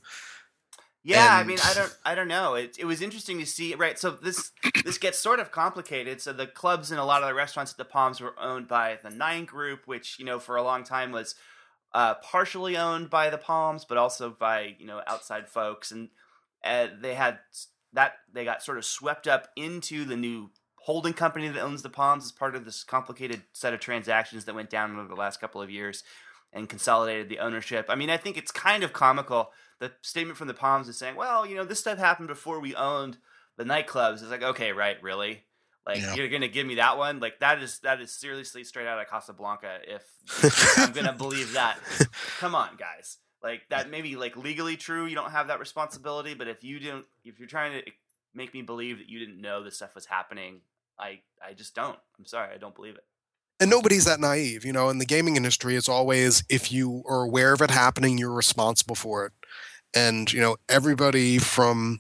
Yeah, 1.04 1.36
I 1.36 1.44
mean, 1.44 1.58
I 1.64 1.74
don't, 1.74 1.98
I 2.06 2.16
don't 2.16 2.28
know. 2.28 2.54
It, 2.54 2.78
it 2.78 2.86
was 2.86 3.02
interesting 3.02 3.40
to 3.40 3.46
see. 3.46 3.74
Right, 3.74 3.98
so 3.98 4.12
this 4.12 4.52
this 4.86 5.00
gets 5.00 5.18
sort 5.18 5.40
of 5.40 5.52
complicated. 5.52 6.22
So 6.22 6.32
the 6.32 6.46
clubs 6.46 6.92
and 6.92 7.00
a 7.00 7.04
lot 7.04 7.24
of 7.24 7.28
the 7.28 7.34
restaurants 7.34 7.72
at 7.72 7.78
the 7.78 7.86
Palms 7.86 8.22
were 8.22 8.40
owned 8.40 8.68
by 8.68 9.00
the 9.04 9.10
Nine 9.10 9.46
Group, 9.46 9.88
which 9.88 10.20
you 10.20 10.26
know 10.26 10.38
for 10.38 10.58
a 10.58 10.64
long 10.64 10.84
time 10.84 11.12
was 11.12 11.34
uh, 11.94 12.16
partially 12.16 12.78
owned 12.78 13.10
by 13.10 13.32
the 13.32 13.40
Palms, 13.40 13.84
but 13.84 13.98
also 13.98 14.30
by 14.30 14.76
you 14.78 14.86
know 14.86 15.02
outside 15.08 15.50
folks, 15.50 15.92
and 15.92 16.10
uh, 16.64 16.88
they 17.00 17.16
had 17.16 17.40
that 17.94 18.14
they 18.32 18.46
got 18.46 18.64
sort 18.64 18.78
of 18.78 18.86
swept 18.86 19.28
up 19.28 19.50
into 19.56 20.06
the 20.06 20.16
new 20.18 20.50
holding 20.84 21.14
company 21.14 21.48
that 21.48 21.62
owns 21.62 21.84
the 21.84 21.90
Palms 21.90 22.26
as 22.26 22.32
part 22.32 22.56
of 22.56 22.66
this 22.66 22.84
complicated 22.84 23.44
set 23.54 23.74
of 23.74 23.80
transactions 23.80 24.46
that 24.46 24.56
went 24.56 24.70
down 24.70 24.98
over 24.98 25.08
the 25.08 25.16
last 25.16 25.40
couple 25.40 25.62
of 25.62 25.70
years 25.70 26.04
and 26.54 26.68
consolidated 26.68 27.30
the 27.30 27.40
ownership. 27.40 27.86
I 27.88 27.96
mean, 27.96 28.10
I 28.10 28.18
think 28.18 28.36
it's 28.38 28.52
kind 28.52 28.84
of 28.84 28.92
comical. 28.92 29.52
The 29.80 29.92
statement 30.02 30.38
from 30.38 30.48
the 30.48 30.54
Palms 30.54 30.88
is 30.90 30.98
saying, 30.98 31.16
"Well, 31.16 31.46
you 31.46 31.56
know, 31.56 31.64
this 31.64 31.80
stuff 31.80 31.98
happened 31.98 32.28
before 32.28 32.60
we 32.60 32.76
owned 32.76 33.18
the 33.58 33.64
nightclubs." 33.64 34.22
It's 34.22 34.32
like, 34.32 34.44
okay, 34.44 34.72
right, 34.72 35.02
really? 35.02 35.44
Like 35.86 35.98
Yeah. 36.00 36.14
you're 36.16 36.30
gonna 36.30 36.48
give 36.48 36.68
me 36.68 36.76
that 36.76 36.98
one? 36.98 37.20
Like 37.20 37.40
that 37.40 37.62
is 37.62 37.80
that 37.80 38.00
is 38.02 38.12
seriously 38.12 38.64
straight 38.64 38.86
out 38.88 39.00
of 39.00 39.08
Casablanca. 39.10 39.80
If 39.88 40.78
I'm 40.78 40.92
gonna 40.94 41.14
believe 41.14 41.54
that, 41.54 41.78
come 42.40 42.54
on, 42.54 42.76
guys. 42.78 43.18
Like 43.44 43.62
that 43.70 43.90
may 43.90 44.02
be 44.02 44.16
like 44.16 44.36
legally 44.38 44.78
true. 44.78 45.06
You 45.06 45.16
don't 45.16 45.32
have 45.32 45.48
that 45.48 45.60
responsibility, 45.60 46.34
but 46.36 46.48
if 46.48 46.64
you 46.64 46.80
don't, 46.80 47.06
if 47.26 47.40
you're 47.40 47.48
trying 47.48 47.74
to 47.82 47.92
make 48.36 48.54
me 48.54 48.62
believe 48.62 49.00
that 49.00 49.10
you 49.10 49.20
didn't 49.20 49.42
know 49.42 49.64
this 49.64 49.78
stuff 49.78 49.96
was 49.96 50.06
happening, 50.06 50.62
I 51.00 51.22
I 51.46 51.54
just 51.54 51.74
don't. 51.76 51.98
I'm 52.20 52.26
sorry, 52.26 52.54
I 52.54 52.58
don't 52.58 52.76
believe 52.76 52.96
it. 52.96 53.04
and 53.60 53.70
nobody's 53.70 54.06
that 54.06 54.20
naive 54.20 54.64
you 54.66 54.74
know 54.74 54.90
in 54.90 54.98
the 55.00 55.06
gaming 55.06 55.36
industry 55.36 55.76
it's 55.76 55.90
always 55.90 56.44
if 56.50 56.72
you 56.72 57.04
are 57.08 57.22
aware 57.24 57.54
of 57.54 57.62
it 57.62 57.70
happening 57.72 58.18
you're 58.18 58.32
responsible 58.34 58.96
for 58.96 59.26
it 59.26 59.34
and 59.94 60.32
you 60.34 60.40
know 60.40 60.56
everybody 60.70 61.38
from 61.38 62.00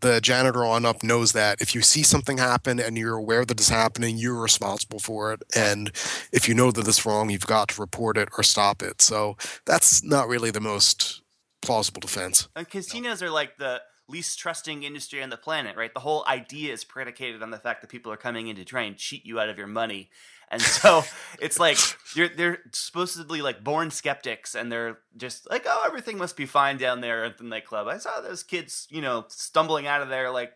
the 0.00 0.20
janitor 0.20 0.64
on 0.64 0.84
up 0.84 1.02
knows 1.02 1.32
that 1.32 1.60
if 1.60 1.74
you 1.74 1.82
see 1.82 2.02
something 2.02 2.38
happen 2.38 2.78
and 2.78 2.96
you're 2.96 3.16
aware 3.16 3.44
that 3.44 3.58
it's 3.58 3.68
happening 3.68 4.16
you're 4.16 4.40
responsible 4.40 4.98
for 4.98 5.32
it 5.32 5.42
and 5.56 5.88
if 6.32 6.48
you 6.48 6.54
know 6.54 6.70
that 6.70 6.86
it's 6.86 7.04
wrong 7.04 7.30
you've 7.30 7.46
got 7.46 7.68
to 7.68 7.80
report 7.80 8.16
it 8.16 8.28
or 8.36 8.42
stop 8.42 8.82
it 8.82 9.00
so 9.02 9.36
that's 9.64 10.02
not 10.02 10.28
really 10.28 10.50
the 10.50 10.60
most 10.60 11.22
plausible 11.62 12.00
defense 12.00 12.48
And 12.54 12.68
casinos 12.68 13.22
are 13.22 13.30
like 13.30 13.58
the 13.58 13.82
least 14.08 14.38
trusting 14.38 14.82
industry 14.82 15.22
on 15.22 15.30
the 15.30 15.36
planet, 15.36 15.76
right? 15.76 15.92
The 15.92 16.00
whole 16.00 16.24
idea 16.26 16.72
is 16.72 16.82
predicated 16.82 17.42
on 17.42 17.50
the 17.50 17.58
fact 17.58 17.82
that 17.82 17.90
people 17.90 18.10
are 18.10 18.16
coming 18.16 18.48
in 18.48 18.56
to 18.56 18.64
try 18.64 18.82
and 18.82 18.96
cheat 18.96 19.24
you 19.24 19.38
out 19.38 19.50
of 19.50 19.58
your 19.58 19.66
money. 19.66 20.10
And 20.50 20.62
so 20.62 21.04
it's 21.40 21.58
like 21.58 21.78
they're 22.14 22.28
they're 22.28 22.58
supposedly 22.72 23.42
like 23.42 23.62
born 23.62 23.90
skeptics, 23.90 24.54
and 24.54 24.70
they're 24.72 24.98
just 25.16 25.48
like, 25.50 25.64
oh, 25.66 25.84
everything 25.86 26.18
must 26.18 26.36
be 26.36 26.46
fine 26.46 26.78
down 26.78 27.00
there 27.00 27.24
at 27.24 27.38
the 27.38 27.44
nightclub. 27.44 27.86
I 27.88 27.98
saw 27.98 28.20
those 28.20 28.42
kids, 28.42 28.86
you 28.90 29.00
know, 29.00 29.24
stumbling 29.28 29.86
out 29.86 30.02
of 30.02 30.08
there 30.08 30.30
like 30.30 30.52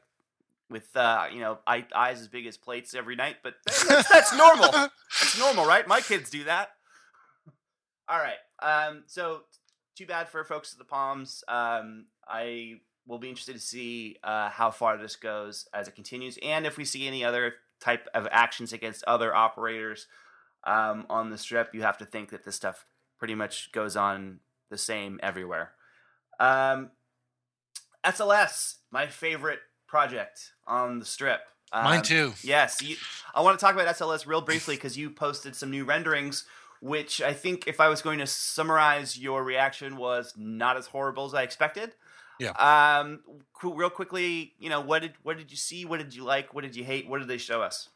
with 0.72 0.97
uh, 0.97 1.26
you 1.32 1.40
know 1.40 1.59
eye, 1.66 1.84
eyes 1.95 2.20
as 2.20 2.28
big 2.28 2.47
as 2.47 2.57
plates 2.57 2.95
every 2.95 3.14
night, 3.14 3.36
but 3.43 3.55
that's, 3.66 4.09
that's 4.09 4.36
normal. 4.36 4.72
That's 4.72 5.38
normal, 5.38 5.66
right? 5.66 5.86
My 5.86 6.01
kids 6.01 6.30
do 6.30 6.45
that. 6.45 6.70
All 8.09 8.18
right. 8.18 8.38
Um, 8.61 9.05
so 9.07 9.43
too 9.95 10.07
bad 10.07 10.28
for 10.28 10.43
folks 10.43 10.72
at 10.72 10.78
the 10.78 10.84
Palms. 10.84 11.45
Um, 11.47 12.07
I 12.26 12.80
will 13.07 13.18
be 13.18 13.28
interested 13.28 13.55
to 13.55 13.61
see 13.61 14.16
uh, 14.24 14.49
how 14.49 14.70
far 14.70 14.97
this 14.97 15.16
goes 15.16 15.68
as 15.72 15.86
it 15.86 15.95
continues, 15.95 16.38
and 16.43 16.66
if 16.66 16.76
we 16.76 16.84
see 16.84 17.07
any 17.07 17.24
other 17.24 17.55
type 17.83 18.09
of 18.14 18.28
actions 18.30 18.72
against 18.72 19.05
other 19.05 19.35
operators 19.35 20.07
um, 20.64 21.05
on 21.11 21.30
the 21.30 21.39
strip. 21.39 21.74
You 21.74 21.83
have 21.83 21.99
to 21.99 22.05
think 22.05 22.30
that 22.30 22.45
this 22.45 22.57
stuff 22.57 22.87
pretty 23.18 23.35
much 23.35 23.72
goes 23.72 23.97
on 23.97 24.41
the 24.70 24.78
same 24.78 25.18
everywhere. 25.22 25.72
Um, 26.41 26.91
SLS, 28.05 28.76
my 28.91 29.07
favorite 29.07 29.61
project 29.87 30.53
on 30.66 30.99
the 30.99 31.05
strip. 31.05 31.41
Um, 31.72 31.85
Mine 31.85 32.03
too. 32.03 32.35
Yes, 32.43 32.83
you, 32.83 32.97
I 33.35 33.41
want 33.43 33.59
to 33.59 33.64
talk 33.64 33.74
about 33.74 33.95
SLS 33.95 34.26
real 34.26 34.41
briefly 34.41 34.76
because 34.76 34.97
you 34.97 35.11
posted 35.11 35.57
some 35.57 35.70
new 35.70 35.85
renderings, 35.85 36.45
which 36.80 37.22
I 37.22 37.33
think, 37.33 37.66
if 37.66 37.80
I 37.80 37.89
was 37.89 38.03
going 38.03 38.18
to 38.18 38.26
summarize 38.26 39.18
your 39.18 39.43
reaction, 39.43 39.97
was 39.97 40.35
not 40.37 40.76
as 40.76 40.87
horrible 40.87 41.26
as 41.26 41.35
I 41.35 41.43
expected. 41.43 41.95
Yeah. 42.43 42.99
Um, 42.99 43.20
real 43.62 43.90
quickly, 43.90 44.55
you 44.59 44.68
know, 44.68 44.80
what 44.80 45.03
did 45.03 45.12
what 45.22 45.38
did 45.38 45.51
you 45.51 45.57
see? 45.57 45.84
What 45.84 45.99
did 45.99 46.14
you 46.14 46.24
like? 46.24 46.55
What 46.55 46.62
did 46.62 46.74
you 46.74 46.82
hate? 46.82 47.09
What 47.09 47.20
did 47.20 47.28
they 47.28 47.38
show 47.38 47.62
us? 47.62 47.88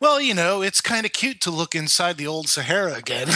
Well, 0.00 0.20
you 0.20 0.32
know, 0.32 0.62
it's 0.62 0.80
kind 0.80 1.04
of 1.04 1.12
cute 1.12 1.40
to 1.42 1.50
look 1.50 1.74
inside 1.74 2.16
the 2.16 2.26
old 2.26 2.48
Sahara 2.48 2.94
again, 2.94 3.28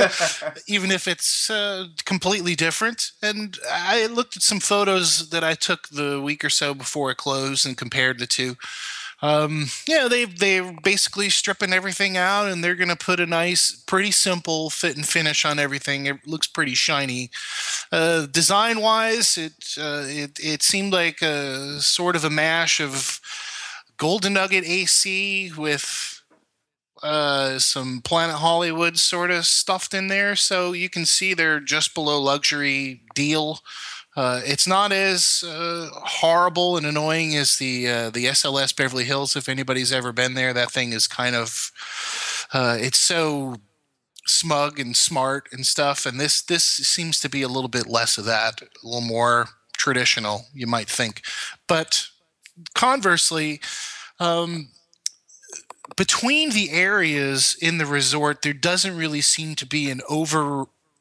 even 0.66 0.90
if 0.90 1.06
it's 1.06 1.50
uh, 1.50 1.88
completely 2.04 2.56
different. 2.56 3.12
And 3.22 3.56
I 3.70 4.06
looked 4.06 4.36
at 4.36 4.42
some 4.42 4.58
photos 4.58 5.28
that 5.30 5.44
I 5.44 5.54
took 5.54 5.88
the 5.88 6.20
week 6.20 6.44
or 6.44 6.50
so 6.50 6.74
before 6.74 7.10
it 7.10 7.18
closed 7.18 7.66
and 7.66 7.76
compared 7.76 8.18
the 8.18 8.26
two. 8.26 8.56
Um, 9.20 9.66
yeah, 9.88 10.06
they 10.08 10.26
they're 10.26 10.72
basically 10.84 11.28
stripping 11.28 11.72
everything 11.72 12.16
out, 12.16 12.48
and 12.48 12.62
they're 12.62 12.76
gonna 12.76 12.96
put 12.96 13.18
a 13.18 13.26
nice, 13.26 13.72
pretty 13.86 14.12
simple 14.12 14.70
fit 14.70 14.96
and 14.96 15.06
finish 15.06 15.44
on 15.44 15.58
everything. 15.58 16.06
It 16.06 16.26
looks 16.26 16.46
pretty 16.46 16.74
shiny. 16.74 17.30
Uh, 17.90 18.26
design 18.26 18.80
wise, 18.80 19.36
it 19.36 19.74
uh, 19.76 20.04
it 20.06 20.38
it 20.40 20.62
seemed 20.62 20.92
like 20.92 21.20
a 21.22 21.80
sort 21.80 22.14
of 22.14 22.24
a 22.24 22.30
mash 22.30 22.80
of 22.80 23.20
Golden 23.96 24.34
Nugget 24.34 24.64
AC 24.64 25.50
with 25.56 26.22
uh, 27.02 27.58
some 27.58 28.00
Planet 28.02 28.36
Hollywood 28.36 28.98
sort 28.98 29.30
of 29.30 29.46
stuffed 29.46 29.94
in 29.94 30.08
there. 30.08 30.36
So 30.36 30.72
you 30.72 30.88
can 30.88 31.04
see 31.06 31.34
they're 31.34 31.60
just 31.60 31.94
below 31.94 32.20
luxury 32.20 33.02
deal. 33.14 33.60
Uh, 34.18 34.40
it's 34.44 34.66
not 34.66 34.90
as 34.90 35.44
uh, 35.46 35.88
horrible 35.92 36.76
and 36.76 36.84
annoying 36.84 37.36
as 37.36 37.58
the 37.58 37.88
uh, 37.88 38.10
the 38.10 38.24
SLS 38.24 38.74
Beverly 38.74 39.04
Hills. 39.04 39.36
If 39.36 39.48
anybody's 39.48 39.92
ever 39.92 40.10
been 40.10 40.34
there, 40.34 40.52
that 40.52 40.72
thing 40.72 40.92
is 40.92 41.06
kind 41.06 41.36
of 41.36 41.70
uh, 42.52 42.76
it's 42.80 42.98
so 42.98 43.58
smug 44.26 44.80
and 44.80 44.96
smart 44.96 45.48
and 45.52 45.64
stuff. 45.64 46.04
And 46.04 46.18
this 46.18 46.42
this 46.42 46.64
seems 46.64 47.20
to 47.20 47.28
be 47.28 47.42
a 47.42 47.48
little 47.48 47.68
bit 47.68 47.86
less 47.86 48.18
of 48.18 48.24
that, 48.24 48.60
a 48.60 48.66
little 48.82 49.02
more 49.02 49.50
traditional, 49.74 50.46
you 50.52 50.66
might 50.66 50.88
think. 50.88 51.22
But 51.68 52.08
conversely, 52.74 53.60
um, 54.18 54.70
between 55.96 56.50
the 56.50 56.70
areas 56.72 57.56
in 57.62 57.78
the 57.78 57.86
resort, 57.86 58.42
there 58.42 58.52
doesn't 58.52 58.96
really 58.96 59.20
seem 59.20 59.54
to 59.54 59.64
be 59.64 59.92
an 59.92 60.00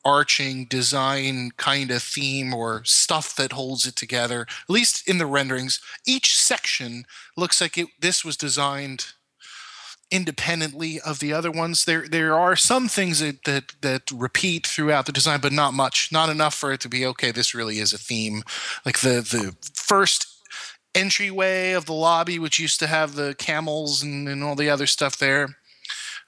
overarching 0.08 0.66
design 0.66 1.51
kind 1.58 1.91
of 1.91 2.01
theme 2.01 2.53
or 2.53 2.82
stuff 2.86 3.36
that 3.36 3.51
holds 3.51 3.86
it 3.86 3.95
together. 3.95 4.41
At 4.41 4.70
least 4.70 5.08
in 5.08 5.18
the 5.18 5.26
renderings, 5.26 5.82
each 6.05 6.38
section 6.38 7.05
looks 7.36 7.60
like 7.60 7.78
it. 7.78 7.88
This 7.99 8.24
was 8.24 8.38
designed 8.38 9.08
independently 10.10 11.01
of 11.01 11.20
the 11.20 11.34
other 11.34 11.51
ones. 11.51 11.84
There, 11.84 12.08
there 12.08 12.34
are 12.34 12.55
some 12.55 12.88
things 12.88 13.20
that 13.20 13.43
that 13.43 13.74
that 13.82 14.10
repeat 14.12 14.66
throughout 14.66 15.05
the 15.05 15.12
design, 15.12 15.41
but 15.41 15.51
not 15.51 15.74
much. 15.74 16.10
Not 16.12 16.30
enough 16.30 16.53
for 16.55 16.72
it 16.72 16.80
to 16.82 16.89
be 16.89 17.05
okay. 17.08 17.32
This 17.32 17.53
really 17.53 17.80
is 17.80 17.91
a 17.91 17.97
theme. 17.97 18.43
Like 18.86 18.99
the 18.99 19.22
the 19.22 19.55
first 19.74 20.28
entryway 20.95 21.74
of 21.74 21.86
the 21.86 21.93
lobby, 21.93 22.39
which 22.39 22.60
used 22.60 22.80
to 22.80 22.88
have 22.88 23.16
the 23.16 23.36
camels 23.38 24.01
and, 24.01 24.30
and 24.30 24.43
all 24.43 24.55
the 24.55 24.70
other 24.70 24.88
stuff 24.88 25.18
there. 25.18 25.58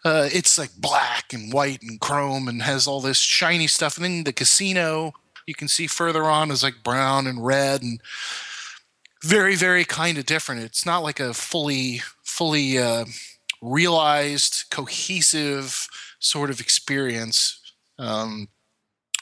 Uh, 0.05 0.29
it's 0.31 0.57
like 0.57 0.71
black 0.77 1.33
and 1.33 1.51
white 1.51 1.81
and 1.81 1.99
chrome 1.99 2.47
and 2.47 2.61
has 2.61 2.87
all 2.87 3.01
this 3.01 3.17
shiny 3.17 3.67
stuff. 3.67 3.97
And 3.97 4.05
then 4.05 4.23
the 4.23 4.33
casino, 4.33 5.13
you 5.45 5.53
can 5.53 5.67
see 5.67 5.87
further 5.87 6.23
on, 6.23 6.51
is 6.51 6.63
like 6.63 6.83
brown 6.83 7.27
and 7.27 7.45
red 7.45 7.81
and 7.81 7.99
very, 9.23 9.55
very 9.55 9.83
kind 9.83 10.17
of 10.17 10.25
different. 10.25 10.63
It's 10.63 10.85
not 10.85 11.03
like 11.03 11.19
a 11.19 11.33
fully, 11.33 12.01
fully 12.23 12.77
uh, 12.77 13.05
realized, 13.61 14.65
cohesive 14.69 15.87
sort 16.19 16.49
of 16.49 16.61
experience. 16.61 17.59
Um, 17.97 18.47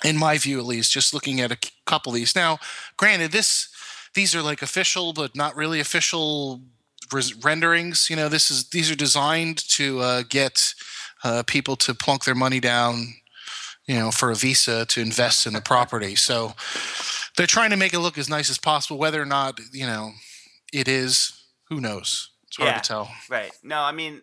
in 0.03 0.15
my 0.15 0.38
view, 0.38 0.59
at 0.59 0.65
least, 0.65 0.91
just 0.91 1.13
looking 1.13 1.41
at 1.41 1.51
a 1.51 1.71
couple 1.88 2.11
of 2.11 2.15
these. 2.15 2.36
Now, 2.36 2.59
granted, 2.97 3.32
this 3.32 3.69
these 4.13 4.36
are 4.36 4.41
like 4.41 4.61
official 4.61 5.13
but 5.13 5.36
not 5.36 5.55
really 5.55 5.80
official 5.80 6.61
renderings 7.43 8.10
you 8.10 8.16
know 8.16 8.30
this 8.30 8.49
is 8.51 8.70
these 8.70 8.91
are 8.91 8.95
designed 8.95 9.58
to 9.70 9.99
uh, 9.99 10.24
get 10.30 10.74
uh, 11.24 11.43
people 11.47 11.76
to 11.76 11.93
plunk 11.93 12.24
their 12.26 12.36
money 12.36 12.60
down 12.60 13.14
you 13.86 13.95
know 13.95 14.12
for 14.12 14.32
a 14.32 14.36
visa 14.36 14.86
to 14.86 15.01
invest 15.01 15.45
in 15.47 15.53
the 15.53 15.62
property 15.62 16.16
so 16.16 16.53
they're 17.36 17.47
trying 17.47 17.70
to 17.70 17.78
make 17.78 17.93
it 17.93 17.99
look 17.99 18.18
as 18.18 18.30
nice 18.30 18.49
as 18.49 18.58
possible 18.58 18.97
whether 18.97 19.22
or 19.22 19.26
not 19.26 19.60
you 19.74 19.86
know 19.86 20.12
it 20.74 20.88
is 20.88 21.43
who 21.70 21.80
knows 21.80 22.30
it's 22.47 22.58
hard 22.58 22.70
Yeah. 22.70 22.80
to 22.80 22.88
tell 22.88 23.10
Right. 23.30 23.51
No, 23.64 23.82
I 23.82 23.91
mean, 23.91 24.22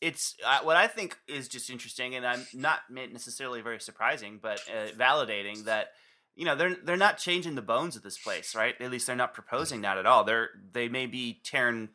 it's 0.00 0.34
uh, 0.44 0.58
what 0.62 0.76
I 0.76 0.88
think 0.88 1.16
is 1.28 1.48
just 1.48 1.70
interesting, 1.70 2.14
and 2.16 2.26
I'm 2.26 2.46
not 2.52 2.80
necessarily 2.90 3.62
very 3.62 3.80
surprising, 3.80 4.40
but 4.42 4.60
uh, 4.68 4.90
validating 4.92 5.64
that 5.64 5.92
you 6.34 6.44
know 6.44 6.54
they're 6.56 6.74
they're 6.74 6.96
not 6.96 7.18
changing 7.18 7.54
the 7.54 7.62
bones 7.62 7.96
of 7.96 8.02
this 8.02 8.18
place, 8.18 8.54
right? 8.54 8.74
At 8.80 8.90
least 8.90 9.06
they're 9.06 9.16
not 9.16 9.32
proposing 9.32 9.80
that 9.82 9.96
at 9.98 10.04
all. 10.06 10.24
They're 10.24 10.50
they 10.72 10.88
may 10.88 11.06
be 11.06 11.40
tearing 11.44 11.90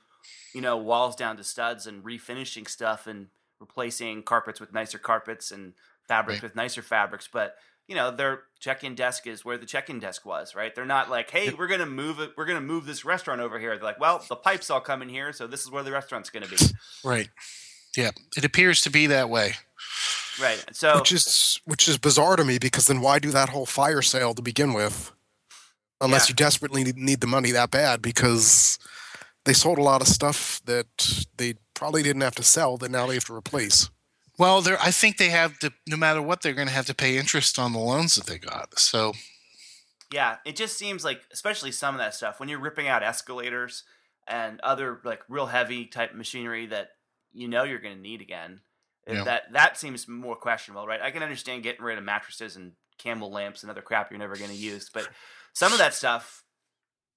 you 0.53 0.61
know 0.61 0.77
walls 0.77 1.15
down 1.15 1.37
to 1.37 1.43
studs 1.43 1.87
and 1.87 2.03
refinishing 2.03 2.67
stuff 2.67 3.07
and 3.07 3.27
replacing 3.59 4.23
carpets 4.23 4.59
with 4.59 4.73
nicer 4.73 4.97
carpets 4.99 5.51
and 5.51 5.73
fabrics 6.07 6.37
Right. 6.37 6.43
with 6.43 6.55
nicer 6.55 6.81
fabrics, 6.81 7.27
but 7.31 7.55
you 7.87 7.95
know 7.95 8.11
their 8.11 8.43
check-in 8.59 8.95
desk 8.95 9.27
is 9.27 9.43
where 9.45 9.57
the 9.57 9.65
check-in 9.65 9.99
desk 9.99 10.25
was, 10.25 10.55
right? 10.55 10.73
They're 10.75 10.85
not 10.85 11.09
like, 11.09 11.29
hey, 11.31 11.51
we're 11.53 11.67
gonna 11.67 11.85
move 11.85 12.19
it, 12.19 12.31
we're 12.37 12.45
gonna 12.45 12.61
move 12.61 12.85
this 12.85 13.03
restaurant 13.05 13.41
over 13.41 13.59
here. 13.59 13.75
They're 13.75 13.83
like, 13.83 13.99
well, 13.99 14.23
the 14.27 14.35
pipes 14.35 14.69
all 14.69 14.81
come 14.81 15.01
in 15.01 15.09
here, 15.09 15.31
so 15.33 15.47
this 15.47 15.61
is 15.61 15.71
where 15.71 15.83
the 15.83 15.91
restaurant's 15.91 16.29
gonna 16.29 16.47
be, 16.47 16.57
Right. 17.03 17.29
Yeah. 17.95 18.11
It 18.35 18.45
appears 18.45 18.81
to 18.83 18.89
be 18.91 19.07
that 19.07 19.29
way. 19.29 19.55
right? 20.39 20.63
So 20.71 20.97
which 20.99 21.11
is 21.11 21.59
which 21.65 21.87
is 21.87 21.97
bizarre 21.97 22.35
to 22.35 22.43
me 22.45 22.59
because 22.59 22.85
then 22.87 23.01
why 23.01 23.17
do 23.19 23.31
that 23.31 23.49
whole 23.49 23.65
fire 23.65 24.01
sale 24.03 24.33
to 24.35 24.41
begin 24.41 24.73
with 24.73 25.11
unless 25.99 26.27
Yeah. 26.27 26.31
you 26.33 26.35
desperately 26.35 26.83
need, 26.83 26.97
need 26.97 27.21
the 27.21 27.27
money 27.27 27.51
that 27.51 27.71
bad 27.71 28.01
because 28.03 28.77
they 29.47 29.53
sold 29.53 29.77
a 29.79 29.83
lot 29.83 30.01
of 30.01 30.07
stuff 30.07 30.61
that 30.65 31.25
they 31.37 31.55
probably 31.73 32.03
didn't 32.03 32.21
have 32.21 32.35
to 32.35 32.43
sell 32.43 32.77
that 32.77 32.91
now 32.91 33.07
they 33.07 33.15
have 33.15 33.25
to 33.25 33.35
replace 33.35 33.89
Well, 34.37 34.61
they're, 34.61 34.79
I 34.79 34.91
think 34.91 35.17
they 35.17 35.29
have 35.29 35.57
to, 35.59 35.71
no 35.87 35.97
matter 35.97 36.21
what, 36.21 36.41
they're 36.41 36.53
going 36.53 36.67
to 36.67 36.73
have 36.73 36.85
to 36.87 36.93
pay 36.95 37.17
interest 37.17 37.57
on 37.57 37.73
the 37.73 37.79
loans 37.79 38.13
that 38.15 38.27
they 38.27 38.37
got. 38.37 38.77
So, 38.77 39.13
Yeah, 40.11 40.37
it 40.45 40.55
just 40.55 40.77
seems 40.77 41.03
like, 41.03 41.21
especially 41.31 41.71
some 41.71 41.95
of 41.95 41.99
that 41.99 42.13
stuff, 42.13 42.39
when 42.39 42.47
you're 42.49 42.59
ripping 42.59 42.87
out 42.87 43.03
escalators 43.03 43.83
and 44.27 44.59
other 44.61 44.99
like 45.03 45.21
real 45.29 45.47
heavy 45.47 45.85
type 45.85 46.13
machinery 46.13 46.67
that 46.67 46.89
you 47.33 47.47
know 47.47 47.63
you're 47.63 47.79
going 47.79 47.95
to 47.95 48.01
need 48.01 48.21
again, 48.21 48.61
Yeah. 49.07 49.23
that 49.23 49.43
that 49.53 49.77
seems 49.77 50.07
more 50.07 50.35
questionable, 50.35 50.85
right? 50.87 51.01
I 51.01 51.11
can 51.11 51.23
understand 51.23 51.63
getting 51.63 51.83
rid 51.83 51.97
of 51.97 52.03
mattresses 52.03 52.55
and 52.55 52.73
Campbell 52.97 53.31
lamps 53.31 53.61
and 53.63 53.69
other 53.71 53.81
crap 53.81 54.09
you're 54.11 54.19
never 54.19 54.35
going 54.35 54.49
to 54.49 54.55
use, 54.55 54.89
but 54.93 55.07
some 55.53 55.71
of 55.71 55.77
that 55.79 55.93
stuff, 55.93 56.43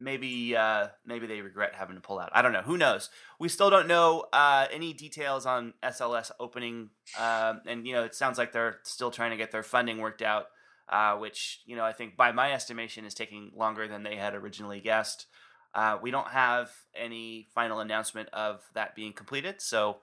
maybe 0.00 0.56
uh, 0.56 0.88
maybe 1.04 1.26
they 1.26 1.40
regret 1.40 1.72
having 1.74 1.96
to 1.96 2.00
pull 2.00 2.18
out. 2.18 2.30
I 2.32 2.42
don't 2.42 2.52
know. 2.52 2.62
Who 2.62 2.78
knows? 2.78 3.10
We 3.38 3.48
still 3.48 3.70
don't 3.70 3.86
know 3.86 4.26
uh, 4.32 4.66
any 4.72 4.92
details 4.92 5.46
on 5.46 5.74
SLS 5.82 6.30
opening, 6.40 6.90
um, 7.18 7.60
and 7.66 7.86
you 7.86 7.94
know 7.94 8.04
it 8.04 8.14
sounds 8.14 8.38
like 8.38 8.52
they're 8.52 8.78
still 8.82 9.10
trying 9.10 9.30
to 9.30 9.36
get 9.36 9.52
their 9.52 9.62
funding 9.62 9.98
worked 9.98 10.22
out 10.22 10.46
uh, 10.90 11.14
which 11.16 11.62
you 11.64 11.76
know 11.76 11.84
I 11.84 11.92
think 11.92 12.16
by 12.16 12.32
my 12.32 12.52
estimation 12.52 13.04
is 13.04 13.14
taking 13.14 13.52
longer 13.56 13.88
than 13.88 14.02
they 14.02 14.16
had 14.16 14.34
originally 14.34 14.80
guessed. 14.80 15.26
Uh, 15.72 15.96
we 16.02 16.10
don't 16.10 16.28
have 16.28 16.72
any 16.96 17.46
final 17.54 17.78
announcement 17.78 18.28
of 18.30 18.60
that 18.74 18.96
being 18.96 19.12
completed, 19.12 19.62
so 19.62 19.98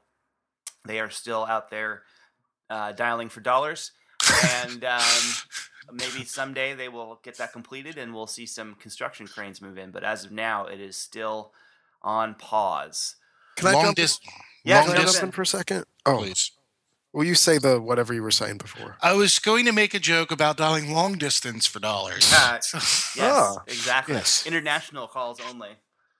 they 0.85 1.01
are 1.01 1.09
still 1.09 1.45
out 1.45 1.69
there 1.69 2.03
uh, 2.69 2.93
dialing 2.93 3.27
for 3.27 3.41
dollars, 3.41 3.91
and 4.63 4.83
um, 4.83 5.01
maybe 5.93 6.23
someday 6.25 6.73
they 6.73 6.89
will 6.89 7.19
get 7.23 7.37
that 7.37 7.53
completed, 7.53 7.97
and 7.97 8.13
we'll 8.13 8.27
see 8.27 8.45
some 8.45 8.75
construction 8.75 9.27
cranes 9.27 9.61
move 9.61 9.77
in. 9.77 9.91
But 9.91 10.03
as 10.03 10.25
of 10.25 10.31
now, 10.31 10.65
it 10.65 10.79
is 10.79 10.97
still 10.97 11.51
on 12.01 12.35
pause. 12.35 13.15
can 13.55 13.67
i 13.67 13.71
long 13.73 13.83
jump, 13.85 13.97
in- 13.97 14.03
distance. 14.03 14.33
Yeah, 14.63 14.79
can 14.81 14.89
long 14.89 14.95
I 14.97 15.01
jump 15.01 15.11
jump 15.13 15.23
in. 15.23 15.27
in 15.29 15.31
for 15.31 15.41
a 15.41 15.45
second 15.47 15.85
oh 16.05 16.17
please. 16.19 16.51
will 17.13 17.23
you 17.23 17.35
say 17.35 17.57
the 17.57 17.79
whatever 17.81 18.13
you 18.13 18.21
were 18.21 18.31
saying 18.31 18.57
before 18.57 18.97
I 19.01 19.13
was 19.13 19.39
going 19.39 19.65
to 19.65 19.71
make 19.71 19.93
a 19.93 19.99
joke 19.99 20.29
about 20.31 20.57
dialing 20.57 20.91
long 20.93 21.17
distance 21.17 21.65
for 21.65 21.79
dollars. 21.79 22.31
Uh, 22.33 22.59
Yes, 22.73 23.17
Ah, 23.19 23.63
exactly. 23.67 24.13
yes. 24.15 24.45
International 24.45 25.07
calls 25.07 25.39
only. 25.49 25.69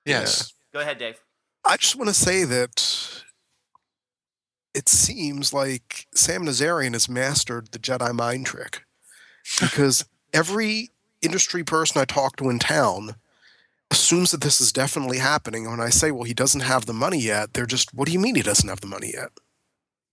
yes. 0.05 0.53
Go 0.73 0.79
ahead, 0.79 0.97
Dave. 0.97 1.19
I 1.65 1.77
just 1.77 1.95
want 1.95 2.07
to 2.09 2.13
say 2.13 2.43
that 2.45 3.23
it 4.77 4.87
seems 4.87 5.51
like 5.51 6.05
Sam 6.13 6.45
Nazarian 6.45 6.93
has 6.93 7.09
mastered 7.09 7.71
the 7.71 7.79
Jedi 7.79 8.13
mind 8.13 8.45
trick 8.45 8.83
because 9.59 10.05
every 10.31 10.91
industry 11.19 11.63
person 11.63 11.99
I 11.99 12.05
talk 12.05 12.35
to 12.35 12.49
in 12.51 12.59
town 12.59 13.15
assumes 13.89 14.29
that 14.29 14.41
this 14.41 14.61
is 14.61 14.71
definitely 14.71 15.17
happening. 15.17 15.65
And 15.65 15.75
when 15.79 15.87
I 15.87 15.89
say, 15.89 16.11
well, 16.11 16.25
he 16.25 16.35
doesn't 16.35 16.61
have 16.61 16.85
the 16.85 16.93
money 16.93 17.17
yet, 17.17 17.55
they're 17.55 17.65
just, 17.65 17.91
what 17.91 18.05
do 18.05 18.11
you 18.11 18.19
mean 18.19 18.35
he 18.35 18.43
doesn't 18.43 18.69
have 18.69 18.81
the 18.81 18.85
money 18.85 19.13
yet? 19.15 19.29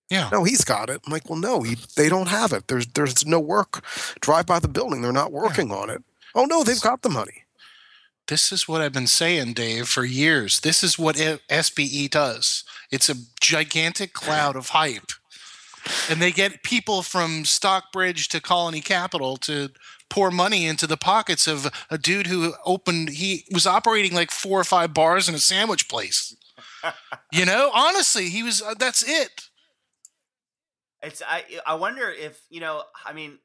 Yeah. 0.09 0.31
No, 0.33 0.45
he's 0.45 0.65
got 0.65 0.89
it. 0.89 1.03
I'm 1.05 1.12
like, 1.12 1.29
well, 1.29 1.39
no, 1.39 1.61
he, 1.61 1.77
they 1.95 2.09
don't 2.09 2.29
have 2.29 2.55
it. 2.55 2.69
There's 2.69 2.87
there's 2.87 3.27
no 3.27 3.41
work. 3.41 3.85
Drive 4.21 4.47
by 4.47 4.61
the 4.61 4.69
building. 4.69 5.03
They're 5.03 5.12
not 5.12 5.33
working 5.33 5.73
on 5.73 5.91
it. 5.91 6.03
Oh 6.35 6.45
no, 6.45 6.62
they've 6.62 6.81
got 6.81 7.03
the 7.03 7.09
money. 7.09 7.45
This 8.29 8.53
is 8.53 8.69
what 8.69 8.81
I've 8.81 8.93
been 8.93 9.07
saying, 9.07 9.55
Dave, 9.55 9.89
for 9.89 10.05
years. 10.05 10.61
This 10.61 10.85
is 10.85 10.99
what 10.99 11.17
SBE 11.17 12.11
does. 12.11 12.65
It's 12.95 13.09
a 13.09 13.16
gigantic 13.40 14.12
cloud 14.12 14.57
of 14.57 14.70
hype. 14.70 15.11
And 16.09 16.22
they 16.22 16.32
get 16.32 16.62
people 16.62 17.03
from 17.03 17.45
Stockbridge 17.45 18.28
to 18.28 18.40
Colony 18.40 18.80
Capital 18.80 19.36
to 19.38 19.68
pour 20.09 20.30
money 20.30 20.66
into 20.66 20.86
the 20.86 20.97
pockets 20.97 21.47
of 21.47 21.70
a 21.90 21.99
dude 21.99 22.26
who 22.26 22.55
opened, 22.64 23.11
he 23.11 23.45
was 23.53 23.66
operating 23.66 24.14
like 24.14 24.30
four 24.30 24.59
or 24.59 24.64
five 24.64 24.95
bars 24.95 25.28
in 25.28 25.34
a 25.34 25.38
sandwich 25.40 25.88
place. 25.88 26.36
You 27.32 27.47
know, 27.47 27.70
honestly, 27.74 28.28
he 28.28 28.42
was, 28.42 28.61
uh, 28.62 28.74
that's 28.78 29.03
it. 29.03 29.49
It's 31.05 31.22
I 31.26 31.45
I 31.66 31.74
wonder 31.74 32.11
if 32.11 32.40
you 32.49 32.61
know 32.61 32.84
I 33.05 33.12
mean 33.12 33.38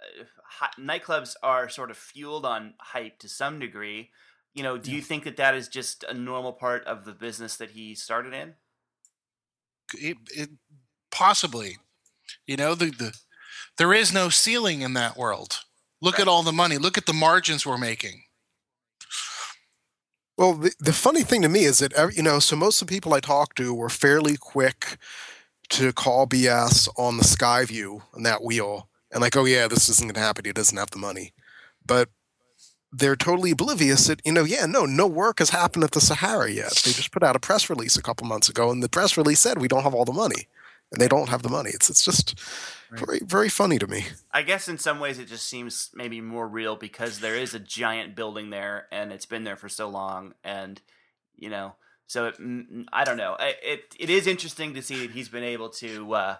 uh, 0.00 0.66
nightclubs 0.80 1.34
are 1.42 1.68
sort 1.68 1.90
of 1.90 1.96
fueled 1.96 2.46
on 2.46 2.74
hype 2.80 3.18
to 3.20 3.28
some 3.28 3.58
degree. 3.58 4.10
You 4.54 4.62
know, 4.62 4.78
do 4.78 4.90
you 4.90 5.00
think 5.02 5.24
that 5.24 5.36
that 5.36 5.54
is 5.54 5.68
just 5.68 6.04
a 6.04 6.14
normal 6.14 6.52
part 6.52 6.84
of 6.84 7.04
the 7.04 7.12
business 7.12 7.56
that 7.56 7.70
he 7.70 7.94
started 7.94 8.34
in? 8.34 8.54
It, 9.94 10.16
it 10.34 10.50
possibly 11.10 11.78
you 12.46 12.56
know 12.56 12.74
the, 12.74 12.86
the 12.86 13.16
there 13.78 13.92
is 13.94 14.12
no 14.12 14.28
ceiling 14.28 14.82
in 14.82 14.94
that 14.94 15.16
world 15.16 15.60
look 16.00 16.14
Right. 16.14 16.22
at 16.22 16.28
all 16.28 16.42
the 16.42 16.52
money 16.52 16.78
look 16.78 16.98
at 16.98 17.06
the 17.06 17.12
margins 17.12 17.66
we're 17.66 17.78
making 17.78 18.22
Well, 20.36 20.54
the, 20.54 20.72
the 20.80 20.92
funny 20.92 21.22
thing 21.22 21.42
to 21.42 21.48
me 21.48 21.64
is 21.64 21.78
that 21.78 21.92
you 22.16 22.22
know, 22.22 22.38
so 22.38 22.56
most 22.56 22.80
of 22.82 22.88
the 22.88 22.94
people 22.94 23.14
I 23.14 23.20
talk 23.20 23.54
to 23.56 23.74
were 23.74 23.88
fairly 23.90 24.36
quick 24.36 24.96
to 25.70 25.92
call 25.92 26.26
BS 26.26 26.88
on 26.98 27.16
the 27.18 27.24
SkyVue 27.24 28.02
and 28.14 28.26
that 28.26 28.42
wheel, 28.42 28.88
and 29.12 29.20
like, 29.20 29.36
oh 29.36 29.44
yeah, 29.44 29.68
this 29.68 29.88
isn't 29.88 30.06
going 30.08 30.14
to 30.14 30.20
happen. 30.20 30.44
He 30.44 30.52
doesn't 30.52 30.76
have 30.78 30.90
the 30.90 30.98
money, 30.98 31.34
but 31.84 32.08
they're 32.92 33.16
totally 33.16 33.52
oblivious 33.52 34.06
that 34.06 34.20
you 34.24 34.32
know, 34.32 34.44
yeah, 34.44 34.66
no, 34.66 34.84
no 34.84 35.06
work 35.06 35.38
has 35.38 35.50
happened 35.50 35.84
at 35.84 35.92
the 35.92 36.00
Sahara 36.00 36.50
yet. 36.50 36.72
They 36.84 36.92
just 36.92 37.10
put 37.12 37.22
out 37.22 37.36
a 37.36 37.40
press 37.40 37.70
release 37.70 37.96
a 37.96 38.02
couple 38.02 38.26
months 38.26 38.48
ago, 38.48 38.70
and 38.70 38.82
the 38.82 38.88
press 38.88 39.16
release 39.16 39.40
said 39.40 39.58
we 39.60 39.68
don't 39.68 39.82
have 39.82 39.94
all 39.94 40.04
the 40.04 40.12
money, 40.12 40.48
and 40.90 41.00
they 41.00 41.08
don't 41.08 41.28
have 41.28 41.42
the 41.42 41.48
money. 41.48 41.70
It's 41.72 41.88
it's 41.90 42.04
just 42.04 42.38
Right. 42.92 43.06
very 43.06 43.20
very 43.24 43.48
funny 43.48 43.78
to 43.78 43.86
me. 43.86 44.04
I 44.32 44.42
guess 44.42 44.68
in 44.68 44.76
some 44.76 45.00
ways 45.00 45.18
it 45.18 45.26
just 45.26 45.48
seems 45.48 45.88
maybe 45.94 46.20
more 46.20 46.46
real 46.46 46.76
because 46.76 47.20
there 47.20 47.34
is 47.36 47.54
a 47.54 47.58
giant 47.58 48.14
building 48.14 48.50
there 48.50 48.86
and 48.92 49.12
it's 49.12 49.24
been 49.24 49.44
there 49.44 49.56
for 49.56 49.70
so 49.70 49.88
long 49.88 50.34
and 50.44 50.78
you 51.34 51.48
know 51.48 51.76
so 52.06 52.26
it, 52.26 52.38
mm, 52.38 52.84
I 52.92 53.04
don't 53.04 53.16
know 53.16 53.34
it 53.40 53.94
it 53.98 54.10
is 54.10 54.26
interesting 54.26 54.74
to 54.74 54.82
see 54.82 55.06
that 55.06 55.12
he's 55.12 55.30
been 55.30 55.42
able 55.42 55.70
to 55.70 56.12
uh, 56.12 56.36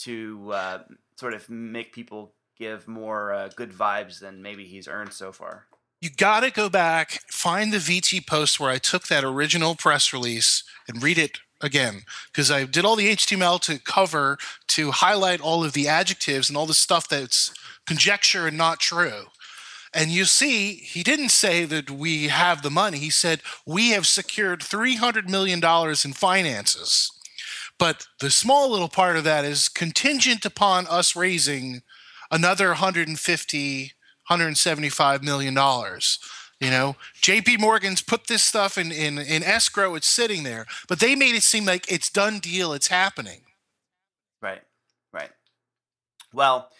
to 0.00 0.50
uh, 0.52 0.78
sort 1.18 1.32
of 1.32 1.48
make 1.48 1.94
people 1.94 2.34
give 2.58 2.86
more 2.86 3.32
uh, 3.32 3.48
good 3.56 3.72
vibes 3.72 4.20
than 4.20 4.42
maybe 4.42 4.66
he's 4.66 4.88
earned 4.88 5.14
so 5.14 5.32
far. 5.32 5.64
You 6.04 6.10
got 6.10 6.40
to 6.40 6.50
go 6.50 6.68
back 6.68 7.20
find 7.30 7.72
the 7.72 7.78
vt 7.78 8.26
post 8.26 8.60
where 8.60 8.70
i 8.70 8.78
took 8.78 9.08
that 9.08 9.24
original 9.24 9.74
press 9.74 10.12
release 10.12 10.62
and 10.88 11.02
read 11.02 11.18
it 11.18 11.38
again 11.60 12.02
because 12.26 12.50
i 12.50 12.64
did 12.64 12.84
all 12.84 12.96
the 12.96 13.10
html 13.16 13.60
to 13.60 13.78
cover 13.78 14.38
to 14.68 14.90
highlight 14.90 15.40
all 15.40 15.64
of 15.64 15.72
the 15.72 15.88
adjectives 15.88 16.48
and 16.48 16.56
all 16.56 16.66
the 16.66 16.74
stuff 16.74 17.08
that's 17.08 17.54
conjecture 17.86 18.46
and 18.46 18.58
not 18.58 18.80
true 18.80 19.26
And 19.94 20.10
you 20.10 20.24
see, 20.24 20.74
he 20.74 21.02
didn't 21.04 21.30
say 21.30 21.64
that 21.66 21.90
we 21.90 22.28
have 22.28 22.62
the 22.62 22.70
money. 22.70 22.98
He 22.98 23.10
said 23.10 23.40
we 23.64 23.90
have 23.90 24.06
secured 24.06 24.60
$300 24.60 25.28
million 25.28 25.60
in 25.62 26.12
finances. 26.12 27.12
But 27.78 28.06
the 28.20 28.30
small 28.30 28.70
little 28.70 28.88
part 28.88 29.16
of 29.16 29.24
that 29.24 29.44
is 29.44 29.68
contingent 29.68 30.44
upon 30.44 30.86
us 30.88 31.16
raising 31.16 31.82
another 32.30 32.68
150, 32.68 33.92
175 34.28 35.22
million 35.22 35.54
dollars. 35.54 36.18
You 36.60 36.70
know, 36.70 36.96
JP 37.20 37.60
Morgan's 37.60 38.00
put 38.00 38.26
this 38.26 38.42
stuff 38.42 38.78
in, 38.78 38.92
in, 38.92 39.18
in 39.18 39.42
escrow, 39.42 39.96
it's 39.96 40.06
sitting 40.06 40.44
there, 40.44 40.66
but 40.88 41.00
they 41.00 41.14
made 41.14 41.34
it 41.34 41.42
seem 41.42 41.66
like 41.66 41.90
it's 41.90 42.08
done 42.08 42.38
deal, 42.38 42.72
it's 42.72 42.88
happening. 42.88 43.40
Right. 44.40 44.62
Right. 45.12 45.30
Well, 46.32 46.70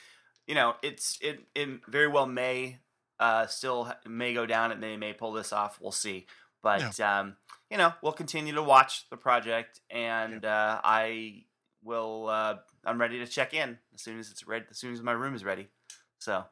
you 0.47 0.55
know, 0.55 0.74
it's 0.82 1.18
it, 1.20 1.40
it 1.55 1.80
very 1.88 2.09
well 2.09 2.26
may 2.26 2.78
uh, 3.18 3.47
still 3.47 3.92
may 4.07 4.34
go 4.34 4.47
down 4.47 4.72
and 4.72 4.82
they 4.82 4.97
may 4.97 5.12
pull 5.12 5.32
this 5.32 5.53
off. 5.53 5.78
We'll 5.80 5.92
see. 5.92 6.26
But 6.62 6.99
um, 7.01 7.36
you 7.70 7.76
know, 7.76 7.92
we'll 8.03 8.12
continue 8.12 8.55
to 8.55 8.62
watch 8.62 9.09
the 9.11 9.16
project, 9.16 9.80
and 9.90 10.45
uh, 10.45 10.80
I 10.82 11.45
will. 11.82 12.28
Uh, 12.28 12.57
I'm 12.84 13.01
ready 13.01 13.18
to 13.18 13.26
check 13.26 13.55
in 13.55 13.78
as 13.95 14.03
soon 14.03 14.18
as 14.18 14.30
it's 14.30 14.47
ready. 14.47 14.64
As 14.70 14.78
soon 14.78 14.92
as 14.92 15.03
my 15.03 15.12
room 15.12 15.34
is 15.34 15.45
ready. 15.45 15.68
So, 16.18 16.45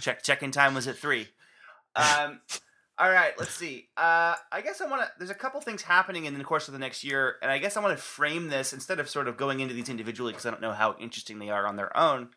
check 0.00 0.22
check 0.22 0.42
in 0.42 0.50
time 0.50 0.74
was 0.74 0.86
at 0.86 0.96
three. 0.96 1.28
Um, 1.98 2.40
all 2.98 3.10
right, 3.10 3.32
let's 3.38 3.54
see. 3.54 3.88
Uh, 3.96 4.34
I 4.50 4.62
guess 4.62 4.80
I 4.80 4.86
want 4.86 5.02
to. 5.02 5.08
There's 5.18 5.30
a 5.30 5.34
couple 5.34 5.60
things 5.60 5.82
happening 5.82 6.24
in 6.24 6.36
the 6.36 6.44
course 6.44 6.66
of 6.66 6.72
the 6.72 6.78
next 6.78 7.04
year, 7.04 7.36
and 7.42 7.50
I 7.50 7.58
guess 7.58 7.76
I 7.76 7.80
want 7.80 7.96
to 7.96 8.02
frame 8.02 8.48
this 8.48 8.72
instead 8.72 9.00
of 9.00 9.08
sort 9.08 9.28
of 9.28 9.36
going 9.36 9.60
into 9.60 9.74
these 9.74 9.90
individually 9.90 10.32
because 10.32 10.46
I 10.46 10.50
don't 10.50 10.62
know 10.62 10.72
how 10.72 10.96
interesting 10.98 11.38
they 11.38 11.50
are 11.50 11.66
on 11.66 11.76
their 11.76 11.94
own. 11.96 12.30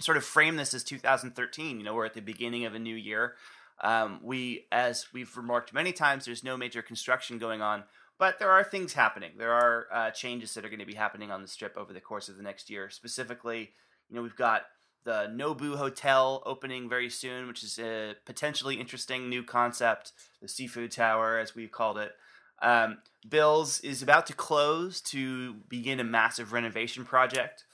Sort 0.00 0.16
of 0.16 0.24
frame 0.24 0.56
this 0.56 0.72
as 0.72 0.82
2013. 0.84 1.78
You 1.78 1.84
know, 1.84 1.94
we're 1.94 2.06
at 2.06 2.14
the 2.14 2.20
beginning 2.20 2.64
of 2.64 2.74
a 2.74 2.78
new 2.78 2.94
year. 2.94 3.34
Um, 3.82 4.20
we, 4.22 4.66
as 4.72 5.06
we've 5.12 5.36
remarked 5.36 5.74
many 5.74 5.92
times, 5.92 6.24
there's 6.24 6.44
no 6.44 6.56
major 6.56 6.80
construction 6.80 7.38
going 7.38 7.60
on, 7.60 7.84
but 8.18 8.38
there 8.38 8.50
are 8.50 8.64
things 8.64 8.94
happening. 8.94 9.32
There 9.36 9.52
are 9.52 9.86
uh, 9.92 10.10
changes 10.10 10.54
that 10.54 10.64
are 10.64 10.68
going 10.68 10.78
to 10.78 10.86
be 10.86 10.94
happening 10.94 11.30
on 11.30 11.42
the 11.42 11.48
strip 11.48 11.76
over 11.76 11.92
the 11.92 12.00
course 12.00 12.28
of 12.30 12.36
the 12.36 12.42
next 12.42 12.70
year. 12.70 12.88
Specifically, 12.88 13.72
you 14.08 14.16
know, 14.16 14.22
we've 14.22 14.36
got 14.36 14.62
the 15.04 15.30
Nobu 15.32 15.76
Hotel 15.76 16.42
opening 16.46 16.88
very 16.88 17.10
soon, 17.10 17.46
which 17.46 17.62
is 17.62 17.78
a 17.78 18.14
potentially 18.24 18.76
interesting 18.76 19.28
new 19.28 19.42
concept, 19.42 20.12
the 20.40 20.48
Seafood 20.48 20.92
Tower, 20.92 21.38
as 21.38 21.54
we've 21.54 21.72
called 21.72 21.98
it. 21.98 22.12
Um, 22.60 22.98
Bills 23.28 23.80
is 23.80 24.02
about 24.02 24.26
to 24.26 24.34
close 24.34 25.00
to 25.02 25.54
begin 25.68 26.00
a 26.00 26.04
massive 26.04 26.52
renovation 26.52 27.04
project, 27.04 27.64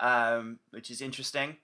um, 0.00 0.58
which 0.70 0.90
is 0.90 1.00
interesting. 1.00 1.56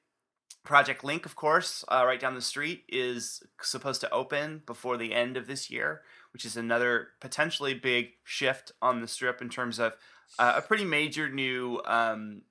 Project 0.65 1.03
Link, 1.03 1.25
of 1.25 1.35
course, 1.35 1.85
uh, 1.89 2.05
right 2.07 2.21
down 2.21 2.35
the 2.35 2.43
street, 2.43 2.85
is 2.89 3.43
supposed 3.63 4.01
to 4.03 4.11
open 4.11 4.63
before 4.67 4.97
the 4.97 5.15
end 5.15 5.37
of 5.37 5.47
this 5.47 5.71
year, 5.71 6.03
which 6.33 6.45
is 6.45 6.57
another 6.57 7.09
potentially 7.21 7.75
big 7.75 8.11
shift 8.23 8.73
on 8.83 9.01
the 9.01 9.09
strip 9.09 9.41
in 9.41 9.49
terms 9.49 9.79
of 9.79 9.95
uh, 10.39 10.55
a 10.57 10.63
pretty 10.63 10.85
major 10.85 11.29
new, 11.29 11.81
um, 11.87 12.43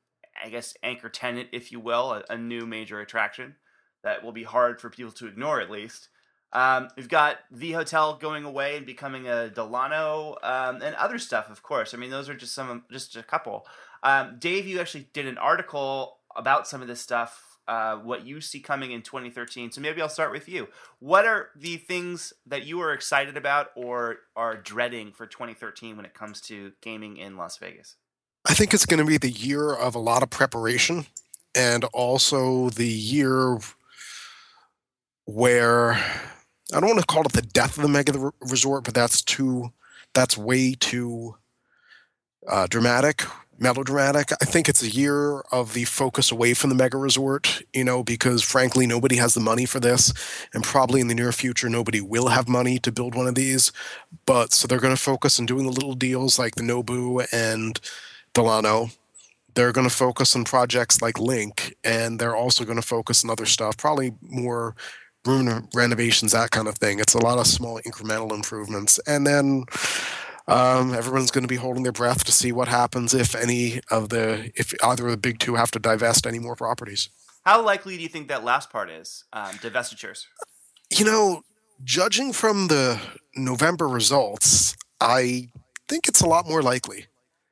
I 0.43 0.49
guess, 0.49 0.75
anchor 0.83 1.09
tenant, 1.09 1.49
if 1.51 1.71
you 1.71 1.79
will, 1.79 2.13
a, 2.13 2.23
a, 2.29 2.37
new 2.37 2.65
major 2.65 2.99
attraction 2.99 3.55
that 4.03 4.23
will 4.23 4.31
be 4.31 4.43
hard 4.43 4.79
for 4.79 4.89
people 4.89 5.11
to 5.13 5.27
ignore, 5.27 5.59
at 5.59 5.71
least. 5.71 6.09
Um, 6.53 6.89
we've 6.95 7.09
got 7.09 7.39
the 7.51 7.73
hotel 7.73 8.17
going 8.17 8.45
away 8.45 8.77
and 8.77 8.85
becoming 8.85 9.27
a 9.27 9.49
Delano, 9.49 10.37
um, 10.43 10.81
and 10.81 10.95
other 10.95 11.19
stuff, 11.19 11.49
of 11.49 11.61
course. 11.61 11.93
I 11.93 11.97
mean, 11.97 12.09
those 12.09 12.29
are 12.29 12.35
just 12.35 12.53
some, 12.53 12.85
just 12.91 13.15
a 13.15 13.23
couple. 13.23 13.65
Um, 14.03 14.37
Dave, 14.39 14.65
you 14.65 14.79
actually 14.79 15.09
did 15.13 15.27
an 15.27 15.37
article 15.37 16.17
about 16.35 16.67
some 16.67 16.81
of 16.81 16.87
this 16.87 17.01
stuff 17.01 17.47
uh, 17.67 17.97
what 17.97 18.25
you 18.25 18.39
see 18.39 18.59
coming 18.59 18.91
in 18.91 19.01
2013. 19.01 19.71
So 19.71 19.81
maybe 19.81 20.01
I'll 20.01 20.09
start 20.09 20.31
with 20.31 20.47
you. 20.47 20.69
What 20.99 21.25
are 21.25 21.49
the 21.55 21.77
things 21.77 22.31
that 22.45 22.65
you 22.65 22.79
are 22.79 22.93
excited 22.93 23.35
about 23.35 23.67
or 23.75 24.19
are 24.35 24.55
dreading 24.55 25.11
for 25.11 25.27
2013 25.27 25.97
when 25.97 26.05
it 26.05 26.13
comes 26.13 26.39
to 26.41 26.71
gaming 26.81 27.17
in 27.17 27.35
Las 27.35 27.57
Vegas? 27.57 27.97
I 28.47 28.53
think 28.53 28.73
it's 28.73 28.85
going 28.85 28.99
to 28.99 29.05
be 29.05 29.17
the 29.17 29.29
year 29.29 29.73
of 29.73 29.93
a 29.93 29.99
lot 29.99 30.23
of 30.23 30.29
preparation 30.29 31.05
and 31.53 31.83
also 31.85 32.69
the 32.69 32.87
year 32.87 33.59
where 35.25 35.93
I 35.93 36.79
don't 36.79 36.87
want 36.87 36.99
to 36.99 37.05
call 37.05 37.25
it 37.25 37.33
the 37.33 37.41
death 37.41 37.77
of 37.77 37.83
the 37.83 37.89
mega 37.89 38.31
resort, 38.41 38.85
but 38.85 38.93
that's 38.93 39.21
too 39.21 39.73
that's 40.13 40.37
way 40.37 40.73
too 40.73 41.35
uh, 42.47 42.67
dramatic 42.67 43.23
melodramatic. 43.59 44.31
I 44.41 44.45
think 44.45 44.69
it's 44.69 44.83
a 44.83 44.89
year 44.89 45.39
of 45.51 45.73
the 45.73 45.85
focus 45.85 46.31
away 46.31 46.53
from 46.53 46.69
the 46.69 46.75
mega 46.75 46.97
resort, 46.97 47.61
you 47.73 47.83
know, 47.83 48.03
because 48.03 48.43
frankly, 48.43 48.85
nobody 48.85 49.15
has 49.17 49.33
the 49.33 49.39
money 49.39 49.65
for 49.65 49.79
this. 49.79 50.13
And 50.53 50.63
probably 50.63 51.01
in 51.01 51.07
the 51.07 51.15
near 51.15 51.31
future, 51.31 51.69
nobody 51.69 52.01
will 52.01 52.27
have 52.27 52.47
money 52.47 52.79
to 52.79 52.91
build 52.91 53.15
one 53.15 53.27
of 53.27 53.35
these. 53.35 53.71
But 54.25 54.53
so 54.53 54.67
they're 54.67 54.79
going 54.79 54.95
to 54.95 55.01
focus 55.01 55.39
on 55.39 55.45
doing 55.45 55.65
the 55.65 55.71
little 55.71 55.93
deals 55.95 56.37
like 56.37 56.55
the 56.55 56.63
Nobu 56.63 57.25
and 57.33 57.79
Delano. 58.37 58.91
They're 59.55 59.71
going 59.71 59.89
to 59.89 59.95
focus 59.95 60.35
on 60.35 60.43
projects 60.43 61.01
like 61.01 61.17
Link, 61.17 61.75
and 61.83 62.19
they're 62.19 62.35
also 62.35 62.63
going 62.63 62.79
to 62.79 62.85
focus 62.85 63.23
on 63.23 63.31
other 63.31 63.47
stuff, 63.47 63.75
probably 63.77 64.13
more 64.21 64.75
room 65.25 65.67
renovations, 65.73 66.33
that 66.33 66.51
kind 66.51 66.67
of 66.67 66.75
thing. 66.75 66.99
It's 66.99 67.15
a 67.15 67.17
lot 67.17 67.39
of 67.39 67.47
small 67.47 67.81
incremental 67.81 68.31
improvements. 68.31 68.99
And 69.07 69.25
then 69.25 69.65
um, 70.47 70.93
everyone's 70.93 71.31
going 71.31 71.45
to 71.45 71.47
be 71.47 71.55
holding 71.55 71.81
their 71.81 71.91
breath 71.91 72.23
to 72.25 72.31
see 72.31 72.51
what 72.51 72.67
happens 72.67 73.15
if 73.15 73.33
any 73.33 73.81
of 73.89 74.09
the 74.09 74.51
if 74.55 74.71
either 74.83 75.05
of 75.05 75.11
the 75.11 75.17
big 75.17 75.39
two 75.39 75.55
have 75.55 75.71
to 75.71 75.79
divest 75.79 76.27
any 76.27 76.37
more 76.37 76.55
properties. 76.55 77.09
How 77.43 77.65
likely 77.65 77.97
do 77.97 78.03
you 78.03 78.09
think 78.09 78.27
that 78.27 78.43
last 78.43 78.69
part 78.69 78.91
is 78.91 79.23
um, 79.33 79.55
divestitures? 79.55 80.25
You 80.91 81.05
know, 81.05 81.41
judging 81.83 82.33
from 82.33 82.67
the 82.67 83.01
November 83.35 83.87
results, 83.87 84.75
I 85.01 85.49
think 85.87 86.07
it's 86.07 86.21
a 86.21 86.27
lot 86.27 86.47
more 86.47 86.61
likely. 86.61 87.07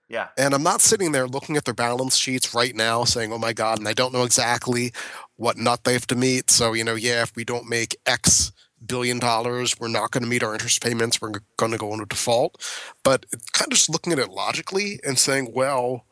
Yeah. 0.07 0.27
And 0.37 0.53
I'm 0.53 0.63
not 0.63 0.81
sitting 0.81 1.11
there 1.11 1.27
looking 1.27 1.57
at 1.57 1.65
their 1.65 1.73
balance 1.73 2.15
sheets 2.15 2.53
right 2.53 2.75
now 2.75 3.05
saying, 3.05 3.33
oh 3.33 3.39
my 3.39 3.53
God, 3.53 3.79
and 3.79 3.87
I 3.87 3.93
don't 3.93 4.13
know 4.13 4.23
exactly 4.23 4.91
what 5.35 5.57
nut 5.57 5.83
they 5.83 5.93
have 5.93 6.07
to 6.07 6.15
meet. 6.15 6.51
So, 6.51 6.73
you 6.73 6.83
know, 6.83 6.95
yeah, 6.95 7.23
if 7.23 7.35
we 7.35 7.43
don't 7.43 7.67
make 7.67 7.97
X 8.05 8.51
billion 8.85 9.19
dollars. 9.19 9.79
We're 9.79 9.87
not 9.87 10.11
going 10.11 10.23
to 10.23 10.29
meet 10.29 10.43
our 10.43 10.53
interest 10.53 10.83
payments. 10.83 11.21
We're 11.21 11.33
going 11.57 11.71
to 11.71 11.77
go 11.77 11.93
into 11.93 12.05
default. 12.05 12.61
But 13.03 13.25
kind 13.53 13.71
of 13.71 13.77
just 13.77 13.89
looking 13.89 14.13
at 14.13 14.19
it 14.19 14.29
logically 14.29 14.99
and 15.03 15.17
saying, 15.17 15.49
well, 15.53 16.05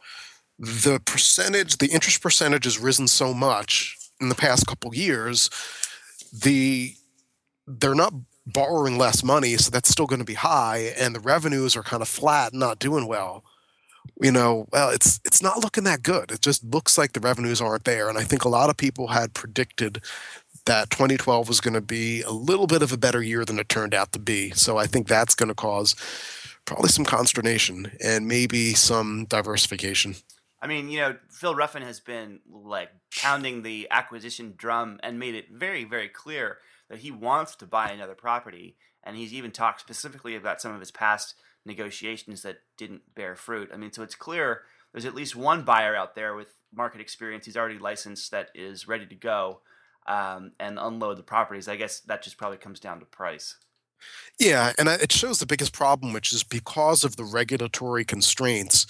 the 0.58 1.00
percentage, 1.06 1.78
the 1.78 1.92
interest 1.92 2.22
percentage 2.22 2.66
has 2.66 2.80
risen 2.80 3.08
so 3.08 3.34
much 3.34 3.98
in 4.22 4.30
the 4.30 4.36
past 4.36 4.68
couple 4.68 4.94
years. 4.96 5.50
The 6.32 6.96
they're 7.66 7.96
not 7.96 8.14
borrowing 8.46 8.98
less 8.98 9.24
money, 9.24 9.56
so 9.56 9.72
that's 9.72 9.90
still 9.90 10.06
going 10.06 10.20
to 10.20 10.26
be 10.26 10.34
high, 10.34 10.94
and 10.98 11.16
the 11.16 11.20
revenues 11.22 11.78
are 11.78 11.84
kind 11.84 12.02
of 12.02 12.10
flat, 12.10 12.54
not 12.54 12.78
doing 12.78 13.08
well. 13.08 13.44
You 14.22 14.32
know, 14.32 14.68
well, 14.72 14.90
it's 14.90 15.20
it's 15.26 15.42
not 15.42 15.60
looking 15.60 15.84
that 15.86 16.04
good. 16.04 16.32
It 16.32 16.42
just 16.42 16.64
looks 16.64 16.98
like 16.98 17.14
the 17.14 17.20
revenues 17.20 17.62
aren't 17.62 17.86
there, 17.86 18.10
and 18.10 18.18
I 18.18 18.24
think 18.24 18.46
a 18.46 18.50
lot 18.50 18.70
of 18.70 18.78
people 18.78 19.08
had 19.08 19.34
predicted 19.34 20.02
that 20.66 20.90
2012 20.90 21.48
was 21.48 21.60
going 21.60 21.74
to 21.74 21.82
be 21.82 22.22
a 22.22 22.32
little 22.32 22.68
bit 22.68 22.82
of 22.82 22.94
a 22.94 22.98
better 22.98 23.22
year 23.22 23.44
than 23.44 23.60
it 23.60 23.70
turned 23.70 23.94
out 23.94 24.14
to 24.14 24.20
be. 24.20 24.52
So 24.52 24.78
I 24.78 24.86
think 24.86 25.08
that's 25.08 25.36
going 25.36 25.50
to 25.50 25.56
cause 25.56 25.96
probably 26.66 26.90
some 26.90 27.06
consternation 27.06 27.92
and 28.02 28.28
maybe 28.28 28.74
some 28.74 29.26
diversification. 29.26 30.16
I 30.62 30.68
mean, 30.68 30.90
you 30.90 31.02
know, 31.02 31.18
Phil 31.30 31.56
Ruffin 31.56 31.82
has 31.82 32.00
been 32.00 32.40
like 32.50 32.90
pounding 33.22 33.64
the 33.64 33.88
acquisition 33.92 34.54
drum 34.56 35.00
and 35.04 35.20
made 35.20 35.36
it 35.36 35.48
very, 35.52 35.84
very 35.84 36.08
clear 36.08 36.60
that 36.90 37.00
he 37.00 37.12
wants 37.12 37.56
to 37.58 37.66
buy 37.66 37.90
another 37.90 38.16
property. 38.16 38.78
And 39.04 39.18
he's 39.18 39.34
even 39.34 39.52
talked 39.52 39.82
specifically 39.82 40.38
about 40.38 40.62
some 40.62 40.74
of 40.74 40.80
his 40.80 40.92
past 40.92 41.36
negotiations 41.66 42.42
that 42.44 42.58
didn't 42.78 43.02
bear 43.16 43.36
fruit. 43.36 43.70
I 43.74 43.78
mean, 43.78 43.92
so 43.92 44.04
it's 44.04 44.16
clear 44.16 44.62
there's 44.92 45.06
at 45.06 45.16
least 45.16 45.36
one 45.36 45.64
buyer 45.64 45.96
out 45.96 46.16
there 46.16 46.36
with 46.36 46.54
market 46.74 47.02
experience. 47.02 47.46
He's 47.46 47.58
already 47.58 47.80
licensed 47.80 48.32
that 48.32 48.50
is 48.54 48.88
ready 48.88 49.06
to 49.08 49.16
go 49.16 49.62
um, 50.08 50.52
and 50.60 50.78
unload 50.80 51.18
the 51.18 51.24
properties. 51.24 51.68
I 51.68 51.76
guess 51.76 52.00
that 52.02 52.24
just 52.24 52.38
probably 52.38 52.58
comes 52.58 52.80
down 52.80 53.00
to 53.00 53.06
price. 53.06 53.56
Yeah, 54.40 54.74
and 54.78 54.90
it 54.90 55.12
shows 55.12 55.40
the 55.40 55.46
biggest 55.46 55.74
problem, 55.74 56.14
which 56.14 56.34
is 56.34 56.44
because 56.44 57.04
of 57.04 57.16
the 57.16 57.24
regulatory 57.24 58.04
constraints. 58.04 58.86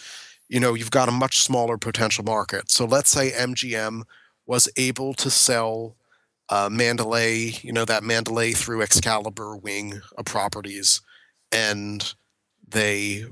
You 0.50 0.60
know, 0.60 0.74
you've 0.74 0.92
got 0.92 1.10
a 1.10 1.14
much 1.14 1.40
smaller 1.40 1.78
potential 1.78 2.24
market. 2.24 2.72
So 2.72 2.86
let's 2.86 3.10
say 3.10 3.32
MGM 3.32 4.04
was 4.46 4.68
able 4.76 5.14
to 5.16 5.30
sell 5.30 5.96
uh, 6.50 6.70
Mandalay, 6.72 7.54
you 7.62 7.72
know, 7.72 7.86
that 7.86 8.04
Mandalay 8.04 8.52
through 8.52 8.82
Excalibur 8.82 9.56
wing 9.56 10.02
of 10.18 10.26
properties, 10.26 11.02
and 11.52 12.14
they 12.74 13.26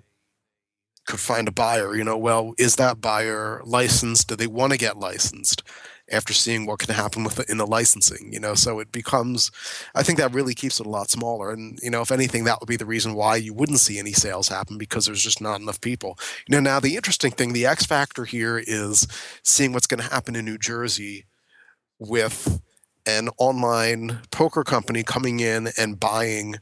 could 1.06 1.20
find 1.20 1.48
a 1.48 1.52
buyer. 1.52 1.96
You 1.96 2.04
know, 2.04 2.18
well, 2.18 2.54
is 2.58 2.78
that 2.78 3.02
buyer 3.02 3.62
licensed? 3.66 4.30
Do 4.30 4.36
they 4.36 4.48
want 4.48 4.72
to 4.72 4.78
get 4.78 4.98
licensed? 4.98 5.64
after 6.12 6.34
seeing 6.34 6.66
what 6.66 6.80
can 6.80 6.94
happen 6.94 7.24
with 7.24 7.40
it 7.40 7.50
in 7.50 7.58
the 7.58 7.66
licensing 7.66 8.32
you 8.32 8.40
know 8.40 8.54
so 8.54 8.80
it 8.80 8.92
becomes 8.92 9.52
i 9.96 10.04
think 10.04 10.18
that 10.18 10.34
really 10.34 10.54
keeps 10.54 10.80
it 10.80 10.86
a 10.86 10.90
lot 10.90 11.10
smaller 11.10 11.52
and 11.52 11.80
you 11.82 11.90
know 11.90 12.02
if 12.02 12.12
anything 12.12 12.44
that 12.44 12.60
would 12.60 12.68
be 12.68 12.76
the 12.76 12.86
reason 12.86 13.14
why 13.16 13.36
you 13.36 13.54
wouldn't 13.54 13.80
see 13.80 13.98
any 13.98 14.12
sales 14.12 14.48
happen 14.48 14.78
because 14.78 15.06
there's 15.06 15.24
just 15.24 15.42
not 15.42 15.62
enough 15.62 15.80
people 15.82 16.18
you 16.48 16.54
know 16.54 16.60
now 16.60 16.80
the 16.80 16.96
interesting 16.96 17.32
thing 17.32 17.54
the 17.54 17.66
x 17.66 17.86
factor 17.86 18.26
here 18.26 18.62
is 18.68 19.08
seeing 19.44 19.74
what's 19.74 19.88
going 19.88 20.02
to 20.02 20.14
happen 20.14 20.36
in 20.36 20.46
new 20.46 20.58
jersey 20.58 21.26
with 22.00 22.62
an 23.06 23.30
online 23.38 24.20
poker 24.32 24.64
company 24.64 25.04
coming 25.04 25.40
in 25.40 25.70
and 25.78 26.00
buying 26.00 26.56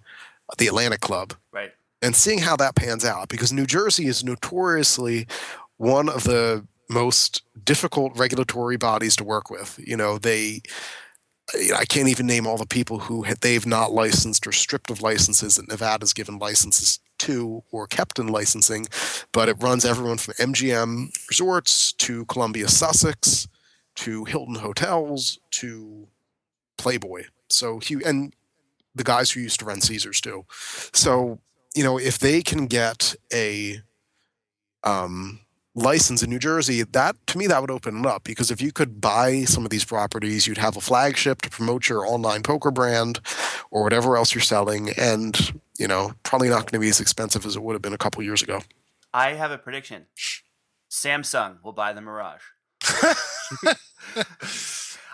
the 0.58 0.68
atlantic 0.68 1.02
club 1.02 1.34
right 1.52 1.72
and 2.02 2.16
seeing 2.16 2.40
how 2.40 2.56
that 2.58 2.76
pans 2.76 3.04
out 3.04 3.30
because 3.30 3.52
new 3.52 3.66
jersey 3.66 4.08
is 4.08 4.24
notoriously 4.24 5.28
one 5.78 6.10
of 6.10 6.24
the 6.24 6.66
most 6.90 7.44
difficult 7.64 8.18
regulatory 8.18 8.78
bodies 8.78 9.16
to 9.16 9.24
work 9.24 9.50
with. 9.50 9.80
You 9.84 9.98
know, 9.98 10.18
they 10.18 10.62
I 11.76 11.86
can't 11.86 12.10
even 12.10 12.28
name 12.28 12.46
all 12.46 12.58
the 12.58 12.66
people 12.66 13.00
who 13.00 13.26
they've 13.42 13.66
not 13.66 13.92
licensed 13.92 14.46
or 14.46 14.52
stripped 14.52 14.92
of 14.92 15.02
licenses 15.02 15.56
that 15.56 15.68
Nevada's 15.68 16.14
given 16.14 16.38
licenses 16.38 17.00
to 17.20 17.64
or 17.72 17.88
kept 17.88 18.20
in 18.20 18.28
licensing, 18.28 18.88
but 19.32 19.50
it 19.50 19.62
runs 19.62 19.84
everyone 19.84 20.18
from 20.18 20.36
MGM 20.36 21.10
Resorts 21.28 21.92
to 21.94 22.26
Columbia 22.26 22.68
Sussex 22.68 23.48
to 23.96 24.26
Hilton 24.26 24.56
Hotels 24.56 25.40
to 25.52 26.08
Playboy. 26.78 27.26
So 27.50 27.82
and 28.06 28.34
the 28.96 29.04
guys 29.04 29.32
who 29.32 29.42
used 29.42 29.60
to 29.60 29.66
run 29.66 29.82
Caesars 29.82 30.22
too. 30.22 30.46
So 30.94 31.40
you 31.76 31.84
know 31.84 31.98
if 31.98 32.20
they 32.20 32.42
can 32.42 32.68
get 32.68 33.16
a 33.34 33.82
um, 34.84 35.40
license 35.76 36.24
in 36.24 36.30
New 36.30 36.40
Jersey, 36.40 36.84
that 36.84 37.16
to 37.28 37.38
me 37.38 37.48
that 37.48 37.62
would 37.62 37.72
open 37.72 38.00
it 38.00 38.06
up 38.06 38.24
because 38.24 38.52
if 38.52 38.62
you 38.62 38.72
could 38.72 39.02
buy 39.02 39.44
some 39.44 39.64
of 39.64 39.70
these 39.70 39.86
properties, 39.86 40.48
you'd 40.48 40.58
have 40.58 40.78
a 40.78 40.82
flagship 40.82 41.42
to 41.42 41.50
promote 41.50 41.90
your 41.90 42.06
online 42.06 42.44
poker 42.44 42.72
brand 42.72 43.20
or 43.72 43.84
whatever 43.84 44.16
else 44.18 44.34
you're 44.34 44.42
selling, 44.42 44.90
and 44.92 45.54
you 45.78 45.88
know 45.88 46.14
probably 46.24 46.50
not 46.50 46.62
going 46.62 46.74
to 46.74 46.80
be 46.80 46.90
as 46.90 47.00
expensive 47.00 47.46
as 47.46 47.56
it 47.56 47.64
would 47.64 47.74
have 47.74 47.82
been 47.82 47.94
a 47.94 47.98
couple 47.98 48.22
years 48.24 48.42
ago. 48.42 48.62
I 49.14 49.34
have 49.34 49.52
a 49.52 49.58
prediction: 49.58 50.06
Samsung 50.90 51.64
will 51.64 51.74
buy 51.74 51.94
the 51.94 52.02
Mirage. 52.02 52.42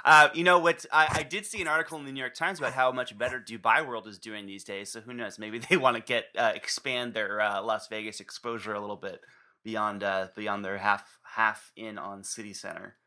Uh, 0.05 0.29
you 0.35 0.43
know 0.43 0.59
what? 0.59 0.85
I, 0.93 1.07
I, 1.09 1.23
did 1.23 1.47
see 1.47 1.61
an 1.61 1.67
article 1.67 1.97
in 1.97 2.05
the 2.05 2.11
New 2.11 2.19
York 2.19 2.35
Times 2.35 2.59
about 2.59 2.73
how 2.73 2.91
much 2.91 3.17
better 3.17 3.39
Dubai 3.39 3.85
World 3.85 4.05
is 4.05 4.19
doing 4.19 4.45
these 4.45 4.63
days. 4.63 4.91
So 4.91 5.01
who 5.01 5.15
knows? 5.15 5.39
Maybe 5.39 5.57
they 5.69 5.77
want 5.77 5.97
to 5.97 6.03
get 6.03 6.25
uh, 6.37 6.51
expand 6.53 7.15
their 7.15 7.41
uh, 7.41 7.63
Las 7.63 7.87
Vegas 7.87 8.19
exposure 8.19 8.73
a 8.73 8.79
little 8.79 8.97
bit 8.97 9.21
beyond 9.63 10.03
uh, 10.03 10.27
beyond 10.35 10.63
their 10.63 10.77
half 10.77 11.17
half 11.23 11.71
in 11.75 11.97
on 11.97 12.23
City 12.23 12.53
Center. 12.53 12.97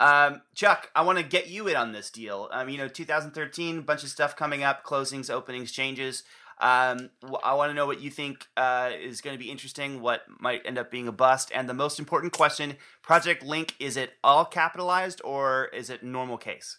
Um, 0.00 0.40
Chuck, 0.54 0.90
I 0.96 1.02
want 1.02 1.18
to 1.18 1.24
get 1.24 1.48
you 1.48 1.68
in 1.68 1.76
on 1.76 1.92
this 1.92 2.10
deal. 2.10 2.48
Um, 2.50 2.70
you 2.70 2.78
know, 2.78 2.88
2013, 2.88 3.82
bunch 3.82 4.02
of 4.02 4.08
stuff 4.08 4.34
coming 4.34 4.62
up, 4.64 4.84
closings, 4.84 5.30
openings, 5.30 5.70
changes. 5.70 6.24
Um, 6.60 7.10
I 7.42 7.54
want 7.54 7.70
to 7.70 7.74
know 7.74 7.86
what 7.86 8.00
you 8.00 8.10
think 8.10 8.46
uh, 8.56 8.90
is 9.00 9.20
going 9.20 9.34
to 9.34 9.42
be 9.42 9.50
interesting, 9.50 10.00
what 10.00 10.22
might 10.38 10.62
end 10.64 10.78
up 10.78 10.90
being 10.90 11.08
a 11.08 11.12
bust, 11.12 11.50
and 11.54 11.68
the 11.68 11.74
most 11.74 11.98
important 11.98 12.32
question: 12.32 12.76
Project 13.02 13.42
Link 13.44 13.74
is 13.78 13.96
it 13.96 14.12
all 14.22 14.44
capitalized 14.44 15.20
or 15.24 15.66
is 15.66 15.90
it 15.90 16.02
normal 16.02 16.38
case? 16.38 16.78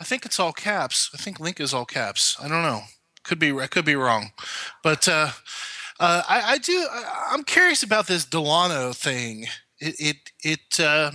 I 0.00 0.04
think 0.04 0.24
it's 0.24 0.40
all 0.40 0.52
caps. 0.52 1.10
I 1.14 1.16
think 1.16 1.40
Link 1.40 1.60
is 1.60 1.74
all 1.74 1.84
caps. 1.84 2.36
I 2.40 2.48
don't 2.48 2.62
know. 2.62 2.82
Could 3.22 3.38
be. 3.38 3.52
I 3.52 3.66
could 3.66 3.84
be 3.84 3.96
wrong, 3.96 4.32
but 4.82 5.06
uh, 5.06 5.30
uh, 5.98 6.22
I, 6.26 6.52
I, 6.52 6.58
do. 6.58 6.86
I, 6.90 7.34
am 7.34 7.44
curious 7.44 7.82
about 7.82 8.06
this 8.06 8.24
Delano 8.24 8.94
thing. 8.94 9.44
It 9.78 9.94
it 9.98 10.16
it 10.42 10.80
uh, 10.80 11.10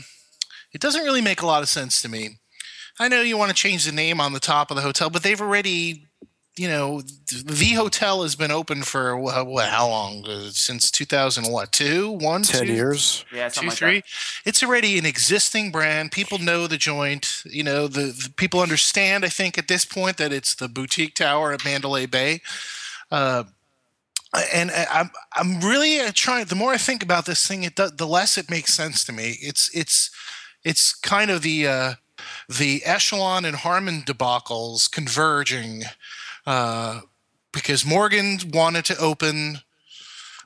it 0.71 0.81
doesn't 0.81 1.03
really 1.03 1.21
make 1.21 1.41
a 1.41 1.47
lot 1.47 1.63
of 1.63 1.69
sense 1.69 2.01
to 2.03 2.09
me. 2.09 2.37
I 2.99 3.07
know 3.07 3.21
you 3.21 3.37
want 3.37 3.49
to 3.49 3.55
change 3.55 3.85
the 3.85 3.91
name 3.91 4.21
on 4.21 4.33
the 4.33 4.39
top 4.39 4.69
of 4.69 4.77
the 4.77 4.83
hotel, 4.83 5.09
but 5.09 5.23
they've 5.23 5.41
already 5.41 6.05
you 6.58 6.70
know, 6.70 7.01
the 7.01 7.74
hotel 7.74 8.24
has 8.24 8.36
been 8.36 8.51
open 8.51 8.84
for 8.84 9.18
what, 9.18 9.70
how 9.70 9.89
long? 9.89 10.26
Uh, 10.26 10.49
since 10.51 10.89
2000, 10.89 11.51
what, 11.51 11.72
two, 11.72 12.12
one, 12.12 12.43
10 12.43 12.66
two, 12.66 12.74
years? 12.74 13.26
Yeah, 13.34 13.49
two, 13.49 13.68
like 13.68 13.78
three. 13.78 13.95
That. 13.95 14.06
It's 14.45 14.64
already 14.64 14.97
an 14.97 15.06
existing 15.06 15.72
brand. 15.72 16.12
People 16.12 16.38
know 16.39 16.68
the 16.68 16.78
joint. 16.78 17.43
You 17.45 17.64
know, 17.64 17.88
the, 17.88 18.06
the, 18.08 18.34
people 18.38 18.62
understand, 18.62 19.26
I 19.26 19.30
think, 19.30 19.58
at 19.58 19.68
this 19.68 19.84
point 19.84 20.18
that 20.18 20.32
it's 20.32 20.56
the 20.56 20.70
boutique 20.70 21.16
tower 21.16 21.51
at 21.51 21.66
Mandalay 21.66 22.06
Bay. 22.06 22.41
Uh, 23.12 23.43
and 24.53 24.72
I'm 24.72 25.12
I'm 25.34 25.62
really 25.62 25.99
uh, 25.99 26.12
trying. 26.14 26.45
The 26.45 26.56
more 26.56 26.74
I 26.74 26.78
think 26.78 27.01
about 27.01 27.26
this 27.26 27.47
thing, 27.47 27.64
it 27.64 27.76
does, 27.76 27.95
the 27.95 28.08
less 28.08 28.38
it 28.38 28.49
makes 28.49 28.74
sense 28.74 29.06
to 29.06 29.14
me. 29.14 29.38
It's 29.41 29.74
it's 29.74 30.12
it's 30.64 30.93
kind 30.93 31.32
of 31.32 31.41
the 31.41 31.68
uh, 31.68 31.93
the 32.49 32.82
Echelon 32.84 33.45
and 33.45 33.58
Harmon 33.58 34.01
debacles 34.01 34.91
converging 34.91 35.84
uh, 36.45 37.01
because 37.51 37.85
Morgan 37.85 38.39
wanted 38.53 38.85
to 38.85 38.97
open 38.97 39.59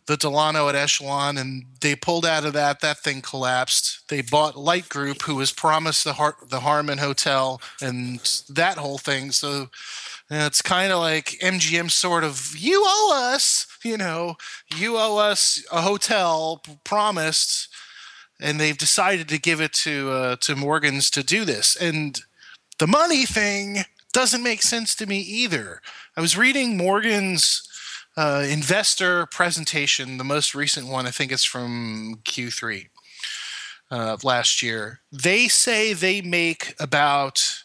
the 0.09 0.17
Delano 0.17 0.67
at 0.67 0.75
Echelon, 0.75 1.37
and 1.37 1.65
they 1.81 1.95
pulled 1.95 2.25
out 2.25 2.43
of 2.43 2.53
that. 2.53 2.81
That 2.81 2.97
thing 2.97 3.21
collapsed. 3.21 4.09
They 4.09 4.21
bought 4.21 4.57
Light 4.57 4.89
Group, 4.89 5.21
who 5.21 5.35
was 5.35 5.51
promised 5.51 6.03
the 6.03 6.13
Har- 6.13 6.37
the 6.49 6.61
Harmon 6.61 6.97
Hotel, 6.97 7.61
and 7.79 8.19
that 8.49 8.79
whole 8.79 8.97
thing. 8.97 9.31
So 9.31 9.69
it's 10.31 10.63
kind 10.63 10.91
of 10.91 10.99
like 10.99 11.37
MGM, 11.41 11.91
sort 11.91 12.23
of. 12.23 12.55
You 12.57 12.83
owe 12.85 13.31
us, 13.33 13.67
you 13.83 13.97
know, 13.97 14.35
you 14.75 14.97
owe 14.97 15.17
us 15.17 15.63
a 15.71 15.81
hotel 15.81 16.63
promised, 16.83 17.69
and 18.41 18.59
they've 18.59 18.77
decided 18.77 19.29
to 19.29 19.39
give 19.39 19.61
it 19.61 19.73
to 19.73 20.09
uh, 20.09 20.35
to 20.37 20.55
Morgan's 20.55 21.11
to 21.11 21.23
do 21.23 21.45
this. 21.45 21.75
And 21.75 22.19
the 22.79 22.87
money 22.87 23.27
thing 23.27 23.85
doesn't 24.14 24.43
make 24.43 24.62
sense 24.62 24.95
to 24.95 25.05
me 25.05 25.20
either. 25.20 25.82
I 26.18 26.22
was 26.22 26.38
reading 26.38 26.78
Morgan's 26.78 27.68
uh, 28.18 28.45
investor 28.49 29.26
presentation, 29.28 30.18
the 30.18 30.24
most 30.24 30.53
recent 30.53 30.88
one, 30.88 31.05
I 31.05 31.12
think 31.12 31.32
it's 31.32 31.45
from 31.45 32.22
Q3 32.26 32.89
uh, 33.91 34.18
last 34.24 34.62
year. 34.62 34.99
They 35.12 35.47
say 35.47 35.93
they 35.93 36.22
make 36.22 36.76
about, 36.80 37.62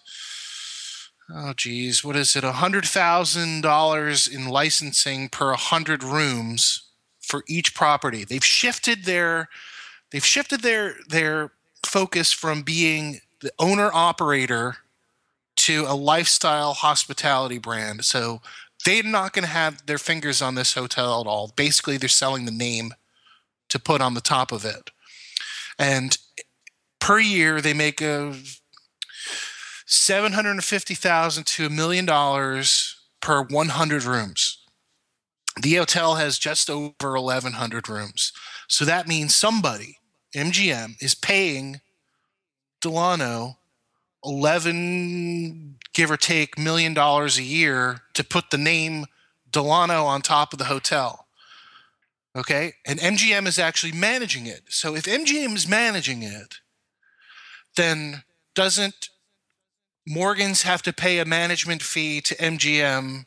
oh 1.35 1.55
geez, 1.57 2.05
what 2.05 2.17
is 2.17 2.37
it, 2.37 2.45
$100,000 2.45 4.33
in 4.33 4.49
licensing 4.49 5.29
per 5.29 5.49
100 5.49 6.05
rooms 6.05 6.85
for 7.21 7.43
each 7.49 7.75
property. 7.75 8.25
They've 8.25 8.45
shifted 8.45 9.05
their 9.05 9.49
they've 10.13 10.25
shifted 10.25 10.61
their 10.61 10.97
their 11.09 11.53
focus 11.85 12.33
from 12.33 12.63
being 12.63 13.21
the 13.41 13.51
owner 13.59 13.91
operator 13.93 14.77
to 15.65 15.85
a 15.87 15.97
lifestyle 15.97 16.75
hospitality 16.75 17.59
brand. 17.59 18.05
So 18.05 18.43
they're 18.85 19.03
not 19.03 19.33
going 19.33 19.45
to 19.45 19.51
have 19.51 19.87
their 19.87 19.99
fingers 19.99 20.43
on 20.43 20.55
this 20.55 20.75
hotel 20.75 21.23
at 21.23 21.27
all. 21.27 21.53
Basically, 21.57 21.97
they're 21.97 22.09
selling 22.09 22.45
the 22.45 22.51
name 22.51 22.93
to 23.71 23.79
put 23.79 24.03
on 24.03 24.12
the 24.12 24.21
top 24.21 24.53
of 24.53 24.67
it. 24.67 24.91
And 25.79 26.19
per 27.01 27.19
year, 27.19 27.62
they 27.62 27.73
make 27.73 28.03
a 28.03 28.35
seven 29.87 30.33
hundred 30.33 30.53
and 30.53 30.65
fifty 30.65 30.95
thousand 30.95 31.47
to 31.47 31.67
a 31.67 31.71
million 31.71 32.05
dollars 32.05 32.97
per 33.21 33.43
one 33.43 33.71
hundred 33.71 34.05
rooms. 34.05 34.59
The 35.61 35.77
hotel 35.77 36.17
has 36.17 36.39
just 36.39 36.69
over 36.69 37.17
eleven 37.17 37.55
hundred 37.55 37.89
rooms, 37.89 38.33
so 38.69 38.85
that 38.85 39.09
means 39.09 39.35
somebody, 39.35 39.99
MGM, 40.35 41.01
is 41.01 41.15
paying 41.15 41.81
Delano 42.81 43.59
11 44.25 45.77
give 45.93 46.11
or 46.11 46.16
take 46.16 46.59
million 46.59 46.93
dollars 46.93 47.39
a 47.39 47.43
year 47.43 48.03
to 48.14 48.25
put 48.25 48.51
the 48.51 48.59
name 48.59 49.07
Delano 49.51 50.05
on 50.05 50.20
top 50.20 50.53
of 50.53 50.59
the 50.59 50.66
hotel. 50.66 51.27
Okay? 52.37 52.75
And 52.85 52.99
MGM 52.99 53.47
is 53.47 53.59
actually 53.59 53.93
managing 53.93 54.47
it. 54.47 54.62
So 54.68 54.97
if 54.97 55.05
MGM 55.05 55.55
is 55.55 55.68
managing 55.68 56.22
it, 56.22 56.57
then 57.77 58.25
doesn't 58.55 59.11
Morgan's 60.07 60.62
have 60.62 60.83
to 60.83 60.93
pay 60.93 61.18
a 61.18 61.25
management 61.25 61.83
fee 61.83 62.20
to 62.22 62.35
MGM 62.37 63.27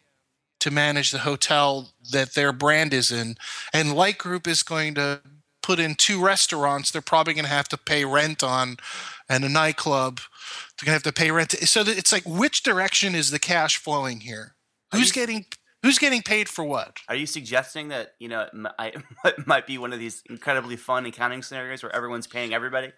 to 0.60 0.72
manage 0.72 1.12
the 1.12 1.20
hotel 1.20 1.90
that 2.12 2.34
their 2.34 2.52
brand 2.52 2.94
is 2.94 3.12
in? 3.12 3.36
And 3.74 3.96
Light 3.96 4.18
Group 4.18 4.48
is 4.48 4.64
going 4.64 4.96
to 4.96 5.22
put 5.62 5.80
in 5.80 5.96
two 5.96 6.24
restaurants 6.24 6.92
they're 6.92 7.02
probably 7.02 7.34
going 7.34 7.44
to 7.44 7.52
have 7.52 7.68
to 7.68 7.78
pay 7.78 8.06
rent 8.06 8.42
on 8.42 8.78
and 9.28 9.44
a 9.44 9.50
nightclub 9.50 10.22
they're 10.80 10.86
gonna 10.86 10.94
have 10.94 11.04
to 11.04 11.14
pay 11.14 11.32
rent. 11.32 11.52
So 11.52 11.82
it's 11.82 12.12
like, 12.12 12.24
which 12.26 12.64
direction 12.64 13.16
is 13.16 13.32
the 13.32 13.40
cash 13.40 13.78
flowing 13.78 14.22
here? 14.22 14.56
Who's 14.92 15.08
you, 15.08 15.22
getting 15.22 15.46
who's 15.84 15.98
getting 15.98 16.22
paid 16.22 16.50
for 16.50 16.64
what? 16.64 16.98
Are 17.10 17.16
you 17.16 17.26
suggesting 17.26 17.90
that 17.90 18.14
you 18.20 18.28
know 18.28 18.48
it 18.80 19.46
might 19.48 19.68
be 19.68 19.78
one 19.78 19.94
of 19.94 20.00
these 20.00 20.22
incredibly 20.30 20.76
fun 20.76 21.06
accounting 21.06 21.42
scenarios 21.42 21.84
where 21.84 21.96
everyone's 21.96 22.28
paying 22.28 22.54
everybody? 22.54 22.92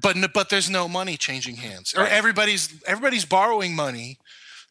But 0.00 0.16
but 0.32 0.50
there's 0.50 0.70
no 0.70 0.88
money 0.88 1.16
changing 1.16 1.56
hands, 1.56 1.94
or 1.96 2.06
everybody's 2.06 2.82
everybody's 2.86 3.24
borrowing 3.24 3.74
money 3.74 4.18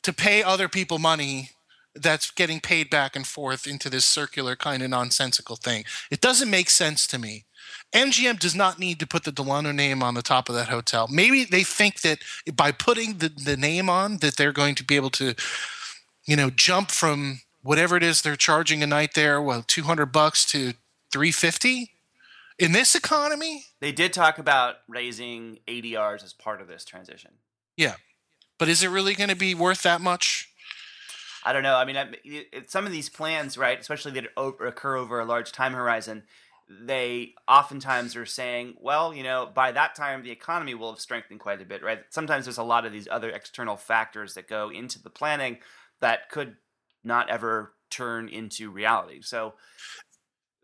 to 0.03 0.13
pay 0.13 0.43
other 0.43 0.69
people 0.69 0.99
money 0.99 1.51
that's 1.95 2.29
getting 2.29 2.59
paid 2.59 2.89
back 2.89 3.15
and 3.15 3.25
forth 3.25 3.65
into 3.65 3.89
this 3.89 4.05
circular 4.05 4.55
kind 4.55 4.83
of 4.83 4.89
nonsensical 4.89 5.55
thing. 5.55 5.85
It 6.11 6.21
doesn't 6.21 6.49
make 6.49 6.69
sense 6.69 7.07
to 7.07 7.17
me. 7.17 7.44
MGM 7.95 8.39
does 8.39 8.53
not 8.53 8.77
need 8.77 8.99
to 8.99 9.07
put 9.07 9.23
the 9.23 9.31
Delano 9.31 9.71
name 9.71 10.03
on 10.03 10.15
the 10.15 10.21
top 10.21 10.49
of 10.49 10.55
that 10.55 10.67
hotel. 10.67 11.07
Maybe 11.09 11.45
they 11.45 11.63
think 11.63 12.01
that 12.01 12.19
by 12.53 12.73
putting 12.73 13.19
the, 13.19 13.29
the 13.29 13.55
name 13.55 13.89
on 13.89 14.17
that 14.17 14.35
they're 14.35 14.51
going 14.51 14.75
to 14.75 14.83
be 14.83 14.97
able 14.97 15.11
to, 15.11 15.33
you 16.25 16.35
know, 16.35 16.49
jump 16.49 16.91
from 16.91 17.39
whatever 17.63 17.95
it 17.95 18.03
is 18.03 18.21
they're 18.21 18.35
charging 18.35 18.83
a 18.83 18.87
night 18.87 19.13
there, 19.15 19.41
well, 19.41 19.63
200 19.65 20.07
bucks 20.07 20.45
to 20.47 20.73
350 21.11 21.91
in 22.59 22.73
this 22.73 22.95
economy. 22.95 23.63
They 23.79 23.93
did 23.93 24.11
talk 24.11 24.37
about 24.37 24.75
raising 24.89 25.59
ADRs 25.65 26.23
as 26.23 26.33
part 26.33 26.59
of 26.59 26.67
this 26.67 26.83
transition. 26.83 27.31
Yeah. 27.77 27.95
But 28.57 28.67
is 28.67 28.83
it 28.83 28.89
really 28.89 29.15
going 29.15 29.29
to 29.29 29.35
be 29.35 29.55
worth 29.55 29.83
that 29.83 30.01
much? 30.01 30.49
I 31.45 31.53
don't 31.53 31.63
know. 31.63 31.77
I 31.77 31.85
mean, 31.85 31.97
some 32.67 32.85
of 32.85 32.91
these 32.91 33.07
plans, 33.07 33.57
right, 33.57 33.79
especially 33.79 34.11
that 34.13 34.25
occur 34.35 34.95
over 34.97 35.19
a 35.19 35.25
large 35.25 35.51
time 35.51 35.73
horizon, 35.73 36.23
they 36.67 37.33
oftentimes 37.47 38.15
are 38.15 38.25
saying, 38.25 38.75
well, 38.79 39.13
you 39.13 39.23
know, 39.23 39.49
by 39.53 39.71
that 39.71 39.95
time 39.95 40.23
the 40.23 40.31
economy 40.31 40.73
will 40.73 40.91
have 40.91 40.99
strengthened 40.99 41.39
quite 41.39 41.61
a 41.61 41.65
bit, 41.65 41.83
right? 41.83 41.99
Sometimes 42.09 42.45
there's 42.45 42.57
a 42.57 42.63
lot 42.63 42.85
of 42.85 42.91
these 42.91 43.07
other 43.09 43.29
external 43.29 43.77
factors 43.77 44.33
that 44.33 44.47
go 44.47 44.69
into 44.69 45.01
the 45.01 45.09
planning 45.09 45.59
that 45.99 46.29
could 46.29 46.55
not 47.03 47.29
ever 47.29 47.73
turn 47.91 48.27
into 48.27 48.71
reality. 48.71 49.21
So, 49.21 49.53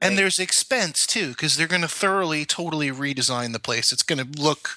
and 0.02 0.18
there's 0.18 0.40
expense 0.40 1.06
too, 1.06 1.30
because 1.30 1.56
they're 1.56 1.68
going 1.68 1.84
to 1.84 1.88
thoroughly, 1.88 2.46
totally 2.46 2.90
redesign 2.90 3.54
the 3.54 3.60
place. 3.60 3.92
It's 3.92 4.02
going 4.02 4.18
to 4.26 4.42
look, 4.42 4.72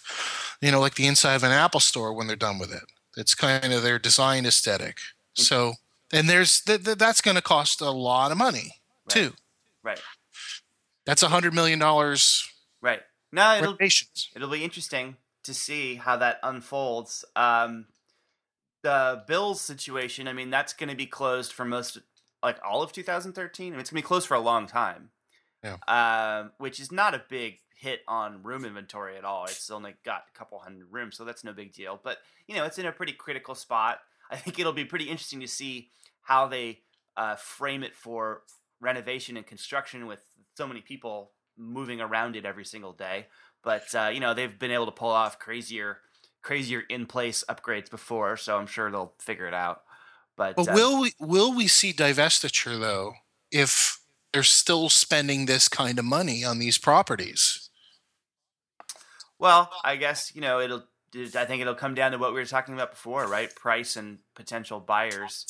you 0.60 0.70
know, 0.70 0.80
like 0.80 0.96
the 0.96 1.06
inside 1.06 1.34
of 1.34 1.42
an 1.42 1.52
Apple 1.52 1.80
store 1.80 2.12
when 2.12 2.26
they're 2.26 2.36
done 2.36 2.58
with 2.58 2.72
it. 2.72 2.84
It's 3.16 3.34
kind 3.34 3.72
of 3.72 3.82
their 3.82 3.98
design 3.98 4.44
aesthetic. 4.44 4.96
Mm-hmm. 4.96 5.42
So, 5.42 5.74
and 6.12 6.28
there's 6.28 6.60
th- 6.60 6.84
th- 6.84 6.98
that's 6.98 7.22
going 7.22 7.36
to 7.36 7.42
cost 7.42 7.80
a 7.80 7.90
lot 7.90 8.30
of 8.30 8.36
money 8.36 8.72
right. 9.06 9.08
too. 9.08 9.32
Right. 9.82 10.00
That's 11.06 11.22
a 11.22 11.28
hundred 11.28 11.54
million 11.54 11.78
dollars. 11.78 12.48
Right. 12.80 13.00
No, 13.32 13.56
it'll 13.56 13.76
it'll 14.36 14.50
be 14.50 14.64
interesting 14.64 15.16
to 15.42 15.54
see 15.54 15.96
how 15.96 16.16
that 16.18 16.38
unfolds. 16.42 17.24
Um, 17.36 17.86
the 18.82 19.24
Bills 19.26 19.60
situation, 19.60 20.28
I 20.28 20.32
mean, 20.32 20.50
that's 20.50 20.72
going 20.72 20.90
to 20.90 20.96
be 20.96 21.06
closed 21.06 21.52
for 21.52 21.64
most, 21.64 21.98
like 22.42 22.58
all 22.64 22.82
of 22.82 22.92
2013. 22.92 23.66
I 23.66 23.70
mean, 23.70 23.80
it's 23.80 23.90
going 23.90 24.00
to 24.00 24.04
be 24.04 24.06
closed 24.06 24.26
for 24.26 24.34
a 24.34 24.40
long 24.40 24.66
time. 24.66 25.10
Yeah. 25.64 25.76
Uh, 25.88 26.48
which 26.58 26.78
is 26.78 26.92
not 26.92 27.14
a 27.14 27.22
big 27.28 27.58
hit 27.74 28.00
on 28.06 28.42
room 28.42 28.64
inventory 28.64 29.16
at 29.16 29.24
all. 29.24 29.44
It's 29.46 29.70
only 29.70 29.94
got 30.04 30.24
a 30.32 30.38
couple 30.38 30.58
hundred 30.58 30.86
rooms, 30.90 31.16
so 31.16 31.24
that's 31.24 31.42
no 31.42 31.52
big 31.52 31.72
deal. 31.72 31.98
But 32.02 32.18
you 32.46 32.54
know, 32.54 32.64
it's 32.64 32.78
in 32.78 32.86
a 32.86 32.92
pretty 32.92 33.12
critical 33.12 33.54
spot. 33.54 34.00
I 34.30 34.36
think 34.36 34.58
it'll 34.58 34.72
be 34.72 34.84
pretty 34.84 35.06
interesting 35.06 35.40
to 35.40 35.48
see 35.48 35.90
how 36.22 36.46
they 36.46 36.80
uh, 37.16 37.36
frame 37.36 37.82
it 37.82 37.94
for 37.94 38.42
renovation 38.80 39.36
and 39.36 39.46
construction 39.46 40.06
with 40.06 40.20
so 40.56 40.66
many 40.66 40.80
people 40.80 41.32
moving 41.56 42.00
around 42.00 42.36
it 42.36 42.44
every 42.44 42.64
single 42.64 42.92
day. 42.92 43.26
But 43.62 43.94
uh, 43.94 44.10
you 44.12 44.20
know, 44.20 44.34
they've 44.34 44.58
been 44.58 44.70
able 44.70 44.86
to 44.86 44.92
pull 44.92 45.10
off 45.10 45.38
crazier, 45.38 45.98
crazier 46.42 46.82
in 46.88 47.06
place 47.06 47.44
upgrades 47.48 47.90
before, 47.90 48.36
so 48.36 48.58
I'm 48.58 48.66
sure 48.66 48.90
they'll 48.90 49.14
figure 49.18 49.46
it 49.46 49.54
out. 49.54 49.82
But, 50.36 50.56
But 50.56 50.68
uh, 50.68 50.74
will 50.74 51.00
we 51.00 51.12
will 51.18 51.54
we 51.54 51.68
see 51.68 51.92
divestiture 51.92 52.78
though 52.78 53.14
if 53.50 54.00
they're 54.32 54.42
still 54.42 54.88
spending 54.88 55.46
this 55.46 55.68
kind 55.68 55.98
of 55.98 56.04
money 56.04 56.44
on 56.44 56.58
these 56.58 56.76
properties? 56.76 57.70
Well, 59.38 59.70
I 59.84 59.96
guess 59.96 60.34
you 60.34 60.40
know 60.40 60.60
it'll. 60.60 60.84
I 61.16 61.44
think 61.44 61.62
it'll 61.62 61.76
come 61.76 61.94
down 61.94 62.10
to 62.10 62.18
what 62.18 62.34
we 62.34 62.40
were 62.40 62.46
talking 62.46 62.74
about 62.74 62.90
before, 62.90 63.28
right? 63.28 63.54
Price 63.54 63.94
and 63.94 64.18
potential 64.34 64.80
buyers, 64.80 65.46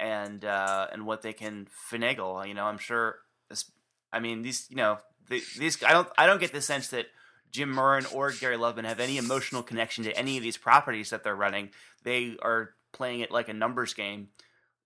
and 0.00 0.44
uh, 0.44 0.88
and 0.92 1.06
what 1.06 1.22
they 1.22 1.32
can 1.32 1.68
finagle. 1.90 2.46
You 2.46 2.54
know, 2.54 2.64
I'm 2.64 2.78
sure. 2.78 3.18
This, 3.48 3.70
I 4.12 4.20
mean, 4.20 4.42
these. 4.42 4.66
You 4.70 4.76
know, 4.76 4.98
the, 5.28 5.42
these. 5.58 5.82
I 5.82 5.92
don't. 5.92 6.08
I 6.16 6.26
don't 6.26 6.40
get 6.40 6.52
the 6.52 6.60
sense 6.60 6.88
that 6.88 7.06
Jim 7.50 7.74
Murren 7.74 8.12
or 8.14 8.32
Gary 8.32 8.56
Loveman 8.56 8.84
have 8.84 9.00
any 9.00 9.18
emotional 9.18 9.62
connection 9.62 10.04
to 10.04 10.16
any 10.16 10.36
of 10.36 10.42
these 10.42 10.56
properties 10.56 11.10
that 11.10 11.24
they're 11.24 11.36
running. 11.36 11.70
They 12.02 12.36
are 12.42 12.74
playing 12.92 13.20
it 13.20 13.30
like 13.30 13.48
a 13.48 13.54
numbers 13.54 13.94
game. 13.94 14.28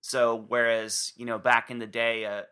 So 0.01 0.45
whereas 0.49 1.13
you 1.17 1.27
know 1.27 1.39
back 1.39 1.71
in 1.71 1.79
the 1.79 1.87
day, 1.87 2.25
uh, 2.25 2.43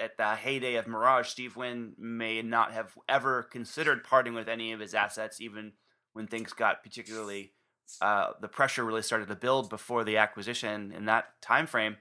at 0.00 0.16
the 0.16 0.34
heyday 0.34 0.76
of 0.76 0.86
Mirage, 0.86 1.28
Steve 1.28 1.56
Wynn 1.56 1.94
may 1.98 2.42
not 2.42 2.72
have 2.72 2.92
ever 3.08 3.42
considered 3.42 4.04
parting 4.04 4.34
with 4.34 4.48
any 4.48 4.72
of 4.72 4.80
his 4.80 4.94
assets, 4.94 5.40
even 5.40 5.72
when 6.12 6.26
things 6.26 6.52
got 6.52 6.82
particularly 6.82 7.52
uh, 8.00 8.32
the 8.40 8.48
pressure 8.48 8.84
really 8.84 9.02
started 9.02 9.28
to 9.28 9.34
build 9.34 9.68
before 9.68 10.04
the 10.04 10.16
acquisition 10.16 10.92
in 10.92 11.06
that 11.06 11.40
time 11.40 11.66
frame. 11.66 11.96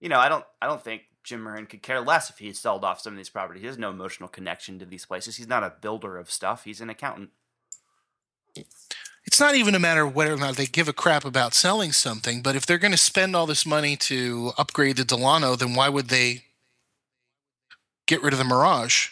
You 0.00 0.08
know, 0.08 0.18
I 0.18 0.28
don't, 0.28 0.44
I 0.60 0.66
don't 0.66 0.82
think 0.82 1.02
Jim 1.22 1.42
Murren 1.44 1.68
could 1.68 1.82
care 1.82 2.00
less 2.00 2.30
if 2.30 2.38
he 2.38 2.52
sold 2.52 2.84
off 2.84 3.00
some 3.00 3.12
of 3.12 3.16
these 3.16 3.28
properties. 3.28 3.62
He 3.62 3.66
has 3.66 3.78
no 3.78 3.90
emotional 3.90 4.28
connection 4.28 4.78
to 4.78 4.86
these 4.86 5.04
places. 5.06 5.36
He's 5.36 5.48
not 5.48 5.64
a 5.64 5.74
builder 5.80 6.16
of 6.18 6.30
stuff. 6.30 6.64
He's 6.64 6.80
an 6.80 6.90
accountant. 6.90 7.30
It's 9.26 9.40
not 9.40 9.56
even 9.56 9.74
a 9.74 9.80
matter 9.80 10.02
of 10.02 10.14
whether 10.14 10.32
or 10.32 10.36
not 10.36 10.56
they 10.56 10.66
give 10.66 10.88
a 10.88 10.92
crap 10.92 11.24
about 11.24 11.52
selling 11.52 11.90
something, 11.90 12.42
but 12.42 12.54
if 12.54 12.64
they're 12.64 12.78
going 12.78 12.92
to 12.92 12.96
spend 12.96 13.34
all 13.34 13.44
this 13.44 13.66
money 13.66 13.96
to 13.96 14.52
upgrade 14.56 14.96
the 14.96 15.04
Delano, 15.04 15.56
then 15.56 15.74
why 15.74 15.88
would 15.88 16.08
they 16.08 16.44
get 18.06 18.22
rid 18.22 18.32
of 18.32 18.38
the 18.38 18.44
Mirage? 18.44 19.08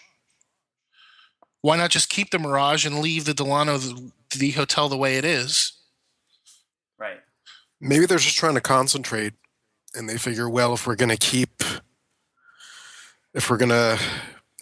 Why 1.63 1.77
not 1.77 1.91
just 1.91 2.09
keep 2.09 2.31
the 2.31 2.39
Mirage 2.39 2.87
and 2.87 3.01
leave 3.01 3.25
the 3.25 3.35
Delano, 3.35 3.77
the, 3.77 4.13
the 4.37 4.51
hotel, 4.53 4.89
the 4.89 4.97
way 4.97 5.17
it 5.17 5.25
is? 5.25 5.73
Right. 7.85 7.91
Maybe 7.91 8.07
they're 8.07 8.19
just 8.19 8.37
trying 8.37 8.55
to 8.55 8.61
concentrate 8.63 9.35
and 9.95 10.09
they 10.09 10.17
figure, 10.17 10.49
well, 10.49 10.73
if 10.73 10.87
we're 10.87 10.97
going 10.97 11.11
to 11.11 11.19
keep, 11.19 11.63
if 13.35 13.51
we're 13.51 13.59
going 13.59 13.69
to 13.69 14.01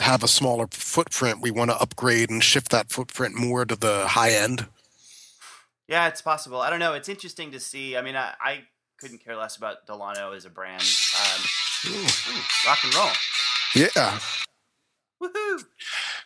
have 0.01 0.25
a 0.25 0.29
smaller 0.29 0.67
footprint, 0.71 1.41
we 1.41 1.53
want 1.53 1.71
to 1.71 1.81
upgrade 1.81 2.31
and 2.31 2.43
shift 2.43 2.71
that 2.73 2.91
footprint 2.91 3.37
more 3.37 3.65
to 3.65 3.77
the 3.77 4.09
high 4.09 4.33
end. 4.33 4.67
Yeah, 5.87 6.09
it's 6.09 6.21
possible. 6.21 6.61
I 6.61 6.69
don't 6.71 6.81
know. 6.81 6.95
It's 6.95 7.09
interesting 7.09 7.53
to 7.53 7.61
see. 7.61 7.97
I 7.97 8.03
mean, 8.03 8.17
I, 8.17 8.33
I 8.41 8.65
couldn't 8.99 9.25
care 9.25 9.37
less 9.37 9.57
about 9.57 9.87
Delano 9.87 10.33
as 10.33 10.45
a 10.45 10.51
brand. 10.51 10.83
Um, 10.83 11.41
ooh, 11.91 12.07
rock 12.67 12.79
and 12.85 12.95
roll. 12.95 13.11
Yeah. 13.75 14.19
Woohoo! 15.23 15.65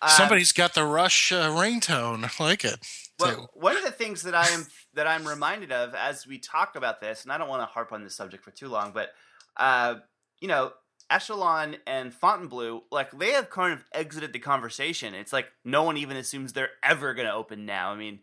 Um, 0.01 0.09
Somebody's 0.09 0.53
got 0.53 0.74
the 0.74 0.84
Rush 0.84 1.30
uh, 1.30 1.51
ringtone. 1.51 2.24
I 2.24 2.42
like 2.42 2.64
it. 2.64 2.78
Well, 3.18 3.51
one 3.55 3.76
of 3.76 3.82
the 3.82 3.90
things 3.90 4.22
that 4.22 4.34
I 4.34 4.47
am 4.49 4.66
that 4.97 5.07
I'm 5.07 5.26
reminded 5.26 5.72
of 5.72 5.94
as 5.94 6.26
we 6.26 6.38
talk 6.38 6.74
about 6.74 7.01
this, 7.01 7.22
and 7.22 7.32
I 7.32 7.38
don't 7.38 7.49
want 7.49 7.62
to 7.62 7.66
harp 7.66 7.92
on 7.92 8.03
this 8.03 8.16
subject 8.16 8.42
for 8.42 8.51
too 8.51 8.68
long, 8.68 8.92
but 8.92 9.11
uh, 9.57 9.97
you 10.40 10.49
know, 10.49 10.72
Echelon 11.09 11.76
and 11.86 12.12
Fontainebleau, 12.12 12.84
like 12.90 13.12
they 13.12 13.30
have 13.30 13.49
kind 13.49 13.72
of 13.72 13.84
exited 13.92 14.32
the 14.32 14.38
conversation. 14.38 15.14
It's 15.14 15.32
like 15.32 15.47
no 15.64 15.82
one 15.82 15.97
even 15.97 16.16
assumes 16.16 16.53
they're 16.53 16.70
ever 16.82 17.14
going 17.14 17.28
to 17.28 17.34
open 17.34 17.64
now. 17.64 17.92
I 17.92 17.97
mean, 17.97 18.20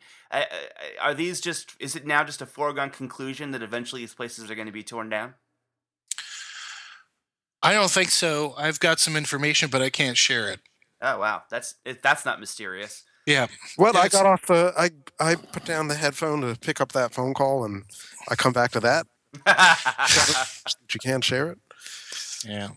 are 1.01 1.13
these 1.13 1.39
just? 1.39 1.75
Is 1.79 1.95
it 1.95 2.05
now 2.05 2.23
just 2.23 2.41
a 2.41 2.45
foregone 2.45 2.89
conclusion 2.89 3.51
that 3.51 3.63
eventually 3.63 4.01
these 4.01 4.13
places 4.13 4.51
are 4.51 4.55
going 4.55 4.67
to 4.67 4.73
be 4.73 4.83
torn 4.83 5.09
down? 5.09 5.35
I 7.61 7.73
don't 7.73 7.91
think 7.91 8.09
so. 8.11 8.53
I've 8.57 8.81
got 8.81 8.99
some 8.99 9.15
information, 9.15 9.69
but 9.69 9.81
I 9.81 9.89
can't 9.89 10.17
share 10.17 10.49
it. 10.49 10.59
Oh 11.01 11.19
wow, 11.19 11.43
that's 11.49 11.75
that's 12.01 12.25
not 12.25 12.39
mysterious. 12.39 13.03
Yeah. 13.25 13.47
Well, 13.77 13.95
I 13.95 14.09
got 14.09 14.25
off 14.25 14.45
the, 14.47 14.73
I, 14.77 14.89
I 15.19 15.35
put 15.35 15.65
down 15.65 15.87
the 15.87 15.95
headphone 15.95 16.41
to 16.41 16.57
pick 16.59 16.81
up 16.81 16.91
that 16.91 17.13
phone 17.13 17.33
call 17.33 17.63
and 17.63 17.83
I 18.29 18.35
come 18.35 18.53
back 18.53 18.71
to 18.71 18.79
that. 18.81 19.07
You 20.93 20.99
can't 20.99 21.23
share 21.23 21.49
it. 21.49 21.57
Yeah. 22.45 22.69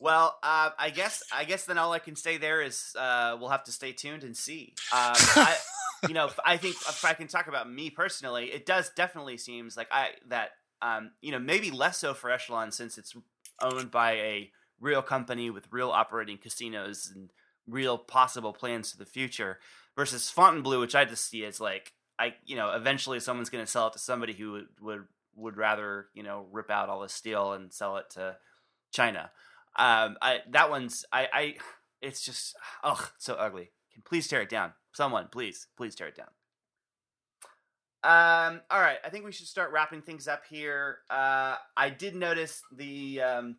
Well, 0.00 0.38
uh, 0.42 0.70
I 0.78 0.90
guess 0.90 1.24
I 1.32 1.44
guess 1.44 1.64
then 1.64 1.76
all 1.76 1.92
I 1.92 1.98
can 1.98 2.14
say 2.14 2.36
there 2.36 2.62
is 2.62 2.94
uh, 2.96 3.36
we'll 3.38 3.48
have 3.48 3.64
to 3.64 3.72
stay 3.72 3.92
tuned 3.92 4.22
and 4.22 4.36
see. 4.36 4.74
Um, 4.92 5.14
I, 5.16 5.56
you 6.08 6.14
know, 6.14 6.30
I 6.44 6.56
think 6.56 6.76
if 6.76 7.04
I 7.04 7.14
can 7.14 7.26
talk 7.26 7.48
about 7.48 7.70
me 7.70 7.90
personally, 7.90 8.46
it 8.46 8.64
does 8.64 8.90
definitely 8.90 9.38
seems 9.38 9.76
like 9.76 9.88
I 9.90 10.10
that 10.28 10.50
um, 10.82 11.10
you 11.20 11.32
know 11.32 11.40
maybe 11.40 11.72
less 11.72 11.98
so 11.98 12.14
for 12.14 12.30
Echelon 12.30 12.70
since 12.70 12.96
it's 12.96 13.16
owned 13.60 13.90
by 13.90 14.12
a 14.12 14.50
real 14.80 15.02
company 15.02 15.50
with 15.50 15.66
real 15.72 15.90
operating 15.90 16.38
casinos 16.38 17.10
and 17.12 17.30
real 17.68 17.98
possible 17.98 18.52
plans 18.52 18.90
for 18.90 18.98
the 18.98 19.04
future 19.06 19.58
versus 19.96 20.30
Fontainebleau, 20.30 20.80
which 20.80 20.94
I 20.94 21.04
just 21.04 21.28
see 21.28 21.44
as 21.44 21.60
like 21.60 21.92
I 22.18 22.34
you 22.44 22.56
know 22.56 22.72
eventually 22.72 23.20
someone's 23.20 23.50
going 23.50 23.64
to 23.64 23.70
sell 23.70 23.88
it 23.88 23.92
to 23.94 23.98
somebody 23.98 24.32
who 24.32 24.52
would, 24.52 24.66
would 24.80 25.04
would 25.36 25.56
rather 25.56 26.06
you 26.14 26.22
know 26.22 26.46
rip 26.50 26.70
out 26.70 26.88
all 26.88 27.00
the 27.00 27.08
steel 27.08 27.52
and 27.52 27.72
sell 27.72 27.96
it 27.96 28.10
to 28.10 28.36
China. 28.92 29.30
Um, 29.76 30.16
I 30.20 30.40
that 30.50 30.70
one's 30.70 31.04
I 31.12 31.28
I 31.32 31.54
it's 32.00 32.24
just 32.24 32.56
ugh 32.82 33.10
so 33.18 33.34
ugly. 33.34 33.70
Can 33.92 34.02
please 34.02 34.28
tear 34.28 34.42
it 34.42 34.48
down, 34.48 34.72
someone 34.92 35.28
please 35.30 35.66
please 35.76 35.94
tear 35.94 36.08
it 36.08 36.16
down. 36.16 36.28
Um, 38.04 38.60
all 38.70 38.80
right, 38.80 38.98
I 39.04 39.10
think 39.10 39.24
we 39.24 39.32
should 39.32 39.48
start 39.48 39.72
wrapping 39.72 40.02
things 40.02 40.28
up 40.28 40.42
here. 40.48 40.98
Uh, 41.10 41.56
I 41.76 41.90
did 41.90 42.14
notice 42.14 42.62
the 42.72 43.20
um, 43.20 43.56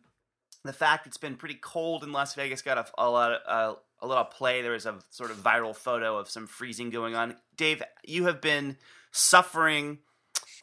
the 0.64 0.72
fact 0.72 1.06
it's 1.06 1.18
been 1.18 1.36
pretty 1.36 1.58
cold 1.60 2.04
in 2.04 2.12
Las 2.12 2.34
Vegas 2.34 2.62
got 2.62 2.78
a, 2.78 2.86
a 2.98 3.08
lot 3.08 3.32
of, 3.32 3.40
uh, 3.46 3.78
a 4.02 4.06
little 4.06 4.24
play. 4.24 4.62
There 4.62 4.72
was 4.72 4.86
a 4.86 4.98
sort 5.10 5.30
of 5.30 5.38
viral 5.38 5.74
photo 5.74 6.16
of 6.18 6.30
some 6.30 6.46
freezing 6.46 6.90
going 6.90 7.14
on. 7.14 7.36
Dave, 7.56 7.82
you 8.04 8.26
have 8.26 8.40
been 8.40 8.76
suffering 9.12 9.98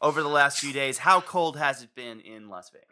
over 0.02 0.22
the 0.22 0.30
last 0.30 0.60
few 0.60 0.74
days. 0.74 1.00
How 1.00 1.22
cold 1.22 1.58
has 1.58 1.82
it 1.82 1.96
been 1.96 2.20
in 2.20 2.50
Las 2.50 2.70
Vegas? 2.70 2.88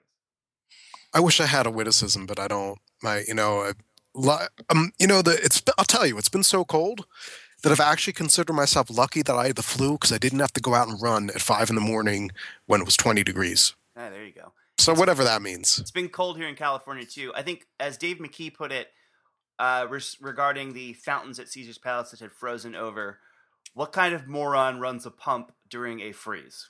I 1.14 1.20
wish 1.20 1.40
I 1.40 1.46
had 1.46 1.66
a 1.66 1.72
witticism, 1.72 2.26
but 2.26 2.40
I 2.40 2.48
don't. 2.48 2.78
My, 3.02 3.24
you 3.28 3.34
know, 3.34 3.72
I, 4.30 4.48
um, 4.70 4.92
you 5.00 5.08
know, 5.08 5.22
the 5.22 5.40
it's. 5.44 5.62
I'll 5.78 5.86
tell 5.86 6.06
you, 6.06 6.18
it's 6.18 6.30
been 6.30 6.44
so 6.44 6.66
cold 6.66 7.06
that 7.64 7.72
I've 7.72 7.80
actually 7.80 8.14
considered 8.14 8.54
myself 8.54 8.90
lucky 8.90 9.22
that 9.22 9.36
I 9.36 9.48
had 9.48 9.56
the 9.56 9.64
flu 9.64 9.94
because 9.94 10.12
I 10.12 10.18
didn't 10.18 10.40
have 10.40 10.54
to 10.54 10.62
go 10.62 10.74
out 10.74 10.88
and 10.88 11.02
run 11.02 11.30
at 11.30 11.42
five 11.42 11.70
in 11.70 11.76
the 11.76 11.82
morning 11.82 12.32
when 12.66 12.82
it 12.82 12.86
was 12.86 12.98
twenty 12.98 13.24
degrees. 13.24 13.76
Ah, 13.96 14.10
there 14.10 14.26
you 14.26 14.34
go. 14.34 14.52
So 14.78 14.94
whatever 14.94 15.24
that 15.24 15.42
means. 15.42 15.80
It's 15.80 15.92
been 15.92 16.10
cold 16.10 16.38
here 16.38 16.50
in 16.50 16.56
California 16.56 17.06
too. 17.06 17.32
I 17.34 17.44
think, 17.44 17.66
as 17.80 17.98
Dave 17.98 18.18
McKee 18.18 18.54
put 18.54 18.74
it, 18.74 18.90
uh, 19.60 19.88
res- 19.90 20.18
regarding 20.20 20.74
the 20.74 20.94
fountains 20.94 21.40
at 21.40 21.50
Caesar's 21.50 21.78
Palace 21.78 22.12
that 22.12 22.20
had 22.20 22.32
frozen 22.32 22.76
over, 22.76 23.20
what 23.74 23.92
kind 23.92 24.14
of 24.14 24.28
moron 24.28 24.80
runs 24.80 25.06
a 25.06 25.12
pump 25.12 25.52
during 25.70 26.02
a 26.02 26.12
freeze? 26.12 26.70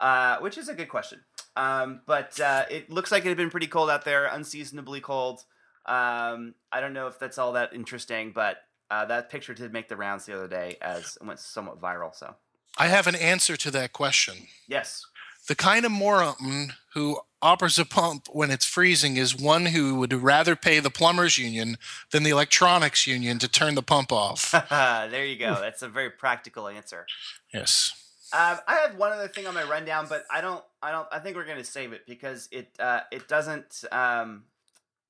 Uh, 0.00 0.38
which 0.38 0.56
is 0.56 0.68
a 0.68 0.74
good 0.74 0.88
question. 0.88 1.20
Um, 1.56 2.02
but 2.06 2.38
uh, 2.40 2.64
it 2.70 2.88
looks 2.88 3.10
like 3.10 3.24
it 3.24 3.28
had 3.28 3.36
been 3.36 3.50
pretty 3.50 3.66
cold 3.66 3.90
out 3.90 4.04
there, 4.04 4.26
unseasonably 4.26 5.00
cold. 5.00 5.40
Um, 5.86 6.54
I 6.70 6.80
don't 6.80 6.92
know 6.92 7.08
if 7.08 7.18
that's 7.18 7.38
all 7.38 7.52
that 7.54 7.72
interesting, 7.72 8.32
but 8.32 8.58
uh, 8.90 9.06
that 9.06 9.28
picture 9.30 9.54
did 9.54 9.72
make 9.72 9.88
the 9.88 9.96
rounds 9.96 10.24
the 10.24 10.34
other 10.34 10.48
day 10.48 10.76
as 10.80 11.18
it 11.20 11.26
went 11.26 11.40
somewhat 11.40 11.80
viral. 11.80 12.14
So, 12.14 12.36
I 12.78 12.86
have 12.86 13.06
an 13.06 13.16
answer 13.16 13.56
to 13.56 13.70
that 13.72 13.92
question. 13.92 14.36
yes. 14.68 15.04
The 15.48 15.56
kind 15.56 15.86
of 15.86 15.90
moron 15.90 16.74
who 16.92 17.20
offers 17.40 17.78
a 17.78 17.84
pump 17.84 18.28
when 18.30 18.50
it's 18.50 18.64
freezing 18.64 19.16
is 19.16 19.36
one 19.36 19.66
who 19.66 19.96
would 19.96 20.12
rather 20.12 20.56
pay 20.56 20.80
the 20.80 20.90
plumbers 20.90 21.38
union 21.38 21.76
than 22.10 22.22
the 22.22 22.30
electronics 22.30 23.06
union 23.06 23.38
to 23.38 23.48
turn 23.48 23.74
the 23.74 23.82
pump 23.82 24.12
off. 24.12 24.50
there 24.70 25.24
you 25.24 25.38
go. 25.38 25.54
That's 25.60 25.82
a 25.82 25.88
very 25.88 26.10
practical 26.10 26.68
answer. 26.68 27.06
yes. 27.52 27.92
Um, 28.30 28.58
I 28.66 28.74
have 28.86 28.96
one 28.96 29.12
other 29.12 29.28
thing 29.28 29.46
on 29.46 29.54
my 29.54 29.64
rundown, 29.64 30.06
but 30.06 30.26
I 30.30 30.42
don't. 30.42 30.62
I 30.82 30.90
don't. 30.90 31.08
I 31.10 31.18
think 31.18 31.34
we're 31.34 31.46
going 31.46 31.56
to 31.56 31.64
save 31.64 31.92
it 31.94 32.02
because 32.06 32.46
it. 32.52 32.68
Uh, 32.78 33.00
it 33.10 33.26
doesn't. 33.26 33.84
Um, 33.90 34.42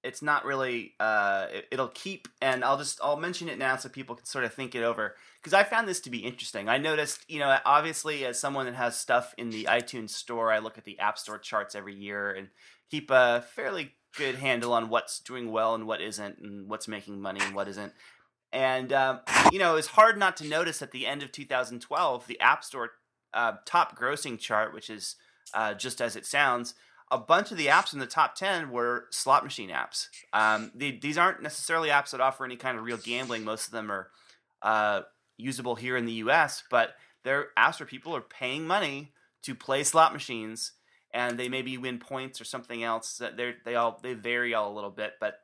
it's 0.03 0.23
not 0.23 0.45
really. 0.45 0.95
Uh, 1.01 1.47
it, 1.53 1.67
it'll 1.73 1.89
keep, 1.89 2.29
and 2.41 2.65
I'll 2.65 2.79
just. 2.79 3.01
I'll 3.03 3.17
mention 3.17 3.49
it 3.49 3.59
now 3.59 3.77
so 3.77 3.89
people 3.89 4.15
can 4.15 4.27
sort 4.27 4.45
of 4.45 4.55
think 4.55 4.75
it 4.75 4.83
over. 4.83 5.15
Because 5.41 5.55
I 5.55 5.65
found 5.65 5.89
this 5.89 6.01
to 6.01 6.11
be 6.11 6.19
interesting. 6.19 6.69
I 6.69 6.79
noticed, 6.79 7.25
you 7.29 7.39
know, 7.39 7.57
obviously 7.65 8.25
as 8.25 8.39
someone 8.39 8.67
that 8.67 8.75
has 8.75 8.97
stuff 8.97 9.35
in 9.39 9.51
the 9.51 9.65
iTunes 9.65 10.11
store, 10.11 10.53
I 10.53 10.59
look 10.59 10.79
at 10.79 10.85
the 10.85 10.99
App 10.99 11.19
Store 11.19 11.39
charts 11.39 11.75
every 11.75 11.95
year 11.95 12.31
and 12.31 12.49
keep 12.91 13.11
a 13.11 13.45
fairly 13.55 13.95
good 14.17 14.37
handle 14.37 14.73
on 14.73 14.89
what's 14.89 15.21
doing 15.21 15.51
well 15.51 15.75
and 15.75 15.87
what 15.87 16.01
isn't, 16.01 16.39
and 16.39 16.69
what's 16.69 16.89
making 16.89 17.21
money 17.21 17.41
and 17.43 17.55
what 17.55 17.69
isn't. 17.69 17.93
And 18.53 18.93
um, 18.93 19.21
you 19.53 19.59
know, 19.59 19.77
it's 19.77 19.89
hard 19.89 20.19
not 20.19 20.37
to 20.39 20.47
notice 20.47 20.81
at 20.81 20.93
the 20.93 21.07
end 21.07 21.23
of 21.23 21.33
2012, 21.33 22.27
the 22.27 22.41
App 22.41 22.65
Store 22.65 22.91
uh, 23.35 23.55
top 23.65 23.99
grossing 23.99 24.39
chart, 24.39 24.73
which 24.73 24.91
is 24.91 25.17
uh, 25.55 25.75
just 25.75 26.01
as 26.01 26.17
it 26.17 26.27
sounds, 26.27 26.75
a 27.11 27.19
bunch 27.19 27.51
of 27.51 27.57
the 27.57 27.67
apps 27.67 27.93
in 27.93 27.99
the 27.99 28.07
top 28.07 28.35
10 28.35 28.71
were 28.71 29.07
slot 29.11 29.45
machine 29.45 29.71
apps. 29.71 30.09
Um, 30.33 30.71
they, 30.75 30.93
these 30.93 31.17
aren't 31.17 31.43
necessarily 31.43 31.89
apps 31.89 32.11
that 32.11 32.21
offer 32.21 32.45
any 32.45 32.57
kind 32.57 32.77
of 32.77 32.85
real 32.85 32.99
gambling. 32.99 33.45
Most 33.45 33.67
of 33.67 33.73
them 33.73 33.91
are 33.91 34.11
uh, 34.63 35.03
usable 35.37 35.75
here 35.75 35.97
in 35.97 36.05
the 36.05 36.13
US, 36.15 36.63
but 36.71 36.95
they're 37.25 37.49
apps 37.57 37.81
where 37.81 37.87
people 37.87 38.15
are 38.15 38.21
paying 38.21 38.67
money 38.67 39.13
to 39.43 39.55
play 39.55 39.85
slot 39.85 40.13
machines 40.13 40.73
and 41.13 41.39
they 41.39 41.49
maybe 41.49 41.79
win 41.79 41.99
points 41.99 42.41
or 42.41 42.45
something 42.45 42.83
else. 42.83 43.21
They 43.37 43.55
they 43.65 43.75
all 43.75 43.99
they 44.03 44.15
vary 44.15 44.55
all 44.55 44.73
a 44.73 44.75
little 44.75 44.91
bit, 44.91 45.15
but 45.21 45.41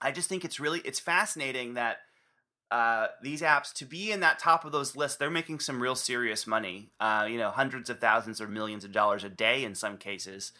I 0.00 0.10
just 0.12 0.28
think 0.28 0.44
it's 0.44 0.58
really 0.60 0.80
it's 0.84 1.00
fascinating 1.00 1.74
that 1.74 1.98
uh, 2.70 3.06
these 3.22 3.42
apps 3.42 3.72
to 3.74 3.84
be 3.84 4.10
in 4.10 4.20
that 4.20 4.38
top 4.38 4.64
of 4.64 4.72
those 4.72 4.96
lists, 4.96 5.16
they're 5.16 5.30
making 5.30 5.60
some 5.60 5.80
real 5.80 5.94
serious 5.94 6.46
money. 6.46 6.90
Uh, 6.98 7.26
you 7.28 7.38
know, 7.38 7.50
hundreds 7.50 7.90
of 7.90 8.00
thousands 8.00 8.40
or 8.40 8.48
millions 8.48 8.84
of 8.84 8.92
dollars 8.92 9.22
a 9.22 9.28
day 9.28 9.62
in 9.64 9.74
some 9.74 9.96
cases, 9.96 10.52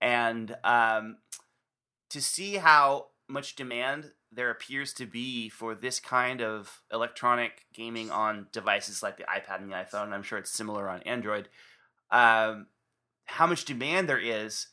and 0.00 0.56
um, 0.64 1.18
to 2.10 2.20
see 2.20 2.54
how 2.54 3.08
much 3.28 3.56
demand 3.56 4.12
there 4.30 4.50
appears 4.50 4.92
to 4.94 5.06
be 5.06 5.48
for 5.48 5.74
this 5.74 6.00
kind 6.00 6.42
of 6.42 6.82
electronic 6.92 7.66
gaming 7.72 8.10
on 8.10 8.46
devices 8.52 9.02
like 9.02 9.16
the 9.16 9.24
iPad 9.24 9.60
and 9.60 9.70
the 9.70 9.74
iPhone. 9.74 10.12
I'm 10.12 10.22
sure 10.22 10.38
it's 10.38 10.52
similar 10.52 10.88
on 10.88 11.02
Android. 11.02 11.48
Um, 12.10 12.66
how 13.24 13.46
much 13.46 13.64
demand 13.64 14.08
there 14.08 14.20
is 14.20 14.68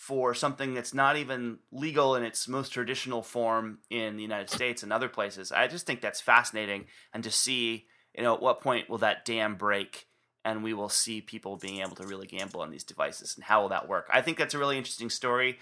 for 0.00 0.34
something 0.34 0.72
that's 0.72 0.94
not 0.94 1.18
even 1.18 1.58
legal 1.70 2.16
in 2.16 2.22
its 2.22 2.48
most 2.48 2.70
traditional 2.70 3.22
form 3.22 3.80
in 3.90 4.16
the 4.16 4.22
United 4.22 4.48
States 4.48 4.82
and 4.82 4.92
other 4.92 5.10
places. 5.10 5.52
I 5.52 5.66
just 5.66 5.86
think 5.86 6.00
that's 6.00 6.22
fascinating, 6.22 6.86
and 7.12 7.22
to 7.22 7.30
see, 7.30 7.84
you 8.16 8.22
know, 8.22 8.34
at 8.34 8.40
what 8.40 8.62
point 8.62 8.88
will 8.88 8.98
that 8.98 9.26
dam 9.26 9.56
break, 9.56 10.06
and 10.44 10.64
we 10.64 10.74
will 10.74 10.88
see 10.88 11.20
people 11.20 11.56
being 11.56 11.80
able 11.80 11.96
to 11.96 12.06
really 12.06 12.26
gamble 12.26 12.60
on 12.60 12.70
these 12.70 12.84
devices, 12.84 13.34
and 13.36 13.44
how 13.44 13.62
will 13.62 13.68
that 13.70 13.88
work? 13.88 14.08
I 14.12 14.22
think 14.22 14.38
that's 14.38 14.54
a 14.54 14.58
really 14.58 14.78
interesting 14.78 15.10
story, 15.10 15.58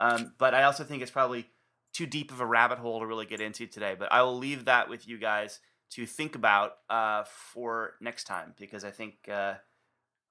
um, 0.00 0.32
but 0.38 0.54
I 0.54 0.64
also 0.64 0.84
think 0.84 1.02
it's 1.02 1.10
probably 1.10 1.46
too 1.92 2.06
deep 2.06 2.30
of 2.30 2.40
a 2.40 2.46
rabbit 2.46 2.78
hole 2.78 3.00
to 3.00 3.06
really 3.06 3.26
get 3.26 3.40
into 3.40 3.66
today. 3.66 3.96
But 3.98 4.12
I 4.12 4.22
will 4.22 4.38
leave 4.38 4.66
that 4.66 4.88
with 4.88 5.08
you 5.08 5.18
guys 5.18 5.58
to 5.92 6.06
think 6.06 6.36
about 6.36 6.72
uh, 6.88 7.24
for 7.52 7.94
next 8.00 8.24
time 8.24 8.54
because 8.58 8.84
I 8.84 8.90
think. 8.90 9.28
Uh, 9.28 9.54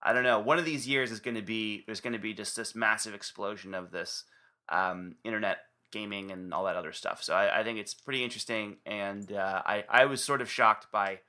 I 0.01 0.13
don't 0.13 0.23
know. 0.23 0.39
One 0.39 0.59
of 0.59 0.65
these 0.65 0.87
years 0.87 1.11
is 1.11 1.19
going 1.19 1.35
to 1.35 1.41
be 1.41 1.83
there's 1.85 1.99
going 1.99 2.13
to 2.13 2.19
be 2.19 2.33
just 2.33 2.55
this 2.55 2.73
massive 2.73 3.13
explosion 3.13 3.73
of 3.73 3.91
this 3.91 4.23
um, 4.69 5.15
internet 5.23 5.57
gaming 5.91 6.31
and 6.31 6.53
all 6.53 6.65
that 6.65 6.75
other 6.75 6.93
stuff. 6.93 7.21
So 7.23 7.33
I, 7.33 7.59
I 7.59 7.63
think 7.63 7.79
it's 7.79 7.93
pretty 7.93 8.23
interesting, 8.23 8.77
and 8.85 9.31
uh, 9.31 9.61
I 9.65 9.83
I 9.89 10.05
was 10.05 10.23
sort 10.23 10.41
of 10.41 10.49
shocked 10.49 10.87
by 10.91 11.19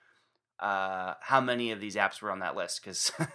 uh, 0.61 1.15
how 1.21 1.41
many 1.41 1.71
of 1.71 1.81
these 1.81 1.97
apps 1.97 2.21
were 2.21 2.31
on 2.31 2.41
that 2.41 2.55
list 2.55 2.83
because 2.83 3.13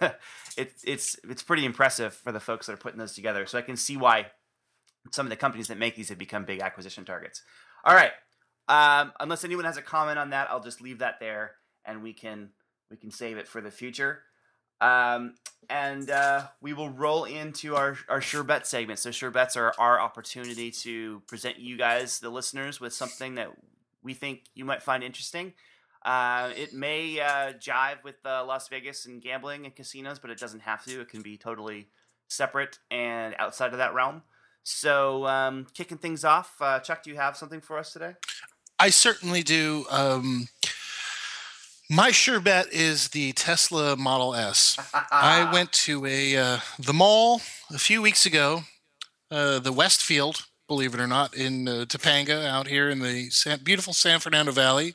it, 0.56 0.72
it's 0.84 1.18
it's 1.28 1.42
pretty 1.42 1.64
impressive 1.64 2.14
for 2.14 2.32
the 2.32 2.40
folks 2.40 2.66
that 2.66 2.72
are 2.72 2.78
putting 2.78 2.98
those 2.98 3.14
together. 3.14 3.46
So 3.46 3.58
I 3.58 3.62
can 3.62 3.76
see 3.76 3.96
why 3.96 4.26
some 5.12 5.26
of 5.26 5.30
the 5.30 5.36
companies 5.36 5.68
that 5.68 5.78
make 5.78 5.96
these 5.96 6.08
have 6.08 6.18
become 6.18 6.44
big 6.44 6.60
acquisition 6.60 7.04
targets. 7.04 7.42
All 7.84 7.94
right. 7.94 8.12
Um, 8.68 9.12
unless 9.20 9.44
anyone 9.44 9.64
has 9.64 9.76
a 9.76 9.82
comment 9.82 10.18
on 10.18 10.30
that, 10.30 10.48
I'll 10.50 10.62
just 10.62 10.80
leave 10.80 10.98
that 10.98 11.20
there, 11.20 11.52
and 11.84 12.02
we 12.02 12.12
can 12.12 12.50
we 12.90 12.96
can 12.96 13.10
save 13.10 13.36
it 13.36 13.48
for 13.48 13.60
the 13.60 13.70
future. 13.70 14.22
Um, 14.80 15.34
and 15.70 16.10
uh, 16.10 16.46
we 16.60 16.74
will 16.74 16.90
roll 16.90 17.24
into 17.24 17.76
our, 17.76 17.96
our 18.08 18.20
sure 18.20 18.44
bet 18.44 18.66
segment. 18.66 18.98
So 18.98 19.10
sure 19.10 19.30
bets 19.30 19.56
are 19.56 19.72
our 19.78 19.98
opportunity 19.98 20.70
to 20.70 21.22
present 21.26 21.58
you 21.58 21.76
guys, 21.76 22.20
the 22.20 22.28
listeners, 22.28 22.80
with 22.80 22.92
something 22.92 23.36
that 23.36 23.50
we 24.02 24.14
think 24.14 24.42
you 24.54 24.64
might 24.64 24.82
find 24.82 25.02
interesting. 25.02 25.54
Uh, 26.06 26.52
it 26.56 26.72
may 26.72 27.18
uh, 27.18 27.52
jive 27.54 28.02
with 28.04 28.14
uh, 28.24 28.44
Las 28.44 28.68
Vegas 28.68 29.06
and 29.06 29.20
gambling 29.20 29.64
and 29.64 29.74
casinos, 29.74 30.20
but 30.20 30.30
it 30.30 30.38
doesn't 30.38 30.60
have 30.60 30.84
to. 30.84 31.00
It 31.00 31.08
can 31.08 31.20
be 31.20 31.36
totally 31.36 31.88
separate 32.28 32.78
and 32.92 33.34
outside 33.40 33.72
of 33.72 33.78
that 33.78 33.92
realm. 33.92 34.22
So, 34.62 35.26
um, 35.26 35.66
kicking 35.74 35.98
things 35.98 36.24
off, 36.24 36.54
uh, 36.60 36.78
Chuck, 36.78 37.02
do 37.02 37.10
you 37.10 37.16
have 37.16 37.36
something 37.36 37.60
for 37.60 37.76
us 37.76 37.92
today? 37.92 38.14
I 38.78 38.90
certainly 38.90 39.42
do. 39.42 39.84
Um, 39.90 40.46
my 41.90 42.12
sure 42.12 42.38
bet 42.38 42.72
is 42.72 43.08
the 43.08 43.32
Tesla 43.32 43.96
Model 43.96 44.32
S. 44.32 44.78
I 45.10 45.50
went 45.52 45.72
to 45.72 46.06
a 46.06 46.36
uh, 46.36 46.58
the 46.78 46.92
mall 46.92 47.40
a 47.72 47.78
few 47.78 48.00
weeks 48.00 48.26
ago, 48.26 48.62
uh, 49.32 49.58
the 49.58 49.72
Westfield, 49.72 50.46
believe 50.68 50.94
it 50.94 51.00
or 51.00 51.06
not, 51.08 51.34
in 51.34 51.66
uh, 51.66 51.84
Topanga, 51.88 52.46
out 52.46 52.68
here 52.68 52.88
in 52.90 53.00
the 53.00 53.28
San, 53.30 53.60
beautiful 53.64 53.92
San 53.92 54.20
Fernando 54.20 54.52
Valley 54.52 54.94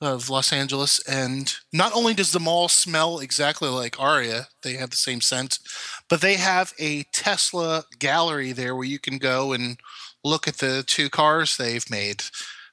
of 0.00 0.30
Los 0.30 0.52
Angeles. 0.52 1.00
And 1.06 1.54
not 1.72 1.92
only 1.94 2.14
does 2.14 2.32
the 2.32 2.40
mall 2.40 2.68
smell 2.68 3.18
exactly 3.18 3.68
like 3.68 4.00
Aria, 4.00 4.48
they 4.62 4.74
have 4.74 4.90
the 4.90 4.96
same 4.96 5.20
scent, 5.20 5.58
but 6.08 6.20
they 6.20 6.34
have 6.34 6.72
a 6.78 7.04
Tesla 7.12 7.84
gallery 7.98 8.52
there 8.52 8.74
where 8.74 8.84
you 8.84 8.98
can 8.98 9.18
go 9.18 9.52
and 9.52 9.78
look 10.24 10.48
at 10.48 10.58
the 10.58 10.82
two 10.86 11.10
cars 11.10 11.56
they've 11.56 11.88
made. 11.90 12.24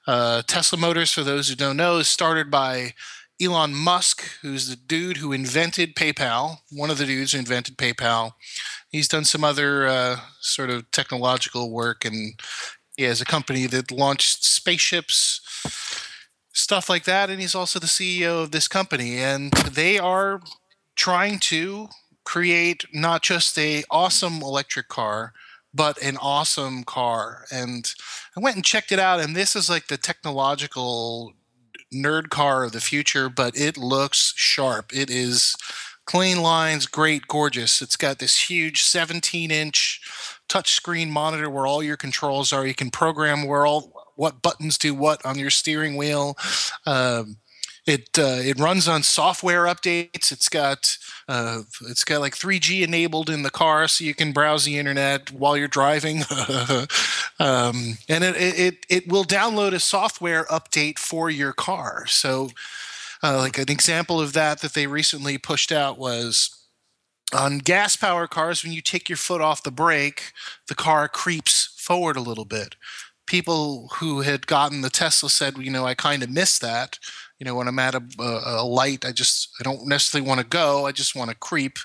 Uh, 0.05 0.41
Tesla 0.47 0.79
Motors, 0.79 1.11
for 1.11 1.23
those 1.23 1.49
who 1.49 1.55
don't 1.55 1.77
know, 1.77 1.97
is 1.97 2.07
started 2.07 2.49
by 2.49 2.93
Elon 3.41 3.75
Musk, 3.75 4.23
who's 4.41 4.69
the 4.69 4.75
dude 4.75 5.17
who 5.17 5.31
invented 5.31 5.95
PayPal, 5.95 6.59
one 6.71 6.89
of 6.89 6.97
the 6.97 7.05
dudes 7.05 7.33
who 7.33 7.39
invented 7.39 7.77
PayPal. 7.77 8.31
He's 8.89 9.07
done 9.07 9.25
some 9.25 9.43
other 9.43 9.85
uh, 9.87 10.19
sort 10.39 10.69
of 10.69 10.89
technological 10.91 11.71
work, 11.71 12.03
and 12.03 12.39
he 12.95 13.03
has 13.03 13.21
a 13.21 13.25
company 13.25 13.67
that 13.67 13.91
launched 13.91 14.43
spaceships, 14.43 15.41
stuff 16.57 16.89
like 16.89 17.05
that. 17.05 17.29
And 17.29 17.39
he's 17.39 17.55
also 17.55 17.79
the 17.79 17.85
CEO 17.85 18.41
of 18.41 18.51
this 18.51 18.67
company, 18.67 19.17
and 19.17 19.51
they 19.51 19.99
are 19.99 20.41
trying 20.95 21.39
to 21.39 21.87
create 22.23 22.85
not 22.93 23.21
just 23.21 23.57
a 23.57 23.83
awesome 23.89 24.41
electric 24.41 24.89
car, 24.89 25.33
but 25.73 26.01
an 26.01 26.17
awesome 26.17 26.83
car. 26.83 27.45
And 27.51 27.89
I 28.35 28.39
went 28.39 28.55
and 28.55 28.65
checked 28.65 28.91
it 28.91 28.99
out, 28.99 29.19
and 29.19 29.35
this 29.35 29.55
is 29.55 29.69
like 29.69 29.87
the 29.87 29.97
technological 29.97 31.33
nerd 31.93 32.29
car 32.29 32.63
of 32.63 32.71
the 32.71 32.81
future, 32.81 33.29
but 33.29 33.55
it 33.55 33.77
looks 33.77 34.33
sharp. 34.35 34.91
It 34.93 35.09
is 35.09 35.55
clean 36.05 36.41
lines, 36.41 36.85
great, 36.85 37.27
gorgeous. 37.27 37.81
It's 37.81 37.95
got 37.95 38.19
this 38.19 38.49
huge 38.49 38.83
17 38.83 39.51
inch 39.51 40.01
touchscreen 40.49 41.09
monitor 41.09 41.49
where 41.49 41.67
all 41.67 41.83
your 41.83 41.97
controls 41.97 42.51
are. 42.51 42.65
You 42.65 42.73
can 42.73 42.89
program 42.89 43.45
where 43.45 43.65
all 43.65 43.96
what 44.17 44.41
buttons 44.41 44.77
do 44.77 44.93
what 44.93 45.25
on 45.25 45.39
your 45.39 45.49
steering 45.49 45.95
wheel. 45.95 46.37
Um, 46.85 47.37
it 47.85 48.19
uh, 48.19 48.41
it 48.41 48.59
runs 48.59 48.87
on 48.89 49.01
software 49.01 49.63
updates. 49.63 50.31
It's 50.31 50.49
got 50.49 50.97
uh, 51.29 51.61
it's 51.83 52.03
got 52.03 52.19
like 52.19 52.35
3G 52.35 52.83
enabled 52.83 53.29
in 53.29 53.43
the 53.43 53.49
car, 53.49 53.87
so 53.87 54.03
you 54.03 54.13
can 54.13 54.33
browse 54.33 54.65
the 54.65 54.77
internet 54.77 55.31
while 55.31 55.55
you're 55.55 55.69
driving. 55.69 56.17
um, 57.39 57.97
and 58.09 58.25
it, 58.25 58.35
it 58.37 58.85
it 58.89 59.07
will 59.07 59.23
download 59.23 59.73
a 59.73 59.79
software 59.79 60.43
update 60.45 60.99
for 60.99 61.29
your 61.29 61.53
car. 61.53 62.05
So, 62.07 62.49
uh, 63.23 63.37
like 63.37 63.57
an 63.57 63.71
example 63.71 64.19
of 64.19 64.33
that 64.33 64.59
that 64.59 64.73
they 64.73 64.85
recently 64.85 65.37
pushed 65.37 65.71
out 65.71 65.97
was 65.97 66.53
on 67.33 67.59
gas 67.59 67.95
power 67.95 68.27
cars 68.27 68.63
when 68.63 68.73
you 68.73 68.81
take 68.81 69.09
your 69.09 69.17
foot 69.17 69.41
off 69.41 69.63
the 69.63 69.71
brake 69.71 70.31
the 70.67 70.75
car 70.75 71.09
creeps 71.09 71.75
forward 71.77 72.15
a 72.15 72.21
little 72.21 72.45
bit 72.45 72.75
people 73.27 73.89
who 73.95 74.21
had 74.21 74.47
gotten 74.47 74.81
the 74.81 74.89
tesla 74.89 75.29
said 75.29 75.57
you 75.57 75.69
know 75.69 75.85
i 75.85 75.93
kind 75.93 76.23
of 76.23 76.29
miss 76.29 76.59
that. 76.59 76.97
You 77.39 77.45
know 77.45 77.55
when 77.55 77.67
i'm 77.67 77.77
at 77.77 77.93
a, 77.93 78.01
a, 78.19 78.65
light 78.65 79.05
i 79.05 79.11
just 79.11 79.49
i 79.59 79.63
don't 79.63 79.85
necessarily 79.85 80.27
want 80.27 80.41
to 80.41 80.45
go 80.47 80.87
i 80.87 80.91
just 80.91 81.15
want 81.15 81.29
to 81.29 81.35
creep. 81.35 81.77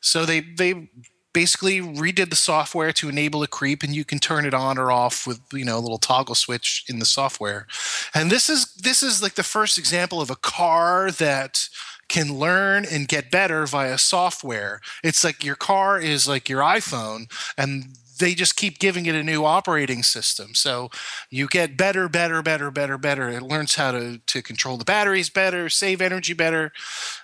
So 0.00 0.24
they 0.24 0.40
they 0.40 0.88
basically 1.36 1.82
redid 1.82 2.30
the 2.30 2.34
software 2.34 2.92
to 2.94 3.10
enable 3.10 3.42
a 3.42 3.46
creep 3.46 3.82
and 3.82 3.94
you 3.94 4.06
can 4.06 4.18
turn 4.18 4.46
it 4.46 4.54
on 4.54 4.78
or 4.78 4.90
off 4.90 5.26
with 5.26 5.38
you 5.52 5.66
know 5.66 5.76
a 5.76 5.84
little 5.84 5.98
toggle 5.98 6.34
switch 6.34 6.82
in 6.88 6.98
the 6.98 7.04
software. 7.04 7.66
And 8.14 8.30
this 8.30 8.48
is 8.48 8.72
this 8.76 9.02
is 9.02 9.22
like 9.22 9.34
the 9.34 9.42
first 9.42 9.76
example 9.76 10.22
of 10.22 10.30
a 10.30 10.36
car 10.36 11.10
that 11.10 11.68
can 12.08 12.38
learn 12.38 12.86
and 12.90 13.06
get 13.06 13.30
better 13.30 13.66
via 13.66 13.98
software. 13.98 14.80
It's 15.04 15.24
like 15.24 15.44
your 15.44 15.56
car 15.56 16.00
is 16.00 16.26
like 16.26 16.48
your 16.48 16.62
iphone 16.62 17.30
and 17.58 17.98
they 18.18 18.34
just 18.34 18.56
keep 18.56 18.78
giving 18.78 19.06
it 19.06 19.14
a 19.14 19.22
new 19.22 19.44
operating 19.44 20.02
system. 20.02 20.54
So 20.54 20.90
you 21.30 21.46
get 21.46 21.76
better, 21.76 22.08
better, 22.08 22.42
better, 22.42 22.70
better, 22.70 22.98
better. 22.98 23.28
It 23.28 23.42
learns 23.42 23.74
how 23.74 23.92
to, 23.92 24.18
to 24.18 24.42
control 24.42 24.76
the 24.76 24.84
batteries 24.84 25.30
better, 25.30 25.68
save 25.68 26.00
energy 26.00 26.32
better. 26.32 26.72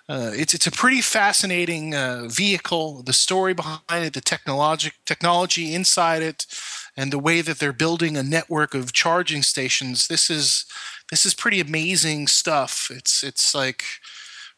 Uh, 0.08 0.30
it's 0.34 0.54
it's 0.54 0.66
a 0.66 0.70
pretty 0.70 1.00
fascinating 1.00 1.94
uh, 1.94 2.28
vehicle. 2.28 3.02
The 3.02 3.12
story 3.12 3.54
behind 3.54 4.04
it, 4.04 4.12
the 4.12 4.20
technology 4.20 4.92
technology 5.06 5.74
inside 5.74 6.22
it, 6.22 6.46
and 6.96 7.12
the 7.12 7.18
way 7.18 7.40
that 7.40 7.58
they're 7.58 7.72
building 7.72 8.16
a 8.16 8.22
network 8.22 8.74
of 8.74 8.92
charging 8.92 9.42
stations. 9.42 10.08
This 10.08 10.28
is 10.30 10.66
this 11.10 11.24
is 11.24 11.34
pretty 11.34 11.60
amazing 11.60 12.26
stuff. 12.26 12.90
It's 12.90 13.22
it's 13.22 13.54
like 13.54 13.84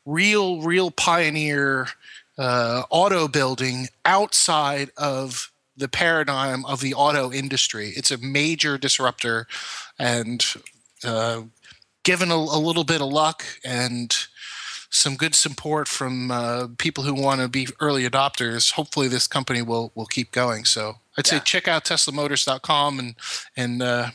real 0.05 0.63
real 0.63 0.91
pioneer 0.91 1.89
uh, 2.39 2.83
auto 2.91 3.29
building 3.29 3.89
outside 4.05 4.91
of 4.97 5.51
the 5.77 5.89
paradigm 5.89 6.65
of 6.67 6.81
the 6.81 6.95
auto 6.95 7.33
industry. 7.33 7.93
It's 7.97 8.11
a 8.11 8.19
major 8.19 8.79
disruptor, 8.79 9.47
and 9.99 10.45
uh, 11.05 11.43
given 12.03 12.31
a, 12.31 12.37
a 12.37 12.61
little 12.61 12.85
bit 12.85 13.01
of 13.01 13.09
luck 13.09 13.45
and 13.65 14.15
some 14.91 15.17
good 15.17 15.35
support 15.35 15.89
from 15.89 16.31
uh, 16.31 16.69
people 16.79 17.03
who 17.03 17.15
want 17.15 17.41
to 17.41 17.49
be 17.49 17.67
early 17.81 18.09
adopters, 18.09 18.73
hopefully 18.73 19.09
this 19.09 19.27
company 19.27 19.61
will 19.61 19.91
will 19.95 20.07
keep 20.07 20.31
going. 20.31 20.65
So 20.65 20.99
I'd 21.19 21.27
yeah. 21.27 21.39
say 21.39 21.41
check 21.45 21.67
out 21.67 21.85
TeslaMotors.com 21.85 22.99
and 22.99 23.15
and 23.57 23.83
uh, 23.83 24.11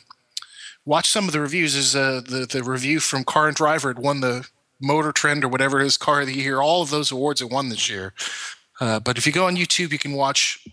watch 0.85 1.09
some 1.09 1.25
of 1.25 1.33
the 1.33 1.41
reviews. 1.41 1.75
Is 1.75 1.95
uh, 1.95 2.21
the 2.25 2.47
the 2.49 2.63
review 2.63 3.01
from 3.01 3.25
Car 3.25 3.47
and 3.47 3.55
Driver 3.55 3.91
it 3.91 3.99
won 3.99 4.21
the 4.21 4.47
Motor 4.79 5.11
Trend 5.11 5.43
or 5.43 5.49
whatever 5.49 5.81
it 5.81 5.85
is 5.85 5.97
Car 5.97 6.21
of 6.21 6.27
the 6.27 6.33
Year. 6.33 6.61
All 6.61 6.81
of 6.81 6.89
those 6.89 7.11
awards 7.11 7.41
it 7.41 7.49
won 7.49 7.69
this 7.69 7.89
year. 7.89 8.13
Uh, 8.79 8.99
but 8.99 9.17
if 9.17 9.27
you 9.27 9.33
go 9.33 9.47
on 9.47 9.57
YouTube, 9.57 9.91
you 9.91 9.99
can 9.99 10.13
watch 10.13 10.65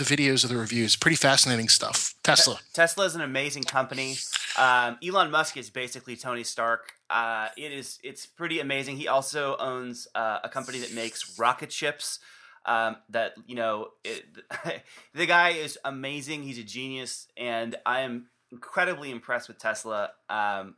the 0.00 0.16
videos 0.16 0.42
of 0.42 0.50
the 0.50 0.56
reviews. 0.56 0.96
Pretty 0.96 1.16
fascinating 1.16 1.68
stuff. 1.68 2.14
Tesla. 2.22 2.58
Tesla 2.72 3.04
is 3.04 3.14
an 3.14 3.20
amazing 3.20 3.62
company. 3.64 4.16
Um, 4.58 4.98
Elon 5.06 5.30
Musk 5.30 5.56
is 5.56 5.70
basically 5.70 6.16
Tony 6.16 6.42
Stark. 6.42 6.94
Uh, 7.08 7.48
it 7.56 7.72
is 7.72 7.98
it's 8.02 8.26
pretty 8.26 8.60
amazing. 8.60 8.96
He 8.96 9.08
also 9.08 9.56
owns 9.58 10.08
uh, 10.14 10.38
a 10.42 10.48
company 10.48 10.78
that 10.80 10.92
makes 10.94 11.38
rocket 11.38 11.70
ships. 11.72 12.18
Um, 12.66 12.96
that 13.08 13.34
you 13.46 13.54
know, 13.54 13.88
it, 14.04 14.24
the 15.14 15.26
guy 15.26 15.50
is 15.50 15.78
amazing. 15.84 16.42
He's 16.42 16.58
a 16.58 16.62
genius, 16.62 17.26
and 17.36 17.76
I 17.86 18.00
am 18.00 18.26
incredibly 18.52 19.10
impressed 19.10 19.48
with 19.48 19.58
Tesla. 19.58 20.10
Um, 20.28 20.76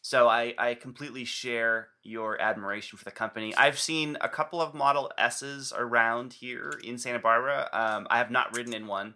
so 0.00 0.28
I, 0.28 0.54
I 0.58 0.74
completely 0.74 1.24
share 1.24 1.88
your 2.02 2.40
admiration 2.40 2.96
for 2.98 3.04
the 3.04 3.10
company. 3.10 3.54
I've 3.54 3.78
seen 3.78 4.16
a 4.20 4.28
couple 4.28 4.60
of 4.60 4.74
Model 4.74 5.12
S's 5.18 5.72
around 5.76 6.32
here 6.32 6.72
in 6.82 6.98
Santa 6.98 7.18
Barbara. 7.18 7.68
Um, 7.72 8.06
I 8.08 8.18
have 8.18 8.30
not 8.30 8.56
ridden 8.56 8.72
in 8.72 8.86
one, 8.86 9.14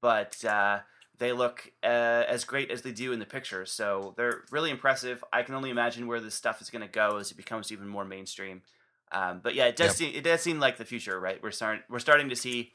but 0.00 0.44
uh, 0.44 0.80
they 1.18 1.32
look 1.32 1.72
uh, 1.82 2.24
as 2.28 2.44
great 2.44 2.70
as 2.70 2.82
they 2.82 2.92
do 2.92 3.12
in 3.12 3.18
the 3.18 3.26
pictures. 3.26 3.72
So 3.72 4.14
they're 4.16 4.42
really 4.50 4.70
impressive. 4.70 5.24
I 5.32 5.42
can 5.42 5.54
only 5.54 5.70
imagine 5.70 6.06
where 6.06 6.20
this 6.20 6.34
stuff 6.34 6.60
is 6.60 6.70
going 6.70 6.82
to 6.82 6.88
go 6.88 7.18
as 7.18 7.30
it 7.30 7.36
becomes 7.36 7.72
even 7.72 7.88
more 7.88 8.04
mainstream. 8.04 8.62
Um, 9.12 9.40
but 9.42 9.54
yeah, 9.54 9.66
it 9.66 9.76
does 9.76 9.88
yep. 9.88 9.96
seem 9.96 10.14
it 10.14 10.24
does 10.24 10.40
seem 10.40 10.58
like 10.58 10.76
the 10.76 10.84
future, 10.84 11.18
right? 11.20 11.40
We're 11.42 11.52
starting 11.52 11.82
we're 11.88 12.00
starting 12.00 12.30
to 12.30 12.36
see 12.36 12.72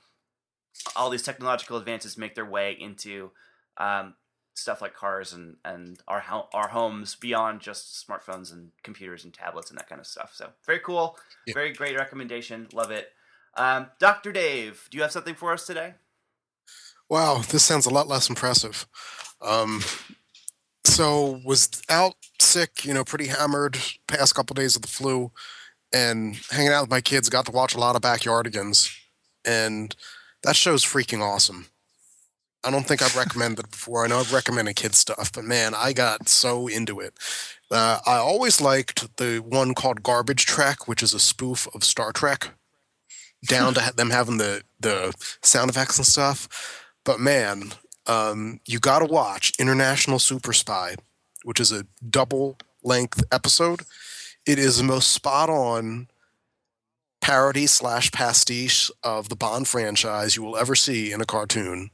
all 0.95 1.09
these 1.09 1.23
technological 1.23 1.77
advances 1.77 2.17
make 2.17 2.35
their 2.35 2.45
way 2.45 2.77
into 2.79 3.31
um, 3.77 4.13
stuff 4.59 4.81
like 4.81 4.93
cars 4.93 5.33
and 5.33 5.57
and 5.65 5.99
our 6.07 6.23
our 6.53 6.69
homes 6.69 7.15
beyond 7.15 7.61
just 7.61 8.05
smartphones 8.07 8.51
and 8.51 8.71
computers 8.83 9.23
and 9.23 9.33
tablets 9.33 9.69
and 9.69 9.79
that 9.79 9.89
kind 9.89 10.01
of 10.01 10.07
stuff. 10.07 10.31
So 10.33 10.49
very 10.65 10.79
cool, 10.79 11.17
yeah. 11.47 11.53
very 11.53 11.73
great 11.73 11.95
recommendation. 11.97 12.67
Love 12.73 12.91
it. 12.91 13.09
Um, 13.55 13.87
Doctor 13.99 14.31
Dave, 14.31 14.87
do 14.91 14.97
you 14.97 15.01
have 15.01 15.11
something 15.11 15.35
for 15.35 15.53
us 15.53 15.65
today? 15.65 15.95
Wow, 17.09 17.41
this 17.49 17.63
sounds 17.63 17.85
a 17.85 17.89
lot 17.89 18.07
less 18.07 18.29
impressive. 18.29 18.85
Um, 19.41 19.81
so 20.85 21.41
was 21.43 21.81
out 21.89 22.13
sick, 22.39 22.85
you 22.85 22.93
know, 22.93 23.03
pretty 23.03 23.27
hammered 23.27 23.77
past 24.07 24.35
couple 24.35 24.53
days 24.53 24.75
of 24.75 24.81
the 24.81 24.87
flu, 24.87 25.31
and 25.91 26.39
hanging 26.51 26.71
out 26.71 26.83
with 26.83 26.91
my 26.91 27.01
kids. 27.01 27.29
Got 27.29 27.45
to 27.47 27.51
watch 27.51 27.73
a 27.73 27.79
lot 27.79 27.95
of 27.95 28.01
Backyardigans, 28.01 28.95
and 29.43 29.95
that 30.43 30.55
show's 30.55 30.83
freaking 30.85 31.21
awesome. 31.21 31.67
I 32.63 32.71
don't 32.71 32.85
think 32.85 33.01
I've 33.01 33.15
recommended 33.15 33.65
it 33.65 33.71
before. 33.71 34.03
I 34.03 34.07
know 34.07 34.19
I've 34.19 34.33
recommended 34.33 34.75
kids 34.75 34.97
stuff, 34.97 35.31
but 35.31 35.45
man, 35.45 35.73
I 35.73 35.93
got 35.93 36.27
so 36.27 36.67
into 36.67 36.99
it. 36.99 37.13
Uh, 37.71 37.99
I 38.05 38.17
always 38.17 38.59
liked 38.59 39.15
the 39.17 39.37
one 39.37 39.73
called 39.73 40.03
Garbage 40.03 40.45
Trek, 40.45 40.87
which 40.87 41.01
is 41.01 41.13
a 41.13 41.19
spoof 41.19 41.67
of 41.73 41.83
Star 41.83 42.11
Trek, 42.11 42.49
down 43.45 43.73
to 43.75 43.93
them 43.95 44.09
having 44.09 44.37
the 44.37 44.63
the 44.79 45.13
sound 45.41 45.69
effects 45.69 45.97
and 45.97 46.05
stuff. 46.05 46.83
But 47.05 47.19
man, 47.19 47.71
um, 48.07 48.59
you 48.65 48.79
got 48.79 48.99
to 48.99 49.05
watch 49.05 49.53
International 49.57 50.19
Super 50.19 50.51
Spy, 50.51 50.95
which 51.43 51.59
is 51.59 51.71
a 51.71 51.85
double 52.09 52.57
length 52.83 53.23
episode. 53.31 53.81
It 54.45 54.59
is 54.59 54.77
the 54.77 54.83
most 54.83 55.11
spot 55.11 55.49
on 55.49 56.07
parody 57.21 57.67
slash 57.67 58.11
pastiche 58.11 58.91
of 59.03 59.29
the 59.29 59.35
Bond 59.35 59.67
franchise 59.67 60.35
you 60.35 60.43
will 60.43 60.57
ever 60.57 60.75
see 60.75 61.11
in 61.11 61.21
a 61.21 61.25
cartoon 61.25 61.91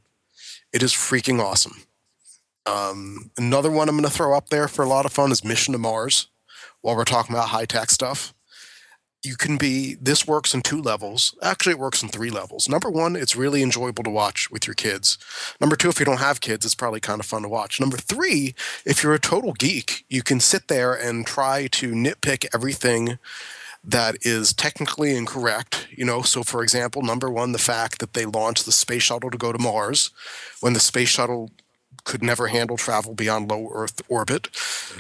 it 0.76 0.84
is 0.84 0.92
freaking 0.92 1.42
awesome. 1.42 1.84
Um, 2.66 3.32
another 3.38 3.72
one 3.72 3.88
I'm 3.88 3.96
going 3.96 4.04
to 4.04 4.14
throw 4.14 4.36
up 4.36 4.50
there 4.50 4.68
for 4.68 4.84
a 4.84 4.90
lot 4.90 5.06
of 5.06 5.14
fun 5.14 5.32
is 5.32 5.42
Mission 5.42 5.72
to 5.72 5.78
Mars. 5.78 6.28
While 6.82 6.98
we're 6.98 7.06
talking 7.06 7.34
about 7.34 7.48
high 7.48 7.66
tech 7.66 7.90
stuff, 7.90 8.34
you 9.24 9.38
can 9.38 9.56
be. 9.56 9.96
This 9.96 10.28
works 10.28 10.54
in 10.54 10.62
two 10.62 10.82
levels. 10.82 11.34
Actually, 11.42 11.72
it 11.72 11.80
works 11.80 12.04
in 12.04 12.10
three 12.10 12.30
levels. 12.30 12.68
Number 12.68 12.90
one, 12.90 13.16
it's 13.16 13.38
really 13.38 13.64
enjoyable 13.64 14.04
to 14.04 14.10
watch 14.10 14.52
with 14.52 14.68
your 14.68 14.74
kids. 14.74 15.18
Number 15.62 15.78
two, 15.78 15.88
if 15.88 15.98
you 15.98 16.06
don't 16.06 16.20
have 16.20 16.42
kids, 16.42 16.66
it's 16.66 16.76
probably 16.76 17.00
kind 17.00 17.22
of 17.22 17.26
fun 17.26 17.44
to 17.44 17.50
watch. 17.50 17.80
Number 17.80 17.98
three, 17.98 18.54
if 18.86 19.02
you're 19.02 19.14
a 19.14 19.20
total 19.20 19.54
geek, 19.54 20.04
you 20.10 20.24
can 20.24 20.42
sit 20.42 20.68
there 20.68 20.94
and 20.94 21.26
try 21.26 21.68
to 21.68 21.94
nitpick 21.94 22.48
everything 22.54 23.18
that 23.88 24.18
is 24.22 24.54
technically 24.54 25.16
incorrect. 25.16 25.88
You 25.96 26.06
know, 26.06 26.22
so 26.22 26.44
for 26.44 26.64
example, 26.64 27.02
number 27.02 27.30
one, 27.30 27.52
the 27.52 27.60
fact 27.60 28.00
that 28.00 28.14
they 28.14 28.26
launched 28.26 28.66
the 28.66 28.72
space 28.72 29.04
shuttle 29.04 29.30
to 29.30 29.38
go 29.38 29.52
to 29.52 29.60
Mars 29.60 30.12
when 30.62 30.74
the 30.74 30.80
space 30.80 31.10
shuttle 31.10 31.52
could 32.04 32.24
never 32.24 32.48
handle 32.48 32.78
travel 32.78 33.14
beyond 33.14 33.50
low 33.50 33.70
Earth 33.74 34.02
orbit. 34.08 34.48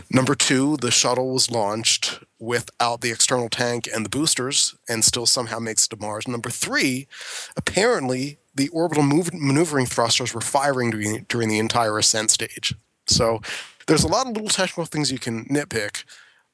Number 0.10 0.36
two, 0.36 0.78
the 0.78 0.92
shuttle 0.92 1.34
was 1.34 1.52
launched 1.52 2.20
without 2.40 3.02
the 3.02 3.12
external 3.12 3.50
tank 3.50 3.88
and 3.94 4.06
the 4.06 4.10
boosters 4.10 4.76
and 4.90 5.06
still 5.06 5.26
somehow 5.26 5.60
makes 5.60 5.86
it 5.86 5.90
to 5.90 5.98
Mars. 5.98 6.28
Number 6.28 6.50
three, 6.50 7.08
apparently 7.56 8.38
the 8.54 8.70
orbital 8.70 9.04
move- 9.04 9.34
maneuvering 9.34 9.86
thrusters 9.86 10.34
were 10.34 10.42
firing 10.42 10.92
during, 10.92 11.26
during 11.30 11.50
the 11.50 11.60
entire 11.60 11.98
ascent 11.98 12.32
stage. 12.32 12.74
So 13.08 13.42
there's 13.88 14.04
a 14.04 14.08
lot 14.08 14.28
of 14.28 14.34
little 14.34 14.50
technical 14.50 14.86
things 14.86 15.12
you 15.12 15.20
can 15.20 15.46
nitpick, 15.46 16.04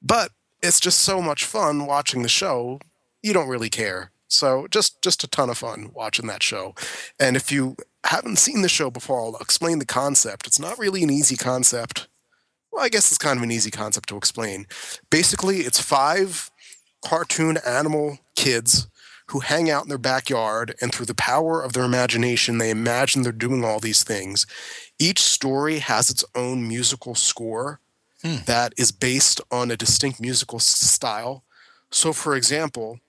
but 0.02 0.32
it's 0.62 0.80
just 0.80 1.02
so 1.02 1.22
much 1.22 1.46
fun 1.46 1.86
watching 1.86 2.22
the 2.22 2.30
show. 2.30 2.80
You 3.22 3.34
don't 3.34 3.48
really 3.50 3.70
care. 3.70 4.12
So 4.28 4.68
just 4.70 5.02
just 5.02 5.24
a 5.24 5.28
ton 5.28 5.50
of 5.50 5.58
fun 5.58 5.92
watching 5.94 6.28
that 6.28 6.44
show. 6.44 6.74
And 7.20 7.36
if 7.36 7.52
you 7.52 7.76
haven't 8.06 8.40
seen 8.40 8.62
the 8.62 8.70
show 8.70 8.90
before, 8.90 9.22
I'll 9.22 9.36
explain 9.38 9.80
the 9.80 9.86
concept. 9.86 10.48
It's 10.48 10.60
not 10.60 10.80
really 10.80 11.04
an 11.04 11.10
easy 11.10 11.36
concept. 11.36 12.08
Well, 12.72 12.84
I 12.84 12.90
guess 12.90 13.12
it's 13.12 13.18
kind 13.18 13.38
of 13.38 13.44
an 13.44 13.52
easy 13.52 13.72
concept 13.72 14.08
to 14.10 14.18
explain. 14.18 14.68
Basically, 15.10 15.58
it's 15.58 15.82
five 15.82 16.50
cartoon 17.04 17.58
animal 17.66 18.20
kids 18.36 18.88
who 19.28 19.40
hang 19.40 19.70
out 19.70 19.84
in 19.84 19.90
their 19.90 19.98
backyard 19.98 20.76
and 20.82 20.94
through 20.94 21.06
the 21.06 21.16
power 21.16 21.62
of 21.62 21.74
their 21.74 21.84
imagination 21.84 22.58
they 22.58 22.70
imagine 22.70 23.22
they're 23.22 23.32
doing 23.32 23.64
all 23.64 23.80
these 23.80 24.04
things. 24.04 24.46
Each 25.00 25.20
story 25.20 25.80
has 25.80 26.10
its 26.10 26.24
own 26.36 26.68
musical 26.68 27.16
score 27.16 27.80
hmm. 28.24 28.38
that 28.46 28.74
is 28.78 28.92
based 28.92 29.42
on 29.52 29.72
a 29.72 29.78
distinct 29.78 30.22
musical 30.22 30.60
style. 30.60 31.44
So, 31.92 32.14
for 32.14 32.36
example, 32.36 33.00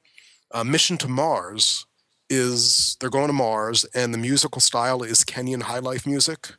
uh, 0.50 0.64
Mission 0.64 0.98
to 0.98 1.08
Mars 1.08 1.86
is 2.28 2.96
they're 3.00 3.10
going 3.10 3.26
to 3.28 3.32
Mars, 3.32 3.84
and 3.94 4.12
the 4.12 4.18
musical 4.18 4.60
style 4.60 5.02
is 5.02 5.24
Kenyan 5.24 5.62
high 5.62 5.78
life 5.78 6.06
music, 6.06 6.52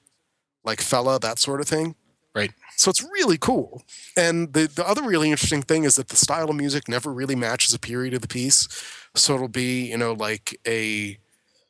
like 0.64 0.80
Fela, 0.80 1.20
that 1.22 1.40
sort 1.40 1.62
of 1.62 1.68
thing. 1.68 1.96
Right. 2.36 2.52
So 2.78 2.90
it's 2.90 3.04
really 3.04 3.38
cool. 3.38 3.84
And 4.18 4.54
the, 4.54 4.68
the 4.68 4.88
other 4.88 5.04
really 5.04 5.30
interesting 5.30 5.62
thing 5.62 5.84
is 5.84 5.96
that 5.98 6.10
the 6.10 6.16
style 6.16 6.50
of 6.50 6.56
music 6.56 6.88
never 6.88 7.14
really 7.14 7.36
matches 7.36 7.74
a 7.74 7.80
period 7.80 8.14
of 8.14 8.22
the 8.22 8.28
piece. 8.28 8.68
So 9.14 9.36
it'll 9.36 9.48
be, 9.48 9.90
you 9.90 9.98
know, 9.98 10.14
like 10.14 10.60
a 10.68 11.20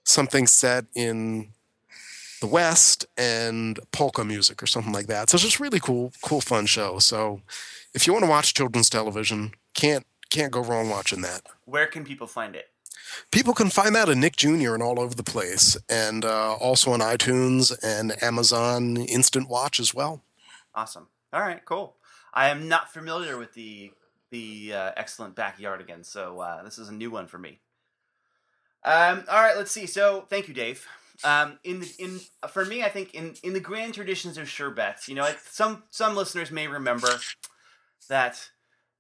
something 0.06 0.48
set 0.48 0.86
in 0.96 1.53
the 2.44 2.48
West 2.48 3.06
and 3.18 3.80
polka 3.94 4.26
music 4.26 4.62
or 4.62 4.66
something 4.66 4.92
like 4.92 5.08
that. 5.08 5.30
So 5.30 5.36
it's 5.36 5.46
just 5.46 5.62
really 5.62 5.80
cool, 5.80 6.12
cool, 6.22 6.42
fun 6.42 6.66
show. 6.66 7.00
So 7.00 7.40
if 7.94 8.06
you 8.06 8.12
want 8.12 8.26
to 8.26 8.30
watch 8.30 8.54
children's 8.54 8.90
television, 8.90 9.54
can't 9.74 10.06
can't 10.30 10.52
go 10.52 10.62
wrong 10.62 10.90
watching 10.90 11.22
that. 11.22 11.44
Where 11.64 11.88
can 11.88 12.04
people 12.04 12.28
find 12.28 12.54
it? 12.54 12.66
People 13.32 13.54
can 13.54 13.70
find 13.70 13.96
that 13.96 14.10
at 14.10 14.18
Nick 14.18 14.36
Jr. 14.36 14.74
and 14.74 14.84
all 14.84 15.00
over 15.00 15.16
the 15.16 15.24
place, 15.24 15.78
and 15.88 16.26
uh, 16.26 16.56
also 16.56 16.92
on 16.92 17.00
iTunes 17.00 17.74
and 17.82 18.22
Amazon 18.22 18.98
Instant 18.98 19.48
Watch 19.48 19.80
as 19.80 19.94
well. 19.94 20.22
Awesome. 20.76 21.08
All 21.32 21.40
right, 21.40 21.64
cool. 21.64 21.96
I 22.34 22.50
am 22.50 22.68
not 22.68 22.92
familiar 22.92 23.38
with 23.38 23.54
the 23.54 23.94
the 24.32 24.74
uh, 24.74 24.92
excellent 24.98 25.38
backyardigans, 25.38 26.08
so 26.08 26.42
uh, 26.42 26.62
this 26.64 26.78
is 26.78 26.90
a 26.90 26.94
new 26.94 27.10
one 27.10 27.28
for 27.28 27.38
me. 27.38 27.62
Um, 28.84 29.24
all 29.30 29.42
right, 29.42 29.56
let's 29.56 29.72
see. 29.72 29.86
So, 29.86 30.26
thank 30.30 30.50
you, 30.50 30.54
Dave. 30.54 30.86
Um, 31.24 31.60
in 31.64 31.80
the, 31.82 31.94
in 32.00 32.20
for 32.50 32.66
me, 32.66 32.84
I 32.84 32.90
think 32.90 33.14
in 33.14 33.36
in 33.44 33.54
the 33.54 33.60
grand 33.60 33.94
traditions 33.94 34.38
of 34.38 34.50
sure 34.50 34.72
bets, 34.72 35.08
you 35.08 35.16
know, 35.16 35.30
some 35.50 35.84
some 35.90 36.16
listeners 36.16 36.52
may 36.52 36.68
remember 36.68 37.10
that 38.10 38.50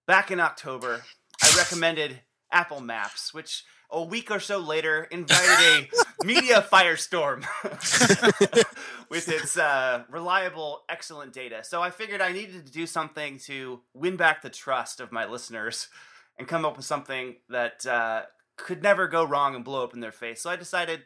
back 0.07 0.31
in 0.31 0.40
October, 0.40 1.03
I 1.41 1.53
recommended 1.57 2.22
Apple 2.52 2.81
Maps, 2.81 3.34
which 3.34 3.64
a 3.90 4.03
week 4.03 4.31
or 4.31 4.40
so 4.40 4.57
later 4.57 5.03
invited 5.11 5.60
a 5.60 5.90
media 6.26 6.65
firestorm 6.72 7.45
with 9.10 9.30
its 9.30 9.57
uh, 9.57 10.03
reliable, 10.10 10.84
excellent 10.90 11.31
data. 11.31 11.64
So 11.64 11.81
I 11.81 11.91
figured 11.91 12.22
I 12.22 12.31
needed 12.31 12.65
to 12.65 12.72
do 12.72 12.88
something 12.88 13.38
to 13.45 13.81
win 13.94 14.18
back 14.18 14.41
the 14.41 14.49
trust 14.49 14.99
of 14.99 15.11
my 15.11 15.26
listeners 15.26 15.90
and 16.38 16.48
come 16.48 16.65
up 16.65 16.76
with 16.76 16.85
something 16.85 17.35
that 17.49 17.85
uh, 17.85 18.23
could 18.57 18.81
never 18.81 19.07
go 19.07 19.23
wrong 19.23 19.56
and 19.56 19.64
blow 19.64 19.84
up 19.84 19.94
in 19.94 19.99
their 19.99 20.11
face. 20.11 20.41
So 20.41 20.49
I 20.49 20.56
decided 20.56 21.03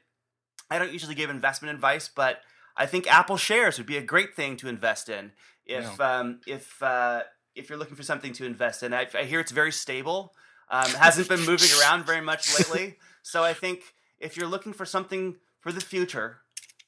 I 0.70 0.80
don't 0.80 0.92
usually 0.92 1.16
give 1.16 1.30
investment 1.30 1.74
advice, 1.74 2.10
but 2.14 2.42
I 2.76 2.86
think 2.86 3.12
Apple 3.12 3.38
shares 3.38 3.78
would 3.78 3.88
be 3.88 3.98
a 3.98 4.02
great 4.02 4.36
thing 4.36 4.58
to 4.58 4.68
invest 4.68 5.10
in 5.10 5.32
if 5.66 5.98
yeah. 6.00 6.20
um, 6.20 6.42
if 6.48 6.82
uh, 6.82 7.24
if 7.56 7.70
you're 7.70 7.78
looking 7.78 7.96
for 7.96 8.04
something 8.04 8.34
to 8.34 8.46
invest 8.46 8.84
in, 8.84 8.94
I, 8.94 9.08
I 9.14 9.24
hear 9.24 9.40
it's 9.40 9.52
very 9.52 9.72
stable. 9.72 10.34
Um, 10.70 10.90
hasn't 10.92 11.30
been 11.30 11.46
moving 11.46 11.70
around 11.82 12.06
very 12.06 12.22
much 12.22 12.58
lately. 12.58 12.98
So 13.24 13.44
I 13.44 13.54
think 13.54 13.82
if 14.20 14.38
you're 14.38 14.48
looking 14.48 14.74
for 14.74 14.86
something 14.86 15.36
for 15.60 15.72
the 15.72 15.82
future, 15.82 16.38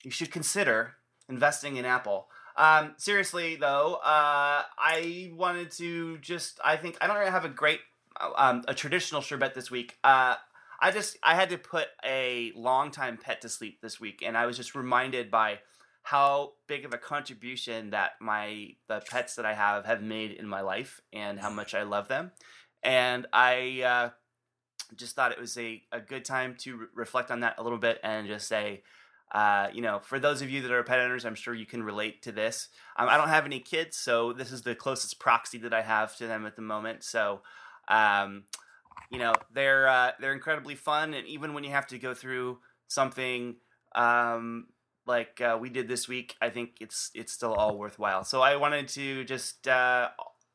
you 0.04 0.12
should 0.12 0.32
consider 0.32 0.96
investing 1.28 1.78
in 1.78 1.86
Apple. 1.86 2.28
Um, 2.58 2.94
seriously 2.98 3.56
though, 3.56 3.96
uh, 4.04 4.64
I 4.78 5.32
wanted 5.34 5.72
to 5.72 6.18
just 6.20 6.60
I 6.64 6.76
think 6.76 6.98
I 7.02 7.08
don't 7.08 7.18
really 7.18 7.32
have 7.32 7.46
a 7.46 7.50
great 7.50 7.80
um, 8.36 8.64
a 8.68 8.74
traditional 8.74 9.22
sure 9.22 9.38
bet 9.38 9.56
this 9.56 9.72
week. 9.72 9.98
Uh, 10.04 10.36
I 10.82 10.92
just 10.92 11.18
I 11.24 11.36
had 11.36 11.50
to 11.50 11.58
put 11.58 11.88
a 12.06 12.52
longtime 12.56 13.18
pet 13.18 13.42
to 13.42 13.50
sleep 13.50 13.82
this 13.82 14.00
week, 14.00 14.24
and 14.26 14.38
I 14.38 14.46
was 14.46 14.58
just 14.58 14.76
reminded 14.76 15.30
by 15.30 15.60
how 16.04 16.54
big 16.68 16.86
of 16.86 16.94
a 16.94 16.98
contribution 16.98 17.90
that 17.92 18.12
my 18.20 18.70
the 18.88 19.02
pets 19.10 19.36
that 19.36 19.46
I 19.46 19.54
have 19.54 19.86
have 19.86 20.02
made 20.02 20.32
in 20.32 20.48
my 20.48 20.62
life, 20.62 21.02
and 21.12 21.40
how 21.40 21.50
much 21.50 21.74
I 21.74 21.84
love 21.84 22.08
them. 22.08 22.32
And 22.82 23.28
I 23.34 23.82
uh, 23.84 24.10
just 24.96 25.16
thought 25.16 25.32
it 25.32 25.40
was 25.40 25.58
a, 25.58 25.84
a 25.92 26.00
good 26.00 26.26
time 26.26 26.56
to 26.60 26.78
re- 26.78 26.88
reflect 26.96 27.32
on 27.32 27.42
that 27.42 27.56
a 27.58 27.64
little 27.64 27.78
bit 27.78 28.00
and 28.04 28.28
just 28.28 28.48
say, 28.48 28.84
uh, 29.32 29.68
you 29.74 29.82
know, 29.82 30.00
for 30.00 30.20
those 30.20 30.42
of 30.42 30.50
you 30.50 30.62
that 30.62 30.72
are 30.72 30.84
pet 30.84 31.00
owners, 31.00 31.26
I'm 31.26 31.36
sure 31.36 31.54
you 31.54 31.66
can 31.66 31.84
relate 31.84 32.22
to 32.24 32.32
this. 32.32 32.70
Um, 32.98 33.10
I 33.10 33.18
don't 33.18 33.30
have 33.30 33.46
any 33.46 33.60
kids, 33.60 33.98
so 33.98 34.34
this 34.34 34.52
is 34.52 34.64
the 34.64 34.76
closest 34.76 35.20
proxy 35.20 35.58
that 35.60 35.74
I 35.74 35.82
have 35.82 36.16
to 36.18 36.28
them 36.28 36.46
at 36.46 36.56
the 36.56 36.62
moment. 36.62 37.04
So, 37.04 37.42
um, 37.88 38.44
you 39.10 39.20
know, 39.20 39.34
they're 39.54 39.88
uh, 39.88 40.12
they're 40.20 40.34
incredibly 40.34 40.76
fun, 40.76 41.14
and 41.14 41.28
even 41.28 41.54
when 41.54 41.64
you 41.64 41.72
have 41.72 41.88
to 41.88 42.00
go 42.00 42.14
through 42.14 42.60
something 42.88 43.56
um, 43.96 44.68
like 45.06 45.42
uh, 45.42 45.58
we 45.60 45.70
did 45.70 45.88
this 45.88 46.08
week, 46.08 46.36
I 46.42 46.50
think 46.50 46.78
it's 46.80 47.10
it's 47.16 47.34
still 47.34 47.54
all 47.54 47.78
worthwhile. 47.78 48.24
So 48.24 48.42
I 48.42 48.56
wanted 48.56 48.88
to 48.90 49.24
just 49.26 49.68
uh, 49.68 50.10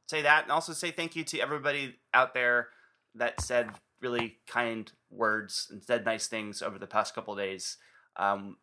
say 0.08 0.22
that, 0.22 0.44
and 0.44 0.52
also 0.52 0.72
say 0.72 0.90
thank 0.90 1.16
you 1.16 1.24
to 1.24 1.40
everybody 1.40 1.96
out 2.12 2.34
there 2.34 2.68
that 3.16 3.40
said 3.40 3.70
really 4.00 4.38
kind 4.46 4.90
words 5.10 5.68
and 5.70 5.82
said 5.82 6.04
nice 6.04 6.28
things 6.28 6.62
over 6.62 6.78
the 6.78 6.86
past 6.86 7.14
couple 7.14 7.34
days. 7.34 7.78
Um, 8.16 8.56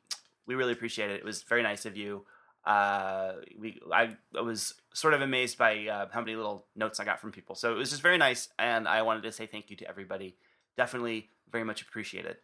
we 0.45 0.55
really 0.55 0.73
appreciate 0.73 1.09
it. 1.09 1.19
It 1.19 1.25
was 1.25 1.43
very 1.43 1.63
nice 1.63 1.85
of 1.85 1.97
you. 1.97 2.25
Uh, 2.65 3.33
we 3.57 3.81
I, 3.91 4.15
I 4.37 4.41
was 4.41 4.75
sort 4.93 5.13
of 5.13 5.21
amazed 5.21 5.57
by 5.57 5.87
uh, 5.87 6.07
how 6.11 6.19
many 6.21 6.35
little 6.35 6.67
notes 6.75 6.99
I 6.99 7.05
got 7.05 7.19
from 7.19 7.31
people. 7.31 7.55
So 7.55 7.71
it 7.71 7.77
was 7.77 7.89
just 7.89 8.01
very 8.01 8.17
nice, 8.17 8.49
and 8.59 8.87
I 8.87 9.01
wanted 9.01 9.23
to 9.23 9.31
say 9.31 9.47
thank 9.47 9.69
you 9.69 9.75
to 9.77 9.87
everybody. 9.87 10.35
Definitely 10.77 11.29
very 11.51 11.63
much 11.63 11.81
appreciated. 11.81 12.37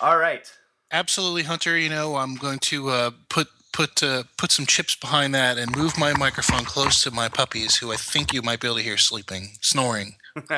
All 0.00 0.16
right. 0.16 0.50
Absolutely, 0.92 1.42
Hunter. 1.42 1.78
You 1.78 1.90
know, 1.90 2.16
I'm 2.16 2.34
going 2.34 2.58
to 2.60 2.88
uh, 2.88 3.10
put 3.28 3.48
put 3.72 4.02
uh, 4.02 4.24
put 4.36 4.50
some 4.50 4.66
chips 4.66 4.96
behind 4.96 5.34
that 5.34 5.58
and 5.58 5.76
move 5.76 5.98
my 5.98 6.12
microphone 6.16 6.64
close 6.64 7.02
to 7.04 7.10
my 7.10 7.28
puppies, 7.28 7.76
who 7.76 7.92
I 7.92 7.96
think 7.96 8.32
you 8.32 8.42
might 8.42 8.60
be 8.60 8.68
able 8.68 8.78
to 8.78 8.82
hear 8.82 8.96
sleeping, 8.96 9.50
snoring. 9.60 10.16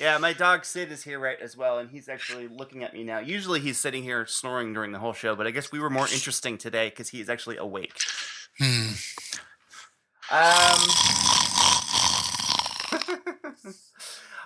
yeah, 0.00 0.16
my 0.16 0.32
dog 0.32 0.64
Sid 0.64 0.90
is 0.90 1.04
here 1.04 1.18
right 1.18 1.38
as 1.40 1.56
well, 1.58 1.78
and 1.78 1.90
he's 1.90 2.08
actually 2.08 2.48
looking 2.48 2.82
at 2.82 2.94
me 2.94 3.04
now. 3.04 3.18
Usually 3.18 3.60
he's 3.60 3.78
sitting 3.78 4.02
here 4.02 4.24
snoring 4.24 4.72
during 4.72 4.92
the 4.92 4.98
whole 4.98 5.12
show, 5.12 5.36
but 5.36 5.46
I 5.46 5.50
guess 5.50 5.70
we 5.70 5.78
were 5.78 5.90
more 5.90 6.08
interesting 6.08 6.56
today 6.56 6.88
because 6.88 7.10
he 7.10 7.20
is 7.20 7.28
actually 7.28 7.58
awake. 7.58 7.92
Hmm. 8.58 8.92
Um. 10.30 10.78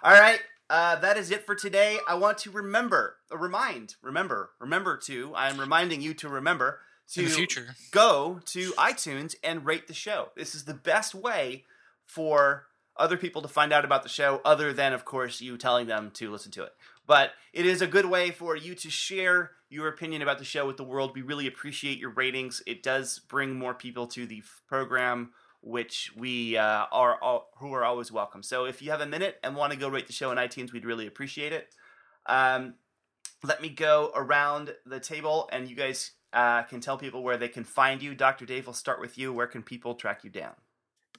All 0.02 0.12
right. 0.12 0.40
Uh, 0.68 0.96
that 0.96 1.16
is 1.16 1.30
it 1.30 1.46
for 1.46 1.54
today. 1.54 1.98
I 2.08 2.14
want 2.14 2.38
to 2.38 2.50
remember, 2.50 3.16
uh, 3.30 3.36
remind, 3.36 3.94
remember, 4.02 4.50
remember 4.58 4.96
to. 5.04 5.32
I'm 5.36 5.60
reminding 5.60 6.00
you 6.00 6.14
to 6.14 6.28
remember 6.28 6.80
to 7.12 7.20
In 7.20 7.26
the 7.26 7.30
future. 7.32 7.76
go 7.92 8.40
to 8.46 8.72
iTunes 8.72 9.36
and 9.44 9.64
rate 9.64 9.86
the 9.86 9.94
show. 9.94 10.30
This 10.36 10.54
is 10.54 10.64
the 10.64 10.74
best 10.74 11.14
way 11.14 11.64
for 12.06 12.64
other 12.96 13.16
people 13.16 13.42
to 13.42 13.48
find 13.48 13.72
out 13.72 13.84
about 13.84 14.02
the 14.02 14.08
show, 14.08 14.40
other 14.44 14.72
than, 14.72 14.92
of 14.92 15.04
course, 15.04 15.40
you 15.40 15.56
telling 15.56 15.86
them 15.86 16.10
to 16.14 16.30
listen 16.30 16.52
to 16.52 16.62
it. 16.62 16.72
But 17.06 17.32
it 17.52 17.66
is 17.66 17.82
a 17.82 17.86
good 17.86 18.06
way 18.06 18.30
for 18.30 18.56
you 18.56 18.74
to 18.76 18.90
share 18.90 19.52
your 19.68 19.88
opinion 19.88 20.22
about 20.22 20.38
the 20.38 20.44
show 20.44 20.66
with 20.66 20.76
the 20.76 20.84
world. 20.84 21.12
We 21.14 21.22
really 21.22 21.46
appreciate 21.46 21.98
your 21.98 22.10
ratings. 22.10 22.62
It 22.66 22.82
does 22.82 23.18
bring 23.18 23.54
more 23.54 23.74
people 23.74 24.06
to 24.08 24.26
the 24.26 24.42
program, 24.68 25.32
which 25.60 26.12
we 26.16 26.56
uh, 26.56 26.86
are 26.92 27.20
all, 27.20 27.50
who 27.58 27.72
are 27.72 27.84
always 27.84 28.12
welcome. 28.12 28.42
So 28.42 28.64
if 28.64 28.80
you 28.80 28.90
have 28.90 29.00
a 29.00 29.06
minute 29.06 29.38
and 29.42 29.56
want 29.56 29.72
to 29.72 29.78
go 29.78 29.88
rate 29.88 30.06
the 30.06 30.12
show 30.12 30.30
on 30.30 30.36
iTunes, 30.36 30.72
we'd 30.72 30.84
really 30.84 31.06
appreciate 31.06 31.52
it. 31.52 31.68
Um, 32.26 32.74
let 33.42 33.60
me 33.60 33.68
go 33.68 34.10
around 34.14 34.74
the 34.86 35.00
table, 35.00 35.48
and 35.52 35.68
you 35.68 35.76
guys 35.76 36.12
uh, 36.32 36.62
can 36.62 36.80
tell 36.80 36.96
people 36.96 37.22
where 37.22 37.36
they 37.36 37.48
can 37.48 37.64
find 37.64 38.02
you. 38.02 38.14
Dr. 38.14 38.46
Dave, 38.46 38.66
we'll 38.66 38.74
start 38.74 39.00
with 39.00 39.18
you. 39.18 39.32
Where 39.32 39.46
can 39.46 39.62
people 39.62 39.94
track 39.94 40.24
you 40.24 40.30
down? 40.30 40.54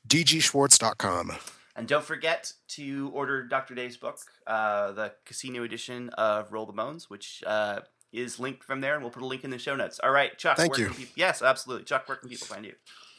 dgschwartz.com. 0.07 1.31
And 1.75 1.87
don't 1.87 2.05
forget 2.05 2.53
to 2.69 3.11
order 3.13 3.43
Dr. 3.43 3.75
Dave's 3.75 3.97
book, 3.97 4.17
uh, 4.47 4.93
the 4.93 5.13
casino 5.25 5.63
edition 5.63 6.09
of 6.09 6.53
Roll 6.53 6.65
the 6.65 6.71
Bones, 6.73 7.09
which 7.09 7.43
uh, 7.45 7.81
is 8.13 8.39
linked 8.39 8.63
from 8.63 8.79
there, 8.81 8.93
and 8.93 9.03
we'll 9.03 9.11
put 9.11 9.23
a 9.23 9.25
link 9.25 9.43
in 9.43 9.49
the 9.49 9.59
show 9.59 9.75
notes. 9.75 9.99
All 10.01 10.11
right, 10.11 10.37
Chuck. 10.37 10.55
Thank 10.57 10.77
you. 10.77 10.89
People, 10.89 11.13
yes, 11.15 11.41
absolutely. 11.41 11.83
Chuck, 11.83 12.07
where 12.07 12.15
can 12.15 12.29
people 12.29 12.47
find 12.47 12.65
you? 12.65 12.73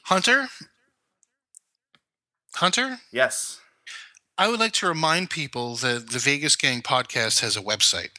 Hunter? 0.05 0.47
Hunter? 2.55 3.01
Yes. 3.13 3.61
I 4.39 4.49
would 4.49 4.61
like 4.61 4.73
to 4.75 4.87
remind 4.89 5.31
people 5.31 5.77
that 5.77 6.11
the 6.11 6.19
Vegas 6.19 6.57
Gang 6.57 6.81
podcast 6.81 7.41
has 7.41 7.57
a 7.57 7.63
website. 7.63 8.11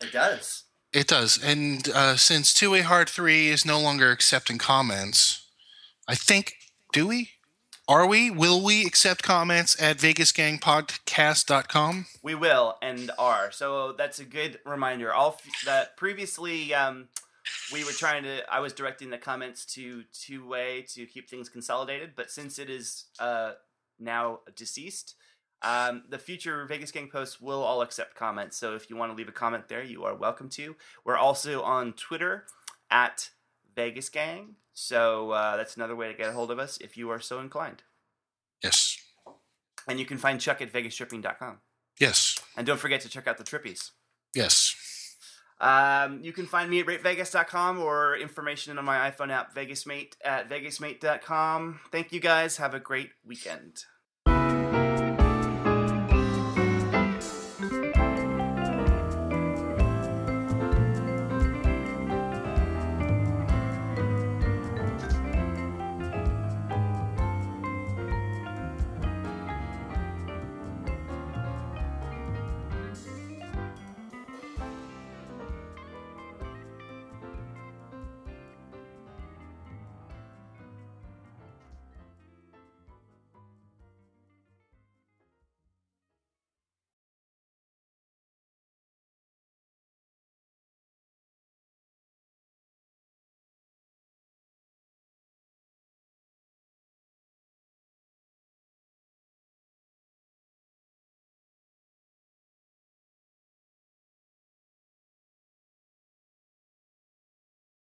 It 0.00 0.12
does. 0.12 0.64
It 0.92 1.08
does. 1.08 1.42
And 1.42 1.88
uh, 1.88 2.16
since 2.16 2.54
Two 2.54 2.70
Way 2.70 2.82
Hard 2.82 3.08
3 3.08 3.48
is 3.48 3.64
no 3.64 3.80
longer 3.80 4.10
accepting 4.10 4.58
comments, 4.58 5.46
I 6.06 6.14
think, 6.14 6.54
do 6.92 7.06
we? 7.06 7.30
Are 7.88 8.06
we? 8.06 8.30
Will 8.30 8.62
we 8.62 8.84
accept 8.84 9.22
comments 9.22 9.80
at 9.80 9.96
vegasgangpodcast.com? 9.96 12.06
We 12.22 12.34
will 12.34 12.76
and 12.82 13.10
are. 13.18 13.50
So 13.50 13.92
that's 13.92 14.18
a 14.18 14.26
good 14.26 14.58
reminder. 14.66 15.14
All 15.14 15.38
f- 15.42 15.64
that 15.64 15.96
previously 15.96 16.74
um, 16.74 17.08
we 17.72 17.84
were 17.84 17.92
trying 17.92 18.24
to. 18.24 18.42
I 18.52 18.60
was 18.60 18.74
directing 18.74 19.08
the 19.08 19.16
comments 19.16 19.64
to 19.76 20.02
two 20.12 20.46
way 20.46 20.84
to 20.90 21.06
keep 21.06 21.30
things 21.30 21.48
consolidated, 21.48 22.10
but 22.14 22.30
since 22.30 22.58
it 22.58 22.68
is 22.68 23.06
uh, 23.20 23.52
now 23.98 24.40
deceased, 24.54 25.14
um, 25.62 26.02
the 26.10 26.18
future 26.18 26.66
Vegas 26.66 26.92
Gang 26.92 27.08
posts 27.08 27.40
will 27.40 27.62
all 27.62 27.80
accept 27.80 28.14
comments. 28.14 28.58
So 28.58 28.74
if 28.74 28.90
you 28.90 28.96
want 28.96 29.12
to 29.12 29.16
leave 29.16 29.28
a 29.28 29.32
comment 29.32 29.68
there, 29.68 29.82
you 29.82 30.04
are 30.04 30.14
welcome 30.14 30.50
to. 30.50 30.76
We're 31.06 31.16
also 31.16 31.62
on 31.62 31.94
Twitter 31.94 32.44
at 32.90 33.30
Vegas 33.74 34.10
Gang. 34.10 34.56
So 34.80 35.32
uh, 35.32 35.56
that's 35.56 35.76
another 35.76 35.96
way 35.96 36.06
to 36.06 36.14
get 36.14 36.28
a 36.28 36.32
hold 36.32 36.52
of 36.52 36.60
us 36.60 36.78
if 36.80 36.96
you 36.96 37.10
are 37.10 37.18
so 37.18 37.40
inclined. 37.40 37.82
Yes. 38.62 38.96
And 39.88 39.98
you 39.98 40.06
can 40.06 40.18
find 40.18 40.40
Chuck 40.40 40.62
at 40.62 40.72
vegastripping.com. 40.72 41.58
Yes. 41.98 42.38
And 42.56 42.64
don't 42.64 42.78
forget 42.78 43.00
to 43.00 43.08
check 43.08 43.26
out 43.26 43.38
the 43.38 43.44
Trippies. 43.44 43.90
Yes. 44.36 45.16
Um, 45.60 46.20
you 46.22 46.32
can 46.32 46.46
find 46.46 46.70
me 46.70 46.78
at 46.78 46.86
ratevegas.com 46.86 47.80
or 47.80 48.16
information 48.16 48.78
on 48.78 48.84
my 48.84 49.10
iPhone 49.10 49.32
app, 49.32 49.52
VegasMate, 49.52 50.12
at 50.24 50.48
vegasmate.com. 50.48 51.80
Thank 51.90 52.12
you 52.12 52.20
guys. 52.20 52.58
Have 52.58 52.74
a 52.74 52.80
great 52.80 53.10
weekend. 53.26 53.82